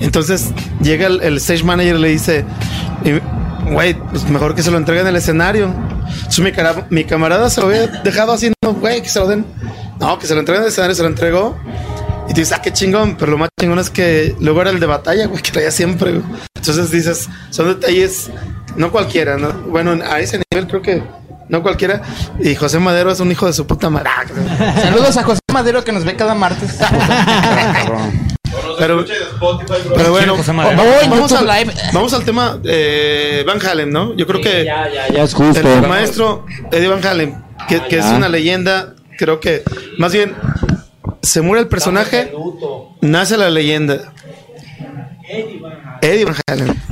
Entonces 0.00 0.50
llega 0.80 1.06
el, 1.06 1.36
stage 1.36 1.62
manager 1.62 1.96
y 1.96 1.98
le 1.98 2.08
dice, 2.08 2.44
güey, 3.70 3.94
pues 3.94 4.28
mejor 4.30 4.54
que 4.54 4.62
se 4.62 4.70
lo 4.70 4.78
entreguen 4.78 5.06
en 5.06 5.10
el 5.10 5.16
escenario. 5.16 5.74
Entonces 6.06 6.38
mi, 6.44 6.52
cara- 6.52 6.86
mi 6.90 7.04
camarada 7.04 7.48
se 7.50 7.60
lo 7.60 7.68
había 7.68 7.86
dejado 7.86 8.32
así, 8.32 8.52
no, 8.62 8.74
güey, 8.74 9.02
que 9.02 9.08
se 9.08 9.18
lo 9.20 9.26
den. 9.28 9.44
No, 10.00 10.18
que 10.18 10.26
se 10.26 10.34
lo 10.34 10.40
entreguen 10.40 10.62
en 10.62 10.66
el 10.66 10.72
escenario, 10.72 10.94
se 10.94 11.02
lo 11.02 11.08
entregó. 11.08 11.56
Y 12.28 12.34
tú 12.34 12.40
dices, 12.40 12.52
ah, 12.56 12.62
qué 12.62 12.72
chingón, 12.72 13.16
pero 13.16 13.32
lo 13.32 13.38
más 13.38 13.48
chingón 13.60 13.78
es 13.78 13.90
que 13.90 14.34
luego 14.40 14.62
era 14.62 14.70
el 14.70 14.80
de 14.80 14.86
batalla, 14.86 15.26
güey, 15.26 15.42
que 15.42 15.50
traía 15.50 15.70
siempre. 15.70 16.12
güey. 16.12 16.24
Entonces 16.56 16.90
dices, 16.90 17.28
son 17.50 17.68
detalles, 17.68 18.30
no 18.76 18.90
cualquiera, 18.90 19.36
¿no? 19.36 19.52
Bueno, 19.68 19.92
a 20.04 20.20
ese 20.20 20.40
nivel 20.50 20.66
creo 20.66 20.80
que 20.82 21.02
no 21.48 21.62
cualquiera. 21.62 22.00
Y 22.40 22.54
José 22.54 22.78
Madero 22.78 23.12
es 23.12 23.20
un 23.20 23.30
hijo 23.30 23.46
de 23.46 23.52
su 23.52 23.66
puta 23.66 23.90
madre. 23.90 24.08
Ah, 24.10 24.74
Saludos 24.80 25.16
a 25.18 25.22
José 25.22 25.40
Madero 25.52 25.84
que 25.84 25.92
nos 25.92 26.04
ve 26.04 26.16
cada 26.16 26.34
martes. 26.34 26.78
Pero, 28.78 29.04
pero 29.94 30.10
bueno, 30.12 30.36
vamos, 30.36 31.32
al, 31.32 31.46
vamos 31.92 32.12
al 32.14 32.24
tema 32.24 32.58
eh, 32.64 33.44
Van 33.46 33.64
Halen, 33.64 33.90
¿no? 33.90 34.14
Yo 34.16 34.26
creo 34.26 34.40
que 34.40 34.64
Ya, 34.64 34.88
ya, 34.92 35.08
ya 35.08 35.22
es 35.22 35.34
justo. 35.34 35.60
el 35.60 35.86
maestro 35.88 36.44
Eddie 36.70 36.88
Van 36.88 37.04
Halen, 37.04 37.42
que, 37.68 37.80
que 37.84 37.98
es 37.98 38.04
Ah. 38.04 38.14
una 38.16 38.28
leyenda, 38.28 38.94
creo 39.18 39.40
que 39.40 39.62
más 39.98 40.12
bien 40.12 40.34
se 41.22 41.40
muere 41.40 41.62
el 41.62 41.68
personaje, 41.68 42.32
nace 43.00 43.36
la 43.36 43.50
leyenda. 43.50 44.12
Eddie 46.02 46.24
Van 46.24 46.36
Halen. 46.46 46.82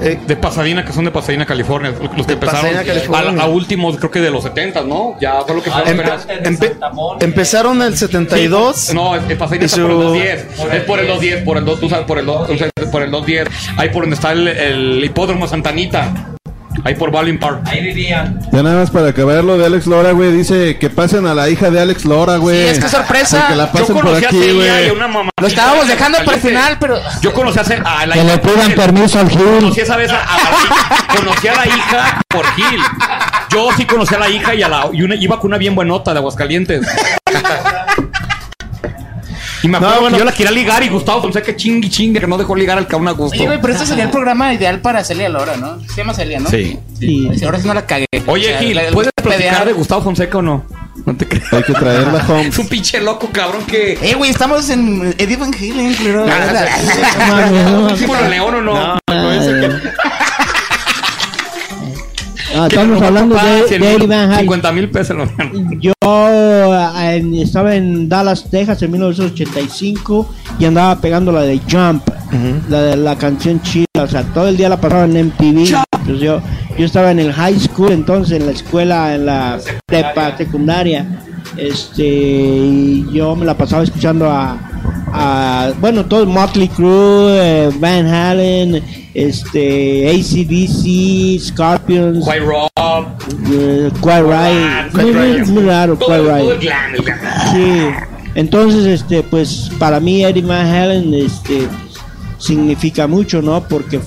Eh, 0.00 0.18
De 0.26 0.36
Pasadena, 0.36 0.84
que 0.84 0.92
son 0.92 1.04
de 1.06 1.10
Pasadena, 1.10 1.46
California. 1.46 1.92
Los 2.16 2.26
que 2.26 2.34
empezaron 2.34 2.74
Pasadena, 2.74 3.40
a, 3.40 3.44
a 3.44 3.46
últimos, 3.46 3.96
creo 3.96 4.10
que 4.10 4.20
de 4.20 4.30
los 4.30 4.42
70, 4.44 4.82
¿no? 4.82 5.16
Ya 5.20 5.40
fue 5.42 5.54
lo 5.56 5.62
que 5.62 5.70
fue 5.70 5.82
empe- 5.84 6.42
empe- 6.44 7.16
empezaron 7.24 7.80
el 7.82 7.96
72. 7.96 8.92
No, 8.94 9.16
es, 9.16 9.22
es 9.28 9.36
Pasadena 9.36 9.64
Y 9.64 9.66
está 9.66 9.80
por 9.82 9.90
el 9.90 9.96
su- 9.96 10.02
210. 10.02 10.46
Es 10.74 10.84
por 10.84 10.98
el 11.00 11.06
210, 11.06 11.42
por 11.44 11.56
el 11.58 11.64
2, 11.64 11.80
tú 11.80 11.88
sabes, 11.88 12.04
por 12.06 12.18
el 12.18 12.26
2, 12.26 12.48
por 12.92 13.02
el 13.02 13.10
210. 13.10 13.48
Ahí 13.78 13.88
por 13.88 14.02
donde 14.02 14.16
está 14.16 14.32
el, 14.32 14.48
el 14.48 15.04
hipódromo 15.04 15.46
Santanita. 15.48 16.35
Ahí 16.86 16.94
por 16.94 17.10
Baldwin 17.10 17.38
Park. 17.40 17.62
Ahí 17.66 17.82
vivían. 17.82 18.38
Ya 18.52 18.62
nada 18.62 18.76
más 18.76 18.90
para 18.92 19.08
acabar 19.08 19.42
lo 19.42 19.58
de 19.58 19.66
Alex 19.66 19.88
Lora, 19.88 20.12
güey. 20.12 20.30
Dice 20.30 20.78
que 20.78 20.88
pasen 20.88 21.26
a 21.26 21.34
la 21.34 21.48
hija 21.50 21.68
de 21.70 21.80
Alex 21.80 22.04
Lora, 22.04 22.36
güey. 22.36 22.62
Sí, 22.62 22.68
es 22.68 22.78
que 22.78 22.88
sorpresa. 22.88 23.48
Que 23.48 23.56
la 23.56 23.66
Yo 23.66 23.72
pasen 23.72 23.94
por 23.96 24.04
conocí 24.04 24.24
a 24.24 24.28
aquí, 24.28 24.52
güey. 24.52 24.90
una 24.90 25.08
mamá. 25.08 25.30
Lo 25.40 25.46
estábamos 25.48 25.88
dejando 25.88 26.18
para 26.24 26.36
el 26.36 26.42
final, 26.42 26.76
pero. 26.78 27.00
Yo 27.20 27.32
conocí 27.32 27.58
a, 27.58 27.64
Ce- 27.64 27.82
a 27.84 28.06
la 28.06 28.14
Que 28.14 28.22
le 28.22 28.38
pidan 28.38 28.72
permiso 28.72 29.18
al 29.18 29.28
Gil. 29.28 29.40
Conocí 29.40 29.80
esa 29.80 29.96
vez 29.96 30.12
a, 30.12 30.22
a 30.22 30.36
la 30.36 30.50
hija, 30.50 31.06
conocí 31.18 31.48
a 31.48 31.54
la 31.56 31.66
hija 31.66 32.20
por 32.28 32.46
Gil. 32.54 32.80
Yo 33.52 33.68
sí 33.76 33.84
conocí 33.84 34.14
a 34.14 34.18
la 34.20 34.28
hija 34.28 34.54
y, 34.54 34.62
a 34.62 34.68
la, 34.68 34.88
y 34.92 35.02
una, 35.02 35.16
iba 35.16 35.40
con 35.40 35.48
una 35.48 35.58
bien 35.58 35.74
buenota 35.74 36.12
de 36.12 36.18
Aguascalientes. 36.20 36.86
Y 39.62 39.68
me 39.68 39.78
acuerdo 39.78 39.94
No, 39.96 40.00
bueno. 40.02 40.16
que 40.16 40.18
yo 40.20 40.24
la 40.26 40.32
quería 40.32 40.52
ligar 40.52 40.82
y 40.82 40.88
Gustavo 40.88 41.22
Fonseca 41.22 41.56
chingue 41.56 41.88
chingue 41.88 42.20
que 42.20 42.26
no 42.26 42.36
dejó 42.36 42.54
ligar 42.54 42.76
al 42.78 42.86
cabrón 42.86 43.08
a 43.08 43.12
gusto. 43.12 43.36
Oye, 43.36 43.46
güey, 43.46 43.60
pero 43.60 43.72
este 43.72 43.86
sería 43.86 44.04
el 44.04 44.10
programa 44.10 44.52
ideal 44.52 44.80
para 44.80 45.02
Celia 45.02 45.28
Lora, 45.28 45.56
¿no? 45.56 45.80
Se 45.88 45.96
llama 45.96 46.12
Celia, 46.14 46.38
¿no? 46.40 46.50
Sí. 46.50 46.78
Ahora 47.44 47.58
sí 47.60 47.66
no 47.66 47.74
la 47.74 47.86
cagué. 47.86 48.06
Oye, 48.26 48.46
O 48.46 48.48
sea, 48.48 48.58
Gil, 48.60 48.76
la- 48.76 48.82
¿puedes 48.92 49.10
la- 49.16 49.22
platicar 49.22 49.64
de 49.66 49.72
Gustavo 49.72 50.02
Fonseca 50.02 50.38
o 50.38 50.42
no? 50.42 50.64
No 51.04 51.14
te 51.16 51.26
creas. 51.26 51.52
Hay 51.52 51.62
que 51.62 51.72
traerla, 51.72 52.18
Es 52.22 52.28
Holmes. 52.30 52.58
un 52.58 52.68
pinche 52.68 53.00
loco, 53.00 53.28
cabrón, 53.32 53.64
que... 53.66 53.98
Eh, 54.02 54.14
güey, 54.14 54.30
estamos 54.30 54.68
en 54.70 55.14
Eddie 55.18 55.36
Van 55.36 55.52
Halen, 55.54 55.94
claro. 55.94 56.26
No 56.26 57.26
mames, 57.26 57.64
no 57.64 57.80
mames. 57.82 57.92
¿Hicimos 58.00 58.18
el 58.20 58.30
león 58.30 58.54
o 58.54 58.60
no? 58.62 58.94
No, 58.94 59.00
Ah, 62.58 62.68
estamos 62.70 63.02
hablando 63.02 63.34
de, 63.36 63.78
de 63.78 63.92
Eddie 63.94 64.06
Van 64.06 64.30
Halen. 64.30 64.38
50 64.40 64.72
mil 64.72 64.90
pesos. 64.90 65.28
Yo 65.78 65.92
ah, 66.02 66.25
en- 67.14 67.34
estaba 67.34 67.74
en 67.76 68.08
Dallas, 68.08 68.44
Texas 68.50 68.82
en 68.82 68.90
1985 68.92 70.28
y 70.58 70.64
andaba 70.64 71.00
pegando 71.00 71.32
la 71.32 71.42
de 71.42 71.60
Jump, 71.70 72.02
la 72.68 72.82
de 72.82 72.96
la 72.96 73.16
canción 73.16 73.60
chida, 73.62 73.86
o 74.02 74.06
sea, 74.08 74.22
todo 74.22 74.48
el 74.48 74.56
día 74.56 74.68
la 74.68 74.80
pasaba 74.80 75.04
en 75.04 75.16
MTV. 75.16 75.64
Pues 76.04 76.20
yo, 76.20 76.40
yo 76.78 76.84
estaba 76.86 77.10
en 77.10 77.18
el 77.18 77.32
high 77.32 77.58
school, 77.58 77.92
entonces 77.92 78.38
en 78.40 78.46
la 78.46 78.52
escuela, 78.52 79.14
en 79.14 79.26
la 79.26 79.58
prepa 79.86 80.36
secundaria, 80.36 81.04
este, 81.56 82.04
y 82.06 83.06
yo 83.12 83.34
me 83.36 83.44
la 83.46 83.56
pasaba 83.56 83.82
escuchando 83.82 84.30
a, 84.30 84.58
a 85.12 85.72
bueno, 85.80 86.04
todo 86.06 86.26
Motley 86.26 86.68
Crue, 86.68 87.38
eh, 87.40 87.70
Van 87.78 88.06
Halen, 88.06 88.82
este, 89.14 90.10
ACDC, 90.10 91.40
Scorpions, 91.40 92.26
White 92.26 92.40
Rob. 92.44 93.06
eh, 93.52 93.90
Quiet 94.02 94.22
Riot. 94.22 95.02
Muy, 95.02 95.12
muy, 95.12 95.50
muy 95.52 95.62
raro, 95.64 95.98
el 96.08 96.26
Riot. 96.26 96.60
Sí. 97.52 97.82
Entonces, 98.34 98.84
este, 98.84 99.22
pues 99.22 99.70
para 99.78 99.98
mí 99.98 100.24
Eddie 100.24 100.42
Van 100.42 100.66
Halen, 100.66 101.14
este, 101.14 101.66
significa 102.38 103.06
mucho, 103.06 103.40
¿no? 103.40 103.66
Porque 103.66 103.98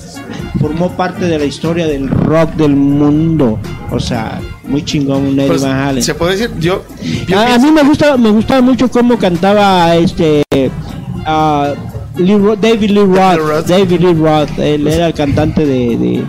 formó 0.60 0.90
parte 0.96 1.26
de 1.26 1.38
la 1.38 1.44
historia 1.44 1.86
del 1.86 2.08
rock 2.08 2.54
del 2.54 2.76
mundo. 2.76 3.58
O 3.90 3.98
sea, 3.98 4.40
muy 4.70 4.84
chingón 4.84 5.26
un 5.26 5.38
Eddie 5.38 5.48
pues, 5.48 5.62
Van 5.62 5.72
Halen. 5.78 6.02
se 6.02 6.14
puede 6.14 6.32
decir, 6.36 6.50
yo, 6.58 6.84
yo 7.26 7.38
A, 7.38 7.54
a 7.54 7.58
mí 7.58 7.70
me 7.70 7.82
gusta, 7.82 8.16
me 8.16 8.30
gustaba 8.30 8.60
mucho 8.60 8.88
cómo 8.88 9.18
cantaba 9.18 9.94
este 9.96 10.42
ah, 11.26 11.74
Lee 12.16 12.38
David 12.60 12.90
Lee 12.90 13.04
Roth. 13.04 13.38
Roth. 13.38 13.66
David 13.66 14.00
Lee 14.00 14.14
Roth, 14.14 14.58
él 14.58 14.86
era 14.86 15.08
el 15.08 15.14
cantante 15.14 15.64
de, 15.66 15.96
de, 15.96 15.96
de 15.96 16.24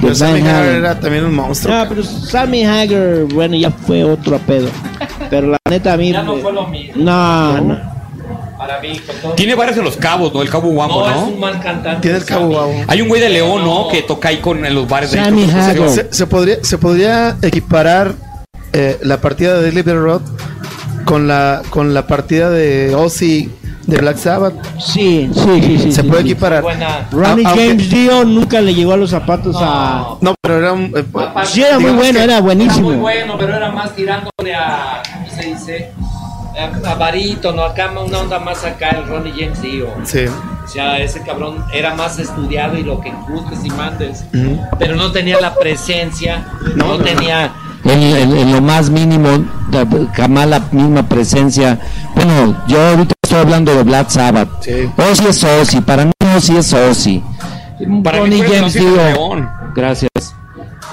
pero 0.00 0.08
Van 0.08 0.16
Sammy 0.16 0.40
Hagar 0.40 0.64
era 0.66 1.00
también 1.00 1.24
un 1.24 1.34
monstruo. 1.34 1.74
Ah, 1.74 1.86
pero 1.88 2.02
Sammy 2.02 2.64
Hagar, 2.64 3.24
bueno, 3.32 3.56
ya 3.56 3.70
fue 3.70 4.02
otro 4.04 4.38
pedo. 4.38 4.68
Pero 5.30 5.48
la 5.48 5.58
neta 5.70 5.92
a 5.92 5.96
mí. 5.96 6.12
Ya 6.12 6.22
no 6.22 6.36
fue 6.36 6.52
lo 6.52 6.66
mismo. 6.66 6.94
No, 6.96 7.60
no. 7.60 7.93
Para 8.66 8.80
mí, 8.80 8.98
con 9.00 9.16
todo. 9.16 9.32
Tiene 9.32 9.54
varios 9.54 9.76
en 9.78 9.84
los 9.84 9.96
cabos, 9.96 10.32
¿no? 10.34 10.42
El 10.42 10.50
cabo 10.50 10.68
guapo, 10.70 11.06
No, 11.06 11.10
es 11.10 11.16
un 11.34 11.40
mal 11.40 11.60
cantante. 11.60 12.00
Tiene 12.02 12.18
el 12.18 12.24
cabo 12.24 12.46
guau. 12.48 12.72
Hay 12.86 13.00
un 13.02 13.08
güey 13.08 13.20
de 13.20 13.28
León, 13.30 13.64
¿no? 13.64 13.88
Que 13.88 14.02
toca 14.02 14.28
ahí 14.28 14.38
con 14.38 14.64
en 14.64 14.74
los 14.74 14.88
bares 14.88 15.10
de 15.12 15.18
Sammy. 15.22 15.44
Hagar. 15.50 15.88
Se, 15.88 16.08
se 16.12 16.26
podría, 16.26 16.56
se 16.62 16.78
podría 16.78 17.36
equiparar 17.42 18.14
eh, 18.72 18.98
la 19.02 19.20
partida 19.20 19.60
de 19.60 19.70
David 19.70 19.92
Roth 19.94 20.22
con 21.04 21.28
la, 21.28 21.62
con 21.70 21.92
la 21.94 22.06
partida 22.06 22.50
de 22.50 22.94
Ozzy 22.94 23.50
de 23.86 23.98
Black 23.98 24.16
Sabbath. 24.16 24.54
Sí, 24.80 25.30
sí, 25.34 25.40
sí. 25.62 25.78
sí 25.78 25.92
Se 25.92 26.00
sí, 26.02 26.08
puede 26.08 26.22
sí. 26.22 26.30
equiparar. 26.30 26.62
Buena. 26.62 27.06
Ronnie 27.12 27.44
aunque- 27.46 27.68
James 27.68 27.90
Dio 27.90 28.24
nunca 28.24 28.60
le 28.62 28.74
llegó 28.74 28.94
a 28.94 28.96
los 28.96 29.10
zapatos 29.10 29.54
a. 29.60 30.16
No, 30.22 30.34
pero 30.40 30.58
era 30.58 30.72
un. 30.72 30.84
eh, 30.96 31.04
Aparte, 31.14 31.50
Sí, 31.50 31.60
era 31.60 31.74
muy 31.74 31.80
digamos 31.90 32.02
bueno, 32.02 32.18
que- 32.18 32.24
era 32.24 32.32
Era 32.34 32.40
buenísimo. 32.42 32.88
muy 32.88 32.96
bueno, 32.96 33.34
pero 33.38 33.54
era 33.54 33.70
más 33.72 33.94
tirándole 33.94 34.54
a. 34.54 35.02
¿Cómo 35.12 35.30
se 35.30 35.42
dice? 35.48 35.90
A, 36.86 36.94
barítono, 36.94 37.62
acá 37.64 37.90
una 37.90 38.18
onda 38.18 38.38
más 38.38 38.64
acá, 38.64 38.90
el 38.90 39.06
Ronnie 39.08 39.32
James 39.36 39.60
Dio. 39.60 39.88
Sí. 40.04 40.20
O 40.64 40.68
sea, 40.68 40.98
ese 40.98 41.20
cabrón 41.22 41.64
era 41.72 41.94
más 41.94 42.18
estudiado 42.18 42.78
y 42.78 42.82
lo 42.84 43.00
que 43.00 43.12
gustes 43.28 43.64
y 43.64 43.70
mandes. 43.70 44.24
Ujú. 44.32 44.60
Pero 44.78 44.94
no 44.96 45.10
tenía 45.12 45.40
la 45.40 45.54
presencia, 45.54 46.46
no, 46.76 46.86
No, 46.86 46.98
no, 46.98 47.04
tenía. 47.04 47.52
en, 47.84 48.00
en- 48.02 48.36
en 48.36 48.52
lo 48.52 48.60
más 48.60 48.88
mínimo, 48.88 49.28
jamás 50.14 50.46
la 50.48 50.60
misma 50.72 51.02
presencia. 51.08 51.78
Bueno, 52.14 52.56
yo 52.68 52.80
ahorita 52.80 53.14
estoy 53.22 53.38
hablando 53.40 53.74
de 53.74 53.82
Black 53.82 54.08
Sabbath. 54.10 54.48
Sí. 54.60 54.88
Ozzy 54.96 55.26
es 55.26 55.44
Ozzy, 55.44 55.80
para 55.80 56.04
mí 56.06 56.12
Ozzy 56.36 56.56
es 56.56 56.72
Ozzy. 56.72 57.22
Para 58.02 58.18
Ronnie 58.18 58.42
James 58.48 58.72
Dio. 58.74 58.88
Gracias. 59.74 60.08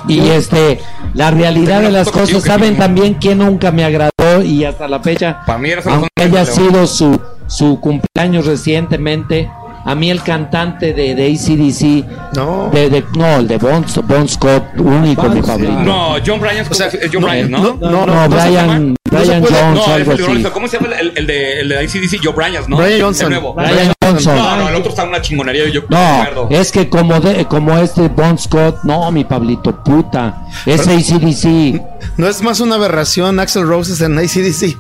Y 0.07 0.19
este, 0.29 0.79
la 1.13 1.31
realidad 1.31 1.81
de 1.81 1.91
las 1.91 2.11
cosas, 2.11 2.29
que 2.29 2.41
¿saben 2.41 2.77
también 2.77 3.15
quién 3.15 3.39
nunca 3.39 3.71
me 3.71 3.83
agradó? 3.83 4.41
Y 4.43 4.65
hasta 4.65 4.87
la 4.87 4.99
fecha, 4.99 5.41
aunque 5.45 6.09
haya 6.15 6.45
sido 6.45 6.87
su, 6.87 7.19
su 7.47 7.79
cumpleaños 7.79 8.45
recientemente, 8.45 9.49
a 9.85 9.95
mí 9.95 10.09
el 10.11 10.21
cantante 10.23 10.93
de, 10.93 11.15
de 11.15 11.25
ACDC, 11.33 12.35
No. 12.37 12.69
de, 12.71 12.89
de- 12.89 13.05
no, 13.15 13.37
el 13.37 13.47
de 13.47 13.57
Bon, 13.57 13.85
bon 14.03 14.27
Scott, 14.29 14.63
único, 14.77 15.23
mi 15.29 15.41
favorito. 15.41 15.71
No, 15.83 16.15
John 16.25 16.39
Bryan 16.39 16.65
O 16.69 16.73
sea, 16.73 16.89
John 17.11 17.21
no, 17.21 17.27
Bryan, 17.27 17.51
¿no? 17.51 17.77
no, 17.79 18.05
no, 18.05 18.27
No, 18.27 18.37
Jones, 19.11 19.87
algo 19.87 20.13
es 20.13 20.19
el 20.19 20.25
así. 20.25 20.43
de 20.43 20.51
¿Cómo 20.51 20.67
se 20.67 20.77
llama 20.79 20.95
el, 20.99 21.11
el 21.15 21.27
de, 21.27 21.59
el 21.61 21.69
de 21.69 21.79
ACDC? 21.79 22.19
Joe 22.23 22.33
Bryan, 22.33 22.63
¿no? 22.67 22.77
Brian 22.77 22.93
El 22.93 23.01
Johnson. 23.01 23.29
nuevo. 23.29 23.53
Brian 23.53 23.91
Johnson. 24.01 24.35
No, 24.37 24.55
no, 24.57 24.69
el 24.69 24.75
otro 24.75 24.89
está 24.89 25.03
en 25.03 25.09
una 25.09 25.21
chingonería. 25.21 25.67
Yo 25.69 25.81
No, 25.89 26.47
es 26.49 26.71
que 26.71 26.87
como 26.89 27.19
de, 27.19 27.45
como 27.45 27.77
este 27.77 28.07
Bon 28.07 28.37
Scott, 28.37 28.79
no, 28.83 29.11
mi 29.11 29.23
Pablito, 29.25 29.83
puta. 29.83 30.45
Es 30.65 30.87
ACDC. 30.87 31.81
No 32.17 32.27
es 32.27 32.41
más 32.41 32.59
una 32.59 32.75
aberración 32.75 33.39
Axel 33.39 33.63
Roses 33.67 33.99
en 34.01 34.17
ACDC. 34.17 34.77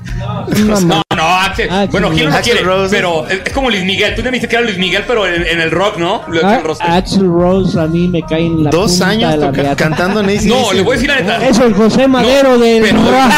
No, 0.65 1.01
no, 1.15 1.23
Axel. 1.23 1.69
Axel 1.69 1.89
bueno, 1.91 2.09
¿quién 2.11 2.29
no 2.29 2.39
quiere? 2.41 2.61
Rose. 2.61 2.95
Pero 2.95 3.27
es, 3.27 3.41
es 3.45 3.53
como 3.53 3.69
Luis 3.69 3.83
Miguel. 3.83 4.15
Tú 4.15 4.21
me 4.23 4.29
dijiste 4.31 4.47
que 4.47 4.55
era 4.55 4.65
Luis 4.65 4.77
Miguel, 4.77 4.90
pero 5.07 5.25
en, 5.27 5.45
en 5.45 5.59
el 5.61 5.71
rock, 5.71 5.97
¿no? 5.97 6.21
Lo- 6.27 6.41
Ah, 6.45 6.55
el 6.57 7.27
Rose 7.29 7.79
a 7.79 7.87
mí 7.87 8.07
me 8.07 8.21
cae 8.23 8.45
en 8.45 8.63
la 8.63 8.69
Dos 8.71 8.91
punta 8.91 9.07
años 9.07 9.31
de 9.31 9.37
la 9.37 9.47
toca- 9.47 9.61
reata. 9.61 9.75
cantando 9.83 10.19
en 10.21 10.25
ACDC. 10.29 10.45
No, 10.47 10.73
le 10.73 10.81
voy 10.81 10.91
a 10.91 10.95
decir 10.95 11.09
la 11.09 11.15
neta. 11.19 11.47
Es 11.47 11.59
el 11.59 11.73
José 11.73 12.07
Madero 12.07 12.57
del 12.57 12.83
pero- 12.83 12.97
rock. 12.99 13.31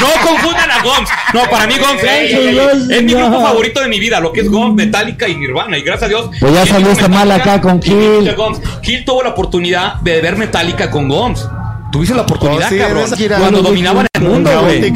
No 0.00 0.06
confundan 0.26 0.70
a 0.70 0.82
Goms. 0.82 1.10
No, 1.34 1.42
para 1.50 1.66
mí 1.66 1.74
Goms 1.78 2.02
es, 2.02 3.02
mi 3.02 3.12
grupo 3.12 3.40
favorito 3.42 3.80
de 3.80 3.88
mi 3.88 4.00
vida, 4.00 4.18
lo 4.18 4.32
que 4.32 4.40
es 4.40 4.50
Goms, 4.50 4.74
Metallica 4.74 5.28
y 5.28 5.36
Nirvana. 5.36 5.76
Y 5.76 5.82
gracias 5.82 6.04
a 6.04 6.08
Dios. 6.08 6.30
Pues 6.40 6.54
ya 6.54 6.64
saliste 6.66 7.08
mal 7.08 7.30
acá 7.30 7.60
con 7.60 7.78
Kill. 7.80 8.34
Kill 8.82 9.04
tuvo 9.04 9.22
la 9.22 9.30
oportunidad 9.30 9.96
de 9.96 10.20
ver 10.22 10.36
Metallica 10.36 10.90
con 10.90 11.06
Goms. 11.08 11.46
Tuviste 11.92 12.14
la 12.14 12.22
oportunidad, 12.22 12.66
Oh, 12.66 12.70
sí, 12.70 12.78
cabrón. 12.78 13.40
Cuando 13.40 13.62
dominaban 13.62 14.06
el 14.12 14.22
mundo, 14.22 14.50
güey. 14.62 14.82
Sí, 14.84 14.92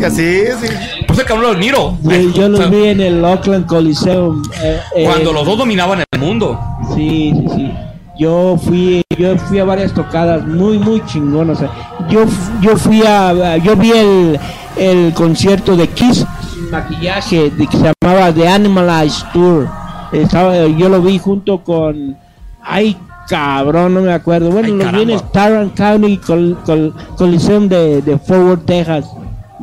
sí. 0.60 0.66
pues 1.06 1.18
el 1.18 1.24
cabrón 1.24 1.46
lo 1.46 1.52
admiro. 1.52 1.98
Yo, 2.02 2.30
yo 2.30 2.48
los 2.48 2.70
vi 2.70 2.84
en 2.88 3.00
el 3.00 3.24
Oakland 3.24 3.66
Coliseum. 3.66 4.42
eh, 4.62 4.80
eh, 4.96 5.04
Cuando 5.04 5.32
los 5.32 5.44
dos 5.44 5.58
dominaban 5.58 6.04
el 6.10 6.20
mundo. 6.20 6.58
Sí, 6.94 7.32
sí, 7.36 7.46
sí. 7.56 7.72
Yo 8.16 8.56
fui, 8.64 9.02
yo 9.18 9.36
fui 9.36 9.58
a 9.58 9.64
varias 9.64 9.92
tocadas 9.92 10.46
muy, 10.46 10.78
muy 10.78 11.04
chingonas. 11.04 11.56
o 11.56 11.60
sea, 11.60 11.70
yo, 12.08 12.24
yo 12.60 12.76
fui 12.76 13.02
a, 13.02 13.30
a- 13.30 13.56
yo 13.56 13.74
vi 13.74 13.90
el, 13.90 14.38
el 14.76 15.12
concierto 15.14 15.76
de 15.76 15.88
Kiss 15.88 16.24
sin 16.54 16.70
maquillaje 16.70 17.50
de, 17.50 17.66
que 17.66 17.76
se 17.76 17.92
llamaba 18.02 18.32
The 18.32 18.46
Animalized 18.48 19.26
Tour. 19.32 19.68
Estaba, 20.12 20.54
yo 20.68 20.88
lo 20.88 21.02
vi 21.02 21.18
junto 21.18 21.64
con, 21.64 22.16
ay 22.62 22.96
cabrón, 23.28 23.94
no 23.94 24.00
me 24.02 24.12
acuerdo. 24.12 24.50
Bueno, 24.50 24.68
Ay, 24.68 24.72
los 24.74 24.92
vi 24.92 25.02
en 25.02 25.10
el 25.10 25.16
caramba. 25.20 25.32
Tarrant 25.32 25.74
County 25.76 26.16
Col- 26.18 26.58
Col- 26.64 26.94
Coliseum 27.16 27.68
de, 27.68 28.02
de 28.02 28.18
Fort 28.18 28.40
Worth, 28.42 28.64
Texas. 28.66 29.06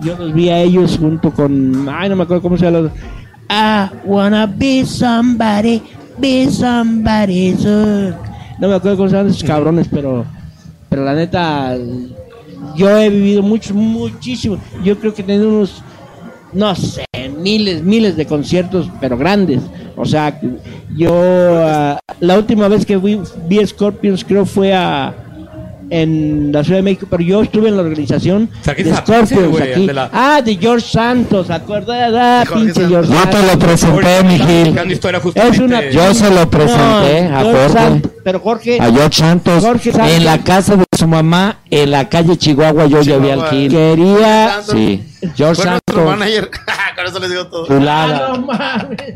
Yo 0.03 0.17
los 0.17 0.33
vi 0.33 0.49
a 0.49 0.59
ellos 0.59 0.97
junto 0.99 1.31
con, 1.31 1.87
ay 1.89 2.09
no 2.09 2.15
me 2.15 2.23
acuerdo 2.23 2.41
cómo 2.41 2.57
se 2.57 2.65
llama. 2.71 2.89
I 3.49 3.89
wanna 4.05 4.45
be 4.47 4.85
somebody, 4.85 5.81
be 6.17 6.49
somebody 6.49 7.53
soon. 7.57 8.15
No 8.59 8.67
me 8.69 8.75
acuerdo 8.75 8.97
cómo 8.97 9.09
se 9.09 9.15
llaman 9.15 9.31
esos 9.31 9.43
cabrones, 9.43 9.87
pero, 9.91 10.23
pero 10.89 11.03
la 11.03 11.13
neta, 11.13 11.75
yo 12.75 12.97
he 12.97 13.09
vivido 13.09 13.41
mucho, 13.43 13.73
muchísimo. 13.73 14.57
Yo 14.83 14.97
creo 14.97 15.13
que 15.13 15.21
he 15.21 15.25
tenido 15.25 15.49
unos, 15.49 15.83
no 16.53 16.73
sé, 16.75 17.05
miles, 17.37 17.83
miles 17.83 18.15
de 18.15 18.25
conciertos, 18.25 18.89
pero 19.01 19.17
grandes. 19.17 19.61
O 19.95 20.05
sea, 20.05 20.39
yo, 20.95 21.11
ah, 21.65 21.99
la 22.19 22.37
última 22.37 22.67
vez 22.67 22.85
que 22.85 22.97
vi, 22.97 23.19
vi 23.47 23.65
Scorpions 23.65 24.23
creo 24.23 24.45
fue 24.45 24.73
a 24.73 25.13
en 25.89 26.53
la 26.53 26.63
Ciudad 26.63 26.77
de 26.79 26.83
México, 26.83 27.05
pero 27.09 27.21
yo 27.21 27.41
estuve 27.43 27.67
en 27.67 27.75
la 27.75 27.83
organización 27.83 28.49
de 28.65 28.95
Scorpions 28.95 29.59
aquí. 29.59 29.87
de 29.87 29.93
la- 29.93 30.09
Ah, 30.13 30.41
de 30.41 30.55
George 30.55 30.87
Santos, 30.89 31.49
¿acuerdas? 31.49 32.13
Ah, 32.15 32.45
Jorge 32.47 32.63
pinche 32.63 32.73
Santos. 32.81 32.89
George 33.09 33.11
Yo 33.13 33.29
te 33.29 33.41
lo 33.41 33.47
Santos. 33.49 33.57
presenté, 33.67 34.23
mi 34.23 34.39
Gil. 34.39 34.73
Gran 34.73 34.89
historia 34.91 35.17
Es 35.17 35.23
justamente. 35.23 35.61
una 35.63 35.89
Yo 35.89 36.13
se 36.13 36.29
lo 36.33 36.49
presenté 36.49 37.25
a 37.27 37.41
Jorge. 37.43 37.69
Santos, 37.69 38.11
pero 38.23 38.39
Jorge 38.39 38.77
A 38.79 38.89
George 38.89 39.17
Santos. 39.19 39.63
Jorge 39.65 39.91
Santos. 39.91 40.11
En 40.13 40.23
la 40.23 40.37
casa 40.37 40.77
de 40.77 40.85
su 40.97 41.07
mamá, 41.09 41.57
en 41.69 41.91
la 41.91 42.07
calle 42.07 42.37
Chihuahua, 42.37 42.85
yo 42.85 43.01
llevé 43.01 43.33
al. 43.33 43.49
Gil. 43.49 43.71
quería 43.71 44.47
Santos. 44.49 44.71
Sí. 44.73 45.03
George 45.35 45.61
Santos. 45.61 45.81
Con 45.95 46.23
eso 46.23 47.19
les 47.19 47.29
digo 47.31 47.47
todo. 47.47 47.67
Chulada. 47.67 48.27
Ah, 48.27 48.37
no 48.37 48.45
mames. 48.47 49.15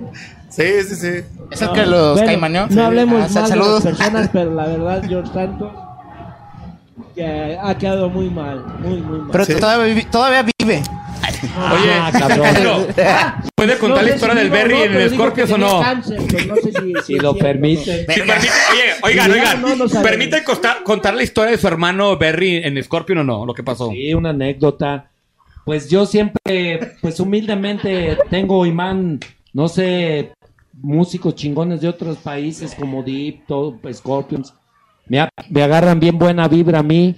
Sí, 0.55 0.63
sí, 0.87 0.95
sí. 0.95 1.23
¿Es 1.51 1.61
el 1.61 1.71
que 1.71 1.85
los 1.85 2.13
Bueno, 2.13 2.27
caimaneó? 2.27 2.67
No 2.69 2.85
hablemos 2.85 3.15
Ah, 3.15 3.33
mal 3.33 3.43
de 3.43 3.49
saludos. 3.49 3.83
las 3.85 3.95
personas, 3.97 4.29
pero 4.33 4.53
la 4.53 4.67
verdad, 4.67 5.03
George 5.07 5.31
Santos 5.33 5.71
que 7.13 7.57
ha 7.61 7.77
quedado 7.77 8.09
muy 8.09 8.29
mal, 8.29 8.63
muy, 8.79 9.01
muy 9.01 9.19
mal. 9.19 9.29
Pero 9.31 9.45
Sí. 9.45 9.55
todavía, 9.55 9.93
vive- 9.93 10.07
todavía 10.11 10.45
vive. 10.59 10.81
Oye, 11.71 11.91
Ah, 11.93 12.11
cabrón. 12.17 12.47
pero, 12.55 12.87
¿puede 13.55 13.77
contar 13.77 14.03
No 14.03 14.09
la 14.09 14.15
historia 14.15 14.35
si 14.35 14.39
del 14.41 14.49
Berry 14.49 14.73
no, 14.73 14.83
en 14.83 15.33
que 15.33 15.43
o 15.53 15.57
no? 15.57 15.79
cáncer, 15.81 16.21
pues 16.29 16.47
no 16.47 16.55
sé 16.55 16.71
si- 16.71 16.93
si 17.05 17.13
Si 17.13 17.19
lo 17.19 17.35
permite. 17.35 17.99
Si 18.01 18.05
permite- 18.05 18.49
oye, 18.71 18.83
oigan, 19.03 19.31
oigan, 19.31 19.61
no, 19.61 19.75
no 19.75 19.87
sabemos. 19.89 20.09
¿permite 20.11 20.43
costa- 20.43 20.77
contar 20.83 21.13
la 21.15 21.23
historia 21.23 21.51
de 21.51 21.57
su 21.57 21.67
hermano 21.67 22.17
Berry 22.17 22.57
en 22.57 22.81
Scorpion 22.83 23.19
o 23.19 23.23
no? 23.23 23.45
Lo 23.45 23.53
que 23.53 23.63
pasó. 23.63 23.89
Sí, 23.91 24.13
una 24.13 24.29
anécdota. 24.31 25.09
Pues 25.63 25.89
yo 25.89 26.05
siempre, 26.05 26.95
pues 27.01 27.19
humildemente 27.19 28.17
tengo 28.29 28.65
imán, 28.65 29.19
no 29.53 29.67
sé, 29.67 30.31
músicos 30.81 31.35
chingones 31.35 31.81
de 31.81 31.87
otros 31.87 32.17
países 32.17 32.75
como 32.75 33.01
Deep, 33.03 33.45
todo, 33.47 33.77
pues, 33.81 33.97
Scorpions. 33.97 34.53
Me, 35.07 35.19
a- 35.19 35.29
me 35.49 35.61
agarran 35.63 35.99
bien 35.99 36.17
buena 36.17 36.47
vibra 36.47 36.79
a 36.79 36.83
mí, 36.83 37.15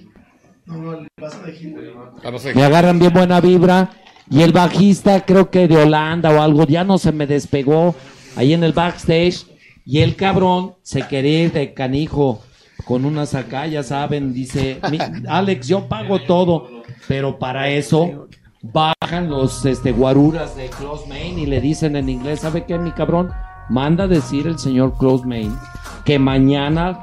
me 2.54 2.62
agarran 2.64 2.98
bien 2.98 3.12
buena 3.12 3.40
vibra. 3.40 3.90
Y 4.30 4.42
el 4.42 4.52
bajista, 4.52 5.24
creo 5.24 5.50
que 5.50 5.66
de 5.66 5.78
Holanda 5.78 6.30
o 6.30 6.42
algo, 6.42 6.66
ya 6.66 6.84
no 6.84 6.98
se 6.98 7.12
me 7.12 7.26
despegó 7.26 7.94
ahí 8.36 8.52
en 8.52 8.62
el 8.62 8.72
backstage. 8.74 9.46
Y 9.86 10.00
el 10.00 10.16
cabrón 10.16 10.74
se 10.82 11.02
quería 11.08 11.44
ir 11.44 11.52
de 11.52 11.72
canijo 11.72 12.42
con 12.84 13.06
unas 13.06 13.34
acá, 13.34 13.66
ya 13.66 13.82
saben, 13.82 14.34
dice, 14.34 14.78
"Mi- 14.90 14.98
Alex, 15.28 15.66
yo 15.66 15.88
pago 15.88 16.20
todo. 16.20 16.82
Pero 17.06 17.38
para 17.38 17.70
eso 17.70 18.28
bajan 18.62 19.30
los 19.30 19.64
este, 19.64 19.92
guaruras 19.92 20.56
de 20.56 20.68
Close 20.68 21.08
Main 21.08 21.38
y 21.38 21.46
le 21.46 21.60
dicen 21.60 21.96
en 21.96 22.08
inglés, 22.08 22.40
¿sabe 22.40 22.64
qué, 22.64 22.78
mi 22.78 22.92
cabrón? 22.92 23.30
Manda 23.68 24.04
a 24.04 24.08
decir 24.08 24.46
el 24.46 24.58
señor 24.58 24.96
Close 24.98 25.26
Main 25.26 25.56
que 26.04 26.18
mañana 26.18 26.98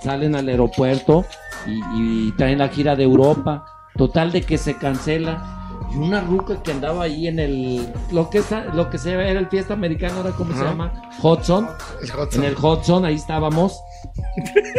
salen 0.00 0.34
al 0.34 0.48
aeropuerto 0.48 1.24
y, 1.66 1.80
y 2.28 2.32
traen 2.32 2.58
la 2.58 2.68
gira 2.68 2.96
de 2.96 3.04
Europa. 3.04 3.66
Total 3.96 4.32
de 4.32 4.42
que 4.42 4.58
se 4.58 4.76
cancela. 4.76 5.60
Y 5.92 5.98
una 5.98 6.20
ruca 6.22 6.62
que 6.62 6.72
andaba 6.72 7.04
ahí 7.04 7.28
en 7.28 7.38
el. 7.38 7.92
Lo 8.10 8.30
que, 8.30 8.38
está, 8.38 8.64
lo 8.72 8.88
que 8.88 8.96
se 8.96 9.12
era 9.12 9.28
el 9.28 9.48
fiesta 9.48 9.74
americano, 9.74 10.18
ahora 10.18 10.30
cómo 10.30 10.54
se 10.54 10.64
llama? 10.64 11.10
Hudson. 11.22 11.68
El 12.00 12.10
Hudson. 12.10 12.42
En 12.42 12.44
el 12.44 12.56
Hudson, 12.56 13.04
ahí 13.04 13.14
estábamos. 13.14 13.78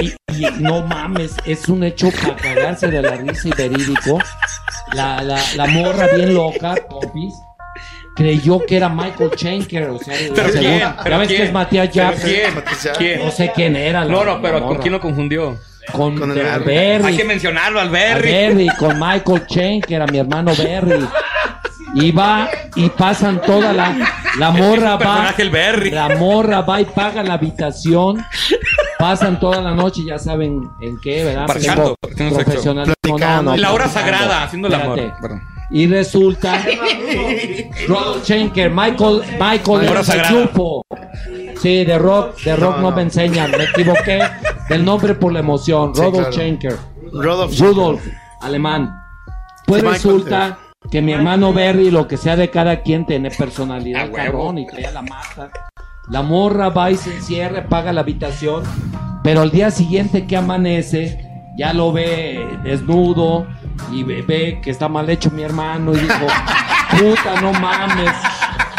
Y, 0.02 0.14
y 0.40 0.46
no 0.62 0.86
mames, 0.86 1.36
es 1.46 1.68
un 1.70 1.84
hecho 1.84 2.10
para 2.12 2.36
cagarse 2.36 2.88
de 2.88 3.02
la 3.02 3.12
risa 3.16 3.48
y 3.48 3.52
verídico. 3.52 4.20
La, 4.94 5.22
la, 5.24 5.40
la 5.56 5.66
morra 5.68 6.08
bien 6.16 6.34
loca, 6.34 6.76
Popis, 6.90 7.34
creyó 8.16 8.60
que 8.66 8.78
era 8.78 8.90
Michael 8.90 9.32
Schenker. 9.36 9.90
O 9.90 10.00
sea, 10.00 10.16
¿Pero 10.36 10.50
quién? 10.52 10.80
ya 10.80 10.98
¿Pero 11.04 11.18
ves 11.20 11.28
que 11.28 11.36
quién? 11.36 11.48
es 11.48 11.54
Matías 11.54 11.90
¿Pero 11.94 12.10
Japs. 12.10 12.24
quién? 12.24 12.54
¿Quién? 12.98 13.26
No 13.26 13.32
sé 13.32 13.52
quién 13.56 13.76
era. 13.76 14.06
la- 14.06 14.12
No, 14.12 14.24
no, 14.24 14.42
pero 14.42 14.60
la 14.60 14.66
¿con 14.66 14.78
quién 14.78 14.94
lo 14.94 15.00
confundió? 15.00 15.58
Con, 15.92 16.18
Con 16.18 16.32
el. 16.38 16.64
Berry. 16.64 17.06
Hay 17.06 17.18
que 17.18 17.24
mencionarlo 17.26 17.80
al 17.82 17.88
a 17.88 17.92
Berry. 17.92 18.32
Berry, 18.32 18.68
con 18.80 18.98
Michael 19.00 19.46
Chen, 19.48 19.82
que 19.82 19.96
era 19.96 20.06
mi 20.08 20.18
hermano 20.18 20.54
Berry. 20.56 21.06
Y 21.96 22.12
va 22.12 22.50
y 22.76 22.90
pasan 22.90 23.40
toda 23.42 23.72
la 23.74 23.96
la 24.40 24.50
morra 24.50 24.96
va 24.96 25.32
el 25.38 25.50
Berry. 25.52 25.92
la 25.92 26.10
morra 26.16 26.62
va 26.62 26.82
y 26.82 26.86
paga 26.86 27.22
la 27.22 27.34
habitación 27.36 28.26
pasan 29.04 29.38
toda 29.38 29.60
la 29.62 29.72
noche 29.72 30.02
ya 30.06 30.18
saben 30.18 30.70
en 30.80 30.98
qué 31.02 31.26
verdad 31.26 31.46
Parchando, 31.48 31.96
Platicando. 32.00 33.58
La 33.58 33.74
hora 33.74 33.90
sagrada, 33.90 34.44
haciendo 34.44 34.70
el 34.70 34.76
amor. 34.76 35.14
Perdón. 35.22 35.42
y 35.72 35.88
resulta 35.88 36.64
Rod 37.90 38.24
Schenker 38.24 38.72
Michael 38.72 39.24
Michael 39.40 39.90
hora 39.90 40.04
sagrada. 40.06 40.30
chupo 40.30 40.86
sí 41.62 41.84
de 41.84 41.98
rock 42.00 42.40
de 42.44 42.56
rock 42.56 42.76
No, 42.78 42.82
no, 42.84 42.90
no. 42.92 42.96
me 42.96 43.02
enseñan 43.02 43.52
me 43.52 43.66
equivoqué 43.66 44.22
del 44.70 44.86
nombre 44.86 45.16
por 45.16 45.34
la 45.34 45.40
emoción 45.40 45.94
Sí, 45.94 46.02
Rodolf 46.02 46.16
claro. 46.28 46.32
Schenker 46.32 46.78
Rudolph. 47.12 47.60
Rudolf, 47.60 48.02
alemán. 48.42 48.96
Pues 49.68 49.84
Michael, 49.84 50.02
resulta 50.02 50.58
que 50.90 51.02
mi 51.02 51.12
hermano 51.14 51.52
Berry, 51.54 51.92
lo 51.92 52.08
que 52.08 52.16
sea 52.18 52.36
de 52.38 52.50
cada 52.50 52.82
quien, 52.82 53.06
tiene 53.06 53.30
personalidad, 53.32 54.02
A 54.02 54.06
huevo. 54.06 54.16
cabrón, 54.16 54.58
y 54.60 54.66
traía 54.68 54.92
la 54.92 55.02
mata. 55.04 55.52
La 56.10 56.22
morra 56.22 56.70
va 56.70 56.92
y 56.92 56.98
se 56.98 57.16
encierra, 57.16 57.68
paga 57.70 57.94
la 57.94 58.02
habitación, 58.02 58.64
pero 59.24 59.42
al 59.42 59.52
día 59.52 59.72
siguiente 59.72 60.28
que 60.28 60.36
amanece, 60.36 61.18
ya 61.58 61.72
lo 61.74 61.94
ve 61.94 62.46
desnudo 62.64 63.48
y 63.92 64.04
ve, 64.04 64.60
que 64.62 64.70
está 64.70 64.90
mal 64.90 65.10
hecho 65.10 65.32
mi 65.32 65.44
hermano 65.44 65.94
y 65.94 66.00
dijo, 66.00 66.28
puta, 66.92 67.42
no 67.42 67.54
mames, 67.54 68.12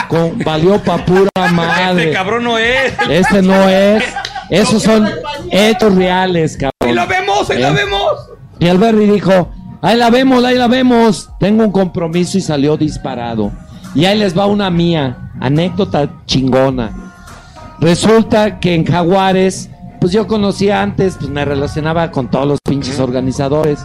con, 0.08 0.38
valió 0.40 0.78
pa' 0.82 0.98
pura 0.98 1.30
madre. 1.50 2.04
Este 2.04 2.12
cabrón 2.12 2.44
no 2.44 2.58
es. 2.58 2.94
Este 3.08 3.40
no 3.40 3.68
es. 3.68 4.04
Esos 4.50 4.82
son 4.82 5.08
hechos 5.50 5.94
reales, 5.94 6.58
cabrón. 6.58 6.72
¡Ahí 6.82 6.92
la 6.94 7.06
vemos! 7.06 7.48
¡Ahí 7.48 7.58
la 7.58 7.70
¿Eh? 7.70 7.74
vemos! 7.74 8.12
Y 8.58 8.66
el 8.66 8.76
Berry 8.78 9.06
dijo, 9.06 9.50
ahí 9.80 9.96
la 9.96 10.10
vemos, 10.10 10.44
ahí 10.44 10.56
la 10.56 10.68
vemos. 10.68 11.30
Tengo 11.40 11.64
un 11.64 11.72
compromiso 11.72 12.36
y 12.36 12.42
salió 12.42 12.76
disparado. 12.76 13.50
Y 13.94 14.04
ahí 14.04 14.18
les 14.18 14.36
va 14.36 14.44
una 14.44 14.68
mía, 14.68 15.30
anécdota 15.40 16.10
chingona. 16.26 17.13
Resulta 17.84 18.60
que 18.60 18.74
en 18.74 18.86
Jaguares, 18.86 19.68
pues 20.00 20.10
yo 20.10 20.26
conocía 20.26 20.80
antes, 20.80 21.16
pues 21.18 21.28
me 21.28 21.44
relacionaba 21.44 22.10
con 22.10 22.30
todos 22.30 22.48
los 22.48 22.58
pinches 22.66 22.98
organizadores. 22.98 23.84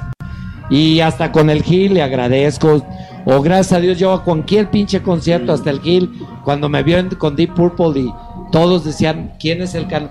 Y 0.70 1.02
hasta 1.02 1.34
con 1.34 1.50
el 1.50 1.64
Gil 1.64 1.96
le 1.96 2.02
agradezco. 2.02 2.82
O 3.26 3.42
gracias 3.42 3.74
a 3.74 3.82
Dios, 3.82 4.00
yo 4.00 4.14
a 4.14 4.24
cualquier 4.24 4.72
pinche 4.72 5.02
concierto, 5.02 5.52
hasta 5.52 5.70
el 5.70 5.82
Gil, 5.82 6.10
cuando 6.46 6.70
me 6.70 6.82
vio 6.82 6.96
con 7.18 7.36
Deep 7.36 7.54
Purple 7.54 8.00
y 8.00 8.14
todos 8.54 8.86
decían, 8.86 9.34
¿quién 9.38 9.62
es 9.62 9.76
el 9.76 9.86
can? 9.88 10.10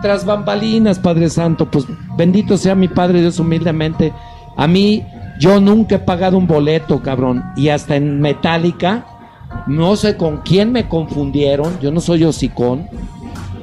Tras 0.00 0.24
bambalinas, 0.24 1.00
Padre 1.00 1.28
Santo, 1.28 1.68
pues 1.68 1.86
bendito 2.16 2.56
sea 2.56 2.76
mi 2.76 2.86
Padre 2.86 3.20
Dios 3.20 3.40
humildemente. 3.40 4.12
A 4.56 4.68
mí, 4.68 5.04
yo 5.40 5.60
nunca 5.60 5.96
he 5.96 5.98
pagado 5.98 6.38
un 6.38 6.46
boleto, 6.46 7.02
cabrón. 7.02 7.42
Y 7.56 7.68
hasta 7.70 7.96
en 7.96 8.20
Metallica, 8.20 9.06
no 9.66 9.96
sé 9.96 10.16
con 10.16 10.38
quién 10.38 10.72
me 10.72 10.88
confundieron, 10.88 11.78
yo 11.80 11.90
no 11.90 12.00
soy 12.00 12.24
hocicón. 12.24 12.88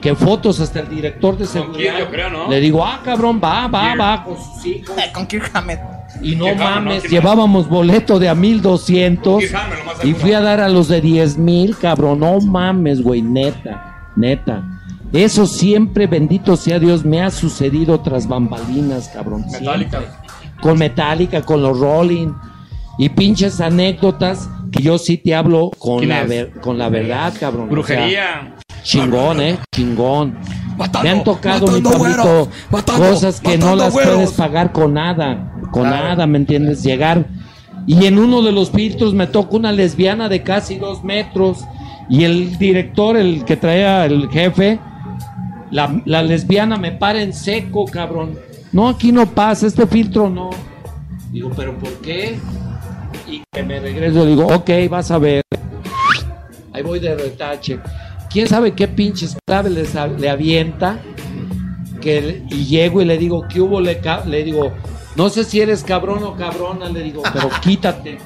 Que 0.02 0.16
fotos 0.16 0.62
hasta 0.62 0.80
el 0.80 0.90
director 0.90 1.38
de 1.38 1.46
seguridad. 1.46 1.96
quién, 1.96 1.98
yo 1.98 2.10
creo, 2.10 2.30
¿no? 2.30 2.50
Le 2.50 2.62
digo, 2.62 2.86
ah, 2.86 3.02
cabrón, 3.04 3.42
va, 3.44 3.68
va, 3.68 3.96
va, 3.96 4.24
con 4.24 4.38
sus 4.38 4.66
hijos. 4.66 4.96
Con 5.14 5.28
Kirk 5.28 5.52
Hammett. 5.54 5.82
Y 6.22 6.38
no 6.38 6.46
Kirk 6.46 6.62
Hammett, 6.62 6.68
¿no? 6.68 6.86
mames, 6.86 7.04
llevábamos 7.04 7.68
boleto 7.68 8.18
de 8.18 8.30
a 8.30 8.36
1200 8.36 9.42
Kirk 9.42 9.56
Hammett, 9.56 9.80
lo 9.80 9.86
más 9.86 10.06
y 10.06 10.14
fui 10.14 10.32
a 10.32 10.40
dar 10.40 10.62
a 10.62 10.70
los 10.70 10.88
de 10.88 11.02
10 11.02 11.38
mil, 11.38 11.76
cabrón. 11.76 12.20
No 12.20 12.40
mames, 12.40 13.02
güey, 13.02 13.22
neta, 13.22 14.12
neta. 14.16 14.64
Eso 15.12 15.48
siempre, 15.48 16.08
bendito 16.08 16.56
sea 16.56 16.80
Dios, 16.80 17.04
me 17.04 17.22
ha 17.22 17.32
sucedido 17.32 18.00
tras 18.00 18.28
bambalinas, 18.28 19.10
cabrón. 19.10 19.46
Metallica. 19.52 20.00
siempre. 20.00 20.20
Con 20.62 20.78
Metallica, 20.78 21.42
con 21.42 21.62
los 21.62 21.80
Rolling. 21.80 22.34
Y 22.98 23.10
pinches 23.10 23.60
anécdotas 23.60 24.50
que 24.72 24.82
yo 24.84 24.98
sí 24.98 25.18
te 25.18 25.36
hablo 25.36 25.72
con 25.78 26.00
¿Quién 26.00 26.10
la, 26.10 26.24
ver- 26.24 26.52
con 26.62 26.78
la 26.78 26.90
verdad, 26.90 27.34
cabrón. 27.40 27.64
O 27.64 27.66
sea, 27.68 27.72
Brujería. 27.74 28.56
chingón, 28.84 29.42
eh, 29.42 29.58
chingón. 29.74 30.38
Matando, 30.78 31.04
Me 31.04 31.10
han 31.10 31.24
tocado, 31.26 31.68
mi 31.68 31.82
matando, 31.82 33.10
cosas 33.10 33.42
que 33.42 33.58
no 33.58 33.76
las 33.76 33.92
güeros. 33.92 34.14
puedes 34.16 34.32
pagar 34.32 34.72
con 34.72 34.94
nada, 34.94 35.54
con 35.72 35.84
nada, 35.84 36.26
¿me 36.26 36.38
entiendes? 36.38 36.84
Llegar 36.84 37.26
y 37.86 38.06
en 38.06 38.18
uno 38.18 38.42
de 38.42 38.52
los 38.54 38.72
filtros 38.72 39.14
me 39.14 39.28
toca 39.28 39.58
una 39.58 39.72
lesbiana 39.74 40.30
de 40.30 40.42
casi 40.42 40.78
dos 40.78 41.04
metros 41.04 41.66
y 42.10 42.24
el 42.24 42.58
director, 42.58 43.18
el 43.18 43.44
que 43.44 43.58
traía 43.58 44.06
el 44.06 44.30
jefe, 44.30 44.80
la, 45.70 46.02
la 46.06 46.24
lesbiana 46.24 46.78
me 46.78 46.92
para 46.94 47.22
en 47.22 47.34
seco, 47.34 47.86
cabrón. 47.86 48.38
No, 48.72 48.88
aquí 48.88 49.12
no 49.12 49.26
pasa, 49.26 49.68
este 49.68 49.86
filtro 49.86 50.30
no. 50.30 50.50
Digo, 51.32 51.52
¿pero 51.56 51.78
por 51.78 51.92
qué? 52.02 52.40
Y 53.30 53.44
que 53.52 53.64
me 53.64 53.80
regreso, 53.80 54.26
digo, 54.26 54.48
ok, 54.48 54.70
vas 54.90 55.12
a 55.12 55.18
ver. 55.18 55.42
Ahí 56.74 56.84
voy 56.84 57.00
de 57.00 57.16
retache. 57.16 57.80
¿Quién 58.30 58.48
sabe 58.48 58.74
qué 58.74 58.88
pinches 58.88 59.36
clave 59.46 59.70
les 59.70 59.94
le 60.18 60.30
avienta? 60.30 61.00
Que, 62.02 62.44
y 62.50 62.66
llego 62.66 63.02
y 63.02 63.06
le 63.06 63.18
digo, 63.18 63.46
¿qué 63.50 63.60
hubo? 63.60 63.82
Le, 63.82 64.00
le 64.28 64.44
digo, 64.44 64.72
no 65.16 65.30
sé 65.30 65.44
si 65.44 65.60
eres 65.62 65.84
cabrón 65.84 66.24
o 66.24 66.36
cabrona, 66.36 66.88
le 66.90 67.04
digo, 67.04 67.22
pero 67.34 67.50
quítate. 67.62 68.18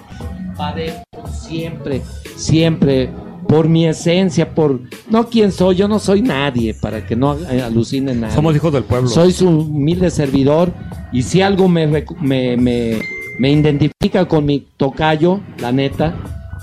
Padezco 0.55 1.27
siempre, 1.31 2.01
siempre, 2.35 3.09
por 3.47 3.67
mi 3.67 3.87
esencia, 3.87 4.53
por... 4.53 4.81
No 5.09 5.27
quién 5.27 5.51
soy, 5.51 5.75
yo 5.77 5.87
no 5.87 5.97
soy 5.97 6.21
nadie, 6.21 6.75
para 6.75 7.05
que 7.05 7.15
no 7.15 7.31
alucine 7.65 8.13
nadie. 8.13 8.35
Somos 8.35 8.55
hijos 8.55 8.71
del 8.71 8.83
pueblo. 8.83 9.07
Soy 9.09 9.31
su 9.31 9.47
humilde 9.49 10.11
servidor 10.11 10.71
y 11.11 11.23
si 11.23 11.41
algo 11.41 11.67
me, 11.67 11.87
recu- 11.89 12.17
me, 12.19 12.55
me, 12.57 13.01
me 13.39 13.51
identifica 13.51 14.25
con 14.25 14.45
mi 14.45 14.67
tocayo, 14.77 15.39
la 15.59 15.71
neta, 15.71 16.15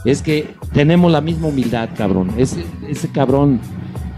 es 0.05 0.23
que 0.23 0.55
tenemos 0.73 1.11
la 1.11 1.21
misma 1.21 1.49
humildad, 1.49 1.91
cabrón. 1.97 2.33
Ese, 2.37 2.65
ese 2.89 3.11
cabrón 3.11 3.61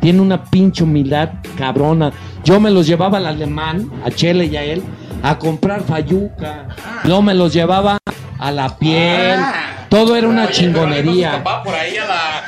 tiene 0.01 0.21
una 0.21 0.45
pinche 0.45 0.85
humildad 0.85 1.31
cabrona. 1.57 2.13
Yo 2.45 2.61
me 2.61 2.71
los 2.71 2.87
llevaba 2.87 3.19
al 3.19 3.27
alemán, 3.27 3.91
a 4.05 4.11
Chele 4.11 4.47
y 4.47 4.57
a 4.57 4.65
él, 4.65 4.83
a 5.23 5.39
comprar 5.39 5.83
fayuca. 5.83 6.69
Yo 7.05 7.23
me 7.23 7.35
los 7.35 7.53
llevaba 7.53 7.99
a 8.39 8.51
la 8.51 8.77
piel. 8.79 9.41
Todo 9.89 10.17
era 10.17 10.27
una 10.27 10.51
chingonería. 10.51 11.43
Va 11.47 11.63
por 11.63 11.75
ahí 11.75 11.97
a 11.97 12.07
la. 12.07 12.43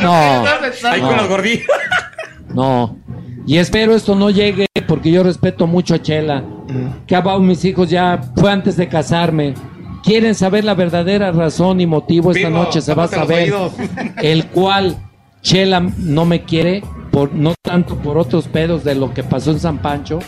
No, 0.02 0.44
Ahí 0.90 1.00
con. 1.00 1.16
No. 2.54 2.96
Y 3.46 3.56
espero 3.56 3.94
esto 3.96 4.14
no 4.14 4.30
llegue 4.30 4.66
porque 4.86 5.10
yo 5.10 5.22
respeto 5.22 5.66
mucho 5.66 5.94
a 5.94 6.02
Chela. 6.02 6.44
Que 7.06 7.16
abajo 7.16 7.40
mis 7.40 7.64
hijos 7.64 7.88
ya 7.90 8.20
fue 8.36 8.50
antes 8.52 8.76
de 8.76 8.88
casarme. 8.88 9.54
Quieren 10.02 10.34
saber 10.34 10.64
la 10.64 10.74
verdadera 10.74 11.32
razón 11.32 11.80
y 11.80 11.86
motivo 11.86 12.30
esta 12.32 12.48
Vivo, 12.48 12.60
noche 12.62 12.80
se 12.80 12.94
va 12.94 13.04
a 13.04 13.08
saber. 13.08 13.52
El 14.22 14.46
cual 14.46 14.96
Chela 15.42 15.80
no 15.98 16.24
me 16.24 16.42
quiere 16.44 16.82
por 17.10 17.32
no 17.34 17.54
tanto 17.62 17.96
por 17.96 18.16
otros 18.18 18.46
pedos 18.48 18.84
de 18.84 18.94
lo 18.94 19.12
que 19.12 19.22
pasó 19.22 19.50
en 19.50 19.60
San 19.60 19.78
Pancho. 19.78 20.18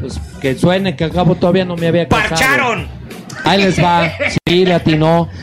Pues 0.00 0.20
que 0.40 0.54
suene 0.54 0.94
que 0.96 1.04
al 1.04 1.10
cabo 1.10 1.34
todavía 1.34 1.64
no 1.64 1.76
me 1.76 1.88
había 1.88 2.08
casado. 2.08 2.28
¡Parcharon! 2.30 2.86
Ahí 3.44 3.62
les 3.62 3.82
va. 3.82 4.10
Sí, 4.46 4.64
le 4.64 4.74
atinó. 4.74 5.28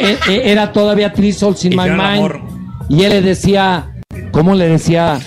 E- 0.00 0.16
e- 0.28 0.52
Era 0.52 0.70
todavía 0.72 1.12
Three 1.12 1.32
Souls 1.32 1.64
in 1.64 1.70
My 1.76 1.88
Mind. 1.90 2.00
amor. 2.00 2.40
Y 2.88 3.02
él 3.02 3.10
le 3.10 3.20
decía, 3.20 3.94
¿cómo 4.30 4.54
le 4.54 4.68
decía? 4.68 5.18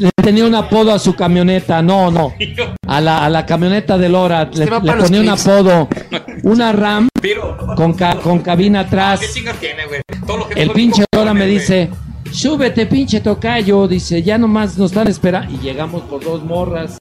Le 0.00 0.10
tenía 0.22 0.46
un 0.46 0.54
apodo 0.54 0.92
a 0.94 0.98
su 0.98 1.14
camioneta. 1.14 1.82
No, 1.82 2.10
no. 2.10 2.32
A 2.86 3.00
la, 3.02 3.24
a 3.24 3.28
la 3.28 3.44
camioneta 3.44 3.98
de 3.98 4.08
Lora 4.08 4.48
le, 4.50 4.64
le 4.64 4.92
ponía 4.94 5.20
un 5.20 5.28
apodo. 5.28 5.88
Una 6.42 6.72
RAM 6.72 7.08
con, 7.76 7.92
ca- 7.92 8.16
con 8.16 8.38
cabina 8.38 8.80
atrás. 8.80 9.20
¿Qué 9.20 9.26
chingas 9.28 9.56
tiene, 9.58 9.86
güey? 9.86 10.00
Todo 10.26 10.38
lo 10.38 10.48
que 10.48 10.60
El 10.62 10.70
pinche 10.70 11.04
Lora 11.14 11.34
me 11.34 11.44
dice, 11.46 11.90
súbete 12.32 12.86
pinche 12.86 13.20
tocayo. 13.20 13.86
Dice, 13.86 14.22
ya 14.22 14.38
nomás 14.38 14.78
nos 14.78 14.90
están 14.92 15.06
esperando. 15.08 15.52
Y 15.52 15.58
llegamos 15.58 16.00
por 16.02 16.24
dos 16.24 16.42
morras. 16.44 16.96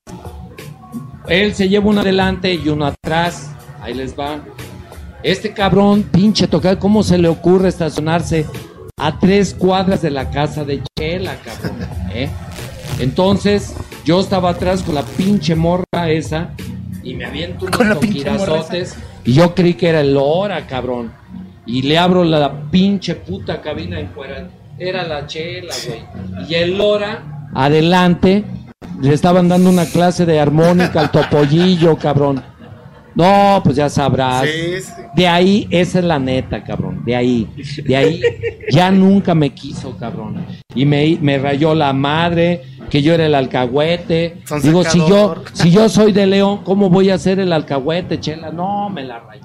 Él 1.28 1.54
se 1.56 1.70
lleva 1.70 1.86
una 1.88 2.02
adelante 2.02 2.54
y 2.54 2.68
uno 2.68 2.86
atrás. 2.88 3.52
Ahí 3.82 3.94
les 3.94 4.18
va. 4.20 4.40
Este 5.24 5.54
cabrón, 5.54 6.04
pinche 6.04 6.48
tocayo, 6.48 6.80
¿cómo 6.80 7.02
se 7.04 7.18
le 7.18 7.30
ocurre 7.30 7.70
estacionarse 7.70 8.46
a 8.98 9.18
tres 9.20 9.54
cuadras 9.54 10.02
de 10.02 10.10
la 10.12 10.30
casa 10.30 10.66
de 10.66 10.82
Chela, 10.98 11.36
cabrón? 11.46 11.78
¿Eh? 12.14 12.30
Entonces, 13.00 13.76
yo 14.06 14.20
estaba 14.20 14.52
atrás 14.52 14.84
con 14.84 14.96
la 14.96 15.04
pinche 15.04 15.56
morra 15.56 16.10
esa 16.10 16.52
y 17.04 17.14
me 17.14 17.26
aviento 17.26 17.66
unos 17.66 18.00
toquirazotes 18.00 18.98
y 19.24 19.34
yo 19.34 19.56
creí 19.56 19.74
que 19.74 19.90
era 19.90 20.02
el 20.02 20.14
Lora, 20.14 20.68
cabrón. 20.68 21.12
Y 21.66 21.84
le 21.84 21.98
abro 21.98 22.24
la 22.24 22.70
pinche 22.72 23.16
puta 23.16 23.62
cabina 23.62 24.00
en 24.00 24.10
fuera. 24.10 24.50
Era 24.78 25.08
la 25.08 25.28
chela, 25.28 25.74
güey. 25.88 26.50
Y 26.50 26.56
el 26.56 26.78
Lora, 26.78 27.50
adelante, 27.54 28.44
le 29.02 29.14
estaban 29.14 29.48
dando 29.48 29.70
una 29.70 29.86
clase 29.86 30.26
de 30.26 30.40
armónica 30.40 31.02
al 31.02 31.12
topollillo, 31.12 31.98
cabrón. 31.98 32.42
No, 33.16 33.62
pues 33.64 33.76
ya 33.76 33.90
sabrás. 33.90 34.46
Sí, 34.46 34.82
sí. 34.82 34.92
De 35.16 35.28
ahí, 35.28 35.68
esa 35.70 36.00
es 36.00 36.06
la 36.06 36.20
neta, 36.20 36.64
cabrón. 36.64 37.04
De 37.06 37.16
ahí, 37.16 37.48
de 37.84 37.96
ahí, 37.96 38.22
ya 38.72 38.92
nunca 38.92 39.36
me 39.36 39.50
quiso, 39.52 39.98
cabrón. 39.98 40.46
Y 40.74 40.86
me, 40.86 41.18
me 41.22 41.38
rayó 41.38 41.74
la 41.74 41.92
madre, 41.94 42.62
que 42.90 43.02
yo 43.02 43.14
era 43.14 43.26
el 43.26 43.36
alcahuete. 43.36 44.38
Son 44.46 44.62
Digo, 44.62 44.84
si 44.84 45.00
yo, 45.00 45.36
si 45.54 45.72
yo 45.72 45.90
soy 45.90 46.12
de 46.12 46.28
León, 46.28 46.62
¿cómo 46.64 46.90
voy 46.90 47.10
a 47.10 47.18
ser 47.18 47.40
el 47.40 47.52
alcahuete, 47.52 48.20
chela? 48.20 48.52
No, 48.52 48.90
me 48.90 49.04
la 49.04 49.20
rayó. 49.20 49.44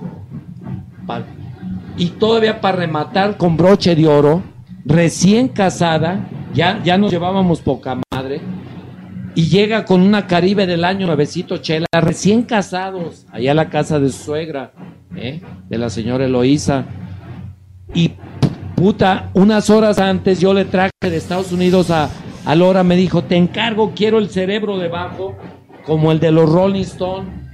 Y 1.97 2.07
todavía 2.07 2.61
para 2.61 2.78
rematar 2.78 3.36
con 3.36 3.57
broche 3.57 3.95
de 3.95 4.07
oro, 4.07 4.43
recién 4.85 5.49
casada, 5.49 6.28
ya, 6.53 6.82
ya 6.82 6.99
nos 6.99 7.12
llevábamos 7.12 7.61
poca 7.61 7.99
madre. 8.12 8.41
Y 9.36 9.48
llega 9.48 9.85
con 9.85 10.01
una 10.01 10.27
Caribe 10.27 10.66
del 10.66 10.85
año 10.85 11.06
nuevecito 11.06 11.59
Chela, 11.59 11.86
recién 11.93 12.43
casados, 12.43 13.27
allá 13.32 13.51
a 13.51 13.55
la 13.55 13.69
casa 13.69 13.98
de 13.98 14.11
su 14.11 14.24
suegra, 14.24 14.73
¿eh? 15.16 15.40
de 15.69 15.78
la 15.78 15.90
señora 15.90 16.24
Eloísa. 16.24 16.85
Y 17.93 18.12
puta, 18.77 19.31
unas 19.35 19.70
horas 19.70 19.98
antes 19.98 20.39
yo 20.39 20.55
le 20.55 20.65
traje 20.65 20.93
de 21.01 21.16
Estados 21.16 21.51
Unidos 21.51 21.90
a, 21.90 22.11
a 22.44 22.55
Lora, 22.55 22.85
me 22.85 22.94
dijo, 22.94 23.24
te 23.24 23.36
encargo, 23.36 23.93
quiero 23.97 24.19
el 24.19 24.31
cerebro 24.31 24.78
debajo, 24.78 25.36
como 25.85 26.12
el 26.12 26.20
de 26.20 26.31
los 26.31 26.48
Rolling 26.48 26.82
Stone. 26.82 27.44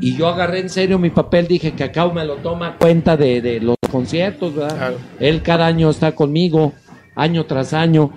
Y 0.00 0.16
yo 0.16 0.28
agarré 0.28 0.60
en 0.60 0.70
serio 0.70 0.98
mi 0.98 1.10
papel, 1.10 1.48
dije 1.48 1.72
que 1.72 1.84
acá 1.84 2.06
me 2.06 2.24
lo 2.24 2.36
toma 2.36 2.76
cuenta 2.76 3.16
de, 3.16 3.40
de 3.40 3.60
los 3.60 3.76
conciertos, 3.90 4.54
¿verdad? 4.54 4.76
Claro. 4.76 4.96
Él 5.18 5.42
cada 5.42 5.66
año 5.66 5.90
está 5.90 6.12
conmigo, 6.12 6.72
año 7.16 7.46
tras 7.46 7.72
año. 7.72 8.12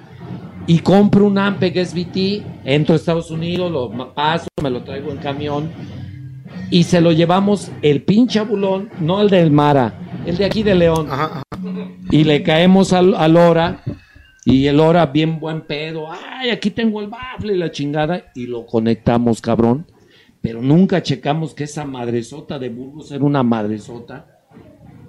Y 0.70 0.82
compro 0.82 1.26
un 1.26 1.40
Ampeg 1.40 1.84
SVT, 1.84 2.44
entro 2.64 2.94
a 2.94 2.98
Estados 2.98 3.32
Unidos, 3.32 3.72
lo 3.72 4.14
paso, 4.14 4.46
me 4.62 4.70
lo 4.70 4.84
traigo 4.84 5.10
en 5.10 5.18
camión. 5.18 5.72
Y 6.70 6.84
se 6.84 7.02
lo 7.02 7.12
llevamos 7.12 7.72
el 7.82 8.04
pinche 8.04 8.38
abulón, 8.38 8.88
no 9.00 9.20
el 9.20 9.32
del 9.32 9.50
Mara, 9.50 10.00
el 10.28 10.38
de 10.38 10.46
aquí 10.46 10.62
de 10.62 10.76
León. 10.76 11.08
Ajá, 11.10 11.26
ajá. 11.26 11.44
Y 12.12 12.24
le 12.24 12.44
caemos 12.44 12.94
al, 12.94 13.16
al 13.16 13.34
Lora. 13.34 13.84
Y 14.46 14.68
el 14.68 14.78
Lora, 14.78 15.08
bien 15.08 15.40
buen 15.40 15.62
pedo. 15.62 16.06
Ay, 16.12 16.52
aquí 16.52 16.70
tengo 16.70 17.02
el 17.02 17.08
bafle 17.08 17.56
y 17.56 17.58
la 17.58 17.72
chingada. 17.72 18.26
Y 18.36 18.46
lo 18.46 18.68
conectamos, 18.68 19.41
cabrón. 19.41 19.88
Pero 20.40 20.62
nunca 20.62 21.02
checamos 21.02 21.56
que 21.56 21.64
esa 21.64 21.84
madresota 21.84 22.60
de 22.60 22.70
Burgos 22.70 23.12
era 23.12 23.24
una 23.24 23.41
madresota. 23.41 24.40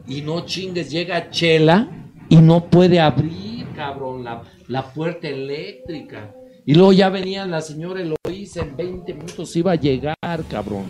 Y 0.09 0.23
no 0.23 0.47
chingues, 0.47 0.91
llega 0.91 1.29
Chela 1.29 1.87
y 2.31 2.37
no 2.37 2.65
puede 2.65 2.99
abrir, 2.99 3.67
cabrón, 3.77 4.25
la, 4.25 4.43
la 4.71 4.85
puerta 4.93 5.27
eléctrica. 5.29 6.33
Y 6.65 6.75
luego 6.75 6.93
ya 6.93 7.09
venía 7.09 7.45
la 7.47 7.61
señora 7.61 8.01
Eloísa, 8.01 8.61
en 8.63 8.77
20 8.77 9.15
minutos 9.15 9.57
iba 9.57 9.73
a 9.73 9.77
llegar, 9.77 10.15
cabrón. 10.49 10.85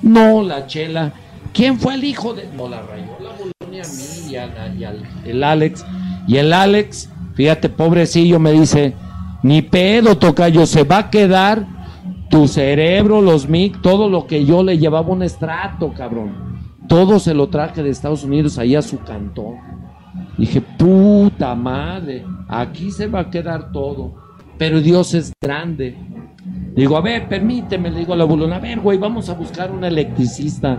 No, 0.00 0.42
la 0.42 0.66
Chela. 0.66 1.12
¿Quién 1.52 1.78
fue 1.78 1.94
el 1.94 2.04
hijo 2.04 2.32
de.? 2.32 2.48
No, 2.56 2.68
la 2.68 2.80
rayó 2.82 3.12
la 3.20 3.30
Bolonia 3.30 3.82
a 3.84 3.88
mí 3.88 4.32
y, 4.32 4.36
al, 4.36 4.78
y 4.80 4.84
al- 4.84 5.02
el 5.26 5.44
Alex. 5.44 5.84
Y 6.26 6.36
el 6.38 6.52
Alex, 6.54 7.10
fíjate, 7.34 7.68
pobrecillo, 7.68 8.38
me 8.38 8.52
dice: 8.52 8.94
Ni 9.42 9.60
pedo, 9.60 10.16
tocayo, 10.16 10.64
se 10.64 10.84
va 10.84 10.98
a 10.98 11.10
quedar 11.10 11.66
tu 12.30 12.48
cerebro, 12.48 13.20
los 13.20 13.46
mic, 13.46 13.82
todo 13.82 14.08
lo 14.08 14.26
que 14.26 14.46
yo 14.46 14.62
le 14.62 14.78
llevaba 14.78 15.10
un 15.10 15.22
estrato, 15.22 15.92
cabrón. 15.92 16.62
Todo 16.88 17.18
se 17.18 17.34
lo 17.34 17.48
traje 17.50 17.82
de 17.82 17.90
Estados 17.90 18.24
Unidos 18.24 18.56
ahí 18.56 18.74
a 18.74 18.80
su 18.80 18.98
cantón. 19.00 19.56
Dije, 20.38 20.62
puta 20.62 21.54
madre, 21.54 22.24
aquí 22.52 22.90
se 22.90 23.06
va 23.06 23.20
a 23.20 23.30
quedar 23.30 23.72
todo. 23.72 24.14
Pero 24.58 24.80
Dios 24.80 25.14
es 25.14 25.32
grande. 25.40 25.96
Digo, 26.74 26.96
a 26.96 27.00
ver, 27.00 27.28
permíteme, 27.28 27.90
le 27.90 28.00
digo 28.00 28.12
a 28.12 28.16
la 28.16 28.24
bulona, 28.24 28.56
a 28.56 28.60
ver, 28.60 28.80
güey, 28.80 28.98
vamos 28.98 29.28
a 29.28 29.34
buscar 29.34 29.70
un 29.70 29.84
electricista. 29.84 30.78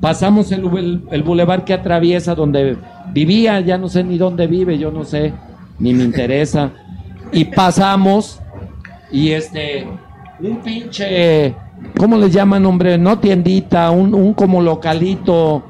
Pasamos 0.00 0.50
el, 0.52 1.02
el, 1.10 1.22
bulevar 1.22 1.64
que 1.64 1.74
atraviesa 1.74 2.34
donde 2.34 2.76
vivía, 3.12 3.60
ya 3.60 3.76
no 3.76 3.88
sé 3.88 4.02
ni 4.02 4.16
dónde 4.16 4.46
vive, 4.46 4.78
yo 4.78 4.90
no 4.90 5.04
sé, 5.04 5.34
ni 5.78 5.92
me 5.92 6.04
interesa. 6.04 6.70
Y 7.32 7.44
pasamos, 7.44 8.40
y 9.12 9.30
este, 9.30 9.86
un 10.40 10.56
pinche, 10.62 11.54
¿cómo 11.98 12.16
le 12.16 12.30
llaman, 12.30 12.64
hombre? 12.64 12.96
No 12.96 13.18
tiendita, 13.18 13.90
un, 13.90 14.14
un 14.14 14.32
como 14.32 14.62
localito 14.62 15.64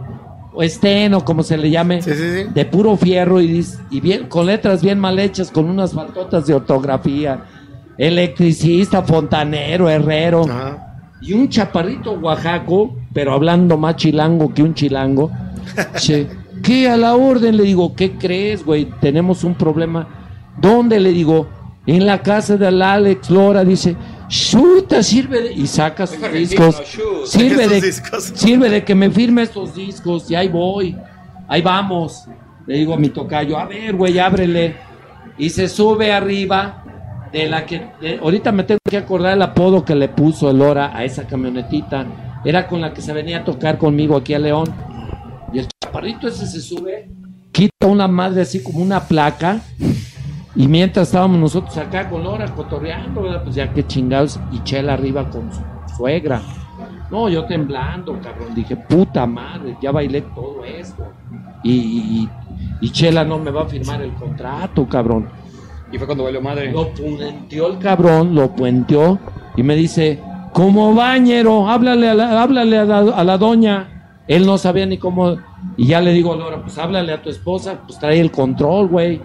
o 0.53 0.63
estén, 0.63 1.15
o 1.15 1.25
como 1.25 1.43
se 1.43 1.57
le 1.57 1.71
llame, 1.71 2.03
Sí, 2.03 2.13
sí, 2.13 2.17
sí. 2.45 2.47
de 2.53 2.65
puro 2.65 2.97
fierro 2.97 3.41
y, 3.41 3.65
y 3.91 4.01
bien, 4.01 4.27
con 4.29 4.47
letras 4.47 4.83
bien 4.83 4.99
mal 4.99 5.19
hechas, 5.19 5.51
con 5.51 5.69
unas 5.69 5.93
faltotas 5.93 6.47
de 6.47 6.55
ortografía. 6.55 7.45
Electricista, 7.99 9.03
fontanero, 9.03 9.89
herrero. 9.89 10.43
Ajá. 10.45 10.87
Y 11.21 11.35
un 11.35 11.49
chaparrito 11.51 12.13
oaxaco, 12.13 12.97
pero 13.13 13.35
hablando 13.35 13.77
más 13.77 13.97
chilango 13.97 14.53
que 14.55 14.63
un 14.63 14.75
chilango. 14.75 15.31
Che, 15.97 16.27
¿qué 16.63 16.89
a 16.89 16.97
la 16.97 17.15
orden? 17.15 17.57
Le 17.59 17.65
digo, 17.65 17.95
¿qué 17.95 18.13
crees, 18.13 18.65
güey? 18.65 18.87
Tenemos 19.01 19.45
un 19.45 19.55
problema. 19.55 20.09
¿Dónde? 20.61 20.99
Le 20.99 21.13
digo, 21.13 21.47
en 21.87 22.07
la 22.07 22.23
casa 22.23 22.57
del 22.57 22.81
Alex 22.81 23.29
Lora. 23.31 23.65
Dice, 23.65 23.95
chuta, 24.31 25.02
sirve 25.02 25.43
de... 25.43 25.52
Y 25.52 25.66
saca 25.66 26.07
sus 26.07 26.32
discos. 26.32 26.81
Sirve 27.27 27.69
de, 27.69 27.81
discos. 27.81 28.32
sirve 28.35 28.70
de 28.70 28.85
que 28.85 28.94
me 28.94 29.11
firme 29.11 29.43
estos 29.43 29.74
discos 29.74 30.31
y 30.31 30.36
ahí 30.36 30.48
voy. 30.48 30.97
Ahí 31.48 31.61
vamos. 31.61 32.24
Le 32.66 32.77
digo 32.78 32.94
a 32.94 32.97
mi 32.97 33.09
tocayo, 33.11 33.59
a 33.59 33.66
ver, 33.66 33.94
güey, 33.94 34.19
ábrele. 34.19 34.77
Y 35.36 35.51
se 35.51 35.69
sube 35.69 36.12
arriba 36.12 36.85
de 37.32 37.48
la 37.48 37.66
que... 37.66 37.90
de- 38.01 38.19
ahorita 38.23 38.52
me 38.52 38.62
tengo 38.62 38.78
que 38.89 38.97
acordar 38.97 39.35
el 39.35 39.43
apodo 39.43 39.85
que 39.85 39.94
le 39.94 40.09
puso 40.09 40.51
el 40.51 40.59
Lora 40.59 40.97
a 40.97 41.05
esa 41.05 41.27
camionetita. 41.27 42.07
Era 42.44 42.66
con 42.69 42.81
la 42.81 42.94
que 42.94 43.02
se 43.02 43.12
venía 43.12 43.39
a 43.39 43.44
tocar 43.44 43.77
conmigo 43.77 44.16
aquí 44.16 44.32
a 44.35 44.39
León. 44.39 44.73
Y 45.52 45.59
el 45.59 45.66
chaparrito 45.82 46.28
ese 46.28 46.47
se 46.47 46.61
sube, 46.61 47.11
quita 47.51 47.86
una 47.86 48.07
madre 48.07 48.43
así 48.43 48.62
como 48.62 48.78
una 48.78 49.01
placa. 49.01 49.61
Y 50.57 50.67
mientras 50.67 51.09
estábamos 51.09 51.39
nosotros 51.39 51.77
acá 51.77 52.09
con 52.09 52.25
Lora 52.25 52.47
cotorreando, 52.55 53.23
¿verdad? 53.23 53.45
pues 53.45 53.55
ya 53.55 53.73
que 53.73 53.87
chingados, 53.87 54.41
y 54.51 54.63
Chela 54.65 54.95
arriba 54.95 55.29
con 55.31 55.53
su 55.53 55.61
suegra. 55.97 56.43
No, 57.11 57.29
yo 57.29 57.45
temblando, 57.45 58.19
cabrón. 58.21 58.55
Dije, 58.55 58.77
puta 58.77 59.27
madre, 59.27 59.77
ya 59.81 59.91
bailé 59.91 60.23
todo 60.23 60.65
esto. 60.65 61.07
Y, 61.63 61.73
y, 61.73 62.29
y 62.81 62.91
Chela 62.91 63.25
no 63.25 63.39
me 63.39 63.51
va 63.51 63.63
a 63.63 63.67
firmar 63.67 64.01
el 64.03 64.13
contrato, 64.15 64.89
cabrón. 64.89 65.29
Y 65.93 65.99
fue 65.99 66.07
cuando 66.07 66.25
valió 66.25 66.41
madre. 66.41 66.73
Lo 66.73 66.93
puenteó 66.95 67.69
el 67.69 67.79
cabrón, 67.79 68.35
lo 68.35 68.55
puenteó 68.55 69.19
y 69.57 69.63
me 69.63 69.75
dice, 69.75 70.21
como 70.53 70.95
bañero, 70.95 71.69
háblale 71.69 72.09
a 72.09 72.15
la, 72.15 72.43
háblale 72.43 72.79
a 72.79 72.85
la, 72.85 72.99
a 72.99 73.25
la 73.25 73.39
doña. 73.39 74.23
Él 74.29 74.47
no 74.47 74.59
sabía 74.59 74.87
ni 74.87 74.99
cómo, 74.99 75.37
y 75.77 75.87
ya 75.87 76.01
le 76.01 76.13
digo 76.13 76.33
a 76.33 76.37
Laura, 76.37 76.63
pues 76.63 76.79
háblale 76.79 77.13
a 77.13 77.21
tu 77.21 77.31
esposa, 77.31 77.81
pues 77.85 77.99
trae 77.99 78.21
el 78.21 78.31
control, 78.31 78.87
güey, 78.87 79.21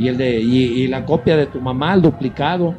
y 0.00 0.08
el 0.08 0.16
de, 0.16 0.40
y, 0.40 0.56
y 0.82 0.86
la 0.88 1.04
copia 1.04 1.36
de 1.36 1.46
tu 1.46 1.60
mamá, 1.60 1.94
el 1.94 2.02
duplicado. 2.02 2.74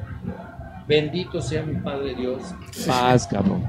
Bendito 0.87 1.41
sea 1.41 1.63
mi 1.63 1.75
Padre 1.79 2.15
Dios. 2.15 2.41
Paz, 2.85 3.27
cabrón. 3.27 3.63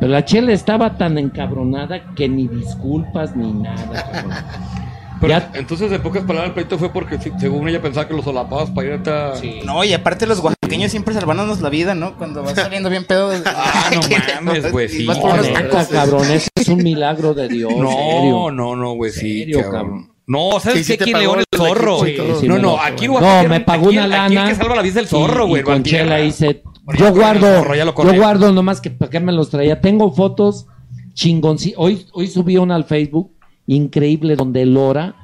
Pero 0.00 0.12
la 0.12 0.24
chela 0.24 0.52
estaba 0.52 0.96
tan 0.98 1.16
encabronada 1.18 2.14
que 2.14 2.28
ni 2.28 2.48
disculpas 2.48 3.36
ni 3.36 3.52
nada, 3.52 4.10
cabrón. 4.12 4.32
Pero 5.20 5.30
Ya- 5.32 5.50
entonces, 5.54 5.90
en 5.90 6.02
pocas 6.02 6.24
palabras, 6.24 6.48
el 6.48 6.52
pleito 6.54 6.76
fue 6.78 6.90
porque 6.92 7.16
sí, 7.18 7.32
según 7.38 7.66
ella 7.68 7.80
pensaba 7.80 8.06
que 8.06 8.12
los 8.12 8.22
solapabas 8.24 8.68
para 8.70 8.86
ir 8.96 9.08
a. 9.08 9.32
No, 9.64 9.82
y 9.82 9.94
aparte 9.94 10.26
los 10.26 10.40
oaxaqueños 10.40 10.90
siempre 10.90 11.14
salvándonos 11.14 11.62
la 11.62 11.70
vida, 11.70 11.94
¿no? 11.94 12.18
Cuando 12.18 12.42
vas 12.42 12.54
saliendo 12.54 12.90
bien 12.90 13.04
pedo. 13.06 13.30
Ah, 13.46 13.90
no 13.94 14.00
mames, 14.44 14.70
güey, 14.70 14.88
sí. 14.90 15.06
Vas 15.06 15.18
por 15.18 15.32
unos 15.32 15.46
Neta, 15.46 15.70
tacos. 15.70 15.86
cabrón, 15.88 16.30
eso 16.30 16.48
es 16.54 16.68
un 16.68 16.82
milagro 16.82 17.32
de 17.32 17.48
Dios. 17.48 17.72
No, 17.74 17.88
serio. 17.90 18.50
no, 18.50 18.76
no, 18.76 18.92
güey, 18.94 19.10
sí, 19.10 19.38
Serio, 19.38 19.62
cabrón. 19.62 19.72
cabrón. 19.80 20.15
No, 20.26 20.58
¿sabes 20.60 20.78
Sí, 20.78 20.92
sí 20.92 20.98
qué? 20.98 21.04
Aquí 21.04 21.12
León 21.14 21.38
el 21.38 21.44
el 21.50 21.58
zorro. 21.58 21.98
Sí, 22.04 22.16
no, 22.48 22.56
no, 22.56 22.62
lo- 22.62 22.80
aquí 22.80 23.04
en 23.04 23.12
No, 23.12 23.18
Oaxaca, 23.18 23.48
me 23.48 23.60
pagó 23.60 23.86
aquí- 23.88 23.96
una 23.98 24.24
aquí 24.24 24.34
lana. 24.34 24.42
el 24.42 24.48
que 24.48 24.54
salva 24.56 24.76
la 24.76 24.82
vida 24.82 24.90
es 24.90 24.96
el 24.96 25.06
zorro, 25.06 25.44
y- 25.44 25.48
güey. 25.48 25.60
y 25.62 25.64
con 25.64 25.82
chela 25.84 26.20
hice. 26.20 26.62
Yo 26.98 27.12
guardo, 27.12 27.46
zorro, 27.58 27.74
ya 27.74 27.84
lo 27.84 27.94
yo 27.94 28.14
guardo 28.14 28.52
nomás 28.52 28.80
que 28.80 28.90
para 28.90 29.10
qué 29.10 29.20
me 29.20 29.32
los 29.32 29.50
traía. 29.50 29.80
Tengo 29.80 30.12
fotos 30.12 30.66
chingoncí. 31.14 31.74
Hoy, 31.76 32.06
hoy 32.12 32.26
subí 32.28 32.56
una 32.56 32.74
al 32.74 32.84
Facebook 32.84 33.32
increíble 33.66 34.36
donde 34.36 34.64
Lora 34.66 35.14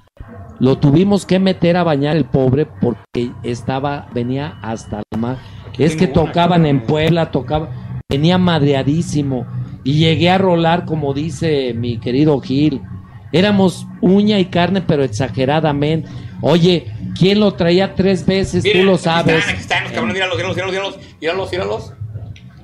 lo 0.59 0.79
tuvimos 0.79 1.27
que 1.27 1.39
meter 1.39 1.77
a 1.77 1.85
bañar 1.85 2.16
el 2.16 2.24
pobre 2.27 2.66
porque 2.66 3.31
estaba, 3.43 4.09
venía 4.15 4.59
hasta 4.62 5.03
la 5.11 5.19
mar. 5.19 5.39
Es 5.79 5.97
que 5.97 6.07
tocaban 6.07 6.66
en. 6.66 6.83
Puebla, 6.83 7.31
tocaba, 7.31 7.70
venía 8.09 8.39
madreadísimo. 8.39 9.47
Y 9.85 9.95
llegué 9.95 10.31
a 10.31 10.39
rolar, 10.39 10.85
como 10.85 11.12
dice 11.15 11.74
mi 11.74 11.99
querido 11.99 12.39
Gil. 12.41 12.83
Éramos 13.32 13.86
uña 14.00 14.38
y 14.38 14.46
carne, 14.46 14.82
pero 14.82 15.04
exageradamente. 15.04 16.09
Oye, 16.40 16.86
¿quién 17.18 17.40
lo 17.40 17.54
traía 17.54 17.94
tres 17.94 18.26
veces? 18.26 18.62
Miren, 18.64 18.80
Tú 18.82 18.86
lo 18.86 18.94
aquí 18.94 19.04
sabes. 19.04 19.36
Están, 19.36 19.50
aquí 19.54 19.60
están 19.62 19.82
los 19.84 19.92
cabrones, 19.92 20.14
míralos, 20.14 20.36
míralos, 20.36 20.56
míralos, 20.72 20.98
míralos, 21.20 21.50
míralos. 21.52 21.92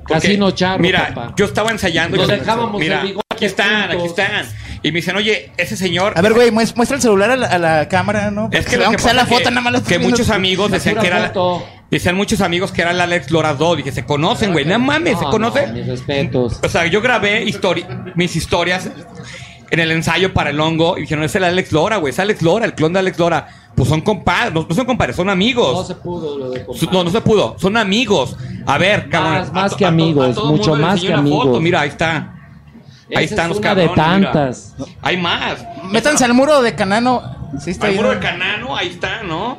Casino 0.06 0.50
charro, 0.52 0.80
Mira, 0.82 1.08
papá. 1.14 1.34
yo 1.36 1.44
estaba 1.44 1.70
ensayando. 1.70 2.16
y 2.16 2.20
Nos 2.20 2.28
yo- 2.28 2.36
dejábamos 2.36 2.80
mira, 2.80 3.02
el 3.02 3.18
aquí 3.30 3.44
están, 3.44 3.90
aquí 3.90 3.98
juntos. 3.98 4.18
están. 4.18 4.46
Y 4.82 4.90
me 4.92 4.96
dicen, 4.98 5.16
oye, 5.16 5.52
ese 5.58 5.76
señor. 5.76 6.14
A 6.16 6.22
ver, 6.22 6.32
güey, 6.32 6.50
mues- 6.50 6.74
muestra 6.76 6.96
el 6.96 7.02
celular 7.02 7.30
a 7.30 7.36
la, 7.36 7.46
a 7.48 7.58
la 7.58 7.88
cámara, 7.88 8.30
¿no? 8.30 8.48
Es 8.52 8.64
que 8.66 8.76
lo 8.76 8.82
que 8.82 8.86
aunque 8.86 9.02
sea 9.02 9.12
la 9.12 9.26
foto, 9.26 9.44
que, 9.44 9.50
nada 9.50 9.60
más 9.60 9.72
la 9.72 9.82
que 9.82 9.98
muchos 9.98 10.30
amigos 10.30 10.70
decían 10.70 10.96
que 10.96 11.06
era 11.08 11.18
la- 11.20 11.28
foto. 11.28 11.64
decían 11.90 12.14
muchos 12.16 12.40
amigos 12.40 12.72
que 12.72 12.82
era 12.82 12.92
el 12.92 13.00
Alex 13.00 13.30
Loras 13.30 13.58
2 13.58 13.78
dije 13.78 13.92
se 13.92 14.04
conocen 14.04 14.52
güey 14.52 14.64
no 14.66 14.78
mames 14.78 15.18
se 15.18 15.24
No, 15.24 15.30
conocen 15.30 15.70
no, 15.70 15.74
mis 15.74 15.86
respetos. 15.86 16.60
o 16.62 16.68
sea 16.68 16.86
yo 16.86 17.00
grabé 17.00 17.44
histori- 17.46 18.12
mis 18.14 18.36
historias 18.36 18.90
en 19.70 19.80
el 19.80 19.90
ensayo 19.92 20.32
para 20.32 20.50
el 20.50 20.60
hongo 20.60 20.96
y 20.98 21.02
dijeron 21.02 21.24
es 21.24 21.34
el 21.34 21.44
Alex 21.44 21.72
Lora 21.72 21.96
güey 21.98 22.12
es 22.12 22.18
Alex 22.18 22.42
Lora 22.42 22.64
el 22.64 22.74
clon 22.74 22.92
de 22.92 22.98
Alex 23.00 23.18
Lora 23.18 23.48
pues 23.74 23.88
son 23.88 24.00
compadres 24.00 24.52
no, 24.54 24.66
no 24.68 24.74
son 24.74 24.86
compadres 24.86 25.14
son 25.16 25.26
No 25.26 25.32
amigos 25.32 25.86
se 25.86 25.94
pudo 25.94 26.38
lo 26.38 26.50
de 26.50 26.64
no 26.92 27.04
no 27.04 27.10
se 27.10 27.20
pudo 27.20 27.56
son 27.58 27.76
amigos 27.76 28.36
a 28.66 28.78
ver 28.78 29.08
cabrón 29.08 29.52
Más- 29.52 29.74
que 29.74 29.84
a 29.84 29.88
amigos, 29.88 30.36
a 30.38 30.42
mucho 30.44 30.74
más 30.76 31.00
que 31.00 31.08
foto, 31.08 31.18
amigos. 31.18 31.60
mira 31.60 31.80
ahí 31.82 31.88
está 31.90 32.34
ahí 33.14 33.24
Esa 33.24 33.34
están 33.34 33.44
es 33.44 33.48
los 33.50 33.58
una 33.58 33.74
de 33.74 33.86
cabrones 33.86 34.18
mira. 34.18 34.32
tantas. 34.32 34.74
hay 35.02 35.16
más 35.16 35.64
Métanse 35.90 36.24
al 36.24 36.34
muro 36.34 36.60
de 36.60 36.74
Canano. 36.74 37.22
Sí, 37.58 37.70
está 37.70 37.86
Al 37.86 37.92
ahí. 37.92 37.96
muro 37.96 38.08
¿no? 38.08 38.14
de 38.14 38.20
Canano, 38.20 38.76
ahí 38.76 38.88
está, 38.88 39.22
¿no? 39.22 39.58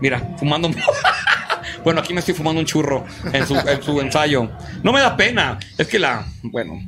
Mira, 0.00 0.20
fumando. 0.38 0.70
bueno, 1.84 2.00
aquí 2.00 2.12
me 2.12 2.20
estoy 2.20 2.34
fumando 2.34 2.60
un 2.60 2.66
churro 2.66 3.04
en 3.32 3.46
su, 3.46 3.56
en 3.56 3.82
su 3.82 4.00
ensayo. 4.00 4.50
No 4.82 4.92
me 4.92 5.00
da 5.00 5.16
pena. 5.16 5.58
Es 5.78 5.86
que 5.86 5.98
la. 5.98 6.24
Bueno. 6.42 6.80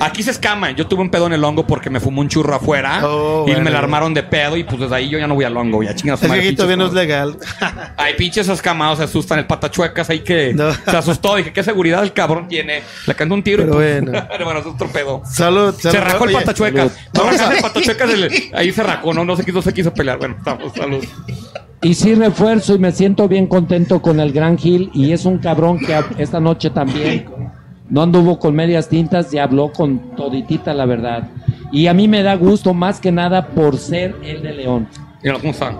Aquí 0.00 0.22
se 0.22 0.30
escaman. 0.32 0.74
Yo 0.74 0.86
tuve 0.86 1.02
un 1.02 1.10
pedo 1.10 1.26
en 1.26 1.32
el 1.34 1.44
hongo 1.44 1.66
porque 1.66 1.90
me 1.90 2.00
fumó 2.00 2.20
un 2.20 2.28
churro 2.28 2.54
afuera. 2.54 3.00
Oh, 3.06 3.44
y 3.46 3.50
bueno. 3.50 3.64
me 3.64 3.70
la 3.70 3.78
armaron 3.78 4.12
de 4.14 4.22
pedo. 4.22 4.56
Y 4.56 4.64
pues 4.64 4.80
desde 4.80 4.94
ahí 4.94 5.08
yo 5.08 5.18
ya 5.18 5.26
no 5.26 5.34
voy 5.34 5.44
al 5.44 5.56
hongo. 5.56 5.82
Ya 5.82 5.94
chingas. 5.94 6.22
Aquí 6.24 6.54
todavía 6.54 6.76
no 6.76 6.86
es 6.86 6.92
legal. 6.92 7.36
Ay, 7.96 8.14
pinches 8.14 8.48
escamados 8.48 8.98
se 8.98 9.04
asustan. 9.04 9.38
El 9.38 9.46
patachuecas 9.46 10.10
ahí 10.10 10.20
que 10.20 10.52
No. 10.54 10.72
se 10.72 10.96
asustó. 10.96 11.36
Dije, 11.36 11.52
¿qué 11.52 11.62
seguridad 11.62 12.02
el 12.02 12.12
cabrón 12.12 12.48
tiene? 12.48 12.82
Le 13.06 13.14
cantó 13.14 13.34
un 13.34 13.42
tiro 13.42 13.64
Pero 13.64 13.74
y 13.74 14.00
bueno. 14.00 14.26
Pero 14.30 14.44
bueno, 14.44 14.60
es 14.60 14.66
otro 14.66 14.88
pedo. 14.88 15.22
Salud, 15.24 15.74
salud. 15.78 15.96
Se 15.96 16.00
rajó 16.00 16.24
el 16.24 16.32
patachuecas. 16.32 16.92
No, 17.14 17.30
el 17.30 18.24
el- 18.24 18.50
ahí 18.54 18.72
se 18.72 18.82
rajó. 18.82 19.12
No, 19.14 19.24
no 19.24 19.36
se 19.36 19.44
quiso, 19.44 19.62
se 19.62 19.72
quiso 19.72 19.92
pelear. 19.94 20.18
Bueno, 20.18 20.36
estamos, 20.38 20.72
salud. 20.74 21.04
Y 21.84 21.92
sí 21.92 22.14
refuerzo 22.14 22.74
y 22.74 22.78
me 22.78 22.92
siento 22.92 23.28
bien 23.28 23.46
contento 23.46 24.00
con 24.00 24.18
el 24.18 24.32
Gran 24.32 24.56
Gil 24.56 24.90
y 24.94 25.12
es 25.12 25.26
un 25.26 25.36
cabrón 25.36 25.78
que 25.78 25.94
esta 26.16 26.40
noche 26.40 26.70
también 26.70 27.26
no 27.90 28.02
anduvo 28.02 28.38
con 28.38 28.54
medias 28.54 28.88
tintas 28.88 29.32
y 29.34 29.38
habló 29.38 29.70
con 29.70 30.16
toditita 30.16 30.72
la 30.72 30.86
verdad. 30.86 31.28
Y 31.72 31.86
a 31.88 31.92
mí 31.92 32.08
me 32.08 32.22
da 32.22 32.36
gusto 32.36 32.72
más 32.72 33.00
que 33.00 33.12
nada 33.12 33.48
por 33.48 33.76
ser 33.76 34.16
el 34.24 34.42
de 34.42 34.54
León, 34.54 34.88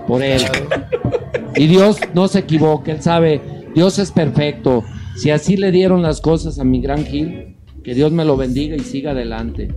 por 0.05 0.21
él. 0.21 0.43
Y 1.55 1.65
Dios 1.65 1.97
no 2.13 2.27
se 2.27 2.39
equivoca, 2.39 2.91
él 2.91 3.01
sabe, 3.01 3.41
Dios 3.73 3.97
es 3.97 4.11
perfecto. 4.11 4.83
Si 5.15 5.31
así 5.31 5.57
le 5.57 5.71
dieron 5.71 6.03
las 6.03 6.21
cosas 6.21 6.59
a 6.59 6.63
mi 6.63 6.81
Gran 6.81 7.03
Gil, 7.03 7.54
que 7.85 7.93
Dios 7.93 8.11
me 8.11 8.25
lo 8.25 8.35
bendiga 8.35 8.75
y 8.75 8.79
siga 8.79 9.11
adelante. 9.11 9.73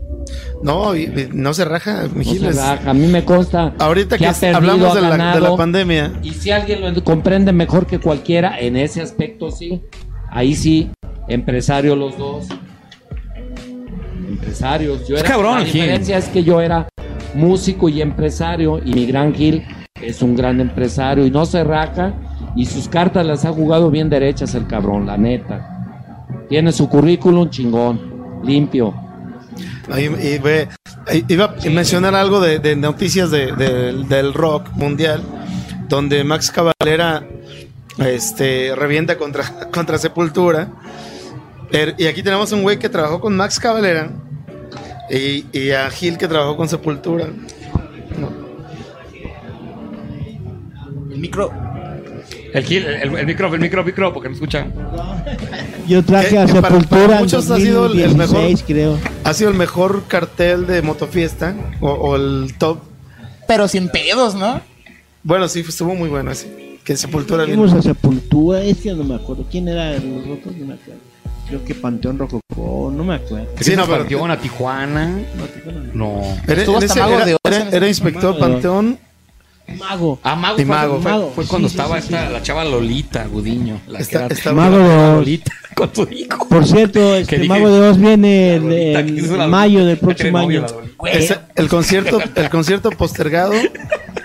No, 0.62 0.92
no 1.32 1.54
se 1.54 1.64
raja, 1.64 2.02
No 2.04 2.08
se 2.08 2.14
Mijiles. 2.18 2.56
raja. 2.56 2.90
A 2.90 2.94
mí 2.94 3.06
me 3.06 3.24
consta 3.24 3.74
Ahorita 3.78 4.16
que, 4.18 4.26
ha 4.26 4.32
perdido, 4.32 4.56
hablamos 4.56 4.92
ha 4.92 4.94
de 4.96 5.00
la, 5.02 5.10
de 5.10 5.16
la 5.18 5.24
ganado. 5.34 5.56
pandemia, 5.56 6.12
Y 6.22 6.30
si 6.30 6.50
alguien 6.50 6.80
lo 6.94 7.04
comprende 7.04 7.52
mejor 7.52 7.86
que 7.86 7.98
cualquiera, 8.00 8.58
en 8.58 8.76
ese 8.76 9.00
aspecto 9.02 9.50
sí. 9.50 9.82
Ahí 10.30 10.54
sí, 10.54 10.90
empresario 11.28 11.94
los 11.96 12.16
dos. 12.18 12.46
Empresarios. 14.28 15.06
Yo 15.08 15.14
Es 15.16 15.20
era, 15.22 15.30
cabrón, 15.30 15.58
la 15.60 15.64
Gil. 15.64 15.72
diferencia 15.74 16.18
es 16.18 16.28
que 16.28 16.42
yo 16.44 16.60
era 16.60 16.88
músico 17.34 17.88
y 17.88 18.00
empresario 18.02 18.80
y 18.84 18.92
mi 18.92 19.06
gran 19.06 19.34
Gil 19.34 19.64
es 20.00 20.22
un 20.22 20.34
gran 20.36 20.60
empresario 20.60 21.26
y 21.26 21.30
no 21.30 21.44
se 21.46 21.64
raja 21.64 22.14
y 22.56 22.66
sus 22.66 22.88
cartas 22.88 23.26
las 23.26 23.44
ha 23.44 23.52
jugado 23.52 23.90
bien 23.90 24.08
derechas 24.10 24.54
el 24.54 24.66
cabrón, 24.66 25.06
la 25.06 25.16
neta. 25.16 25.77
Tiene 26.48 26.72
su 26.72 26.88
currículum 26.88 27.50
chingón, 27.50 28.40
limpio. 28.44 28.94
ahí- 29.90 30.04
y 30.06 30.38
ve, 30.38 30.68
iba 31.28 31.44
a 31.64 31.70
mencionar 31.70 32.14
algo 32.14 32.40
de, 32.40 32.58
de 32.58 32.76
noticias 32.76 33.30
de- 33.30 33.52
de- 33.52 33.92
del 34.04 34.32
rock 34.34 34.68
mundial, 34.74 35.22
donde 35.88 36.22
Max 36.24 36.50
Cavalera 36.50 37.24
este, 37.98 38.74
revienta 38.76 39.16
contra, 39.18 39.44
contra 39.72 39.98
Sepultura. 39.98 40.68
Er- 41.70 41.94
y 41.98 42.06
aquí 42.06 42.22
tenemos 42.22 42.52
un 42.52 42.62
güey 42.62 42.78
que 42.78 42.88
trabajó 42.88 43.20
con 43.20 43.36
Max 43.36 43.58
Cavalera 43.60 44.10
y, 45.10 45.44
y 45.52 45.70
a 45.72 45.90
Gil 45.90 46.16
que 46.16 46.28
trabajó 46.28 46.56
con 46.56 46.68
Sepultura. 46.68 47.26
El 51.10 51.18
micro. 51.18 51.50
El, 52.52 52.64
Gil, 52.64 52.84
el, 52.86 53.14
el 53.16 53.26
micro, 53.26 53.52
el 53.54 53.60
micro, 53.60 53.84
micro, 53.84 54.12
porque 54.12 54.28
no 54.28 54.34
escuchan. 54.34 54.72
Yo 55.86 56.02
traje 56.04 56.30
Que- 56.30 56.38
a 56.38 56.46
para- 56.46 56.68
Sepultura 56.68 57.06
para 57.06 57.20
muchos 57.20 57.50
ha 57.50 57.56
sido 57.56 57.86
el- 57.86 57.98
el 58.00 58.16
2016, 58.16 58.42
mejor. 58.52 58.66
creo. 58.66 58.98
Ha 59.24 59.34
sido 59.34 59.50
el 59.50 59.56
mejor 59.56 60.04
cartel 60.08 60.66
de 60.66 60.82
motofiesta 60.82 61.54
o, 61.80 61.90
o 61.90 62.16
el 62.16 62.54
top. 62.58 62.78
Pero 63.46 63.68
sin 63.68 63.88
pedos, 63.88 64.34
¿no? 64.34 64.60
Bueno, 65.22 65.48
sí, 65.48 65.64
estuvo 65.66 65.94
muy 65.94 66.08
bueno 66.08 66.30
ese. 66.30 66.78
Que 66.84 66.96
Sepultura. 66.96 67.44
Fuimos 67.44 67.72
a 67.74 67.82
Sepultura, 67.82 68.62
es 68.62 68.78
que 68.78 68.94
no 68.94 69.04
me 69.04 69.14
acuerdo. 69.16 69.44
¿Quién 69.50 69.68
era 69.68 69.90
de 69.90 70.00
los 70.00 70.38
otros? 70.38 70.56
No 70.56 70.66
me 70.66 70.74
acuerdo. 70.74 71.00
Creo 71.48 71.64
que 71.64 71.74
Panteón 71.74 72.18
Rococó, 72.18 72.92
no 72.94 73.04
me 73.04 73.14
acuerdo. 73.14 73.46
Sí, 73.60 73.74
no, 73.76 73.84
pero- 73.86 73.98
Panteón, 73.98 74.30
a 74.30 74.38
Tijuana. 74.38 75.18
No. 75.94 76.20
Era, 76.46 76.60
Estuvo 76.60 76.76
en 76.78 76.84
hasta 76.84 76.92
ese- 76.94 77.00
Mago 77.00 77.14
era- 77.16 77.24
de 77.26 77.34
Oz 77.34 77.40
era- 77.44 77.68
era 77.70 77.88
inspector 77.88 78.22
Mago 78.34 78.36
de 78.38 78.42
Oz. 78.44 78.50
Panteón. 78.52 78.98
Mago. 79.76 80.18
Ah, 80.22 80.34
Mago. 80.34 80.56
Fue- 80.56 80.64
Mago. 80.64 81.00
Fue, 81.00 81.10
Mago. 81.12 81.32
fue 81.34 81.46
cuando 81.46 81.68
Sí, 81.68 81.76
estaba 81.76 82.00
sí, 82.00 82.06
esta, 82.06 82.26
sí. 82.26 82.32
la 82.32 82.42
chava 82.42 82.64
Lolita 82.64 83.26
Gudiño. 83.26 83.80
La 83.88 83.98
Está- 83.98 84.28
que 84.28 84.34
era- 84.40 84.52
Mago 84.52 84.78
de 84.78 84.84
Oz. 84.84 85.14
Lolita 85.18 85.52
con 85.74 85.94
su 85.94 86.02
hijo. 86.10 86.48
Por 86.48 86.66
cierto, 86.66 87.14
este 87.14 87.36
dije, 87.36 87.48
Mago 87.48 87.70
de 87.70 87.88
Oz 87.88 87.98
viene 87.98 88.54
en, 88.54 88.94
Lolita, 88.96 89.36
la- 89.36 89.46
mayo 89.48 89.84
del 89.84 89.98
próximo 89.98 90.38
año. 90.38 90.64
el 91.56 91.68
concierto, 91.68 92.18
el 92.34 92.48
concierto 92.50 92.90
postergado. 92.92 93.52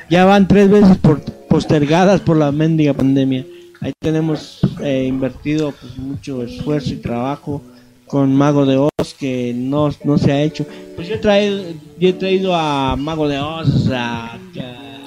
Ya 0.10 0.26
van 0.26 0.48
tres 0.48 0.70
veces 0.70 0.98
por, 0.98 1.22
postergadas 1.22 2.22
por 2.22 2.38
la 2.38 2.52
mendiga 2.52 2.94
pandemia. 2.94 3.46
Ahí 3.82 3.92
tenemos 4.00 4.60
eh, 4.82 5.06
invertido 5.08 5.72
pues, 5.80 5.98
mucho 5.98 6.44
esfuerzo 6.44 6.92
y 6.92 6.98
trabajo 6.98 7.62
con 8.08 8.34
Mago 8.36 8.66
de 8.66 8.78
Oz 8.78 9.14
que 9.20 9.54
no, 9.56 9.90
no 10.04 10.18
se 10.18 10.32
ha 10.32 10.42
hecho. 10.42 10.66
Pues 10.96 11.08
yo 11.08 11.16
he 11.16 11.18
traído, 11.18 11.64
yo 12.00 12.10
he 12.10 12.14
traído 12.14 12.56
a 12.56 12.96
Mago 12.96 13.28
de 13.28 13.40
Oz, 13.40 13.90
a, 13.92 14.34
a 14.34 14.38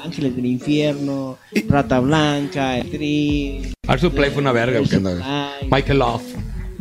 Ángeles 0.07 0.35
del 0.37 0.47
Infierno, 0.47 1.39
Rata 1.69 2.01
Blanca, 2.01 2.79
el 2.79 2.91
Tri. 2.91 3.73
Art 3.87 4.01
Supply 4.01 4.31
fue 4.31 4.41
una 4.43 4.53
verga. 4.53 4.81
Michael 5.71 5.99
Love. 5.99 6.23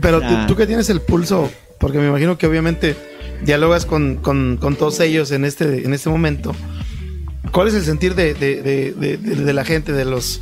Pero 0.01 0.19
tú, 0.21 0.27
tú 0.47 0.55
que 0.55 0.67
tienes 0.67 0.89
el 0.89 1.01
pulso, 1.01 1.49
porque 1.79 1.97
me 1.99 2.07
imagino 2.07 2.37
que 2.37 2.47
obviamente 2.47 2.95
dialogas 3.43 3.85
con, 3.85 4.17
con- 4.17 4.57
con 4.57 4.75
todos 4.75 4.99
ellos 4.99 5.31
en 5.31 5.45
este, 5.45 5.85
en 5.85 5.93
este 5.93 6.09
momento. 6.09 6.55
¿Cuál 7.51 7.67
es 7.69 7.73
el 7.75 7.83
sentir 7.83 8.15
de, 8.15 8.33
de- 8.33 8.61
de- 8.61 8.91
de- 8.93 9.17
de- 9.17 9.35
de 9.35 9.53
la 9.53 9.63
gente, 9.63 9.91
de 9.93 10.03
los 10.05 10.41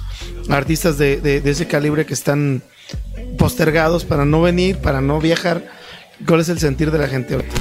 artistas 0.50 0.98
de, 0.98 1.20
de- 1.22 1.42
de 1.42 1.52
ese 1.52 1.68
calibre 1.68 2.06
que 2.06 2.14
están 2.14 2.64
postergados 3.38 4.06
para 4.06 4.26
no 4.26 4.42
venir, 4.42 4.78
para 4.78 5.02
no 5.02 5.20
viajar? 5.20 5.66
¿Cuál 6.28 6.40
es 6.42 6.50
el 6.50 6.60
sentir 6.60 6.92
de 6.92 6.98
la 7.00 7.08
gente 7.08 7.36
ahorita? 7.36 7.54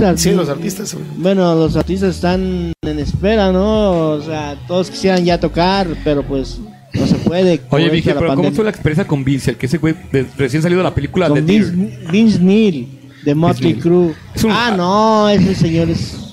Artistas. 0.00 0.20
Sí, 0.20 0.32
los 0.32 0.48
artistas. 0.48 0.96
Bueno, 1.16 1.54
los 1.54 1.76
artistas 1.76 2.14
están 2.14 2.72
en 2.82 2.98
espera, 2.98 3.52
¿no? 3.52 4.10
O 4.10 4.22
sea, 4.22 4.56
todos 4.66 4.90
quisieran 4.90 5.24
ya 5.24 5.38
tocar, 5.40 5.86
pero 6.04 6.22
pues 6.22 6.58
no 6.94 7.06
se 7.06 7.14
puede. 7.16 7.60
Oye, 7.70 7.88
Vicky, 7.90 8.08
de 8.08 8.14
pero 8.14 8.34
¿cómo 8.34 8.50
fue 8.52 8.64
la 8.64 8.70
experiencia 8.70 9.06
con 9.06 9.24
Vince? 9.24 9.50
El 9.52 9.56
que 9.56 9.66
ese 9.66 9.78
güey 9.78 9.94
de- 10.12 10.26
recién 10.36 10.62
salido 10.62 10.78
de 10.78 10.84
la 10.84 10.94
película 10.94 11.28
de 11.28 11.34
Con 11.40 11.46
Deer. 11.46 11.64
Vince, 11.72 11.98
Vince 12.10 12.38
Neil, 12.40 13.00
de 13.24 13.34
Motley. 13.34 13.74
Crue. 13.74 14.14
Un- 14.44 14.50
Ah, 14.50 14.74
no, 14.76 15.28
ese 15.28 15.54
señor 15.54 15.90
es. 15.90 16.24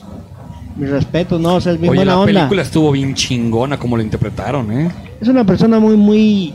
Mi 0.77 0.87
respeto, 0.87 1.39
no, 1.39 1.55
o 1.55 1.61
sea, 1.61 1.71
es 1.71 1.79
bien 1.79 1.89
Oye, 1.91 1.99
buena 1.99 2.11
la 2.13 2.19
onda. 2.19 2.33
película 2.33 2.61
estuvo 2.61 2.91
bien 2.91 3.13
chingona 3.15 3.79
como 3.79 3.95
lo 3.95 4.03
interpretaron, 4.03 4.71
¿eh? 4.73 4.91
Es 5.21 5.27
una 5.29 5.45
persona 5.45 5.79
muy, 5.79 5.95
muy. 5.95 6.53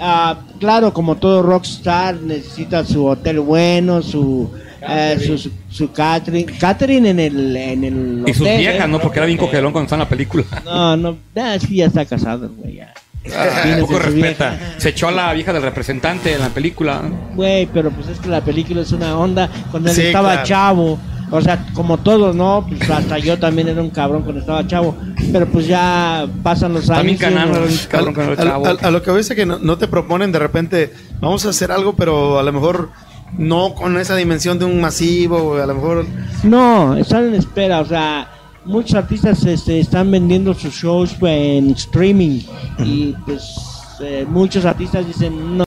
ah, 0.00 0.40
claro, 0.58 0.92
como 0.92 1.14
todo 1.16 1.40
rockstar, 1.40 2.16
necesita 2.16 2.84
su 2.84 3.06
hotel 3.06 3.38
bueno, 3.40 4.02
su. 4.02 4.50
Eh, 4.88 5.18
su, 5.24 5.38
su, 5.38 5.50
su 5.70 5.92
catering, 5.92 6.46
catering 6.58 7.06
en 7.06 7.20
el, 7.20 7.56
en 7.56 7.84
el 7.84 8.24
Y 8.26 8.32
sus 8.34 8.42
hotel, 8.42 8.58
viejas, 8.58 8.84
¿eh? 8.86 8.88
¿no? 8.88 8.98
Porque 9.00 9.18
era 9.18 9.26
bien 9.26 9.38
cogelón 9.38 9.72
cuando 9.72 9.84
estaba 9.86 10.02
en 10.02 10.06
la 10.06 10.10
película. 10.10 10.44
No, 10.64 10.96
no, 10.96 11.16
ah, 11.36 11.56
sí, 11.60 11.76
ya 11.76 11.86
está 11.86 12.04
casado, 12.04 12.50
güey, 12.56 12.76
ya. 12.76 12.92
Ah, 13.34 13.76
poco 13.80 13.96
a 13.96 14.00
respeta. 14.00 14.50
vieja. 14.50 14.74
Se 14.78 14.90
echó 14.90 15.08
a 15.08 15.12
la 15.12 15.32
vieja 15.32 15.52
del 15.52 15.62
representante 15.62 16.34
en 16.34 16.40
la 16.40 16.50
película. 16.50 17.02
Güey, 17.34 17.66
pero 17.72 17.90
pues 17.90 18.08
es 18.08 18.18
que 18.20 18.28
la 18.28 18.42
película 18.42 18.82
es 18.82 18.92
una 18.92 19.16
onda 19.18 19.48
cuando 19.70 19.88
él 19.88 19.96
Sí, 19.96 20.02
estaba 20.02 20.32
claro. 20.32 20.46
chavo. 20.46 20.98
O 21.30 21.40
sea, 21.40 21.64
como 21.72 21.96
todos, 21.96 22.36
¿no? 22.36 22.66
Pues 22.68 22.88
hasta 22.90 23.18
yo 23.18 23.38
también 23.38 23.66
era 23.68 23.80
un 23.80 23.88
cabrón 23.88 24.22
cuando 24.22 24.40
estaba 24.40 24.66
chavo. 24.66 24.94
Pero 25.32 25.46
pues 25.46 25.66
ya 25.66 26.28
pasan 26.42 26.74
los 26.74 26.90
años. 26.90 27.22
A 27.22 28.90
lo 28.90 29.02
que 29.02 29.10
ves 29.10 29.30
es 29.30 29.36
que 29.36 29.46
no, 29.46 29.58
no 29.58 29.78
te 29.78 29.88
proponen 29.88 30.30
de 30.30 30.38
repente, 30.38 30.92
vamos 31.20 31.46
a 31.46 31.48
hacer 31.48 31.72
algo, 31.72 31.96
pero 31.96 32.38
a 32.38 32.42
lo 32.42 32.52
mejor 32.52 32.90
no 33.38 33.74
con 33.74 33.96
esa 33.98 34.16
dimensión 34.16 34.58
de 34.58 34.64
un 34.64 34.80
masivo, 34.80 35.56
a 35.56 35.66
lo 35.66 35.74
mejor... 35.74 36.06
No, 36.42 36.96
están 36.96 37.24
en 37.28 37.34
espera. 37.34 37.80
O 37.80 37.86
sea, 37.86 38.28
muchos 38.64 38.94
artistas 38.94 39.44
este, 39.44 39.80
están 39.80 40.10
vendiendo 40.10 40.54
sus 40.54 40.74
shows 40.74 41.14
pues, 41.18 41.32
en 41.32 41.70
streaming. 41.70 42.40
Y 42.78 43.14
pues 43.24 43.54
eh, 44.00 44.26
muchos 44.28 44.64
artistas 44.64 45.06
dicen, 45.06 45.58
no, 45.58 45.64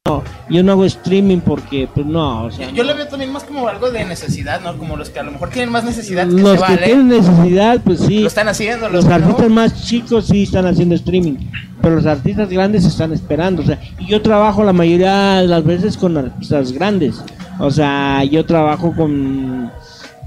yo 0.49 0.63
no 0.63 0.73
hago 0.73 0.85
streaming 0.85 1.39
porque, 1.39 1.87
pues 1.93 2.05
no. 2.05 2.45
O 2.45 2.51
sea, 2.51 2.69
Yo 2.71 2.83
no. 2.83 2.91
lo 2.91 2.95
veo 2.97 3.07
también 3.07 3.31
más 3.31 3.43
como 3.43 3.67
algo 3.67 3.89
de 3.89 4.03
necesidad, 4.05 4.61
¿no? 4.61 4.77
Como 4.77 4.95
los 4.97 5.09
que 5.09 5.19
a 5.19 5.23
lo 5.23 5.31
mejor 5.31 5.49
tienen 5.49 5.71
más 5.71 5.83
necesidad 5.83 6.27
que 6.27 6.33
Los 6.33 6.51
se 6.59 6.65
que 6.65 6.73
vale. 6.73 6.85
tienen 6.85 7.07
necesidad, 7.07 7.81
pues 7.83 7.99
sí. 8.01 8.19
Lo 8.19 8.27
están 8.27 8.47
haciendo. 8.49 8.89
Los 8.89 9.05
no. 9.05 9.15
artistas 9.15 9.49
más 9.49 9.85
chicos 9.85 10.27
sí 10.27 10.43
están 10.43 10.65
haciendo 10.65 10.95
streaming, 10.95 11.35
pero 11.81 11.95
los 11.95 12.05
artistas 12.05 12.49
grandes 12.49 12.85
están 12.85 13.13
esperando. 13.13 13.61
O 13.61 13.65
sea, 13.65 13.79
y 13.99 14.07
yo 14.07 14.21
trabajo 14.21 14.63
la 14.63 14.73
mayoría 14.73 15.35
de 15.35 15.47
las 15.47 15.63
veces 15.63 15.97
con 15.97 16.17
artistas 16.17 16.71
grandes. 16.73 17.23
O 17.59 17.71
sea, 17.71 18.23
yo 18.23 18.45
trabajo 18.45 18.93
con, 18.95 19.71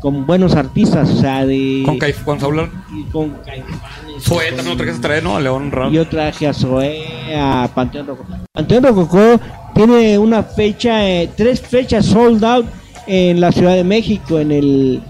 con 0.01 0.27
buenos 0.27 0.55
artistas, 0.57 1.09
o 1.11 1.17
sea, 1.21 1.47
de... 1.47 1.83
Con, 1.85 1.99
Caif 1.99 2.23
con 2.25 2.41
Saúl. 2.41 2.71
con 3.13 3.31
Caifanes, 3.45 4.23
Zoé 4.23 4.47
con- 4.49 4.57
también 4.57 4.69
lo 4.69 4.77
trajiste 4.77 4.99
a 4.99 5.09
traer, 5.09 5.23
¿no? 5.23 5.37
A 5.37 5.41
León 5.41 5.71
Ram. 5.71 5.93
Yo 5.93 6.07
traje 6.09 6.47
a 6.49 6.53
Zoé, 6.55 7.05
a 7.37 7.69
Panteón 7.75 8.07
Rococó. 8.09 8.33
Panteón 8.53 8.83
Rococó 8.85 9.41
tiene 9.75 10.19
una 10.19 10.43
fecha, 10.43 11.09
eh, 11.09 11.31
tres 11.37 11.61
fechas 11.61 12.07
sold 12.07 12.45
out 12.45 12.67
en 13.07 13.41
la 13.41 13.53
Ciudad 13.53 13.75
de 13.77 13.85
México, 13.85 14.39
en 14.41 14.51
el... 14.53 15.03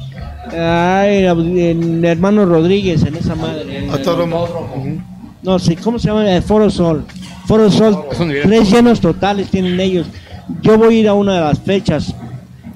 ay, 0.52 1.24
en 1.26 2.04
Hermano 2.04 2.44
Rodríguez, 2.44 3.02
en 3.04 3.16
esa 3.16 3.34
madre. 3.34 3.62
en 3.78 3.84
el 3.84 3.90
Autódromo. 3.90 4.36
autódromo. 4.38 5.02
No 5.42 5.58
sé, 5.58 5.74
¿cómo 5.76 5.98
se 5.98 6.08
llama? 6.08 6.30
Eh, 6.36 6.42
Foro 6.42 6.68
Sol. 6.68 7.04
Foro 7.46 7.70
Sol, 7.70 8.04
tres 8.42 8.70
llenos 8.70 9.00
totales 9.00 9.48
tienen 9.50 9.80
ellos. 9.80 10.06
Yo 10.62 10.78
voy 10.78 10.96
a 10.96 11.00
ir 11.00 11.08
a 11.08 11.14
una 11.14 11.34
de 11.34 11.40
las 11.40 11.58
fechas. 11.60 12.14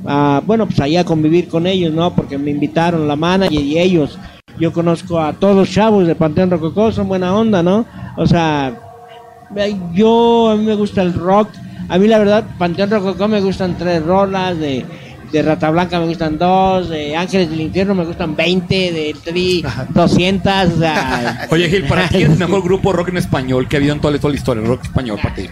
ah, 0.06 0.42
bueno, 0.46 0.66
pues 0.66 0.78
allá 0.80 1.00
a 1.00 1.04
convivir 1.04 1.48
con 1.48 1.66
ellos, 1.66 1.92
¿no? 1.92 2.14
Porque 2.14 2.36
me 2.38 2.50
invitaron 2.50 3.06
la 3.08 3.16
manager 3.16 3.60
y 3.60 3.78
ellos. 3.78 4.18
Yo 4.60 4.72
conozco 4.72 5.18
a 5.20 5.32
todos 5.32 5.56
los 5.56 5.70
chavos 5.70 6.06
de 6.06 6.14
Panteón 6.14 6.50
Rococó, 6.50 6.92
son 6.92 7.08
buena 7.08 7.34
onda, 7.36 7.62
¿no? 7.62 7.84
O 8.16 8.26
sea, 8.26 8.72
yo, 9.92 10.50
a 10.50 10.56
mí 10.56 10.64
me 10.64 10.74
gusta 10.74 11.02
el 11.02 11.12
rock. 11.14 11.48
A 11.88 11.98
mí, 11.98 12.06
la 12.08 12.18
verdad, 12.18 12.44
Panteón 12.58 12.90
Rococó 12.90 13.28
me 13.28 13.40
gustan 13.40 13.76
tres 13.76 14.02
rolas, 14.04 14.58
de, 14.58 14.84
de 15.32 15.42
Rata 15.42 15.70
Blanca 15.70 15.98
me 16.00 16.06
gustan 16.06 16.38
dos, 16.38 16.88
de 16.88 17.16
Ángeles 17.16 17.50
del 17.50 17.60
Infierno 17.60 17.94
me 17.94 18.04
gustan 18.04 18.34
20, 18.36 18.74
de 18.92 19.16
Tri 19.24 19.64
200, 19.90 20.52
o 20.76 20.78
sea... 20.78 21.46
Oye, 21.50 21.68
Gil, 21.68 21.84
para 21.84 22.08
ti 22.08 22.22
es 22.22 22.30
el 22.30 22.38
mejor 22.38 22.62
grupo 22.62 22.92
rock 22.92 23.08
en 23.08 23.18
español 23.18 23.68
que 23.68 23.76
ha 23.76 23.78
habido 23.80 23.92
en 23.94 24.00
toda, 24.00 24.12
la- 24.14 24.18
toda 24.20 24.32
la 24.32 24.38
historia, 24.38 24.64
rock 24.66 24.84
español 24.84 25.18
para 25.22 25.34
ti. 25.34 25.46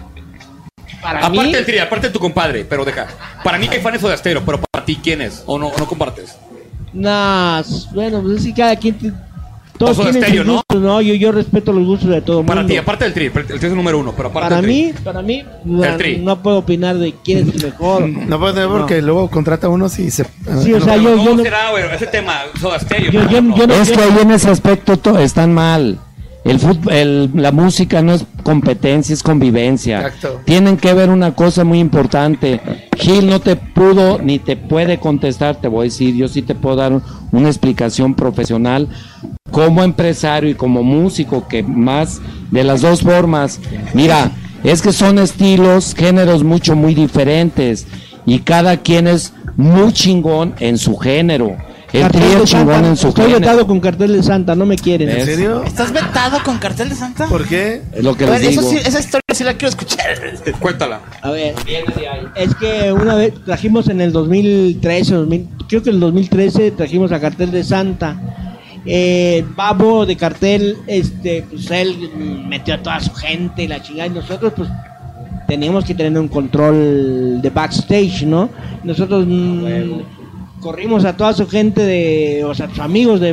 Para 1.03 1.19
Aparte 1.19 1.41
mí, 1.43 1.53
del 1.53 1.67
tri, 1.67 1.79
aparte 1.79 2.07
de 2.07 2.13
tu 2.13 2.21
compadre, 2.21 2.65
pero 2.65 2.85
deja. 2.85 3.07
Para 3.43 3.59
mí 3.59 3.69
que 3.69 3.81
fan 3.81 3.95
es 3.97 4.03
de 4.03 4.13
Astero, 4.15 4.43
pero 4.47 4.61
para 4.71 4.85
ti, 4.85 4.99
¿quién 5.03 5.21
es? 5.21 5.43
¿O 5.47 5.59
no, 5.59 5.67
o 5.69 5.79
no 5.79 5.87
compartes? 5.87 6.37
nah, 6.95 7.63
bueno, 7.95 8.21
pues 8.23 8.39
es 8.41 8.45
que 8.47 8.55
cada 8.55 8.77
quien... 8.77 8.99
te- 8.99 9.13
todos 9.79 9.97
tienen 9.97 10.17
estéreo, 10.17 10.43
sus 10.43 10.47
¿no? 10.47 10.53
gustos, 10.59 10.81
¿no? 10.81 11.01
Yo, 11.01 11.15
yo 11.15 11.33
respeto 11.33 11.73
los 11.73 11.85
gustos 11.87 12.09
de 12.11 12.21
todo 12.21 12.41
el 12.41 12.47
Para 12.47 12.61
mundo. 12.61 12.73
ti, 12.73 12.79
aparte 12.79 13.05
del 13.05 13.15
tri, 13.15 13.25
el 13.27 13.33
tri 13.33 13.57
es 13.57 13.65
el 13.65 13.75
número 13.75 13.99
uno, 13.99 14.13
pero 14.17 14.29
aparte 14.29 14.51
Para 14.51 14.57
del 14.61 14.65
tri. 14.71 14.85
mí, 14.85 14.93
para 15.03 15.23
mí, 15.23 15.43
no, 15.65 15.97
tri. 15.97 16.19
no 16.19 16.41
puedo 16.41 16.59
opinar 16.59 16.99
de 16.99 17.15
quién 17.25 17.49
es 17.49 17.55
el 17.57 17.63
mejor. 17.71 18.07
No 18.29 18.39
puede 18.39 18.53
tener 18.55 18.69
porque 18.69 19.03
luego 19.03 19.29
contrata 19.29 19.67
a 19.67 19.71
unos 19.71 19.99
y 19.99 20.11
se... 20.13 20.25
Sí, 20.63 20.73
o 20.75 20.81
sea, 20.81 20.97
yo, 20.99 21.13
¿Cómo 21.17 21.25
yo 21.25 21.35
no, 21.37 21.43
será, 21.43 21.71
güey? 21.71 21.85
Ese 21.93 22.07
tema, 22.07 22.43
Soda 22.61 22.79
Stereo. 22.79 23.11
yo, 23.11 23.23
yo, 23.29 23.41
yo 23.57 23.67
no- 23.67 23.75
Es 23.75 23.91
que 23.91 24.01
ahí 24.01 24.17
en 24.21 24.31
ese 24.31 24.51
aspecto 24.51 24.99
to- 24.99 25.19
están 25.19 25.53
mal. 25.53 25.99
El 26.45 26.59
fut- 26.59 26.91
el- 26.91 27.31
la 27.35 27.53
música 27.53 28.03
no 28.03 28.13
es 28.15 28.25
competencia, 28.43 29.13
es 29.13 29.23
convivencia. 29.23 30.01
Exacto. 30.01 30.41
Tienen 30.45 30.77
que 30.77 30.93
ver 30.93 31.09
una 31.11 31.35
cosa 31.37 31.63
muy 31.63 31.79
importante. 31.79 32.61
Gil 32.99 33.29
no 33.29 33.41
te 33.41 33.55
pudo 33.57 34.19
ni 34.19 34.39
te 34.41 34.57
puede 34.57 34.99
contestar, 34.99 35.57
te 35.57 35.69
voy 35.69 35.83
a 35.83 35.85
decir, 35.85 36.17
yo 36.17 36.27
sí 36.27 36.43
te 36.43 36.55
puedo 36.57 36.77
dar 36.77 37.01
una 37.31 37.49
explicación 37.49 38.15
profesional 38.15 38.89
como 39.53 39.85
empresario 39.85 40.51
y 40.51 40.55
como 40.55 40.83
músico, 40.83 41.47
que 41.47 41.63
más 41.63 42.21
de 42.51 42.65
las 42.65 42.81
dos 42.81 43.03
formas. 43.03 43.61
Mira, 43.95 44.33
es 44.65 44.83
que 44.83 44.93
son 44.93 45.19
estilos, 45.21 45.95
géneros 45.95 46.43
mucho, 46.43 46.75
muy 46.75 46.95
diferentes 46.95 47.87
y 48.27 48.41
cada 48.41 48.79
quien 48.79 49.07
es 49.07 49.33
muy 49.57 49.93
chingón 49.93 50.55
en 50.59 50.79
su 50.79 50.97
género. 50.97 51.57
El 51.93 52.09
chingón 52.11 52.47
Santa. 52.47 52.89
en 52.89 52.97
su 52.97 53.09
Estoy 53.09 53.33
vetado 53.33 53.67
con 53.67 53.81
cartel 53.81 54.13
de 54.15 54.23
Santa, 54.23 54.55
no 54.55 54.65
me 54.65 54.77
quieren. 54.77 55.11
¿En 55.11 55.27
serio? 55.27 55.63
¿Estás 55.65 55.93
vetado 55.93 56.39
con 56.43 56.59
cartel 56.59 56.89
de 56.89 56.95
Santa? 56.95 57.27
¿Por 57.27 57.47
qué? 57.47 57.83
Es 57.93 58.03
lo 58.03 58.15
que 58.15 58.27
les 58.27 58.41
eso 58.43 58.61
digo. 58.63 58.71
sí, 58.71 58.77
esa 58.79 59.01
historia 59.01 59.23
sí 59.33 59.45
la 59.45 59.53
quiero 59.55 59.69
escuchar. 59.69 60.07
Cuéntala. 60.59 61.01
A 61.21 61.31
ver, 61.31 61.55
es 62.35 62.55
que 62.55 62.93
una 62.93 63.15
vez 63.15 63.35
trajimos 63.45 63.89
en 63.89 64.01
el 64.01 64.13
2013, 64.13 65.15
2000, 65.15 65.49
creo 65.69 65.83
que 65.83 65.91
en 65.91 65.97
el 65.97 66.01
2013 66.01 66.71
trajimos 66.73 67.13
a 67.13 67.21
cartel 67.21 67.51
de 67.51 67.63
Santa 67.63 68.17
Eh, 68.85 69.45
Babo 69.55 70.07
de 70.07 70.17
cartel, 70.17 70.77
este, 70.87 71.45
pues 71.49 71.71
él 71.71 72.11
metió 72.49 72.75
a 72.75 72.79
toda 72.83 73.01
su 73.01 73.13
gente 73.15 73.65
y 73.65 73.69
la 73.69 73.83
chingada. 73.83 74.07
Y 74.09 74.11
nosotros, 74.11 74.53
pues, 74.57 74.69
teníamos 75.47 75.85
que 75.85 75.95
tener 75.95 76.19
un 76.19 76.29
control 76.29 77.41
de 77.43 77.51
backstage, 77.51 78.25
¿no? 78.25 78.49
Nosotros 78.83 79.25
mm, 79.27 80.01
corrimos 80.63 81.05
a 81.05 81.17
toda 81.17 81.33
su 81.35 81.47
gente 81.49 81.83
de, 81.83 82.45
o 82.45 82.55
sea, 82.55 82.69
sus 82.71 82.79
amigos 82.79 83.21
de. 83.21 83.33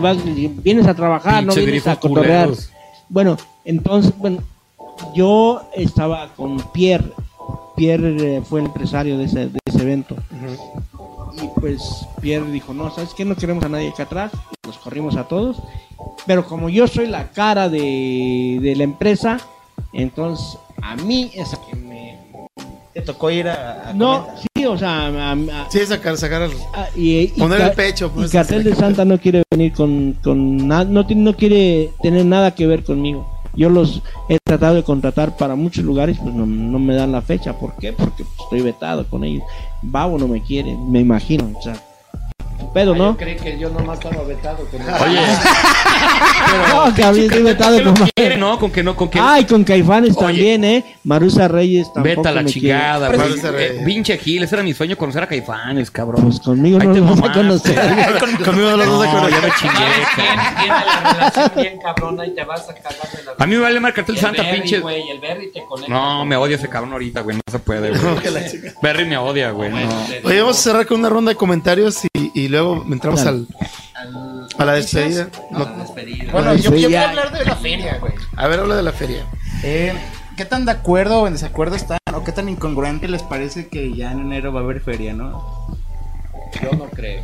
Vienes 0.63 0.87
a 0.87 0.93
trabajar, 0.93 1.43
no 1.43 1.53
Pinches 1.53 1.65
vienes 1.65 1.87
a 1.87 1.95
cotorrear. 1.97 2.47
culeros. 2.47 2.69
Bueno, 3.07 3.37
entonces, 3.63 4.13
bueno, 4.17 4.39
yo 5.15 5.61
estaba 5.75 6.29
con 6.35 6.57
Pierre. 6.73 7.11
Pierre 7.75 8.37
eh, 8.37 8.41
fue 8.41 8.59
el 8.59 8.65
empresario 8.65 9.17
de 9.17 9.25
ese, 9.25 9.47
de 9.47 9.59
ese 9.65 9.81
evento. 9.81 10.15
Y 11.41 11.47
pues 11.59 12.05
Pierre 12.19 12.51
dijo, 12.51 12.73
no, 12.73 12.91
¿sabes 12.93 13.13
qué? 13.13 13.23
No 13.23 13.35
queremos 13.35 13.63
a 13.63 13.69
nadie 13.69 13.89
acá 13.89 14.03
atrás. 14.03 14.31
Nos 14.65 14.77
corrimos 14.77 15.15
a 15.15 15.23
todos. 15.27 15.57
Pero 16.25 16.45
como 16.45 16.69
yo 16.69 16.87
soy 16.87 17.07
la 17.07 17.29
cara 17.31 17.69
de, 17.69 18.59
de 18.61 18.75
la 18.75 18.83
empresa, 18.83 19.39
entonces 19.93 20.57
a 20.81 20.95
mí 20.97 21.31
es 21.33 21.53
a 21.53 21.57
que 21.69 21.75
me... 21.77 22.19
Te 22.93 23.01
tocó 23.01 23.29
ir 23.31 23.47
a. 23.47 23.89
a 23.89 23.93
No, 23.93 24.21
comentar. 24.25 24.41
sí, 24.41 24.47
o 24.65 24.77
sea, 24.77 25.07
a- 25.07 25.31
a- 25.33 25.69
Sí, 25.69 25.79
sacar, 25.85 26.17
sacar 26.17 26.49
y, 26.95 27.27
Poner 27.27 27.61
el 27.61 27.71
pecho, 27.73 28.11
pues. 28.11 28.29
y 28.29 28.31
Cartel 28.37 28.63
de 28.63 28.75
Santa 28.75 29.05
no 29.05 29.17
quiere 29.19 29.43
venir 29.51 29.73
con, 29.73 30.17
con 30.23 30.67
nada, 30.67 30.85
no, 30.85 31.05
tiene- 31.05 31.23
no 31.23 31.35
quiere 31.35 31.91
tener 32.01 32.25
nada 32.25 32.53
que 32.55 32.67
ver 32.67 32.83
conmigo. 32.83 33.27
Yo 33.55 33.69
los 33.69 34.01
he 34.29 34.37
tratado 34.43 34.75
de 34.75 34.83
contratar 34.83 35.35
para 35.35 35.55
muchos 35.55 35.83
lugares, 35.83 36.17
pues 36.21 36.33
no, 36.33 36.45
no 36.45 36.79
me 36.79 36.93
dan 36.93 37.11
la 37.11 37.21
fecha. 37.21 37.53
¿Por 37.57 37.75
qué? 37.77 37.91
Porque 37.93 38.23
pues, 38.23 38.39
estoy 38.43 38.61
vetado 38.61 39.07
con 39.09 39.23
ellos. 39.23 39.43
Babo 39.81 40.17
no 40.17 40.27
me 40.27 40.41
quiere, 40.43 40.77
me 40.87 40.99
imagino. 40.99 41.51
O 41.57 41.61
sea, 41.61 41.73
pedo, 42.67 42.95
¿no? 42.95 43.15
creí 43.17 43.35
que 43.35 43.57
yo 43.57 43.69
nomás 43.69 43.99
estaba 44.03 44.23
vetado 44.23 44.57
con 44.69 44.81
Oye, 44.81 45.19
No, 46.73 46.93
que 46.93 47.03
a 47.03 47.11
estoy 47.11 47.43
vetado 47.43 47.77
¿qué 47.77 47.83
lo 47.83 47.93
con 47.93 48.09
quiere, 48.15 48.37
no? 48.37 48.59
Con 48.59 48.71
que 48.71 48.83
no, 48.83 48.95
con 48.95 49.09
que 49.09 49.19
Ay, 49.19 49.45
con 49.45 49.63
Caifanes 49.63 50.15
Oye. 50.17 50.25
también, 50.27 50.63
¿eh? 50.63 50.85
Marusa 51.03 51.47
Reyes 51.47 51.91
tampoco 51.93 52.03
Vete 52.17 52.27
a 52.27 52.31
la 52.31 52.41
me 52.43 52.49
chingada, 52.49 53.09
Pero 53.09 53.35
se 53.35 53.51
ve. 53.51 53.65
Eh, 53.67 53.81
Pinche 53.85 54.17
Gil, 54.17 54.43
ese 54.43 54.55
era 54.55 54.63
mi 54.63 54.73
sueño 54.73 54.97
conocer 54.97 55.23
a 55.23 55.27
Caifanes, 55.27 55.89
cabrón. 55.91 56.23
Pues 56.23 56.39
conmigo 56.39 56.77
Ahí 56.81 56.87
no 56.87 56.93
te 56.93 56.99
lo 56.99 57.05
vas 57.15 57.29
a 57.29 57.33
conocer. 57.33 57.75
Conmigo 58.45 58.69
no 58.71 58.77
los 58.77 58.87
dos 58.87 59.01
de 59.01 59.07
No, 59.07 59.17
acuerdo. 59.17 59.29
ya 59.29 59.41
me 59.41 59.53
chingué, 59.59 59.75
¿Quién 60.15 60.27
cabrón. 60.27 60.55
tiene 60.59 60.85
la 60.85 61.13
relación 61.13 61.51
bien 61.55 61.79
cabrona 61.81 62.25
y 62.25 62.35
te 62.35 62.43
vas 62.43 62.69
a 62.69 62.73
cagar 62.75 63.11
de 63.11 63.23
la 63.23 63.31
A 63.37 63.47
mí 63.47 63.55
me 63.55 63.61
vale 63.61 63.79
Cartel 63.93 64.15
El 64.15 64.21
Santa, 64.21 64.43
pinche. 64.51 64.75
el 64.77 65.19
Berry 65.19 65.51
te 65.51 65.63
conecta. 65.65 65.93
No, 65.93 66.25
me 66.25 66.35
odia 66.35 66.55
ese 66.55 66.67
cabrón 66.67 66.93
ahorita, 66.93 67.21
güey. 67.21 67.37
No 67.37 67.41
se 67.51 67.59
puede, 67.59 67.89
güey. 67.97 68.73
Berry 68.81 69.05
me 69.05 69.17
odia, 69.17 69.51
güey. 69.51 69.69
No. 69.71 69.79
Oye, 70.23 70.41
vamos 70.41 70.57
a 70.59 70.61
cerrar 70.61 70.85
con 70.85 70.99
una 70.99 71.09
ronda 71.09 71.29
de 71.29 71.35
comentarios 71.35 71.99
y 72.13 72.47
luego 72.49 72.85
entramos 72.91 73.21
al, 73.25 73.47
a 74.57 74.65
la 74.65 74.73
despedida. 74.73 75.29
No, 75.51 75.65
Bueno, 76.31 76.55
yo, 76.55 76.75
yo 76.75 76.87
quiero 76.89 77.07
hablar 77.07 77.31
de 77.37 77.45
la 77.45 77.55
feria, 77.55 77.97
güey. 77.99 78.13
a 78.35 78.47
ver, 78.47 78.59
habla 78.59 78.75
de 78.75 78.83
la 78.83 78.91
feria. 78.91 79.23
Eh, 79.63 79.93
¿Qué 80.37 80.45
tan 80.45 80.65
de 80.65 80.71
acuerdo 80.71 81.21
o 81.21 81.27
en 81.27 81.33
desacuerdo 81.33 81.75
están? 81.75 81.97
¿O 82.13 82.23
qué 82.23 82.31
tan 82.31 82.47
incongruente 82.49 83.07
les 83.07 83.23
parece 83.23 83.67
que 83.67 83.93
ya 83.95 84.11
en 84.11 84.19
enero 84.21 84.53
va 84.53 84.61
a 84.61 84.63
haber 84.63 84.79
feria, 84.81 85.13
no? 85.13 85.77
Yo 86.63 86.71
no 86.77 86.85
creo. 86.85 87.23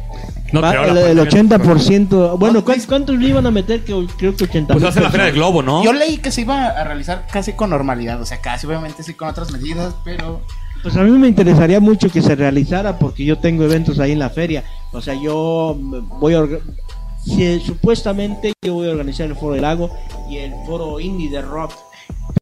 No 0.51 0.61
Va- 0.61 0.71
creo, 0.71 0.83
el, 0.83 0.97
el 0.97 1.17
pandemia- 1.27 1.57
80%. 1.59 2.37
Bueno, 2.37 2.63
¿cuántos, 2.63 2.85
cuántos 2.87 3.17
le 3.17 3.29
iban 3.29 3.45
a 3.47 3.51
meter? 3.51 3.83
Que 3.83 4.05
creo 4.17 4.35
que 4.35 4.43
80 4.43 4.73
Pues 4.73 4.85
hace 4.85 5.01
la 5.01 5.09
feria 5.09 5.25
del 5.27 5.35
globo, 5.35 5.63
¿no? 5.63 5.83
Yo 5.83 5.93
leí 5.93 6.17
que 6.17 6.31
se 6.31 6.41
iba 6.41 6.67
a 6.67 6.83
realizar 6.83 7.25
casi 7.31 7.53
con 7.53 7.69
normalidad, 7.71 8.21
o 8.21 8.25
sea, 8.25 8.39
casi 8.41 8.67
obviamente 8.67 9.01
sí 9.01 9.13
con 9.15 9.27
otras 9.29 9.51
medidas, 9.51 9.95
pero 10.03 10.41
Pues 10.83 10.95
a 10.97 11.01
mí 11.03 11.09
me 11.17 11.27
interesaría 11.27 11.79
mucho 11.79 12.09
que 12.11 12.21
se 12.21 12.35
realizara 12.35 12.99
porque 12.99 13.25
yo 13.25 13.39
tengo 13.39 13.63
eventos 13.63 13.97
ahí 13.99 14.11
en 14.11 14.19
la 14.19 14.29
feria. 14.29 14.63
O 14.95 15.01
sea, 15.01 15.13
yo 15.21 15.77
voy 16.19 16.33
a... 16.35 16.47
si- 17.23 17.59
supuestamente 17.59 18.53
yo 18.63 18.73
voy 18.75 18.87
a 18.87 18.91
organizar 18.91 19.27
el 19.27 19.35
Foro 19.35 19.53
del 19.53 19.61
Lago 19.63 19.89
y 20.29 20.37
el 20.37 20.53
Foro 20.65 20.99
Indie 20.99 21.29
de 21.29 21.41
Rock. 21.41 21.71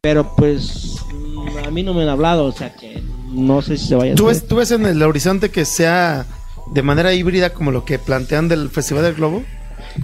Pero 0.02 0.34
pues 0.36 0.96
mm, 1.12 1.66
a 1.66 1.70
mí 1.70 1.82
no 1.82 1.94
me 1.94 2.02
han 2.02 2.08
hablado, 2.08 2.44
o 2.46 2.52
sea 2.52 2.74
que 2.74 3.02
no 3.32 3.62
sé 3.62 3.76
si 3.76 3.88
se 3.88 3.94
vaya 3.96 4.12
a 4.12 4.14
¿Tú 4.14 4.28
hacer. 4.28 4.42
ves, 4.42 4.48
¿Tú 4.48 4.56
ves 4.56 4.70
en 4.70 4.86
el 4.86 5.02
horizonte 5.02 5.50
que 5.50 5.64
sea 5.64 6.26
de 6.72 6.82
manera 6.82 7.12
híbrida 7.14 7.52
como 7.52 7.70
lo 7.70 7.84
que 7.84 7.98
plantean 7.98 8.48
del 8.48 8.70
Festival 8.70 9.02
del 9.04 9.14
Globo? 9.14 9.42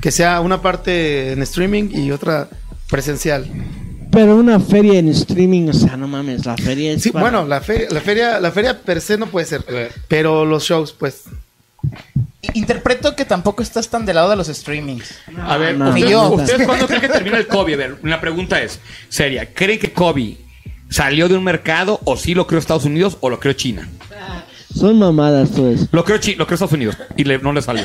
Que 0.01 0.11
sea 0.11 0.41
una 0.41 0.63
parte 0.63 1.33
en 1.33 1.43
streaming 1.43 1.91
y 1.93 2.11
otra 2.13 2.49
presencial. 2.91 3.47
Pero 4.11 4.37
una 4.37 4.59
feria 4.59 4.99
en 4.99 5.09
streaming, 5.09 5.69
o 5.69 5.73
sea, 5.73 5.97
no 5.97 6.09
mames, 6.09 6.45
la 6.45 6.57
feria 6.57 6.93
es... 6.93 7.03
Sí, 7.03 7.11
para- 7.11 7.23
bueno, 7.25 7.47
la 7.47 7.61
feria, 7.61 7.89
la 7.91 8.01
feria, 8.01 8.41
la 8.41 8.51
feria 8.51 8.81
per 8.81 9.01
se 9.01 9.17
no 9.19 9.27
puede 9.27 9.47
ser, 9.47 9.65
pero 10.09 10.45
los 10.45 10.65
shows, 10.65 10.93
pues. 10.93 11.25
Interpreto 12.55 13.15
que 13.15 13.25
tampoco 13.25 13.63
estás 13.63 13.89
tan 13.89 14.07
del 14.07 14.17
lado 14.17 14.31
de 14.31 14.37
los 14.37 14.49
streamings. 14.49 15.15
A 15.47 15.57
ver, 15.57 15.77
No, 15.77 15.91
¿ustedes. 15.91 16.31
¿ustedes 16.31 16.67
cuándo 16.67 16.87
creen 16.87 17.03
que 17.03 17.09
termina 17.09 17.37
el 17.39 17.47
COVID? 17.47 17.75
A 17.75 17.77
ver, 17.77 17.99
la 18.03 18.21
pregunta 18.21 18.61
es 18.63 18.81
seria. 19.09 19.53
¿Creen 19.53 19.79
que 19.79 19.93
COVID 19.93 20.37
salió 20.89 21.29
de 21.29 21.37
un 21.37 21.45
mercado 21.45 22.01
o 22.05 22.17
sí 22.17 22.35
lo 22.35 22.47
creó 22.47 22.59
Estados 22.59 22.85
Unidos 22.85 23.19
o 23.21 23.31
lo 23.31 23.39
creó 23.41 23.53
China? 23.53 23.89
Son 24.75 24.99
mamadas 24.99 25.51
eso. 25.59 25.89
Lo 25.93 26.05
creó, 26.05 26.19
Chi- 26.19 26.37
lo 26.37 26.47
creó 26.47 26.55
Estados 26.55 26.73
Unidos 26.75 26.97
y 27.17 27.25
le- 27.25 27.39
no 27.39 27.53
le 27.53 27.61
salió. 27.61 27.85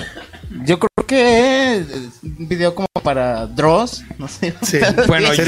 Yo 0.65 0.77
creo 0.79 1.07
que 1.07 1.83
un 2.23 2.47
video 2.47 2.73
como 2.75 2.87
para 3.03 3.47
Dross, 3.47 4.03
no 4.19 4.27
sé. 4.27 4.53
Sí. 4.61 4.77
Bueno, 5.07 5.33
yo, 5.33 5.43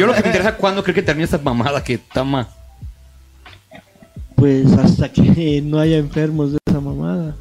yo 0.00 0.06
lo 0.06 0.14
que 0.14 0.20
me 0.22 0.26
interesa 0.28 0.56
cuándo 0.56 0.82
cree 0.82 0.94
que 0.94 1.02
termina 1.02 1.24
esta 1.26 1.38
mamada 1.38 1.84
que 1.84 1.98
tama. 1.98 2.48
Pues 4.36 4.72
hasta 4.72 5.10
que 5.12 5.60
no 5.64 5.78
haya 5.78 5.96
enfermos 5.98 6.52
de 6.52 6.58
esa 6.66 6.80
mamada. 6.80 7.36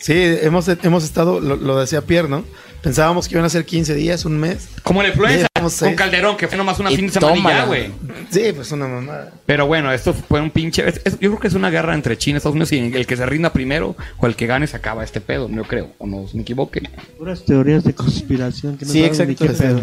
Sí, 0.00 0.14
hemos, 0.16 0.66
hemos 0.68 1.04
estado, 1.04 1.40
lo, 1.40 1.56
lo 1.56 1.78
decía 1.78 2.00
Pierre, 2.00 2.26
¿no? 2.28 2.42
Pensábamos 2.82 3.28
que 3.28 3.34
iban 3.34 3.44
a 3.44 3.50
ser 3.50 3.66
15 3.66 3.94
días, 3.94 4.24
un 4.24 4.38
mes. 4.38 4.68
Como 4.82 5.02
la 5.02 5.10
influenza 5.10 5.46
con. 5.78 5.94
Calderón, 5.94 6.38
que 6.38 6.48
fue 6.48 6.56
nomás 6.56 6.78
una 6.78 6.90
Y 6.90 6.96
fin 6.96 7.06
de 7.08 7.12
semana 7.12 7.66
güey. 7.66 7.90
Sí, 8.30 8.44
pues 8.54 8.72
una 8.72 8.88
mamada. 8.88 9.30
Pero 9.44 9.66
bueno, 9.66 9.92
esto 9.92 10.14
fue 10.14 10.40
un 10.40 10.50
pinche. 10.50 10.88
es- 10.88 11.02
es- 11.04 11.20
yo 11.20 11.28
creo 11.30 11.38
que 11.40 11.48
es 11.48 11.52
una 11.54 11.68
guerra 11.68 11.94
entre 11.94 12.16
China 12.16 12.36
y 12.36 12.38
Estados 12.38 12.54
Unidos 12.54 12.72
y 12.72 12.78
el 12.78 13.06
que 13.06 13.16
se 13.18 13.26
rinda 13.26 13.52
primero 13.52 13.94
o 14.16 14.26
el 14.26 14.34
que 14.36 14.46
gane 14.46 14.66
se 14.66 14.76
acaba 14.78 15.04
este 15.04 15.20
pedo, 15.20 15.50
yo 15.50 15.64
creo. 15.64 15.92
O 15.98 16.06
no 16.06 16.24
me 16.32 16.40
equivoque. 16.40 16.80
Puras 17.18 17.44
teorías 17.44 17.84
de 17.84 17.92
conspiración 17.94 18.78
que 18.78 18.86
no 18.86 18.90
Sí, 18.92 19.00
saben 19.12 19.28
ni 19.28 19.32
exacto. 19.34 19.52
qué 19.54 19.62
pedo. 19.62 19.80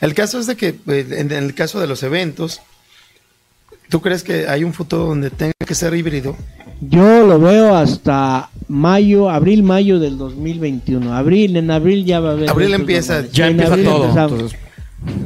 El 0.00 0.14
caso 0.14 0.40
es 0.40 0.48
de 0.48 0.56
que, 0.56 0.68
eh, 0.88 1.06
en, 1.10 1.30
en 1.30 1.44
el 1.44 1.54
caso 1.54 1.78
de 1.78 1.86
los 1.86 2.02
eventos, 2.02 2.60
¿tú 3.88 4.00
crees 4.02 4.24
que 4.24 4.48
hay 4.48 4.64
un 4.64 4.72
futuro 4.74 5.06
donde 5.06 5.30
tenga 5.30 5.52
que 5.64 5.74
ser 5.76 5.94
híbrido? 5.94 6.36
Yo 6.84 7.24
lo 7.26 7.38
veo 7.38 7.76
hasta 7.76 8.50
mayo, 8.68 9.30
abril, 9.30 9.62
mayo 9.62 10.00
del 10.00 10.18
2021. 10.18 11.14
Abril, 11.14 11.56
en 11.56 11.70
abril 11.70 12.04
ya 12.04 12.18
va 12.20 12.30
a 12.30 12.32
haber. 12.32 12.50
Abril 12.50 12.74
empieza, 12.74 13.12
normales. 13.14 13.32
Ya 13.36 13.44
En 13.46 13.50
empieza 13.52 13.72
abril 13.74 13.86
todo. 13.86 14.08
Entonces, 14.08 14.58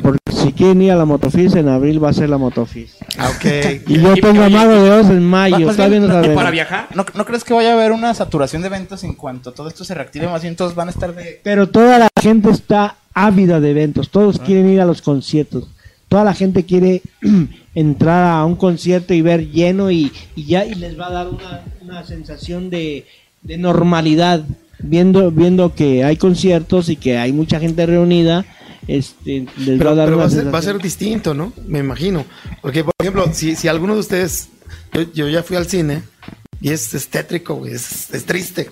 Porque 0.02 0.18
si 0.32 0.52
quieren 0.52 0.82
ir 0.82 0.92
a 0.92 0.96
la 0.96 1.04
Motofis, 1.06 1.54
en 1.54 1.68
abril 1.68 2.02
va 2.02 2.10
a 2.10 2.12
ser 2.12 2.28
la 2.28 2.36
Motofis. 2.38 2.96
Ah, 3.18 3.30
ok. 3.34 3.44
Y 3.88 4.00
yo 4.00 4.14
Y- 4.16 4.20
pongo 4.20 4.42
a 4.42 4.46
oye, 4.46 4.54
Mago 4.56 4.72
de 4.82 4.90
Oz 4.90 5.08
en 5.10 5.24
mayo. 5.24 5.58
Todavía 5.70 5.88
bien, 5.88 6.02
no 6.02 6.08
no- 6.08 6.12
¿Y 6.14 6.16
sabemos. 6.16 6.36
para 6.36 6.50
viajar? 6.50 6.88
¿No, 6.94 7.04
¿No 7.14 7.24
crees 7.24 7.44
que 7.44 7.54
vaya 7.54 7.70
a 7.70 7.74
haber 7.74 7.92
una 7.92 8.12
saturación 8.12 8.60
de 8.62 8.68
eventos 8.68 9.02
en 9.04 9.14
cuanto 9.14 9.52
todo 9.52 9.68
esto 9.68 9.82
se 9.84 9.94
reactive? 9.94 10.28
Más 10.28 10.42
bien 10.42 10.56
todos 10.56 10.74
van 10.74 10.88
a 10.88 10.90
estar 10.90 11.14
de... 11.14 11.40
Pero 11.42 11.68
toda 11.68 11.98
la 11.98 12.08
gente 12.20 12.50
está 12.50 12.96
ávida 13.14 13.60
de 13.60 13.70
eventos. 13.70 14.10
Todos 14.10 14.38
quieren 14.38 14.68
ir 14.68 14.80
a 14.80 14.84
los 14.86 15.00
conciertos. 15.02 15.68
Toda 16.08 16.22
la 16.24 16.34
gente 16.34 16.64
quiere 16.64 17.02
entrar 17.76 18.24
a 18.24 18.44
un 18.44 18.56
concierto 18.56 19.14
y 19.14 19.20
ver 19.20 19.50
lleno 19.52 19.92
y, 19.92 20.10
y 20.34 20.46
ya 20.46 20.64
y 20.64 20.74
les 20.74 20.98
va 20.98 21.06
a 21.06 21.12
dar 21.12 21.28
una, 21.28 21.62
una 21.82 22.04
sensación 22.04 22.70
de, 22.70 23.06
de 23.42 23.58
normalidad 23.58 24.44
viendo 24.80 25.30
viendo 25.30 25.74
que 25.74 26.02
hay 26.02 26.16
conciertos 26.16 26.88
y 26.88 26.96
que 26.96 27.18
hay 27.18 27.32
mucha 27.32 27.60
gente 27.60 27.86
reunida. 27.86 28.44
Este, 28.88 29.46
les 29.58 29.80
va 29.80 29.90
a 29.92 29.94
Pero, 29.94 29.94
dar 29.94 30.06
pero 30.06 30.16
una 30.16 30.24
va, 30.26 30.30
ser, 30.30 30.54
va 30.54 30.58
a 30.58 30.62
ser 30.62 30.78
distinto, 30.80 31.34
¿no? 31.34 31.52
Me 31.66 31.80
imagino. 31.80 32.24
Porque, 32.62 32.82
por 32.82 32.94
ejemplo, 33.00 33.28
si, 33.32 33.56
si 33.56 33.68
alguno 33.68 33.94
de 33.94 34.00
ustedes, 34.00 34.48
yo, 34.92 35.02
yo 35.12 35.28
ya 35.28 35.42
fui 35.42 35.56
al 35.56 35.66
cine 35.66 36.02
y 36.60 36.70
es, 36.70 36.94
es 36.94 37.08
tétrico, 37.08 37.66
es, 37.66 38.12
es 38.14 38.24
triste. 38.24 38.70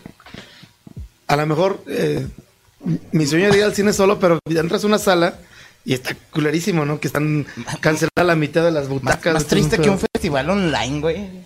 A 1.26 1.36
lo 1.36 1.46
mejor 1.46 1.82
eh, 1.88 2.26
mi 3.12 3.26
sueño 3.26 3.48
es 3.48 3.56
ir 3.56 3.64
al 3.64 3.74
cine 3.74 3.92
solo, 3.92 4.18
pero 4.18 4.38
entras 4.48 4.84
a 4.84 4.86
una 4.86 4.98
sala 4.98 5.38
y 5.84 5.92
está 5.94 6.14
culerísimo, 6.30 6.84
¿no? 6.84 6.98
Que 6.98 7.08
están 7.08 7.46
canceladas 7.80 8.26
la 8.26 8.34
mitad 8.36 8.62
de 8.64 8.70
las 8.70 8.84
Más, 8.84 8.88
butacas. 8.88 9.34
más 9.34 9.42
es 9.42 9.48
triste 9.48 9.78
que 9.78 9.90
un 9.90 9.98
festival 9.98 10.48
online, 10.50 11.00
güey. 11.00 11.44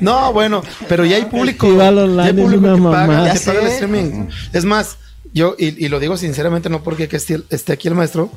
No, 0.00 0.32
bueno, 0.32 0.62
pero 0.88 1.04
ya 1.04 1.16
hay 1.16 1.24
público. 1.24 1.66
Festival 1.66 1.94
ya 1.96 2.02
hay 2.02 2.08
online 2.08 2.28
es 2.30 2.34
público 2.36 2.60
una 2.64 2.74
que 2.76 2.82
paga, 2.82 3.06
mamada. 3.06 3.32
que 3.32 3.38
Ya 3.38 3.44
paga 3.46 3.60
el 3.60 3.66
streaming. 3.68 4.26
Es 4.52 4.64
más, 4.64 4.98
yo, 5.32 5.54
y, 5.58 5.84
y 5.84 5.88
lo 5.88 6.00
digo 6.00 6.16
sinceramente, 6.16 6.68
no 6.68 6.82
porque 6.82 7.08
que 7.08 7.16
esté, 7.16 7.40
esté 7.50 7.72
aquí 7.72 7.88
el 7.88 7.94
maestro, 7.94 8.30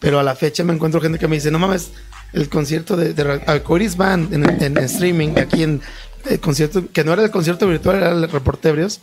pero 0.00 0.18
a 0.18 0.22
la 0.22 0.34
fecha 0.34 0.64
me 0.64 0.72
encuentro 0.72 1.00
gente 1.00 1.18
que 1.18 1.28
me 1.28 1.36
dice, 1.36 1.50
no 1.50 1.58
mames, 1.58 1.90
el 2.32 2.48
concierto 2.48 2.96
de, 2.96 3.14
de 3.14 3.40
Alcoiris 3.46 3.96
Band 3.96 4.34
en, 4.34 4.62
en 4.62 4.78
streaming, 4.78 5.30
aquí 5.38 5.62
en 5.62 5.80
el 6.28 6.40
concierto, 6.40 6.84
que 6.92 7.04
no 7.04 7.12
era 7.12 7.22
el 7.24 7.30
concierto 7.30 7.66
virtual, 7.66 7.96
era 7.96 8.10
el 8.10 8.28
Reportebrios, 8.30 9.00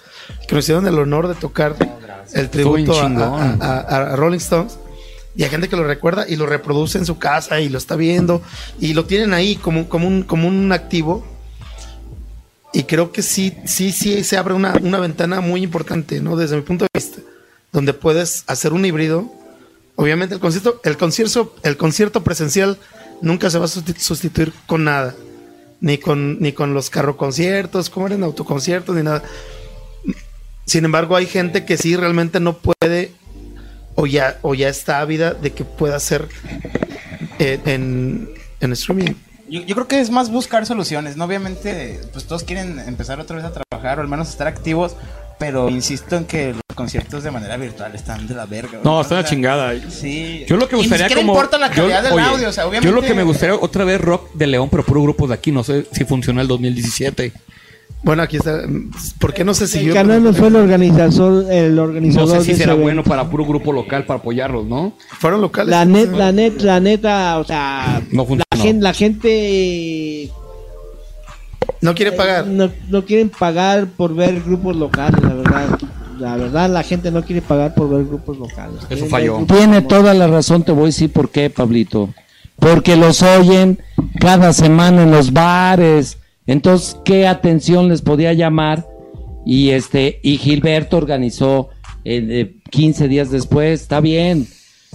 que 0.48 0.56
nos 0.56 0.66
hicieron 0.66 0.86
el 0.88 0.98
honor 1.00 1.28
de 1.30 1.36
tocar 1.36 1.76
el 2.34 2.50
tributo 2.50 3.00
a, 3.02 3.06
a- 3.08 3.56
a- 3.80 4.14
a 4.14 4.16
Rolling 4.18 4.38
Stones. 4.40 4.78
Y 5.38 5.44
hay 5.44 5.50
gente 5.50 5.68
que 5.68 5.76
lo 5.76 5.84
recuerda 5.84 6.26
y 6.28 6.36
lo 6.38 6.46
reproduce 6.46 6.98
en 6.98 7.06
su 7.06 7.18
casa 7.18 7.60
y 7.60 7.70
lo 7.70 7.78
está 7.78 7.96
viendo 7.96 8.42
y 8.80 8.94
lo 8.94 9.06
tienen 9.06 9.34
ahí 9.34 9.56
como, 9.58 9.90
como, 9.90 10.08
un, 10.08 10.24
como 10.24 10.48
un 10.48 10.72
activo. 10.72 11.26
Y 12.74 12.84
creo 12.84 13.12
que 13.12 13.22
sí, 13.22 13.56
sí, 13.66 13.92
sí 13.92 14.24
se 14.24 14.38
abre 14.38 14.54
una, 14.54 14.74
una 14.82 15.00
ventana 15.00 15.42
muy 15.42 15.64
importante, 15.64 16.20
¿no? 16.22 16.36
Desde 16.36 16.56
mi 16.56 16.62
punto 16.62 16.86
de 16.86 16.90
vista. 16.94 17.20
donde 17.72 17.94
puedes 17.94 18.46
hacer 18.48 18.72
un 18.72 18.86
híbrido. 18.86 19.30
Obviamente 19.98 20.36
el 20.36 20.42
concierto, 20.42 20.80
el 20.84 20.96
concierto, 20.98 21.54
el 21.64 21.76
concierto 21.78 22.24
presencial 22.24 22.78
nunca 23.22 23.50
se 23.50 23.60
va 23.60 23.66
a 23.66 23.68
susti- 23.68 23.98
sustituir 23.98 24.54
con 24.66 24.86
nada. 24.86 25.16
Ni 25.82 25.98
con, 25.98 26.40
ni 26.40 26.54
con 26.54 26.74
los 26.74 26.90
carro 26.90 27.18
conciertos, 27.18 27.90
como 27.90 28.08
eran 28.08 28.24
autoconciertos, 28.24 28.96
ni 28.96 29.04
nada. 29.04 29.24
Sin 30.66 30.86
embargo, 30.86 31.18
hay 31.18 31.28
gente 31.28 31.66
que 31.66 31.76
sí 31.78 31.96
realmente 31.98 32.40
no 32.40 32.58
puede 32.58 33.12
o 33.96 34.06
ya, 34.06 34.38
o 34.42 34.54
ya 34.54 34.70
está 34.70 35.00
ávida 35.00 35.34
de 35.34 35.52
que 35.52 35.64
pueda 35.66 35.96
hacer 35.96 36.28
eh, 37.40 37.60
en, 37.66 38.30
en 38.62 38.72
streaming. 38.74 39.14
Yo, 39.50 39.62
yo 39.62 39.76
creo 39.76 39.88
que 39.88 40.00
es 40.00 40.10
más 40.10 40.30
buscar 40.32 40.66
soluciones, 40.66 41.18
¿no? 41.18 41.26
Obviamente, 41.26 42.02
pues 42.14 42.26
todos 42.26 42.44
quieren 42.44 42.80
empezar 42.80 43.20
otra 43.20 43.36
vez 43.36 43.46
a 43.46 43.52
trabajar 43.54 44.00
o 44.00 44.02
al 44.02 44.08
menos 44.08 44.30
estar 44.30 44.48
activos, 44.48 44.96
pero 45.38 45.70
insisto 45.70 46.16
en 46.18 46.26
que 46.26 46.54
los 46.54 46.62
conciertos 46.76 47.24
de 47.24 47.30
manera 47.32 47.56
virtual 47.58 47.94
están 47.94 48.26
de 48.28 48.34
la 48.34 48.46
verga. 48.48 48.80
No, 48.84 49.02
está 49.02 49.16
la 49.16 49.26
chingada. 49.26 49.74
Sí. 49.92 50.46
Yo 50.48 50.58
lo 50.58 50.68
que 50.68 50.76
Y 50.76 50.80
ni 50.82 50.88
gustaría 50.88 51.16
como 51.16 51.34
importa 51.34 51.58
la 51.60 51.68
yo- 51.70 51.84
calidad 51.84 52.04
del 52.04 52.14
oye, 52.14 52.24
audio, 52.24 52.50
o 52.50 52.52
sea, 52.52 52.66
obviamente. 52.66 52.90
Yo 52.90 52.96
lo 53.02 53.06
que 53.06 53.14
me 53.14 53.24
gustaría 53.24 53.56
otra 53.56 53.84
vez 53.86 54.02
rock 54.02 54.34
de 54.34 54.48
León, 54.48 54.70
pero 54.72 54.84
puro 54.84 55.04
grupo 55.04 55.28
de 55.28 55.36
aquí, 55.36 55.52
no 55.52 55.64
sé 55.64 55.86
si 55.92 56.06
funcionó 56.06 56.42
el 56.42 56.48
2017. 56.48 57.32
Bueno, 58.06 58.22
aquí 58.22 58.38
está. 58.38 58.62
¿Por 59.20 59.34
qué 59.34 59.44
no 59.44 59.54
se 59.56 59.64
El 59.64 59.70
siguió? 59.72 59.94
Canano 59.96 60.32
fue 60.32 60.48
el 60.50 60.56
organizador, 60.58 61.52
el 61.52 61.76
No 61.76 61.82
organizador 61.84 62.30
sé 62.30 62.38
de 62.38 62.44
si 62.44 62.54
será 62.56 62.74
evento. 62.74 62.84
bueno 62.84 63.04
para 63.04 63.28
puro 63.30 63.46
grupo 63.46 63.74
local 63.74 64.06
para 64.06 64.20
apoyarlos, 64.20 64.66
¿no? 64.68 64.94
Fueron 65.20 65.42
locales. 65.42 65.72
La 65.72 65.86
net, 65.86 66.12
la 66.12 66.32
net, 66.32 66.62
la 66.62 66.80
neta, 66.80 67.40
o 67.40 67.44
sea, 67.44 68.02
No 68.12 68.28
la, 68.30 68.58
gente, 68.62 68.82
la 68.84 68.94
gente 68.94 70.30
No 71.82 71.96
quiere 71.96 72.12
pagar. 72.12 72.46
no, 72.46 72.72
no 72.90 73.06
quieren 73.06 73.30
pagar 73.30 73.88
por 73.88 74.14
ver 74.16 74.40
grupos 74.42 74.76
locales, 74.76 75.20
la 75.24 75.34
verdad. 75.34 75.80
La 76.20 76.38
verdad, 76.38 76.70
la 76.70 76.84
gente 76.84 77.12
no 77.12 77.24
quiere 77.24 77.42
pagar 77.42 77.74
por 77.76 77.90
ver 77.90 78.06
grupos 78.06 78.38
locales. 78.38 78.86
Quieren 78.88 79.10
falló. 79.10 79.44
Tiene 79.48 79.82
toda 79.82 80.14
la 80.14 80.28
razón, 80.28 80.64
te 80.64 80.72
voy 80.72 80.84
a 80.84 80.86
decir 80.86 81.12
por 81.12 81.30
qué, 81.30 81.50
Pablito. 81.50 82.10
Porque 82.58 82.96
los 82.96 83.22
oyen 83.22 83.80
cada 84.22 84.54
semana 84.54 85.04
en 85.04 85.12
los 85.12 85.34
bares. 85.34 86.20
Entonces, 86.48 87.00
¿qué 87.06 87.28
atención 87.28 87.90
les 87.90 88.02
podía 88.02 88.34
llamar? 88.34 88.88
Y 89.46 89.70
este, 89.72 90.20
y 90.24 90.38
Gilberto 90.38 90.98
organizó 90.98 91.70
eh, 92.04 92.26
eh, 92.30 92.56
15 92.72 93.08
días 93.08 93.32
después, 93.32 93.82
está 93.82 94.00
bien. 94.00 94.48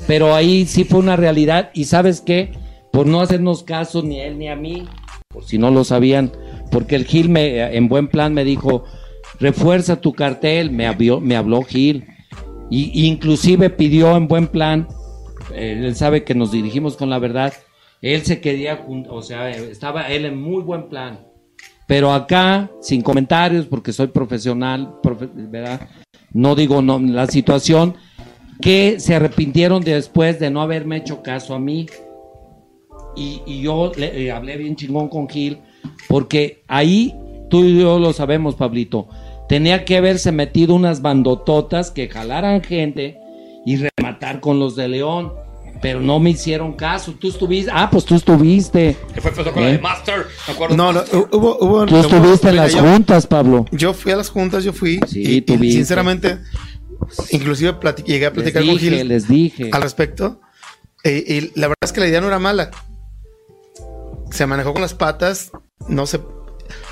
Pero 0.07 0.35
ahí 0.35 0.67
sí 0.67 0.85
fue 0.85 1.01
una 1.01 1.17
realidad. 1.17 1.71
Y 1.75 1.85
sabes 1.85 2.21
qué? 2.21 2.53
Por 2.93 3.07
no 3.07 3.21
hacernos 3.21 3.63
caso 3.63 4.03
ni 4.03 4.21
a 4.21 4.27
él 4.27 4.39
ni 4.39 4.49
a 4.49 4.57
mí, 4.57 4.89
por 5.29 5.45
si 5.45 5.59
no 5.59 5.71
lo 5.71 5.85
sabían, 5.85 6.33
porque 6.73 6.97
el 6.97 7.05
Gil 7.05 7.29
me, 7.29 7.77
en 7.77 7.89
buen 7.89 8.09
plan 8.09 8.35
me 8.35 8.45
dijo, 8.45 8.85
refuerza 9.39 10.01
tu 10.01 10.13
cartel, 10.13 10.73
me 10.73 10.87
habló, 10.87 11.21
me 11.21 11.37
habló 11.37 11.63
Gil. 11.63 12.07
Y 12.69 13.07
inclusive 13.07 13.71
pidió 13.71 14.17
en 14.17 14.29
buen 14.29 14.49
plan, 14.49 14.89
eh, 15.55 15.81
él 15.85 15.97
sabe 15.97 16.25
que 16.25 16.35
nos 16.35 16.53
dirigimos 16.53 16.97
con 16.97 17.11
la 17.11 17.19
verdad, 17.19 17.53
él 18.03 18.23
se 18.23 18.41
quería, 18.41 18.85
o 19.09 19.23
sea, 19.23 19.51
eh, 19.51 19.71
estaba 19.71 20.09
él 20.09 20.25
en 20.25 20.41
muy 20.41 20.63
buen 20.63 20.89
plan. 20.89 21.30
Pero 21.91 22.13
acá, 22.13 22.71
sin 22.81 23.03
comentarios, 23.03 23.67
porque 23.67 23.93
soy 23.93 24.07
profesional, 24.07 24.95
profe- 25.03 25.29
¿verdad? 25.35 25.89
No 26.33 26.55
digo 26.55 26.83
no, 26.83 27.01
la 27.01 27.27
situación, 27.27 27.97
que 28.61 29.01
se 29.01 29.17
arrepintieron 29.17 29.83
de 29.83 29.95
después 29.95 30.39
de 30.39 30.53
no 30.53 30.63
haberme 30.63 30.99
hecho 30.99 31.21
caso 31.21 31.53
a 31.53 31.59
mí. 31.59 31.87
Y, 33.17 33.43
y 33.45 33.63
yo 33.63 33.91
le 33.97 34.23
eh, 34.23 34.31
hablé 34.31 34.57
bien 34.57 34.77
chingón 34.77 35.09
con 35.09 35.29
Gil, 35.29 35.59
porque 36.09 36.63
ahí 36.69 37.13
tú 37.51 37.65
y 37.65 37.81
yo 37.81 37.99
lo 37.99 38.13
sabemos, 38.13 38.55
Pablito. 38.55 39.09
Tenía 39.49 39.85
que 39.85 39.97
haberse 39.97 40.31
metido 40.31 40.77
unas 40.77 41.03
bandototas 41.03 41.91
que 41.91 42.09
jalaran 42.09 42.63
gente 42.63 43.19
y 43.67 43.79
rematar 43.99 44.39
con 44.39 44.61
los 44.61 44.77
de 44.77 44.87
León. 44.87 45.33
Pero 45.83 46.01
no 46.01 46.19
me 46.21 46.31
hicieron 46.31 46.75
caso. 46.75 47.15
Tú 47.19 47.29
estuviste. 47.29 47.71
Ah, 47.75 47.89
pues 47.91 48.05
tú 48.05 48.15
estuviste. 48.15 48.97
Que 49.15 49.21
fue 49.23 49.33
con 49.33 49.63
la 49.63 49.71
¿Eh? 49.71 49.73
de 49.73 49.79
Master, 49.79 50.27
me 50.47 50.53
acuerdo. 50.53 50.77
No, 50.77 50.93
no, 50.93 51.03
hubo, 51.33 51.57
hubo. 51.59 51.87
Tú 51.87 51.97
estuviste 51.97 52.51
en 52.51 52.57
las 52.57 52.73
yo- 52.75 52.81
juntas, 52.83 53.27
Pablo. 53.27 53.65
Yo 53.73 53.95
fui 53.95 54.13
a 54.13 54.17
las 54.17 54.29
juntas, 54.29 54.63
yo 54.63 54.73
fui. 54.75 55.01
Sí, 55.09 55.45
y, 55.47 55.53
y 55.53 55.73
sinceramente, 55.73 56.39
inclusive 57.31 57.75
llegué 58.05 58.27
a 58.27 58.29
Les 58.29 58.35
platicar 58.35 58.65
con 58.67 58.77
Gil 58.79 59.09
les 59.09 59.27
dije. 59.27 59.71
al 59.73 59.81
respecto. 59.83 60.41
Eh, 61.03 61.25
y 61.55 61.59
la 61.59 61.69
verdad 61.69 61.77
es 61.83 61.93
que 61.93 62.01
la 62.01 62.09
idea 62.09 62.21
no 62.21 62.27
era 62.27 62.39
mala. 62.39 62.71
Se 64.31 64.47
manejó 64.47 64.73
con 64.73 64.83
las 64.83 64.95
patas, 64.95 65.51
no 65.89 66.07
sé 66.07 66.21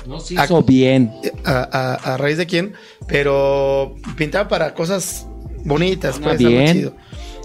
No 0.07 0.19
se 0.19 0.33
hizo 0.33 0.63
bien. 0.63 1.11
a, 1.45 1.59
a- 1.71 2.13
a 2.13 2.17
raíz 2.17 2.37
de 2.37 2.47
quién, 2.47 2.73
pero 3.07 3.95
pintaba 4.17 4.47
para 4.49 4.73
cosas 4.73 5.27
bonitas, 5.63 6.15
Ah, 6.17 6.21
pues, 6.23 6.39
algo 6.39 6.49
bien. 6.49 6.73
chido. 6.73 6.93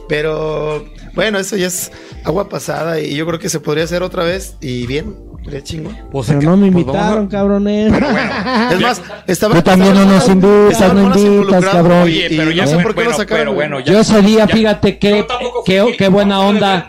Pero 0.08 0.84
bueno, 1.14 1.38
eso 1.38 1.56
ya 1.56 1.66
es 1.68 1.90
agua 2.24 2.48
pasada 2.48 3.00
y 3.00 3.14
yo 3.16 3.26
creo 3.26 3.38
que 3.38 3.48
se 3.48 3.60
podría 3.60 3.84
hacer 3.84 4.02
otra 4.02 4.24
vez 4.24 4.56
y 4.60 4.86
bien, 4.86 5.14
sería 5.44 5.62
chingón. 5.62 5.96
Pues, 6.12 6.26
Pero 6.28 6.40
que- 6.40 6.46
no 6.46 6.56
me 6.56 6.70
pues, 6.70 6.84
vamos 6.86 6.96
a- 6.96 6.98
invitaron, 7.00 7.26
cabrones. 7.28 7.92
Es 8.72 8.80
más, 8.80 9.02
estaba. 9.26 9.54
Tú 9.56 9.62
también 9.62 9.94
no 9.94 10.04
nos 10.04 10.28
invitas, 10.28 10.94
no 10.94 11.04
unos 11.06 11.16
invitas, 11.18 11.64
cabrón. 11.64 12.02
Oye, 12.02 12.26
pero 12.28 12.50
ya 12.50 12.64
no 12.64 12.70
sé 12.70 12.76
por 12.78 12.86
qué 12.88 12.94
bueno, 12.94 13.10
lo 13.10 13.16
sacaron. 13.16 13.40
pero 13.40 13.54
bueno, 13.54 13.80
ya- 13.80 13.92
Yo 13.92 14.00
ese 14.00 14.22
día, 14.22 14.46
ya- 14.46 14.48
fíjate 14.48 14.98
qué, 14.98 15.24
fui, 15.64 15.96
qué 15.96 16.08
buena 16.08 16.40
onda. 16.40 16.86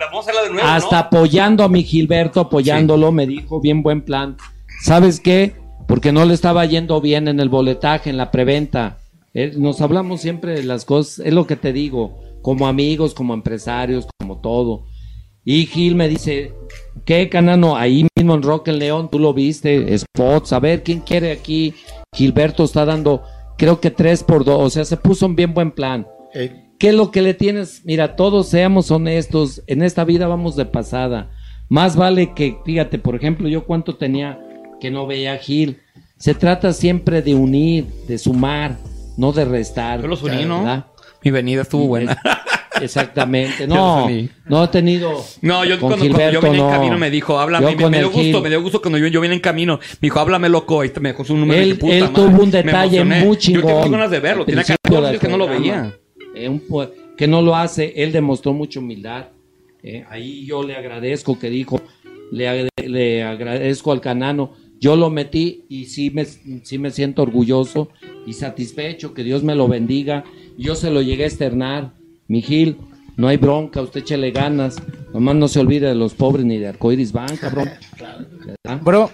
nuevo, 0.51 0.67
Hasta 0.67 0.95
¿no? 0.95 1.01
apoyando 1.01 1.63
a 1.63 1.69
mi 1.69 1.83
Gilberto, 1.83 2.39
apoyándolo, 2.41 3.11
me 3.11 3.25
dijo 3.27 3.59
bien 3.61 3.81
buen 3.83 4.01
plan. 4.01 4.37
¿Sabes 4.83 5.19
qué? 5.19 5.55
Porque 5.87 6.11
no 6.11 6.25
le 6.25 6.33
estaba 6.33 6.65
yendo 6.65 6.99
bien 7.01 7.27
en 7.27 7.39
el 7.39 7.49
boletaje, 7.49 8.09
en 8.09 8.17
la 8.17 8.31
preventa. 8.31 8.97
Eh, 9.33 9.53
Nos 9.57 9.81
hablamos 9.81 10.21
siempre 10.21 10.53
de 10.53 10.63
las 10.63 10.85
cosas, 10.85 11.25
es 11.25 11.33
lo 11.33 11.45
que 11.45 11.55
te 11.55 11.73
digo, 11.73 12.19
como 12.45 12.67
amigos, 12.67 13.15
como 13.15 13.33
empresarios, 13.33 14.05
como 14.19 14.37
todo. 14.37 14.85
Y 15.43 15.65
Gil 15.65 15.95
me 15.95 16.07
dice, 16.07 16.53
¿qué 17.03 17.27
canano? 17.27 17.75
Ahí 17.75 18.05
mismo 18.15 18.35
en 18.35 18.43
Rock 18.43 18.67
en 18.67 18.77
León, 18.77 19.09
tú 19.11 19.17
lo 19.17 19.33
viste, 19.33 19.97
spots, 19.97 20.53
a 20.53 20.59
ver, 20.59 20.83
¿quién 20.83 20.99
quiere 20.99 21.31
aquí? 21.31 21.73
Gilberto 22.15 22.63
está 22.63 22.85
dando, 22.85 23.23
creo 23.57 23.81
que 23.81 23.89
tres 23.89 24.23
por 24.23 24.45
dos, 24.45 24.61
o 24.61 24.69
sea, 24.69 24.85
se 24.85 24.95
puso 24.95 25.25
un 25.25 25.35
bien 25.35 25.55
buen 25.55 25.71
plan. 25.71 26.05
Eh, 26.35 26.69
¿Qué 26.77 26.89
es 26.89 26.93
lo 26.93 27.09
que 27.09 27.23
le 27.23 27.33
tienes? 27.33 27.81
Mira, 27.83 28.15
todos 28.15 28.47
seamos 28.47 28.91
honestos, 28.91 29.63
en 29.65 29.81
esta 29.81 30.03
vida 30.03 30.27
vamos 30.27 30.55
de 30.55 30.65
pasada. 30.65 31.31
Más 31.67 31.95
vale 31.95 32.35
que, 32.35 32.59
fíjate, 32.63 32.99
por 32.99 33.15
ejemplo, 33.15 33.49
yo 33.49 33.65
cuánto 33.65 33.95
tenía 33.95 34.39
que 34.79 34.91
no 34.91 35.07
veía 35.07 35.33
a 35.33 35.37
Gil. 35.37 35.79
Se 36.19 36.35
trata 36.35 36.73
siempre 36.73 37.23
de 37.23 37.33
unir, 37.33 37.87
de 38.07 38.19
sumar, 38.19 38.77
no 39.17 39.31
de 39.31 39.45
restar. 39.45 39.99
Yo 39.99 40.07
los 40.07 40.21
uní, 40.21 40.45
¿no? 40.45 40.93
Mi 41.25 41.31
venida 41.31 41.63
estuvo 41.63 41.87
buena. 41.87 42.17
Exactamente. 42.79 43.67
No, 43.75 44.07
no 44.45 44.63
he 44.63 44.67
tenido. 44.67 45.23
No, 45.41 45.65
yo 45.65 45.79
con 45.79 45.89
cuando, 45.89 46.07
cuando 46.07 46.31
yo 46.31 46.41
vine 46.41 46.57
en 46.57 46.63
no. 46.63 46.69
camino 46.69 46.97
me 46.97 47.09
dijo, 47.09 47.39
háblame. 47.39 47.71
Yo 47.71 47.77
Me, 47.77 47.89
me 47.89 47.97
dio 47.97 48.07
gusto, 48.11 48.21
Gil. 48.21 48.41
me 48.41 48.49
dio 48.49 48.61
gusto 48.61 48.81
cuando 48.81 48.97
yo, 48.99 49.07
yo 49.07 49.21
vine 49.21 49.33
en 49.33 49.39
camino. 49.39 49.79
Me 49.79 50.05
dijo, 50.05 50.19
háblame 50.19 50.49
loco. 50.49 50.83
Y 50.85 50.91
me 51.01 51.09
dejó 51.09 51.25
su 51.25 51.35
número. 51.35 51.59
Él, 51.61 51.69
de 51.69 51.75
puta 51.75 51.95
él 51.95 52.09
tuvo 52.11 52.43
un 52.43 52.51
detalle 52.51 53.03
muy 53.03 53.37
chingón. 53.37 53.63
Yo 53.63 53.81
tengo 53.81 53.89
ganas 53.89 54.11
de 54.11 54.19
verlo. 54.19 54.45
Tiene 54.45 54.61
principio 54.61 54.81
14 54.83 54.95
del 55.01 55.05
años 55.09 55.21
que 55.21 55.27
no 55.27 55.37
lo 55.37 55.47
veía. 55.47 55.97
Eh, 56.35 56.47
un 56.49 56.61
que 57.17 57.27
no 57.27 57.41
lo 57.41 57.55
hace, 57.55 57.93
él 57.95 58.11
demostró 58.11 58.53
mucha 58.53 58.79
humildad. 58.79 59.29
Eh, 59.81 60.05
ahí 60.09 60.45
yo 60.45 60.61
le 60.63 60.75
agradezco 60.75 61.39
que 61.39 61.49
dijo, 61.49 61.81
le, 62.31 62.67
le 62.85 63.23
agradezco 63.23 63.91
al 63.91 64.01
canano. 64.01 64.53
Yo 64.79 64.95
lo 64.95 65.09
metí 65.09 65.65
y 65.69 65.85
sí 65.85 66.11
me, 66.11 66.25
sí 66.25 66.77
me 66.77 66.91
siento 66.91 67.21
orgulloso 67.21 67.89
y 68.25 68.33
satisfecho, 68.33 69.13
que 69.13 69.23
Dios 69.23 69.43
me 69.43 69.55
lo 69.55 69.67
bendiga. 69.67 70.23
Yo 70.57 70.75
se 70.75 70.91
lo 70.91 71.01
llegué 71.01 71.23
a 71.23 71.27
externar. 71.27 71.93
Mi 72.27 72.41
Gil, 72.41 72.77
no 73.17 73.27
hay 73.27 73.37
bronca, 73.37 73.81
usted 73.81 74.01
échele 74.01 74.31
ganas. 74.31 74.75
Nomás 75.13 75.35
no 75.35 75.47
se 75.47 75.59
olvide 75.59 75.87
de 75.87 75.95
los 75.95 76.13
pobres 76.13 76.45
ni 76.45 76.57
de 76.57 76.67
Arcoiris 76.67 77.11
Bank, 77.11 77.39
cabrón. 77.41 77.69
¿Verdad? 77.99 78.81
Bro, 78.81 79.11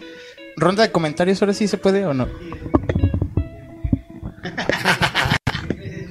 ronda 0.57 0.83
de 0.83 0.91
comentarios, 0.91 1.41
ahora 1.41 1.53
sí 1.53 1.67
se 1.67 1.77
puede 1.77 2.05
o 2.05 2.13
no. 2.13 2.27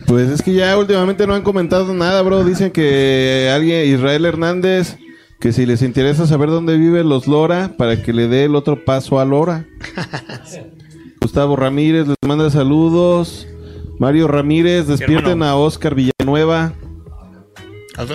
Pues 0.06 0.28
es 0.28 0.42
que 0.42 0.52
ya 0.52 0.76
últimamente 0.76 1.24
no 1.26 1.34
han 1.34 1.42
comentado 1.42 1.94
nada, 1.94 2.20
bro. 2.22 2.42
Dicen 2.44 2.72
que 2.72 3.48
alguien, 3.52 3.94
Israel 3.94 4.24
Hernández, 4.24 4.96
que 5.40 5.52
si 5.52 5.64
les 5.64 5.80
interesa 5.80 6.26
saber 6.26 6.50
dónde 6.50 6.76
vive 6.76 7.02
los 7.02 7.26
Lora, 7.26 7.72
para 7.78 8.02
que 8.02 8.12
le 8.12 8.28
dé 8.28 8.44
el 8.44 8.54
otro 8.54 8.84
paso 8.84 9.18
a 9.18 9.24
Lora. 9.24 9.66
Gustavo 11.20 11.56
Ramírez 11.56 12.06
les 12.06 12.16
manda 12.26 12.50
saludos. 12.50 13.46
Mario 13.98 14.28
Ramírez, 14.28 14.86
despierten 14.86 15.42
a 15.42 15.56
Oscar 15.56 15.94
Villanueva. 15.94 16.74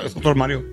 Es 0.05 0.15
otro 0.15 0.35
Mario. 0.35 0.63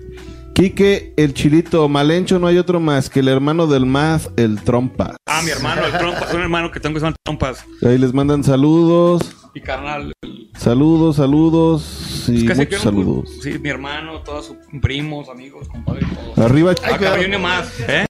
Quique, 0.53 1.13
el 1.17 1.33
chilito 1.33 1.89
Malencho, 1.89 2.37
no 2.37 2.45
hay 2.45 2.59
otro 2.59 2.79
más 2.79 3.09
que 3.09 3.21
el 3.21 3.27
hermano 3.27 3.65
del 3.65 3.87
Maz, 3.87 4.29
el 4.37 4.61
Trompa. 4.61 5.15
Ah, 5.25 5.41
mi 5.43 5.49
hermano, 5.49 5.83
el 5.85 5.91
trompas. 5.91 6.33
Un 6.33 6.41
hermano 6.41 6.71
que 6.71 6.79
tengo 6.79 6.93
que 6.93 6.99
se 6.99 7.05
llama 7.07 7.15
Trompas. 7.23 7.65
Ahí 7.81 7.97
les 7.97 8.13
mandan 8.13 8.43
saludos. 8.43 9.35
Mi 9.55 9.61
carnal. 9.61 10.13
Saludos, 10.55 11.15
saludos. 11.15 12.12
Y 12.29 12.45
que 12.45 12.55
se 12.55 12.61
muchos 12.61 12.67
quieren- 12.67 12.79
saludos. 12.83 13.29
Sí, 13.41 13.57
mi 13.59 13.69
hermano, 13.69 14.21
todos 14.21 14.47
sus 14.47 14.57
primos, 14.81 15.29
amigos, 15.29 15.67
compadres. 15.67 16.05
todos. 16.13 16.37
Arriba, 16.49 16.71
Ah, 16.83 16.89
cabrón, 16.97 17.19
viene 17.19 17.37
más, 17.37 17.67
¿eh? 17.87 18.05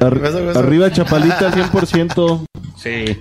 ar- 0.00 0.18
Beso, 0.18 0.44
beso. 0.44 0.58
arriba 0.58 0.90
Chapalita 0.92 1.46
al 1.46 1.52
100%. 1.54 2.44
Sí. 2.76 3.18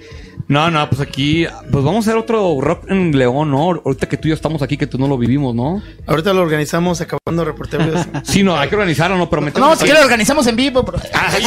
No, 0.50 0.70
no, 0.70 0.90
pues 0.90 1.00
aquí, 1.00 1.46
pues 1.72 1.86
vamos 1.86 2.06
a 2.06 2.10
hacer 2.10 2.20
otro 2.20 2.58
rock 2.60 2.84
en 2.90 3.18
León, 3.18 3.50
¿no? 3.50 3.82
Ahorita 3.86 4.10
que 4.10 4.18
tú 4.18 4.28
y 4.28 4.30
yo 4.30 4.36
estamos 4.36 4.62
aquí, 4.62 4.76
que 4.76 4.86
tú 4.88 4.98
no 5.00 5.08
lo 5.08 5.18
vivimos, 5.18 5.56
¿no? 5.56 5.82
Ahorita 6.06 6.34
lo 6.34 6.42
organizamos 6.42 7.00
acabando 7.00 7.46
reporteros. 7.46 8.06
Sí, 8.24 8.44
no, 8.44 8.58
hay 8.58 8.68
que 8.68 8.76
organizarlo, 8.76 9.16
no, 9.18 9.30
pero 9.30 9.42
No, 9.42 9.76
si 9.76 9.84
quieres 9.86 10.00
lo 10.02 10.06
organizamos 10.06 10.46
en 10.48 10.58
vivo. 10.58 10.84
bro. 10.84 11.00
Ah, 11.14 11.30
güey, 11.32 11.44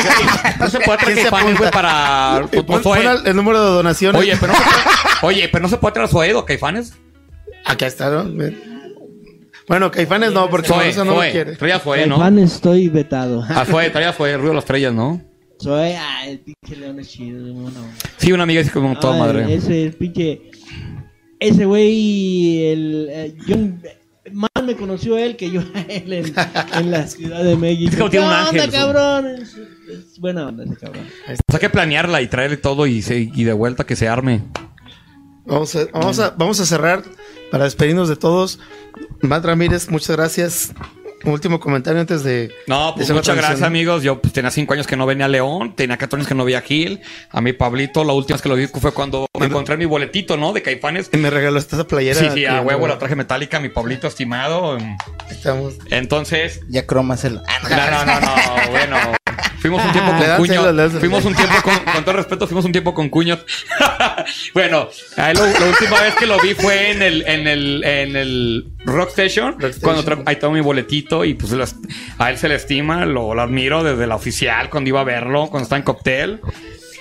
no 0.59 0.69
se 0.71 0.81
puede 0.81 0.99
traer 0.99 1.15
¿Quién 1.15 1.27
se 1.27 1.31
caifanes, 1.31 1.59
güey, 1.59 1.71
para... 1.71 2.49
Pon, 2.67 2.83
pues, 2.83 3.05
el, 3.27 3.37
número 3.37 3.63
de 3.63 3.71
donaciones. 3.71 4.19
Oye, 4.21 4.35
pero 4.41 4.53
no 4.55 4.59
se 4.59 4.65
puede, 4.65 5.35
oye, 5.35 5.49
pero 5.53 5.63
no 5.63 5.69
se 5.69 5.77
puede 5.77 5.93
traer 5.93 6.09
a 6.09 6.11
Zoedo, 6.11 6.45
caifanes. 6.47 6.95
Acá 7.67 7.87
está, 7.87 8.09
¿no? 8.11 8.25
Bueno, 9.69 9.91
Caifanes 9.91 10.33
no, 10.33 10.49
porque 10.49 10.69
eso 10.89 11.05
no 11.05 11.13
lo 11.13 11.17
Zoe, 11.19 11.33
quiere. 11.33 11.57
traía 11.57 11.79
Zoe, 11.81 12.07
¿no? 12.07 12.19
Fan 12.19 12.39
estoy 12.39 12.89
vetado. 12.89 13.45
Ah, 13.49 13.65
Zoe, 13.65 13.91
traía 13.91 14.13
Zoe, 14.13 14.35
Ruido 14.37 14.51
de 14.51 14.55
las 14.55 14.65
Estrellas, 14.65 14.93
¿no? 14.95 15.21
Soy, 15.59 15.93
ah, 15.99 16.27
el 16.29 16.41
pinche 16.41 16.77
león 16.81 17.01
es 17.01 17.09
chido. 17.09 17.53
bueno. 17.55 17.79
Sí, 18.19 18.31
una 18.33 18.43
amiga 18.45 18.61
dice 18.61 18.73
como 18.73 18.97
toda 18.99 19.15
Ay, 19.15 19.21
madre. 19.21 19.55
Ese 19.55 19.85
el 19.85 19.93
pinche. 19.95 20.43
Ese 21.41 21.65
güey, 21.65 22.67
el. 22.67 23.09
eh, 23.11 23.35
yo, 23.47 23.57
más 24.33 24.51
me 24.65 24.75
conoció 24.77 25.17
él 25.19 25.37
que 25.37 25.51
yo 25.51 25.61
a 25.75 25.81
él 25.89 26.13
en, 26.13 26.35
en 26.75 26.91
la 26.91 27.07
Ciudad 27.07 27.43
de 27.45 27.57
México. 27.57 27.91
Es 27.91 27.97
como 27.97 28.11
tiene 28.11 28.27
un 28.27 28.33
¿Qué 28.33 28.39
ángel, 28.39 28.61
onda, 28.61 28.79
cabrón? 28.79 29.27
Es, 29.43 29.57
es 29.89 30.19
buena 30.21 30.47
onda 30.49 30.65
ese 30.65 30.77
cabrón. 30.77 31.05
Pues 31.27 31.39
hay 31.55 31.59
que 31.61 31.71
planearla 31.71 32.23
y 32.23 32.29
traerle 32.29 32.57
todo 32.59 32.87
y, 32.87 33.03
se- 33.03 33.31
y 33.35 33.45
de 33.45 33.53
vuelta 33.53 33.85
que 33.85 33.97
se 33.97 34.09
arme. 34.09 34.43
Vamos 35.47 35.77
a, 35.77 35.87
vamos, 35.93 36.19
a, 36.19 36.31
vamos 36.31 36.61
a 36.61 36.67
cerrar 36.67 37.03
para 37.51 37.65
despedirnos 37.65 38.09
de 38.09 38.17
todos. 38.17 38.59
Matt 39.21 39.45
Ramírez, 39.45 39.89
muchas 39.91 40.17
gracias. 40.17 40.73
Un 41.25 41.33
último 41.33 41.59
comentario 41.59 42.01
antes 42.01 42.23
de. 42.23 42.53
No, 42.67 42.93
pues 42.95 43.11
muchas 43.11 43.37
gracias, 43.37 43.63
amigos. 43.63 44.03
Yo 44.03 44.21
pues, 44.21 44.33
tenía 44.33 44.51
cinco 44.51 44.75
años 44.75 44.87
que 44.87 44.97
no 44.97 45.07
venía 45.07 45.25
a 45.25 45.29
León, 45.29 45.75
tenía 45.75 45.97
14 45.97 46.21
años 46.21 46.29
que 46.29 46.35
no 46.35 46.45
veía 46.45 46.59
a 46.59 46.63
Gil. 46.63 47.01
A 47.31 47.41
mi 47.41 47.53
Pablito, 47.53 48.05
la 48.05 48.13
última 48.13 48.37
vez 48.37 48.43
que 48.43 48.49
lo 48.49 48.55
vi 48.55 48.67
fue 48.69 48.93
cuando 48.93 49.27
me 49.39 49.47
encontré 49.47 49.77
mi 49.77 49.87
boletito, 49.87 50.37
¿no? 50.37 50.53
De 50.53 50.63
Caifanes. 50.63 51.11
Y 51.13 51.17
me 51.17 51.31
regaló 51.31 51.59
esta 51.59 51.85
playera. 51.85 52.21
Sí, 52.21 52.29
sí, 52.33 52.45
a 52.45 52.61
huevo 52.61 52.87
la 52.87 52.99
traje 52.99 53.17
metálica, 53.17 53.59
mi 53.59 53.71
Pablito 53.71 54.07
estimado. 54.07 54.79
Estamos. 55.31 55.75
Entonces, 55.91 56.61
Ya 56.69 56.87
cromas 56.87 57.25
el. 57.25 57.35
No. 57.35 57.43
no, 57.71 58.05
no, 58.05 58.05
no, 58.05 58.21
no, 58.21 58.71
bueno. 58.71 58.97
Fuimos 59.59 59.85
un 59.85 59.93
tiempo 59.93 60.11
con 60.13 60.21
das 60.21 60.39
cuños. 60.39 60.93
Fuimos 61.01 61.25
un 61.25 61.35
tiempo 61.35 61.55
con, 61.63 61.75
con 61.93 62.05
todo 62.05 62.17
respeto, 62.17 62.47
fuimos 62.47 62.65
un 62.65 62.73
tiempo 62.73 62.95
con 62.95 63.09
cuños. 63.09 63.45
bueno, 64.55 64.89
la 65.17 65.33
última 65.33 66.01
vez 66.01 66.15
que 66.15 66.27
lo 66.27 66.39
vi 66.41 66.55
fue 66.55 66.91
en 66.93 67.03
el, 67.03 67.27
en 67.27 67.47
el, 67.47 67.85
en 67.85 68.17
el 68.17 68.67
Rock 68.85 69.11
Station. 69.11 69.61
Rock. 69.61 69.75
Cuando 69.83 70.23
ahí 70.27 70.37
tengo 70.37 70.53
mi 70.53 70.61
boletito 70.61 71.25
y 71.25 71.35
pues 71.35 71.53
a 72.19 72.31
él 72.31 72.39
se 72.39 72.49
le 72.49 72.55
estima, 72.57 73.07
lo, 73.07 73.35
lo 73.35 73.43
admiro 73.43 73.83
desde 73.83 74.07
la 74.07 74.17
oficial 74.17 74.71
cuando 74.71 74.89
iba 74.89 75.01
a 75.01 75.05
verlo, 75.05 75.49
cuando 75.49 75.65
estaba 75.65 75.79
en 75.79 75.85
Cocktail. 75.85 76.41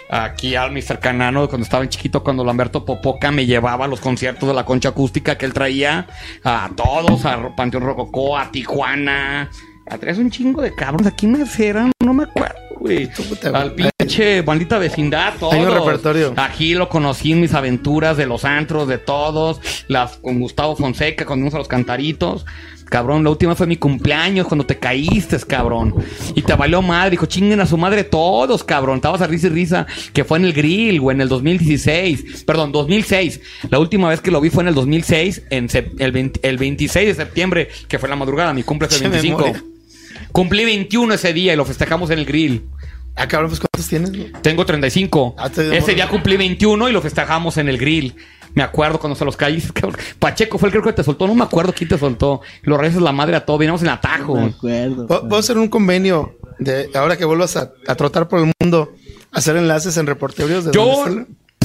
Aquí 0.07 0.55
al 0.55 0.71
Mr. 0.71 0.99
Canano, 0.99 1.47
cuando 1.47 1.63
estaba 1.63 1.83
en 1.83 1.89
chiquito, 1.89 2.23
cuando 2.23 2.43
Lamberto 2.43 2.85
Popoca 2.85 3.31
me 3.31 3.47
llevaba 3.47 3.85
a 3.85 3.87
los 3.87 3.99
conciertos 3.99 4.47
de 4.47 4.53
la 4.53 4.63
concha 4.63 4.89
acústica 4.89 5.35
que 5.35 5.47
él 5.47 5.53
traía 5.53 6.07
a 6.43 6.69
todos, 6.75 7.25
a 7.25 7.55
Panteón 7.55 7.83
Rococó, 7.83 8.37
a 8.37 8.51
Tijuana. 8.51 9.49
A 9.87 9.97
traes 9.97 10.17
un 10.17 10.31
chingo 10.31 10.61
de 10.61 10.73
cabrones. 10.73 11.07
Aquí 11.07 11.27
me 11.27 11.45
eran, 11.59 11.91
no 12.03 12.13
me 12.13 12.23
acuerdo, 12.23 12.55
güey. 12.79 13.09
Al 13.53 13.73
pinche 13.73 14.41
maldita 14.41 14.79
vecindad. 14.79 15.33
Hay 15.51 15.61
un 15.61 15.73
repertorio. 15.73 16.33
Aquí 16.37 16.73
lo 16.73 16.89
conocí 16.89 17.33
en 17.33 17.41
mis 17.41 17.53
aventuras 17.53 18.17
de 18.17 18.25
los 18.25 18.45
antros, 18.45 18.87
de 18.87 18.97
todos. 18.97 19.61
Las, 19.87 20.17
con 20.17 20.39
Gustavo 20.39 20.75
Fonseca, 20.75 21.25
cuando 21.25 21.43
fuimos 21.43 21.55
a 21.55 21.59
los 21.59 21.67
cantaritos. 21.67 22.45
Cabrón, 22.85 23.23
la 23.23 23.31
última 23.31 23.55
fue 23.55 23.65
mi 23.67 23.77
cumpleaños, 23.77 24.47
cuando 24.47 24.65
te 24.65 24.77
caíste, 24.77 25.37
cabrón. 25.39 25.95
Y 26.35 26.41
te 26.43 26.53
valió 26.53 26.81
madre, 26.81 27.11
dijo, 27.11 27.25
chinguen 27.25 27.59
a 27.59 27.65
su 27.65 27.77
madre 27.77 28.03
todos, 28.03 28.63
cabrón. 28.63 28.97
Estabas 28.97 29.21
a 29.21 29.27
risa 29.27 29.47
y 29.47 29.49
risa, 29.51 29.87
que 30.13 30.23
fue 30.23 30.37
en 30.37 30.45
el 30.45 30.53
grill, 30.53 31.01
güey, 31.01 31.15
en 31.15 31.21
el 31.21 31.29
2016. 31.29 32.43
Perdón, 32.45 32.71
2006. 32.71 33.41
La 33.69 33.79
última 33.79 34.09
vez 34.09 34.21
que 34.21 34.31
lo 34.31 34.39
vi 34.39 34.49
fue 34.49 34.63
en 34.63 34.69
el 34.69 34.75
2006, 34.75 35.43
en 35.49 35.67
el, 35.97 36.11
20 36.11 36.47
el 36.47 36.57
26 36.57 37.07
de 37.07 37.13
septiembre, 37.15 37.69
que 37.87 37.97
fue 37.97 38.07
la 38.07 38.15
madrugada. 38.15 38.53
Mi 38.53 38.63
cumple 38.63 38.87
fue 38.87 38.97
el 38.97 39.03
Qué 39.03 39.09
25. 39.09 39.74
Cumplí 40.35 40.65
21 40.65 41.13
ese 41.13 41.31
día 41.31 41.53
y 41.53 41.55
lo 41.55 41.63
festejamos 41.63 42.09
en 42.09 42.19
el 42.19 42.25
grill. 42.25 42.67
Ah, 43.15 43.25
cabrón, 43.25 43.49
pues 43.51 43.61
¿cuántos 43.61 43.87
tienes? 43.87 44.11
güey? 44.11 44.33
Tengo 44.41 44.65
35. 44.65 45.35
Ah, 45.37 45.49
te 45.49 45.77
Ese 45.77 45.93
día 45.93 46.09
cumplí 46.09 46.35
21 46.35 46.89
y 46.89 46.91
lo 46.91 47.01
festejamos 47.01 47.55
en 47.55 47.69
el 47.69 47.77
grill. 47.77 48.13
Me 48.53 48.61
acuerdo 48.61 48.99
cuando 48.99 49.15
se 49.15 49.23
los 49.23 49.37
caíste. 49.37 49.71
cabrón. 49.81 49.97
Pacheco 50.19 50.57
fue 50.57 50.67
el 50.67 50.73
que 50.73 50.81
creo 50.81 50.91
que 50.91 50.97
te 50.97 51.05
soltó. 51.05 51.25
No 51.25 51.35
me 51.35 51.45
acuerdo 51.45 51.73
quién 51.73 51.87
te 51.87 51.97
soltó. 51.97 52.41
Lo 52.63 52.75
regresas 52.75 53.01
la 53.01 53.13
madre 53.13 53.37
a 53.37 53.45
todo. 53.45 53.57
Vinimos 53.57 53.81
en 53.81 53.87
atajo. 53.87 54.35
Me 54.35 54.47
acuerdo. 54.47 55.07
¿Puedo 55.07 55.21
puedo 55.21 55.39
hacer 55.39 55.57
un 55.57 55.69
convenio 55.69 56.37
de 56.59 56.89
ahora 56.95 57.15
que 57.15 57.23
vuelvas 57.23 57.55
a, 57.55 57.71
a 57.87 57.95
trotar 57.95 58.27
por 58.27 58.39
el 58.39 58.51
mundo, 58.59 58.91
hacer 59.31 59.55
enlaces 59.55 59.95
en 59.95 60.05
reporteros 60.05 60.65
de 60.65 60.73
Yo? 60.73 61.05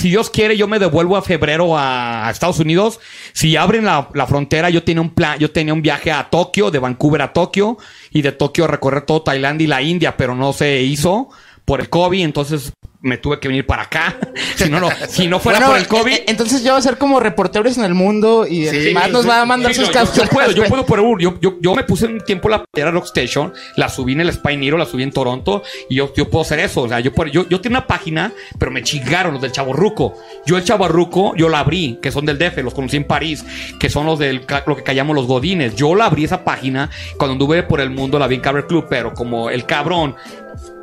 Si 0.00 0.08
Dios 0.08 0.30
quiere, 0.30 0.56
yo 0.56 0.66
me 0.66 0.78
devuelvo 0.78 1.16
a 1.16 1.22
febrero 1.22 1.76
a, 1.76 2.28
Estados 2.30 2.58
Unidos. 2.58 3.00
Si 3.32 3.56
abren 3.56 3.84
la, 3.84 4.08
la 4.14 4.26
frontera, 4.26 4.70
yo 4.70 4.82
tenía 4.82 5.02
un 5.02 5.10
plan, 5.10 5.38
yo 5.38 5.50
tenía 5.50 5.74
un 5.74 5.82
viaje 5.82 6.10
a 6.10 6.30
Tokio, 6.30 6.70
de 6.70 6.78
Vancouver 6.78 7.22
a 7.22 7.32
Tokio, 7.32 7.76
y 8.10 8.22
de 8.22 8.32
Tokio 8.32 8.64
a 8.64 8.68
recorrer 8.68 9.02
todo 9.02 9.22
Tailandia 9.22 9.64
y 9.64 9.68
la 9.68 9.82
India, 9.82 10.16
pero 10.16 10.34
no 10.34 10.52
se 10.52 10.82
hizo 10.82 11.28
por 11.64 11.80
el 11.80 11.88
COVID, 11.88 12.24
entonces 12.24 12.72
me 13.02 13.16
tuve 13.16 13.40
que 13.40 13.48
venir 13.48 13.66
para 13.66 13.82
acá. 13.84 14.18
si 14.56 14.68
no, 14.68 14.78
no, 14.78 14.88
si 15.08 15.26
no 15.26 15.40
fuera 15.40 15.58
Bueno, 15.58 15.72
por 15.72 15.80
el 15.80 15.88
COVID. 15.88 16.12
eh, 16.12 16.24
Entonces 16.28 16.62
yo 16.62 16.72
voy 16.72 16.78
a 16.80 16.82
ser 16.82 16.98
como 16.98 17.18
reporteros 17.20 17.78
en 17.78 17.84
el 17.84 17.94
mundo 17.94 18.46
y 18.46 18.66
Sí, 18.68 18.92
Matt 18.92 19.10
nos 19.10 19.26
va 19.28 19.40
a 19.40 19.44
mandar 19.46 19.72
Sí, 19.72 19.80
sus 19.80 19.88
no, 19.88 19.94
yo- 19.94 20.00
capturas. 20.00 20.28
Yo, 20.28 20.34
puedo, 20.34 20.50
yo 20.52 20.64
puedo 20.64 20.86
por 20.86 21.00
un- 21.00 21.18
yo, 21.18 21.38
yo, 21.40 21.56
yo 21.60 21.74
me 21.74 21.84
puse 21.84 22.06
un 22.06 22.20
tiempo 22.20 22.48
la 22.48 22.62
playera 22.64 22.90
Rockstation, 22.90 23.52
la 23.76 23.88
subí 23.88 24.12
en 24.12 24.20
el 24.20 24.32
Spinero, 24.32 24.76
la 24.76 24.84
subí 24.86 25.02
en 25.02 25.12
Toronto, 25.12 25.62
y 25.88 25.94
yo, 25.96 26.12
yo 26.14 26.28
puedo 26.28 26.42
hacer 26.42 26.58
eso. 26.60 26.82
O 26.82 26.88
sea, 26.88 27.00
yo, 27.00 27.12
por- 27.14 27.30
yo, 27.30 27.48
yo 27.48 27.60
tengo 27.60 27.74
una 27.76 27.86
página, 27.86 28.32
pero 28.58 28.70
me 28.70 28.82
chingaron 28.82 29.32
los 29.32 29.42
del 29.42 29.52
Chaborruco. 29.52 30.14
Yo 30.44 30.56
el 30.58 30.64
Chaborruco, 30.64 31.34
yo 31.36 31.48
la 31.48 31.60
abrí, 31.60 31.98
que 32.02 32.12
son 32.12 32.26
del 32.26 32.38
DF, 32.38 32.58
los 32.62 32.74
conocí 32.74 32.96
en 32.98 33.04
París, 33.04 33.44
que 33.78 33.88
son 33.88 34.04
los 34.06 34.18
del 34.18 34.44
lo 34.66 34.76
que 34.76 34.82
callamos 34.82 35.16
los 35.16 35.26
Godines. 35.26 35.74
Yo 35.74 35.94
la 35.94 36.06
abrí 36.06 36.24
esa 36.24 36.44
página 36.44 36.90
cuando 37.16 37.32
anduve 37.32 37.62
por 37.62 37.80
el 37.80 37.88
mundo, 37.90 38.18
la 38.18 38.26
vi 38.26 38.34
en 38.36 38.40
Cabaret 38.42 38.66
Club, 38.66 38.86
pero 38.90 39.14
como 39.14 39.48
el 39.50 39.64
cabrón 39.64 40.16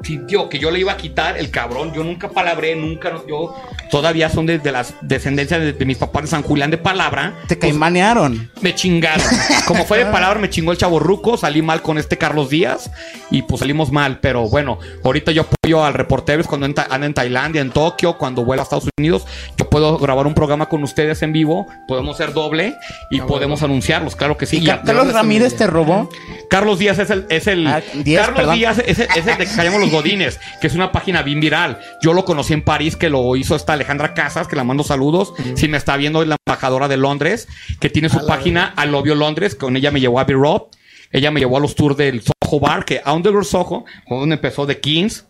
sintió 0.07 0.49
que 0.49 0.57
yo 0.59 0.71
le 0.71 0.79
iba 0.79 0.93
a 0.93 0.97
quitar 0.97 1.37
el 1.37 1.51
cabrón. 1.51 1.93
Yo 1.93 2.03
nunca 2.03 2.29
palabré, 2.29 2.75
nunca. 2.75 3.11
no- 3.11 3.27
Yo 3.27 3.55
todavía 3.91 4.29
son 4.29 4.45
de, 4.45 4.57
de 4.59 4.71
las 4.71 4.93
descendencias 5.01 5.59
de, 5.59 5.73
de 5.73 5.85
mis 5.85 5.97
papás 5.97 6.23
de 6.23 6.27
San 6.29 6.43
Julián 6.43 6.71
de 6.71 6.77
Palabra. 6.77 7.33
Te 7.47 7.55
Pues, 7.55 7.71
caimanearon. 7.71 8.49
me 8.61 8.73
chingaron. 8.73 9.25
Como 9.65 9.85
fue 9.85 9.99
de 9.99 10.05
palabra, 10.11 10.39
me 10.39 10.49
chingó 10.49 10.71
el 10.71 10.77
chavo 10.77 10.99
ruco. 10.99 11.37
Salí 11.37 11.61
mal 11.61 11.81
con 11.81 11.97
este 11.97 12.17
Carlos 12.17 12.49
Díaz 12.49 12.89
y 13.29 13.41
pues 13.43 13.59
salimos 13.59 13.91
mal. 13.91 14.19
Pero 14.19 14.47
bueno, 14.49 14.79
ahorita 15.03 15.31
yo 15.31 15.41
apoyo 15.43 15.83
al 15.83 15.93
reportero 15.93 16.43
cuando 16.45 16.65
anda 16.65 16.87
en 17.05 17.13
Tailandia, 17.13 17.61
en 17.61 17.71
Tokio, 17.71 18.17
cuando 18.17 18.45
vuelva 18.45 18.61
a 18.61 18.65
Estados 18.65 18.87
Unidos. 18.97 19.25
Yo 19.57 19.69
puedo 19.69 19.97
grabar 19.97 20.25
un 20.27 20.33
programa 20.33 20.67
con 20.67 20.83
ustedes 20.83 21.21
en 21.21 21.33
vivo. 21.33 21.67
Podemos 21.87 22.15
ser 22.17 22.31
doble 22.33 22.75
y 23.11 23.19
podemos 23.21 23.63
anunciarlos, 23.63 24.15
claro 24.15 24.37
que 24.37 24.45
sí. 24.45 24.57
¿Y 24.57 24.61
Ya- 24.61 24.77
Ca- 24.77 24.83
Carlos 24.85 25.07
ya- 25.07 25.13
Ramírez 25.13 25.55
te 25.57 25.67
robó? 25.67 26.09
Carlos 26.49 26.79
Díaz 26.79 26.99
es 26.99 27.09
el, 27.09 27.25
es 27.29 27.47
el 27.47 27.67
Ah, 27.67 27.81
Díaz, 27.93 28.21
Carlos 28.27 28.37
perdón. 28.37 28.55
Díaz 28.55 28.77
es, 28.85 28.99
el- 28.99 29.07
es 29.15 29.27
el 29.27 29.37
de 29.37 29.45
que 29.45 29.55
callamos 29.55 29.81
los 29.81 29.91
Godines, 29.97 30.39
que 30.61 30.67
es 30.67 30.75
una 30.75 30.91
página 30.91 31.23
bien 31.23 31.39
viral. 31.39 31.79
Yo 32.01 32.13
lo 32.13 32.23
conocí 32.23 32.53
en 32.53 32.63
París, 32.63 32.95
que 32.95 33.09
lo 33.09 33.35
hizo 33.35 33.55
esta 33.55 33.73
Alejandra 33.73 34.13
Casas, 34.13 34.47
que 34.47 34.55
la 34.55 34.63
mando 34.63 34.83
saludos. 34.83 35.33
Si 35.55 35.67
me 35.67 35.77
está 35.77 35.97
viendo 35.97 36.21
es 36.21 36.27
la 36.27 36.37
embajadora 36.45 36.87
de 36.87 36.97
Londres, 36.97 37.47
que 37.79 37.89
tiene 37.89 38.09
su 38.09 38.25
página 38.27 38.73
Alobio 38.75 39.15
Londres, 39.15 39.55
con 39.55 39.75
ella 39.75 39.91
me 39.91 39.99
llevó 39.99 40.19
a 40.19 40.25
B-Rob. 40.25 40.69
Ella 41.11 41.31
me 41.31 41.39
llevó 41.39 41.57
a 41.57 41.59
los 41.61 41.73
tours 41.73 41.97
del 41.97 42.21
Soho 42.21 42.59
Bar, 42.59 42.85
que 42.85 43.01
a 43.03 43.13
Underworld 43.13 43.47
Soho, 43.47 43.85
donde 44.09 44.35
empezó 44.35 44.67
The 44.67 44.79
Kings. 44.79 45.25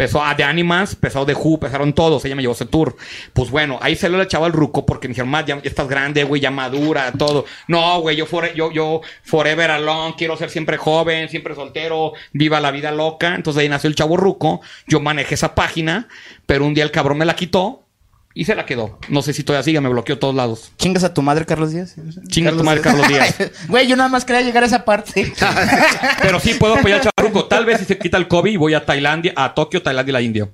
Empezó 0.00 0.24
a 0.24 0.34
The 0.34 0.44
Animals, 0.44 0.94
empezó 0.94 1.26
The 1.26 1.34
Who, 1.34 1.56
empezaron 1.56 1.92
todos. 1.92 2.24
Ella 2.24 2.34
me 2.34 2.40
llevó 2.40 2.54
ese 2.54 2.64
tour. 2.64 2.96
Pues 3.34 3.50
bueno, 3.50 3.78
ahí 3.82 3.96
se 3.96 4.08
lo 4.08 4.22
echaba 4.22 4.46
el 4.46 4.54
ruco 4.54 4.86
porque 4.86 5.08
me 5.08 5.12
dijeron, 5.12 5.28
más 5.28 5.44
ya, 5.44 5.56
ya 5.56 5.68
estás 5.68 5.86
grande, 5.88 6.24
güey, 6.24 6.40
ya 6.40 6.50
madura, 6.50 7.12
todo. 7.12 7.44
No, 7.68 8.00
güey, 8.00 8.16
yo, 8.16 8.26
yo, 8.54 8.72
yo, 8.72 9.02
forever 9.24 9.70
alone, 9.70 10.14
quiero 10.16 10.38
ser 10.38 10.48
siempre 10.48 10.78
joven, 10.78 11.28
siempre 11.28 11.54
soltero, 11.54 12.14
viva 12.32 12.60
la 12.60 12.70
vida 12.70 12.92
loca. 12.92 13.34
Entonces 13.34 13.60
ahí 13.60 13.68
nació 13.68 13.88
el 13.88 13.94
chavo 13.94 14.16
ruco. 14.16 14.62
Yo 14.86 15.00
manejé 15.00 15.34
esa 15.34 15.54
página, 15.54 16.08
pero 16.46 16.64
un 16.64 16.72
día 16.72 16.84
el 16.84 16.92
cabrón 16.92 17.18
me 17.18 17.26
la 17.26 17.36
quitó 17.36 17.84
y 18.32 18.44
se 18.44 18.54
la 18.54 18.64
quedó. 18.64 18.98
No 19.08 19.22
sé 19.22 19.32
si 19.32 19.42
todavía 19.42 19.64
sigue, 19.64 19.80
me 19.80 19.88
bloqueó 19.88 20.18
todos 20.18 20.34
lados. 20.34 20.72
¿Chingas 20.78 21.02
a 21.04 21.12
tu 21.12 21.22
madre, 21.22 21.44
Carlos 21.46 21.72
Díaz? 21.72 21.96
Chinga 22.28 22.52
tu 22.52 22.62
madre, 22.62 22.80
Carlos 22.80 23.08
Díaz. 23.08 23.36
Güey, 23.68 23.88
yo 23.88 23.96
nada 23.96 24.08
más 24.08 24.24
quería 24.24 24.42
llegar 24.42 24.62
a 24.62 24.66
esa 24.66 24.84
parte. 24.84 25.32
Pero 26.22 26.38
sí 26.38 26.54
puedo 26.54 26.74
apoyar 26.74 26.98
al 26.98 27.04
chavo 27.04 27.28
ruco. 27.28 27.46
Tal 27.46 27.64
vez 27.64 27.80
si 27.80 27.86
se 27.86 27.98
quita 27.98 28.16
el 28.16 28.28
COVID, 28.28 28.58
voy 28.58 28.74
a 28.74 28.84
Tailandia, 28.86 29.32
a 29.36 29.54
Tokio, 29.54 29.82
Tailandia 29.82 30.10
y 30.10 30.12
la 30.12 30.22
India. 30.22 30.50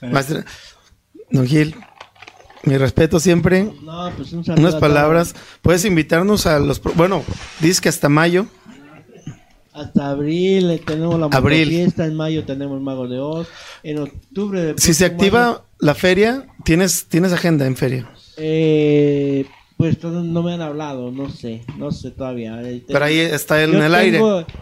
Maestro, 0.00 0.42
Don 1.30 1.46
Gil, 1.46 1.76
mi 2.64 2.76
respeto 2.76 3.20
siempre. 3.20 3.70
No, 3.82 4.10
pues 4.16 4.32
un 4.32 4.44
Unas 4.58 4.74
a 4.74 4.80
palabras. 4.80 5.34
Puedes 5.62 5.84
invitarnos 5.84 6.46
a 6.46 6.58
los. 6.58 6.82
Bueno, 6.82 7.22
dices 7.60 7.80
que 7.80 7.88
hasta 7.88 8.08
mayo. 8.08 8.46
Hasta 9.76 10.10
abril 10.10 10.70
eh, 10.70 10.80
tenemos 10.84 11.20
la 11.20 11.26
Abril. 11.26 11.68
fiesta, 11.68 12.06
en 12.06 12.14
mayo 12.16 12.44
tenemos 12.44 12.80
Mago 12.80 13.06
de 13.08 13.18
Oz, 13.18 13.46
en 13.82 13.98
octubre... 13.98 14.74
Si 14.78 14.94
se 14.94 15.04
activa 15.04 15.64
la 15.78 15.94
feria, 15.94 16.46
tienes, 16.64 17.06
tienes 17.08 17.32
agenda 17.32 17.66
en 17.66 17.76
feria. 17.76 18.10
eh, 18.38 19.44
pues 19.76 20.02
no 20.02 20.42
me 20.42 20.54
han 20.54 20.62
hablado, 20.62 21.10
no 21.12 21.28
sé, 21.28 21.62
no 21.76 21.90
sé 21.92 22.10
todavía. 22.10 22.62
Eh, 22.62 22.82
Pero 22.88 23.04
ahí 23.04 23.18
está 23.18 23.62
en 23.62 23.72
yo 23.72 23.84
el 23.84 23.94
aire. 23.94 24.18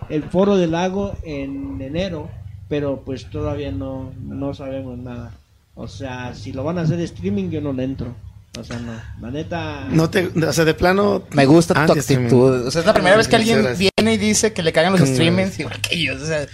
el 0.09 0.25
foro 0.25 0.57
del 0.57 0.73
lago 0.73 1.15
en 1.23 1.81
enero, 1.81 2.29
pero 2.69 3.03
pues 3.05 3.31
todavía 3.31 3.71
no, 3.71 4.13
no 4.21 4.53
sabemos 4.55 4.99
nada. 4.99 5.33
O 5.77 5.87
sea, 5.87 6.35
si 6.35 6.53
lo 6.53 6.65
van 6.65 6.79
a 6.79 6.83
hacer 6.83 6.99
streaming, 7.01 7.51
yo 7.51 7.61
no 7.61 7.73
le 7.73 7.85
entro. 7.85 8.17
O 8.59 8.63
sea, 8.65 8.79
no. 8.79 8.93
La 9.21 9.31
neta. 9.31 9.89
No 9.91 10.09
te, 10.11 10.27
o 10.29 10.53
sea, 10.53 10.65
de 10.65 10.75
plano. 10.75 11.25
Me 11.33 11.45
gusta 11.47 11.87
tu 11.87 11.93
actitud. 11.93 12.67
O 12.67 12.71
sea, 12.71 12.81
es 12.81 12.87
la 12.87 12.95
primera 12.95 13.17
vez 13.17 13.27
que 13.29 13.37
alguien 13.37 13.67
viene 13.77 14.15
y 14.15 14.17
dice 14.17 14.53
que 14.53 14.63
le 14.63 14.73
cagan 14.73 14.93
los 14.93 15.01
streamings 15.01 15.59
igual 15.59 15.81
que 15.81 15.97
ellos. 15.97 16.23
O 16.23 16.27
sea, 16.27 16.47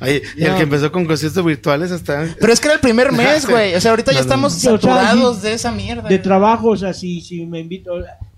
Ay, 0.00 0.22
y 0.36 0.44
el 0.44 0.50
No. 0.52 0.56
que 0.56 0.62
empezó 0.62 0.92
con 0.92 1.04
conciertos 1.06 1.44
virtuales 1.44 1.90
hasta. 1.90 2.28
pero 2.38 2.52
es 2.52 2.60
que 2.60 2.68
era 2.68 2.74
el 2.76 2.80
primer 2.80 3.10
mes, 3.10 3.48
güey. 3.48 3.74
O 3.74 3.80
sea, 3.80 3.90
ahorita 3.90 4.12
ya 4.12 4.18
No, 4.18 4.22
estamos 4.22 4.52
no. 4.52 4.56
O 4.56 4.60
sea, 4.60 4.70
saturados 4.72 5.36
sí, 5.38 5.42
de 5.42 5.52
esa 5.54 5.72
mierda. 5.72 6.08
De 6.08 6.18
trabajo, 6.20 6.68
o 6.68 6.76
sea, 6.76 6.92
si, 6.94 7.20
si 7.20 7.44
me 7.46 7.58
invito. 7.60 7.90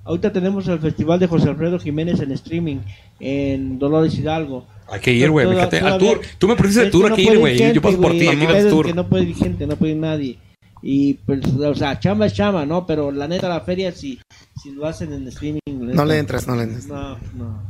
Ahorita 0.03 0.33
tenemos 0.33 0.67
el 0.69 0.79
festival 0.79 1.21
de 1.21 1.27
José 1.27 1.51
Alfredo 1.51 1.79
Jiménez 1.79 2.21
en 2.21 2.33
streaming 2.33 2.79
en 3.21 3.79
Dolores 3.79 4.15
Hidalgo. 4.15 4.67
Hay 4.89 5.01
que 5.01 5.13
ir, 5.13 5.31
güey. 5.31 5.47
Fíjate, 5.49 5.81
al 5.81 5.99
tour. 5.99 6.21
Tú 6.39 6.49
me 6.49 6.55
propusiste 6.57 6.87
el 6.87 6.91
tour, 6.91 7.11
hay 7.13 7.17
que 7.17 7.23
ir, 7.33 7.39
güey. 7.39 7.73
Yo 7.75 7.83
paso 7.83 8.01
por 8.01 8.13
ti, 8.13 8.27
aquí 8.27 8.45
El 8.45 8.57
el 8.57 8.69
tour. 8.71 8.87
Que 8.87 8.95
no 8.95 9.07
puede 9.07 9.25
ir 9.25 9.37
gente, 9.37 9.67
no 9.67 9.77
puede 9.77 9.93
ir 9.93 9.99
nadie. 9.99 10.39
Y 10.83 11.15
pues, 11.15 11.41
o 11.47 11.75
sea, 11.75 11.99
chamba 11.99 12.27
es 12.27 12.35
chamba, 12.35 12.65
¿no? 12.65 12.87
Pero 12.87 13.13
la 13.13 13.29
neta, 13.29 13.49
la 13.49 13.61
feria, 13.61 13.93
si, 13.93 14.21
si 14.63 14.73
lo 14.73 14.87
hacen 14.87 15.13
en 15.13 15.29
streaming. 15.29 15.61
No 15.67 16.05
le 16.05 16.19
entras, 16.19 16.47
no 16.47 16.57
le 16.57 16.63
entras. 16.65 16.87
No, 16.87 17.19
no, 17.19 17.19
no. 17.35 17.63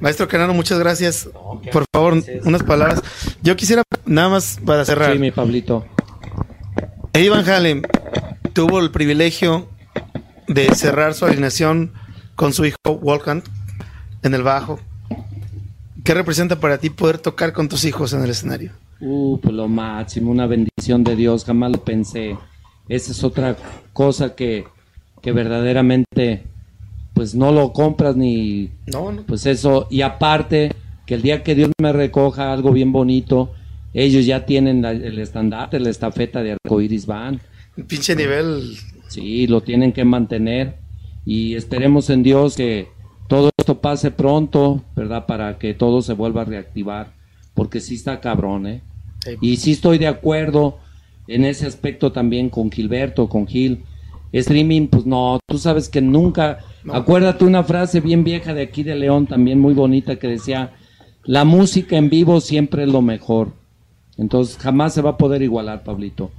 Maestro 0.00 0.28
Canano, 0.28 0.52
muchas 0.52 0.78
gracias. 0.78 1.28
Por 1.72 1.84
favor, 1.92 2.22
unas 2.44 2.62
palabras. 2.62 3.02
Yo 3.42 3.56
quisiera, 3.56 3.82
nada 4.04 4.28
más 4.28 4.58
para 4.64 4.84
cerrar. 4.84 5.12
Sí, 5.12 5.18
mi 5.18 5.30
Pablito. 5.30 5.86
Eddie 7.12 7.30
Van 7.30 7.48
Halen 7.48 7.82
tuvo 8.52 8.80
el 8.80 8.90
privilegio 8.90 9.68
de 10.48 10.74
cerrar 10.74 11.14
su 11.14 11.24
alineación 11.24 11.92
con 12.34 12.52
su 12.52 12.66
hijo 12.66 12.76
Wolfgang 12.84 13.42
en 14.22 14.34
el 14.34 14.42
bajo. 14.42 14.78
¿Qué 16.04 16.14
representa 16.14 16.60
para 16.60 16.78
ti 16.78 16.90
poder 16.90 17.18
tocar 17.18 17.52
con 17.52 17.68
tus 17.68 17.84
hijos 17.84 18.12
en 18.12 18.22
el 18.22 18.30
escenario? 18.30 18.72
Uh, 19.00 19.38
pues 19.40 19.54
lo 19.54 19.68
máximo, 19.68 20.30
una 20.30 20.46
bendición 20.46 21.04
de 21.04 21.16
Dios, 21.16 21.44
jamás 21.44 21.72
lo 21.72 21.84
pensé. 21.84 22.36
Esa 22.88 23.12
es 23.12 23.22
otra 23.24 23.56
cosa 23.92 24.34
que, 24.34 24.64
que 25.20 25.32
verdaderamente, 25.32 26.44
pues 27.14 27.34
no 27.34 27.52
lo 27.52 27.72
compras 27.72 28.16
ni, 28.16 28.70
No, 28.86 29.12
no. 29.12 29.22
pues 29.24 29.44
eso, 29.46 29.86
y 29.90 30.00
aparte, 30.02 30.72
que 31.04 31.14
el 31.14 31.22
día 31.22 31.42
que 31.42 31.54
Dios 31.54 31.70
me 31.80 31.92
recoja 31.92 32.52
algo 32.52 32.72
bien 32.72 32.92
bonito, 32.92 33.52
ellos 33.92 34.24
ya 34.26 34.46
tienen 34.46 34.82
la- 34.82 34.92
el 34.92 35.18
estandarte, 35.18 35.78
la 35.80 35.90
estafeta 35.90 36.42
de 36.42 36.52
Arcoiris 36.52 37.06
Van, 37.06 37.40
Un 37.76 37.84
pinche 37.84 38.14
nivel. 38.16 38.76
sí, 39.08 39.46
lo 39.46 39.60
tienen 39.62 39.92
que 39.92 40.04
mantener, 40.04 40.76
y 41.24 41.54
esperemos 41.54 42.08
en 42.10 42.22
Dios 42.22 42.56
que 42.56 42.88
todo 43.28 43.50
esto 43.58 43.80
pase 43.80 44.10
pronto, 44.10 44.82
¿verdad? 44.94 45.26
Para 45.26 45.58
que 45.58 45.74
todo 45.74 46.00
se 46.02 46.12
vuelva 46.14 46.42
a 46.42 46.44
reactivar, 46.44 47.12
porque 47.56 47.80
sí 47.80 47.96
está 47.96 48.20
cabrón, 48.20 48.66
¿eh? 48.68 48.82
Sí. 49.24 49.30
Y 49.40 49.56
sí 49.56 49.72
estoy 49.72 49.98
de 49.98 50.06
acuerdo 50.06 50.78
en 51.26 51.44
ese 51.44 51.66
aspecto 51.66 52.12
también 52.12 52.48
con 52.50 52.70
Gilberto, 52.70 53.28
con 53.28 53.48
Gil. 53.48 53.82
Streaming, 54.32 54.88
pues 54.88 55.06
no, 55.06 55.40
tú 55.48 55.58
sabes 55.58 55.88
que 55.88 56.00
nunca... 56.00 56.58
Acuérdate 56.92 57.44
una 57.44 57.64
frase 57.64 58.00
bien 58.00 58.22
vieja 58.22 58.54
de 58.54 58.62
aquí 58.62 58.84
de 58.84 58.94
León, 58.94 59.26
también 59.26 59.58
muy 59.58 59.74
bonita, 59.74 60.16
que 60.16 60.28
decía, 60.28 60.72
la 61.24 61.44
música 61.44 61.96
en 61.96 62.10
vivo 62.10 62.40
siempre 62.40 62.84
es 62.84 62.88
lo 62.88 63.02
mejor. 63.02 63.54
Entonces 64.18 64.56
jamás 64.58 64.94
se 64.94 65.02
va 65.02 65.10
a 65.10 65.16
poder 65.16 65.42
igualar, 65.42 65.82
Pablito. 65.82 66.30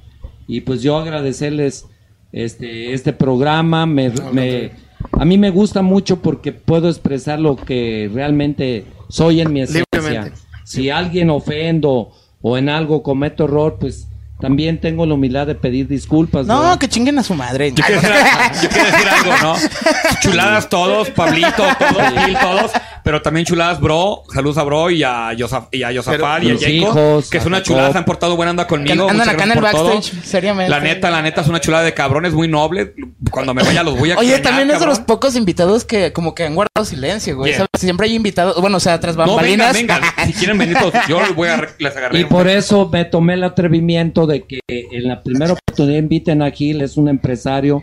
Y 0.47 0.61
pues 0.61 0.81
yo 0.81 0.97
agradecerles 0.97 1.85
este, 2.31 2.93
este 2.93 3.11
programa, 3.11 3.85
me, 3.85 4.11
me- 4.31 4.71
a 5.11 5.25
mí 5.25 5.37
me 5.37 5.49
gusta 5.49 5.81
mucho 5.81 6.21
porque 6.21 6.51
puedo 6.53 6.87
expresar 6.89 7.39
lo 7.39 7.55
que 7.57 8.09
realmente 8.13 8.85
soy 9.09 9.41
en 9.41 9.51
mi 9.51 9.61
esencia. 9.61 9.83
Libremente. 9.91 10.37
Si 10.67 10.89
alguien 10.89 11.29
ofendo 11.29 12.11
o 12.41 12.57
en 12.57 12.67
algo 12.67 13.01
cometo 13.01 13.45
error, 13.45 13.77
pues 13.79 14.09
también 14.41 14.81
tengo 14.81 15.05
la 15.05 15.13
humildad 15.13 15.47
de 15.47 15.55
pedir 15.55 15.87
disculpas. 15.87 16.45
No, 16.45 16.59
¿verdad? 16.59 16.77
que 16.77 16.89
chinguen 16.89 17.17
a 17.17 17.23
su 17.23 17.35
madre. 17.35 17.71
Yo 17.73 17.81
quiero, 17.85 18.01
decir, 18.01 18.15
yo 18.63 18.69
quiero 18.69 18.91
decir 18.91 19.07
algo, 19.07 19.31
¿no? 19.41 19.55
Chuladas 20.21 20.67
todos, 20.67 21.09
Pablito, 21.11 21.63
todos, 21.79 22.25
Gil, 22.25 22.37
todos. 22.37 22.71
Pero 23.07 23.21
también 23.21 23.45
chuladas, 23.45 23.79
bro. 23.79 24.23
Saludos 24.33 24.57
a 24.57 24.63
bro 24.63 24.89
y 24.89 25.01
a, 25.01 25.31
Yosaf, 25.31 25.67
y 25.71 25.81
a 25.81 25.93
Yosafat 25.93 26.43
y 26.43 26.51
a 26.51 26.55
Jacob. 26.55 26.67
hijos, 26.69 27.29
que 27.29 27.37
es 27.37 27.45
una 27.45 27.63
chulada, 27.63 27.93
se 27.93 27.97
han 27.99 28.03
portado 28.03 28.35
buena 28.35 28.51
onda 28.51 28.67
conmigo. 28.67 29.03
andan 29.09 29.15
Muchas 29.15 29.33
acá 29.33 29.43
en 29.45 29.51
el 29.51 29.59
todo. 29.71 29.85
backstage, 29.93 30.23
seriamente. 30.25 30.69
La 30.69 30.81
neta, 30.81 31.09
la 31.09 31.21
neta 31.21 31.39
es 31.39 31.47
una 31.47 31.61
chulada 31.61 31.85
de 31.85 31.93
cabrones 31.93 32.33
muy 32.33 32.49
noble. 32.49 32.93
Cuando 33.31 33.53
me 33.53 33.63
vaya 33.63 33.81
los 33.81 33.97
voy 33.97 34.11
a 34.11 34.17
Oye, 34.17 34.33
extrañar, 34.33 34.43
también 34.59 34.75
es 34.75 34.81
de 34.81 34.87
los 34.87 34.99
pocos 34.99 35.37
invitados 35.37 35.85
que 35.85 36.11
como 36.11 36.35
que 36.35 36.43
han 36.43 36.53
guardado 36.55 36.83
silencio, 36.83 37.37
güey. 37.37 37.53
Siempre 37.79 38.07
hay 38.07 38.15
invitados, 38.15 38.59
bueno, 38.59 38.75
o 38.75 38.79
sea, 38.81 38.99
tras 38.99 39.15
No, 39.15 39.25
bambalinas. 39.25 39.73
Si 40.25 40.33
quieren 40.33 40.57
venir 40.57 40.77
todos, 40.77 40.93
yo 41.07 41.21
les 41.21 41.33
voy 41.33 41.47
a 41.47 41.65
les 41.79 41.95
agarré. 41.95 42.19
Y 42.19 42.23
un- 42.23 42.29
por 42.29 42.49
eso 42.49 42.89
me 42.91 43.05
tomé 43.05 43.35
el 43.35 43.45
atrevimiento 43.45 44.27
de 44.27 44.43
que 44.43 44.59
en 44.67 45.07
la 45.07 45.23
primera 45.23 45.53
oportunidad 45.53 45.97
inviten 45.97 46.41
a 46.41 46.51
Gil, 46.51 46.81
es 46.81 46.97
un 46.97 47.07
empresario, 47.07 47.79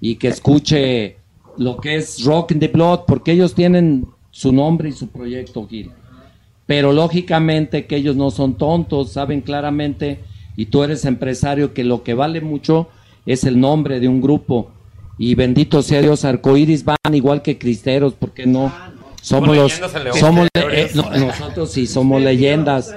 y 0.00 0.16
que 0.16 0.26
escuche 0.26 1.18
lo 1.56 1.76
que 1.76 1.94
es 1.94 2.24
Rock 2.24 2.50
in 2.50 2.58
the 2.58 2.66
Blood, 2.66 3.02
porque 3.06 3.30
ellos 3.30 3.54
tienen 3.54 4.08
su 4.36 4.52
nombre 4.52 4.90
y 4.90 4.92
su 4.92 5.08
proyecto, 5.08 5.66
Gil. 5.66 5.92
Pero 6.66 6.92
lógicamente 6.92 7.86
que 7.86 7.96
ellos 7.96 8.16
no 8.16 8.30
son 8.30 8.58
tontos, 8.58 9.12
saben 9.12 9.40
claramente, 9.40 10.20
y 10.56 10.66
tú 10.66 10.82
eres 10.82 11.06
empresario, 11.06 11.72
que 11.72 11.84
lo 11.84 12.02
que 12.02 12.12
vale 12.12 12.42
mucho 12.42 12.90
es 13.24 13.44
el 13.44 13.58
nombre 13.58 13.98
de 13.98 14.08
un 14.08 14.20
grupo. 14.20 14.72
Y 15.16 15.36
bendito 15.36 15.80
sea 15.80 16.02
Dios, 16.02 16.26
Arcoiris 16.26 16.84
van 16.84 17.14
igual 17.14 17.40
que 17.40 17.56
Cristeros, 17.56 18.12
porque 18.12 18.46
no? 18.46 18.70
Somos 19.22 19.56
los, 19.56 19.80
somos 20.20 20.48
eh, 20.52 20.90
no, 20.94 21.10
nosotros 21.12 21.72
sí 21.72 21.86
somos 21.86 22.20
leyendas. 22.20 22.94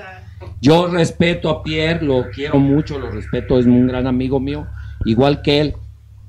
Yo 0.60 0.88
respeto 0.88 1.49
a 1.49 1.64
Pierre, 1.64 2.06
lo 2.06 2.30
quiero 2.32 2.60
mucho, 2.60 2.99
lo 2.99 3.10
respeto, 3.10 3.57
es 3.57 3.66
un 3.66 3.88
gran 3.88 4.07
amigo 4.07 4.41
mío, 4.41 4.68
igual 5.06 5.41
que 5.41 5.61
él, 5.61 5.76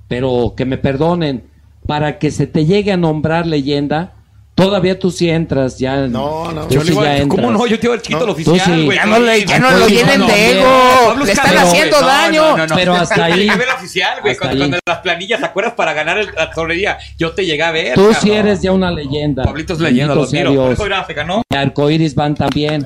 pero 0.07 0.55
que 0.57 0.66
me 0.66 0.78
perdonen, 0.78 1.43
para 1.85 2.20
que 2.20 2.31
se 2.31 2.47
te 2.47 2.65
llegue 2.65 2.93
a 2.93 2.97
nombrar 2.97 3.49
leyenda, 3.49 4.20
todavía 4.65 4.99
tú 4.99 5.11
sí 5.11 5.28
entras, 5.28 5.78
ya. 5.78 6.07
No, 6.07 6.53
no. 6.53 6.66
tú 6.66 6.74
Yo 6.74 6.81
sí 6.81 6.87
le 6.87 6.93
digo, 6.93 7.05
ya 7.05 7.28
¿cómo 7.28 7.51
no? 7.51 7.66
Yo 7.66 7.78
te 7.78 7.87
iba 7.87 7.95
el 7.95 8.03
chiquito 8.03 8.20
No, 8.20 8.24
al 8.24 8.31
oficial, 8.31 8.85
güey. 8.85 8.99
Ya 8.99 9.07
no, 9.07 9.19
le, 9.19 9.45
ya 9.45 9.59
no 9.59 9.70
lo 9.70 9.77
Arcoiris 9.77 9.99
llenen 9.99 10.20
no, 10.20 10.27
de 10.27 10.32
no, 10.32 10.61
ego. 10.61 11.24
Le 11.24 11.32
están 11.32 11.59
haciendo. 11.59 12.01
No, 12.01 12.07
daño. 12.07 12.43
no, 12.43 12.57
no, 12.57 12.66
no. 12.66 12.74
Pero 12.77 12.95
hasta 12.95 13.24
ahí- 13.24 13.47
Yo 13.47 13.53
llegué 13.53 13.65
al 13.70 13.77
oficial, 13.77 14.20
güey, 14.23 14.37
cuando, 14.37 14.78
las 14.87 14.99
planillas, 14.99 15.41
¿te 15.41 15.47
acuerdas? 15.47 15.74
Para 15.74 15.93
ganar 15.93 16.19
el, 16.19 16.31
la 16.35 16.51
torrería. 16.51 16.99
Yo 17.19 17.32
te 17.32 17.45
llegué 17.45 17.62
a 17.62 17.70
ver. 17.70 17.95
Tú 17.95 18.12
sí 18.20 18.31
eres 18.31 18.62
ya 18.62 18.73
una 18.73 18.91
leyenda. 18.91 19.45
Pablito 19.45 19.73
es 19.73 19.81
leyenda, 19.81 20.15
los 20.15 20.32
miro. 20.32 20.74
Ganó. 21.15 21.43
Y 21.51 21.55
arcoíris 21.57 22.15
van 22.15 22.35
también. 22.35 22.85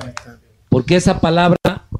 Porque 0.69 0.95
esa 0.95 1.21
palabra 1.21 1.57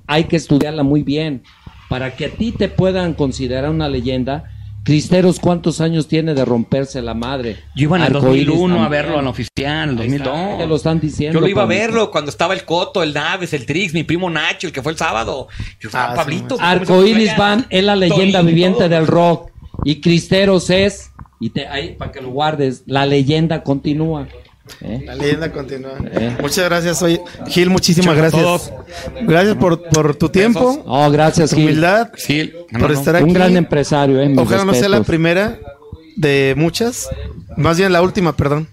hay 0.08 0.26
que 0.26 0.36
estudiarla 0.36 0.84
muy 0.84 1.04
bien. 1.04 1.44
Para 1.90 2.16
que 2.16 2.26
a 2.26 2.30
ti 2.30 2.52
te 2.52 2.68
puedan 2.68 3.14
considerar 3.14 3.70
una 3.70 3.88
leyenda, 3.88 4.55
Cristeros, 4.86 5.40
¿cuántos 5.40 5.82
años 5.82 6.08
tiene 6.08 6.34
de 6.36 6.46
romperse 6.46 7.02
la 7.02 7.14
madre? 7.16 7.58
Yo 7.76 7.84
iba 7.84 7.98
en 7.98 8.04
el 8.04 8.16
Arcoíris 8.16 8.46
2001 8.46 8.76
a 8.76 8.78
también. 8.84 8.92
verlo 9.04 9.20
en 9.20 9.28
oficial, 9.28 9.90
en 9.90 9.96
el 9.96 10.02
Ahí 10.02 10.12
está, 10.16 10.30
2002. 10.30 10.58
te 10.60 10.68
lo 10.68 10.76
están 10.76 11.00
diciendo, 11.00 11.34
Yo 11.34 11.42
lo 11.42 11.48
iba 11.48 11.64
a 11.64 11.66
verlo 11.66 12.12
cuando 12.12 12.30
estaba 12.30 12.54
el 12.54 12.64
Coto, 12.66 13.02
el 13.02 13.12
Naves, 13.14 13.52
el 13.54 13.66
Trix, 13.66 13.94
mi 13.96 14.04
primo 14.04 14.30
Nacho, 14.30 14.68
el 14.68 14.74
que 14.74 14.82
fue 14.84 14.92
el 14.92 14.98
sábado. 14.98 15.48
Yo 15.82 15.90
estaba 15.90 16.06
Ah, 16.06 16.12
sí, 16.12 16.16
Pablito. 16.18 16.58
Arcoíris 16.60 17.36
Van 17.36 17.66
es 17.72 17.84
la 17.84 17.96
leyenda 17.96 18.40
Tolín, 18.40 18.56
viviente 18.56 18.80
todo. 18.80 18.90
del 18.90 19.08
rock. 19.08 19.50
Y 19.84 20.02
Cristeros 20.02 20.70
es, 20.70 21.12
y 21.40 21.50
te, 21.50 21.68
ahí 21.68 21.96
para 21.98 22.12
que 22.12 22.22
lo 22.22 22.30
guardes, 22.30 22.84
la 22.86 23.06
leyenda 23.08 23.64
continúa. 23.64 24.28
¿Eh? 24.82 25.02
La 25.06 25.16
leyenda 25.16 25.52
continúa. 25.52 25.94
Eh. 26.12 26.38
Muchas 26.42 26.66
gracias. 26.66 27.02
Oye, 27.02 27.22
Gil, 27.48 27.70
muchísimas 27.70 28.16
gracias. 28.16 28.42
gracias 28.44 28.74
Gracias 29.24 29.56
por, 29.58 29.82
por 29.90 30.16
tu 30.16 30.30
tiempo, 30.30 30.84
Oh, 30.86 31.10
gracias, 31.12 31.50
tu 31.52 31.56
Gil. 31.58 31.66
humildad, 31.66 32.10
Sí, 32.16 32.52
no, 32.72 32.80
por 32.80 32.90
no, 32.90 32.94
no. 32.96 33.00
estar 33.00 33.16
aquí. 33.16 33.26
Un 33.26 33.34
gran 33.34 33.56
empresario, 33.58 34.22
eh. 34.22 34.34
Ojalá 34.38 34.66
no 34.66 34.74
sea 34.74 34.84
la 34.90 34.98
respetos. 34.98 35.08
primera 35.08 35.60
de 36.16 36.54
muchas. 36.58 37.08
Más 37.58 37.78
bien 37.78 37.94
la 37.94 38.02
última, 38.02 38.36
perdón. 38.36 38.68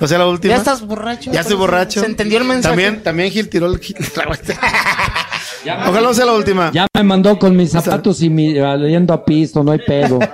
No 0.00 0.08
sea 0.08 0.16
la 0.18 0.26
última. 0.26 0.54
Ya 0.54 0.58
estás 0.58 0.80
borracho. 0.80 1.30
Ya 1.30 1.40
estoy 1.40 1.56
borracho. 1.56 2.00
Se 2.00 2.06
entendió 2.06 2.38
el 2.38 2.44
mensaje. 2.44 2.68
También, 2.74 3.02
también 3.02 3.30
Gil 3.30 3.48
tiró 3.50 3.66
el 3.66 3.78
Gil- 3.80 3.96
Ojalá 5.88 6.00
no 6.08 6.14
sea 6.14 6.26
la 6.26 6.32
última. 6.34 6.70
Ya 6.72 6.86
me 6.94 7.02
mandó 7.02 7.38
con 7.38 7.56
mis 7.56 7.70
zapatos 7.72 8.22
y 8.22 8.28
mi, 8.30 8.52
leyendo 8.54 9.12
a 9.14 9.24
pisto, 9.24 9.62
no 9.64 9.72
hay 9.72 9.78
pedo. 9.78 10.18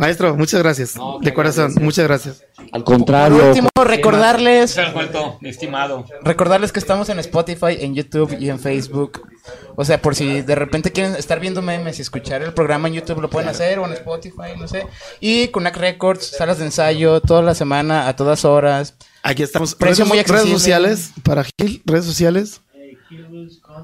Maestro, 0.00 0.34
muchas 0.34 0.62
gracias. 0.62 0.94
de 1.20 1.34
corazón, 1.34 1.74
muchas 1.82 2.06
gracias. 2.06 2.42
Al 2.72 2.82
Por 2.84 2.94
contrario. 2.96 3.48
último, 3.48 3.68
recordarles, 3.84 4.70
Se 4.70 4.84
vuelto, 4.92 5.36
mi 5.42 5.50
estimado. 5.50 6.06
recordarles 6.22 6.72
que 6.72 6.78
estamos 6.78 7.10
en 7.10 7.18
Spotify, 7.18 7.76
en 7.80 7.94
YouTube 7.94 8.34
y 8.40 8.48
en 8.48 8.58
Facebook. 8.58 9.28
O 9.76 9.84
sea, 9.84 10.00
por 10.00 10.14
si 10.14 10.40
de 10.40 10.54
repente 10.54 10.90
quieren 10.90 11.16
estar 11.16 11.38
viendo 11.38 11.60
memes 11.60 11.98
y 11.98 12.02
escuchar 12.02 12.40
el 12.40 12.54
programa 12.54 12.88
en 12.88 12.94
YouTube, 12.94 13.20
lo 13.20 13.28
pueden 13.28 13.50
hacer, 13.50 13.78
o 13.78 13.84
en 13.86 13.92
Spotify, 13.92 14.56
no 14.58 14.66
sé. 14.68 14.86
Y 15.20 15.48
Kunak 15.48 15.76
Records, 15.76 16.24
salas 16.36 16.58
de 16.58 16.64
ensayo, 16.64 17.20
toda 17.20 17.42
la 17.42 17.54
semana, 17.54 18.08
a 18.08 18.16
todas 18.16 18.46
horas. 18.46 18.94
Aquí 19.22 19.42
estamos. 19.42 19.74
Precio 19.74 20.06
redes, 20.06 20.08
muy 20.08 20.16
redes 20.16 20.30
accesible. 20.30 20.58
sociales 20.58 21.12
para 21.22 21.44
Gil, 21.44 21.82
redes 21.84 22.06
sociales. 22.06 22.62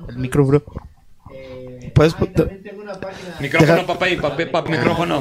El 0.09 0.17
micro, 0.17 0.47
bro. 0.47 0.65
Puedes 1.95 2.15
Micrófono, 2.19 3.73
Deja- 3.75 3.87
papá, 3.87 4.09
y 4.09 4.17
papá, 4.17 4.37
papá, 4.51 4.71
micrófono. 4.71 5.19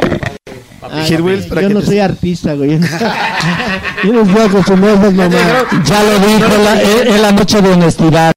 Para 0.90 1.08
yo 1.08 1.68
que 1.68 1.74
no 1.74 1.80
te- 1.80 1.86
soy 1.86 2.00
artista, 2.00 2.54
güey. 2.54 2.80
Yo 4.04 4.14
no, 4.14 4.14
yo 4.14 4.14
no 4.14 4.22
estoy 4.24 4.46
acostumbrado 4.46 4.96
a 4.98 5.00
esas 5.00 5.14
mamadas. 5.14 5.66
Ya 5.86 6.04
lo 6.04 6.20
dijo 6.20 6.64
la, 6.64 6.82
es, 6.82 7.02
es 7.08 7.22
la 7.22 7.32
noche 7.32 7.62
de 7.62 7.70
honestidad. 7.74 8.34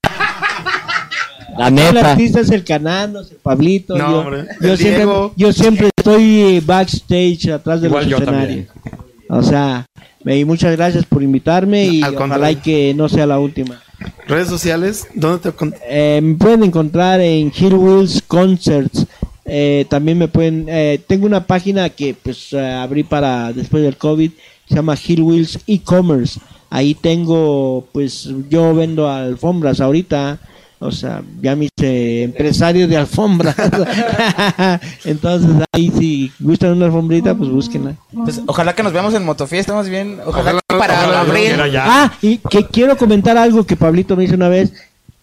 La 1.56 1.68
El 1.68 1.74
neta. 1.74 2.12
artista 2.12 2.40
es 2.40 2.50
el 2.50 2.64
Canano, 2.64 3.20
es 3.20 3.30
el 3.32 3.36
Pablito. 3.38 3.96
No, 3.98 4.10
yo, 4.10 4.18
hombre. 4.20 4.44
yo 4.60 4.72
El 4.72 4.78
siempre, 4.78 4.96
Diego. 5.04 5.32
yo 5.36 5.52
siempre 5.52 5.90
estoy 5.96 6.60
backstage 6.60 7.48
atrás 7.48 7.80
de 7.80 7.88
Igual 7.88 8.04
los 8.04 8.10
yo 8.10 8.16
escenarios. 8.18 8.66
también. 8.68 8.98
O 9.30 9.42
sea, 9.42 9.84
y 10.24 10.44
muchas 10.44 10.76
gracias 10.76 11.04
por 11.04 11.22
invitarme 11.22 11.84
y 11.86 12.02
Al 12.02 12.14
ojalá 12.14 12.28
contrario. 12.28 12.50
y 12.52 12.56
que 12.62 12.94
no 12.94 13.08
sea 13.08 13.26
la 13.26 13.38
última. 13.40 13.80
Redes 14.28 14.48
sociales, 14.48 15.08
¿dónde 15.14 15.38
te 15.38 15.52
con- 15.52 15.74
Eh, 15.88 16.20
me 16.22 16.34
pueden 16.36 16.62
encontrar 16.62 17.20
en 17.20 17.52
Hill 17.54 17.74
Wheels 17.74 18.22
Concerts. 18.26 19.06
Eh, 19.48 19.86
también 19.88 20.18
me 20.18 20.28
pueden. 20.28 20.66
eh, 20.68 21.00
tengo 21.06 21.26
una 21.26 21.46
página 21.46 21.88
que 21.90 22.14
pues 22.14 22.52
eh, 22.52 22.60
abrí 22.60 23.02
para 23.02 23.52
después 23.52 23.82
del 23.82 23.96
COVID. 23.96 24.30
Se 24.68 24.74
llama 24.74 24.96
Hill 25.02 25.22
Wheels 25.22 25.58
E-Commerce. 25.66 26.38
Ahí 26.70 26.94
tengo, 26.94 27.86
pues 27.92 28.28
yo 28.50 28.74
vendo 28.74 29.08
alfombras 29.08 29.80
ahorita. 29.80 30.38
O 30.80 30.92
sea, 30.92 31.22
ya 31.42 31.56
me 31.56 31.64
hice 31.76 32.22
empresario 32.22 32.86
de 32.86 32.96
alfombras. 32.98 33.56
Entonces 35.04 35.50
ahí 35.72 35.90
si 35.98 36.32
gustan 36.38 36.72
una 36.72 36.86
alfombrita, 36.86 37.34
pues 37.34 37.50
búsquenla. 37.50 37.96
Pues, 38.12 38.40
ojalá 38.46 38.74
que 38.74 38.82
nos 38.82 38.92
veamos 38.92 39.14
en 39.14 39.24
Motofiesta, 39.24 39.74
más 39.74 39.88
bien. 39.88 40.18
Ojalá, 40.24 40.58
Ojalá- 40.58 40.60
que 40.68 40.76
para 40.78 41.22
ojalá 41.22 41.66
ya. 41.68 41.84
Ah, 41.86 42.12
y 42.22 42.38
que 42.38 42.64
quiero 42.66 42.96
comentar 42.96 43.36
algo 43.36 43.64
que 43.66 43.76
Pablito 43.76 44.14
me 44.16 44.24
hizo 44.24 44.34
una 44.34 44.48
vez. 44.48 44.72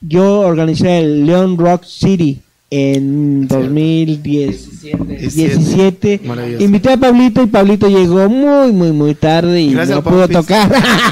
Yo 0.02 0.42
organicé 0.42 1.00
el 1.00 1.26
Leon 1.26 1.58
Rock 1.58 1.84
City 1.86 2.42
en 2.78 3.48
2017. 3.48 6.22
Maravilloso. 6.26 6.64
Invité 6.64 6.92
a 6.94 6.98
Pablito 6.98 7.44
y 7.44 7.48
Pablito 7.48 7.88
llegó 7.88 8.30
muy, 8.30 8.72
muy, 8.72 8.92
muy 8.92 9.16
tarde 9.16 9.62
y 9.62 9.74
Gracias 9.74 9.98
no 9.98 10.04
pudo 10.04 10.20
Pampis. 10.28 10.38
tocar. 10.38 10.70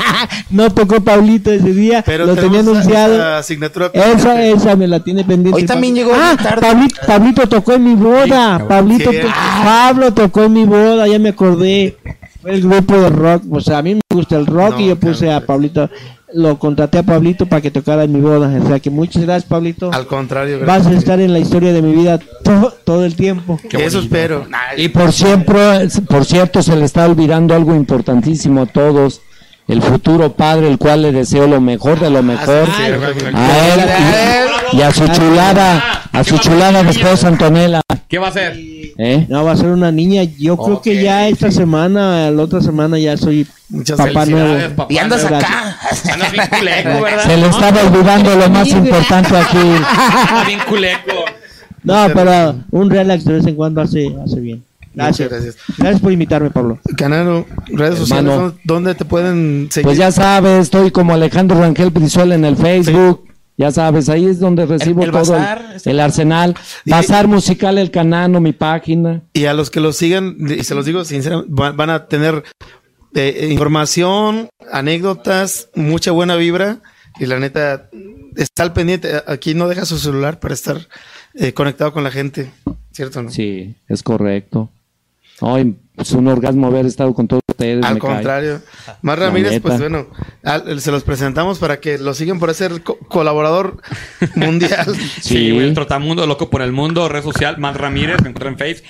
no 0.49 0.69
tocó 0.73 1.01
Pablito 1.01 1.51
ese 1.51 1.73
día. 1.73 2.03
Pero 2.05 2.25
lo 2.25 2.35
tenía 2.35 2.59
anunciado. 2.59 3.15
esa 3.15 3.37
asignatura. 3.39 3.91
Esa, 3.93 4.45
esa 4.45 4.75
me 4.75 4.87
la 4.87 4.99
tiene 5.01 5.23
pendiente. 5.23 5.61
Hoy 5.61 5.65
también 5.65 5.95
llegó 5.95 6.11
Ah, 6.13 6.35
tarde. 6.41 6.61
Pablito, 6.61 7.01
Pablito 7.07 7.47
tocó 7.49 7.73
en 7.73 7.83
mi 7.83 7.95
boda. 7.95 8.65
Pablito, 8.67 9.11
Sí. 9.11 9.17
to- 9.21 9.27
Pablo 9.63 10.13
tocó 10.13 10.43
en 10.43 10.53
mi 10.53 10.65
boda, 10.65 11.07
ya 11.07 11.19
me 11.19 11.29
acordé. 11.29 11.97
Fue 12.41 12.53
el 12.55 12.61
grupo 12.61 12.95
de 12.99 13.09
rock. 13.09 13.43
O 13.51 13.61
sea, 13.61 13.77
a 13.79 13.81
mí 13.81 13.95
me 13.95 14.01
gusta 14.13 14.35
el 14.37 14.45
rock 14.45 14.75
No, 14.75 14.81
y 14.81 14.87
yo 14.89 14.95
puse 14.97 15.25
claro, 15.25 15.43
a. 15.43 15.47
Pablito. 15.47 15.89
Lo 16.33 16.57
contraté 16.57 16.97
a 16.97 17.03
Pablito 17.03 17.45
para 17.45 17.61
que 17.61 17.69
tocara 17.69 18.03
en 18.05 18.11
mi 18.11 18.19
boda. 18.19 18.51
O 18.61 18.67
sea, 18.67 18.79
que 18.79 18.89
muchas 18.89 19.21
gracias, 19.23 19.45
Pablito. 19.47 19.91
Al 19.93 20.07
contrario, 20.07 20.59
Vas 20.59 20.67
a 20.67 20.73
gracias. 20.81 20.95
estar 20.95 21.19
en 21.19 21.31
la 21.31 21.39
historia 21.39 21.71
de 21.73 21.81
mi 21.81 21.93
vida 21.93 22.17
to- 22.43 22.73
todo 22.83 23.05
el 23.05 23.15
tiempo. 23.15 23.59
Eso 23.71 23.99
espero. 23.99 24.45
Y 24.77 24.89
por 24.89 25.11
siempre, 25.13 25.87
por 26.09 26.25
cierto, 26.25 26.63
se 26.63 26.75
le 26.75 26.85
está 26.85 27.05
olvidando 27.05 27.53
algo 27.53 27.75
importantísimo 27.75 28.61
a 28.63 28.65
todos. 28.65 29.21
El 29.67 29.81
futuro 29.81 30.33
padre, 30.33 30.69
el 30.69 30.77
cual 30.77 31.01
le 31.03 31.11
deseo 31.11 31.47
lo 31.47 31.61
mejor 31.61 31.99
de 31.99 32.09
lo 32.09 32.21
mejor. 32.21 32.67
a 32.69 33.67
él 33.67 33.79
y, 34.73 34.77
y 34.77 34.81
a 34.81 34.91
su 34.91 35.07
chulada, 35.07 36.01
a 36.11 36.23
su 36.23 36.37
chulada 36.37 36.81
esposa 36.81 37.29
Antonella. 37.29 37.81
¿Qué 38.09 38.19
va 38.19 38.27
a 38.27 38.29
hacer? 38.29 38.55
¿eh? 38.97 39.25
No, 39.29 39.43
va 39.45 39.53
a 39.53 39.57
ser 39.57 39.67
una 39.69 39.91
niña. 39.91 40.23
Yo 40.23 40.57
creo 40.57 40.81
que 40.81 41.01
ya 41.01 41.27
esta 41.27 41.49
semana, 41.51 42.29
la 42.29 42.43
otra 42.43 42.61
semana 42.61 42.99
ya 42.99 43.17
soy 43.17 43.47
Muchas 43.69 43.97
papá 43.97 44.25
nuevo. 44.25 44.75
papá. 44.75 44.93
Y 44.93 44.97
andas 44.97 45.25
acá. 45.25 45.77
Andas 46.11 46.31
bien 46.31 46.47
culeco, 46.47 47.01
¿verdad? 47.01 47.23
Se 47.25 47.37
le 47.37 47.47
estaba 47.47 47.81
olvidando 47.83 48.35
lo 48.35 48.49
más 48.49 48.67
importante 48.67 49.37
aquí. 49.37 49.57
Andas 49.57 50.47
bien 50.47 50.59
culeco. 50.67 51.25
No, 51.83 52.07
pero 52.13 52.55
un 52.71 52.89
relax 52.89 53.25
de 53.25 53.33
vez 53.33 53.47
en 53.47 53.55
cuando 53.55 53.81
hace, 53.81 54.13
hace 54.23 54.39
bien. 54.39 54.63
Gracias. 54.93 55.29
Gracias. 55.29 55.57
Gracias 55.77 56.01
por 56.01 56.11
invitarme, 56.11 56.49
Pablo. 56.51 56.79
Canano, 56.97 57.45
redes 57.67 57.99
sociales, 57.99 58.25
Hermano. 58.31 58.41
¿dónde- 58.49 58.61
¿dónde 58.63 58.95
te 58.95 59.05
pueden 59.05 59.67
seguir? 59.71 59.85
Pues 59.85 59.97
ya 59.97 60.11
sabes, 60.11 60.61
estoy 60.63 60.91
como 60.91 61.13
Alejandro 61.13 61.59
Rangel 61.59 61.89
Brizuela 61.89 62.35
en 62.35 62.45
el 62.45 62.55
Facebook. 62.57 63.27
Ya 63.55 63.71
sabes, 63.71 64.09
ahí 64.09 64.25
es 64.25 64.39
donde 64.39 64.65
recibo 64.65 65.03
el 65.03 65.11
todo 65.11 65.21
el- 65.35 65.39
bazar, 65.39 65.77
el, 65.85 65.99
arsenal. 65.99 66.55
Y- 66.85 66.89
Bazar 66.91 67.27
musical 67.27 67.77
El 67.77 67.91
Canano, 67.91 68.39
mi 68.39 68.51
página. 68.51 69.21
Y 69.33 69.45
a 69.45 69.53
los 69.53 69.69
que 69.69 69.79
los 69.79 69.95
sigan, 69.95 70.35
y 70.39 70.63
se 70.63 70.73
los 70.73 70.85
digo 70.85 71.05
sinceramente, 71.05 71.51
van, 71.53 71.77
van 71.77 71.89
a 71.91 72.07
tener 72.07 72.43
eh, 73.15 73.49
información, 73.51 74.49
anécdotas, 74.71 75.69
mucha 75.75 76.11
buena 76.11 76.35
vibra. 76.35 76.79
Y 77.19 77.27
la 77.27 77.39
neta, 77.39 77.89
está 78.35 78.63
al 78.63 78.73
pendiente. 78.73 79.21
Aquí 79.27 79.53
no 79.53 79.67
deja 79.67 79.85
su 79.85 79.99
celular 79.99 80.39
para 80.39 80.55
estar 80.55 80.87
eh, 81.35 81.53
conectado 81.53 81.93
con 81.93 82.03
la 82.03 82.09
gente. 82.09 82.51
¿Cierto 82.91 83.21
no? 83.21 83.29
Sí, 83.29 83.75
es 83.87 84.01
correcto. 84.01 84.71
Ay, 85.45 85.75
es 85.97 86.11
un 86.11 86.27
orgasmo 86.27 86.67
haber 86.67 86.85
estado 86.85 87.13
con 87.13 87.27
todos 87.27 87.41
ustedes. 87.49 87.83
Al 87.85 87.95
me 87.95 87.99
cae. 87.99 88.09
contrario. 88.09 88.61
Mar 89.01 89.19
Ramírez, 89.19 89.59
pues 89.61 89.79
bueno, 89.79 90.07
al- 90.43 90.79
se 90.81 90.91
los 90.91 91.03
presentamos 91.03 91.59
para 91.59 91.79
que 91.79 91.97
lo 91.97 92.13
sigan 92.13 92.39
por 92.39 92.53
ser 92.53 92.81
co- 92.83 92.97
colaborador 93.07 93.81
mundial. 94.35 94.85
Sí, 95.21 95.51
güey, 95.51 95.67
el 95.67 95.73
trotamundo 95.73 96.25
loco 96.27 96.49
por 96.49 96.61
el 96.61 96.71
mundo, 96.71 97.07
red 97.09 97.23
social, 97.23 97.57
Matt 97.57 97.75
Ramírez, 97.77 98.21
me 98.23 98.29
encuentran 98.29 98.53
en 98.53 98.59
Face, 98.59 98.83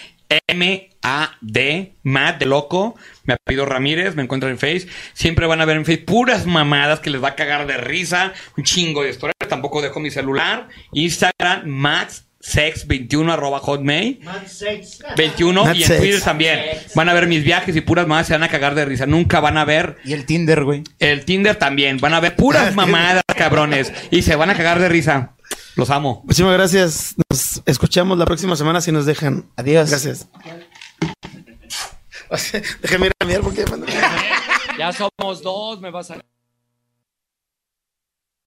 M-A-D, 0.47 1.93
Matt 2.03 2.39
de 2.39 2.45
loco, 2.45 2.95
me 3.25 3.33
apellido 3.35 3.65
Ramírez, 3.65 4.15
me 4.15 4.23
encuentran 4.23 4.51
en 4.53 4.57
Face, 4.59 4.87
siempre 5.13 5.45
van 5.47 5.61
a 5.61 5.65
ver 5.65 5.77
en 5.77 5.85
Face 5.85 5.99
puras 5.99 6.45
mamadas 6.45 6.99
que 6.99 7.09
les 7.09 7.23
va 7.23 7.29
a 7.29 7.35
cagar 7.35 7.67
de 7.67 7.77
risa, 7.77 8.33
un 8.57 8.63
chingo 8.63 9.03
de 9.03 9.09
historias, 9.11 9.33
tampoco 9.49 9.81
dejo 9.81 9.99
mi 9.99 10.09
celular, 10.11 10.67
Instagram, 10.91 11.65
maxsex21 12.43 13.31
arroba 13.31 13.59
hotmail, 13.59 14.19
21 15.17 15.75
y 15.75 15.83
en. 15.83 15.97
Twitter 15.97 16.21
también, 16.21 16.59
van 16.95 17.09
a 17.09 17.13
ver 17.13 17.27
mis 17.27 17.43
viajes 17.43 17.75
y 17.75 17.81
puras 17.81 18.05
mamadas 18.07 18.27
se 18.27 18.33
van 18.33 18.43
a 18.43 18.49
cagar 18.49 18.75
de 18.75 18.85
risa, 18.85 19.05
nunca 19.05 19.39
van 19.39 19.57
a 19.57 19.65
ver 19.65 19.97
Y 20.03 20.13
el 20.13 20.25
Tinder, 20.25 20.63
güey. 20.63 20.83
el 20.99 21.25
Tinder 21.25 21.55
también, 21.55 21.97
van 21.97 22.13
a 22.13 22.19
ver 22.19 22.35
puras 22.35 22.75
mamadas, 22.75 23.23
cabrones, 23.37 23.93
y 24.11 24.21
se 24.21 24.35
van 24.35 24.49
a 24.49 24.55
cagar 24.55 24.79
de 24.79 24.89
risa, 24.89 25.35
los 25.75 25.89
amo. 25.89 26.21
Muchísimas 26.25 26.53
gracias. 26.53 27.15
Nos 27.29 27.61
escuchamos 27.65 28.17
la 28.17 28.25
próxima 28.25 28.55
semana 28.55 28.81
si 28.81 28.91
nos 28.91 29.05
dejan. 29.05 29.45
Adiós. 29.55 29.89
Gracias. 29.89 30.27
Déjame 32.81 33.07
ir 33.07 33.11
a 33.19 33.25
mirar 33.25 33.41
porque... 33.41 33.65
Ya 34.77 34.91
somos 34.91 35.41
dos, 35.41 35.79
me 35.81 35.91
vas 35.91 36.11
a... 36.11 36.17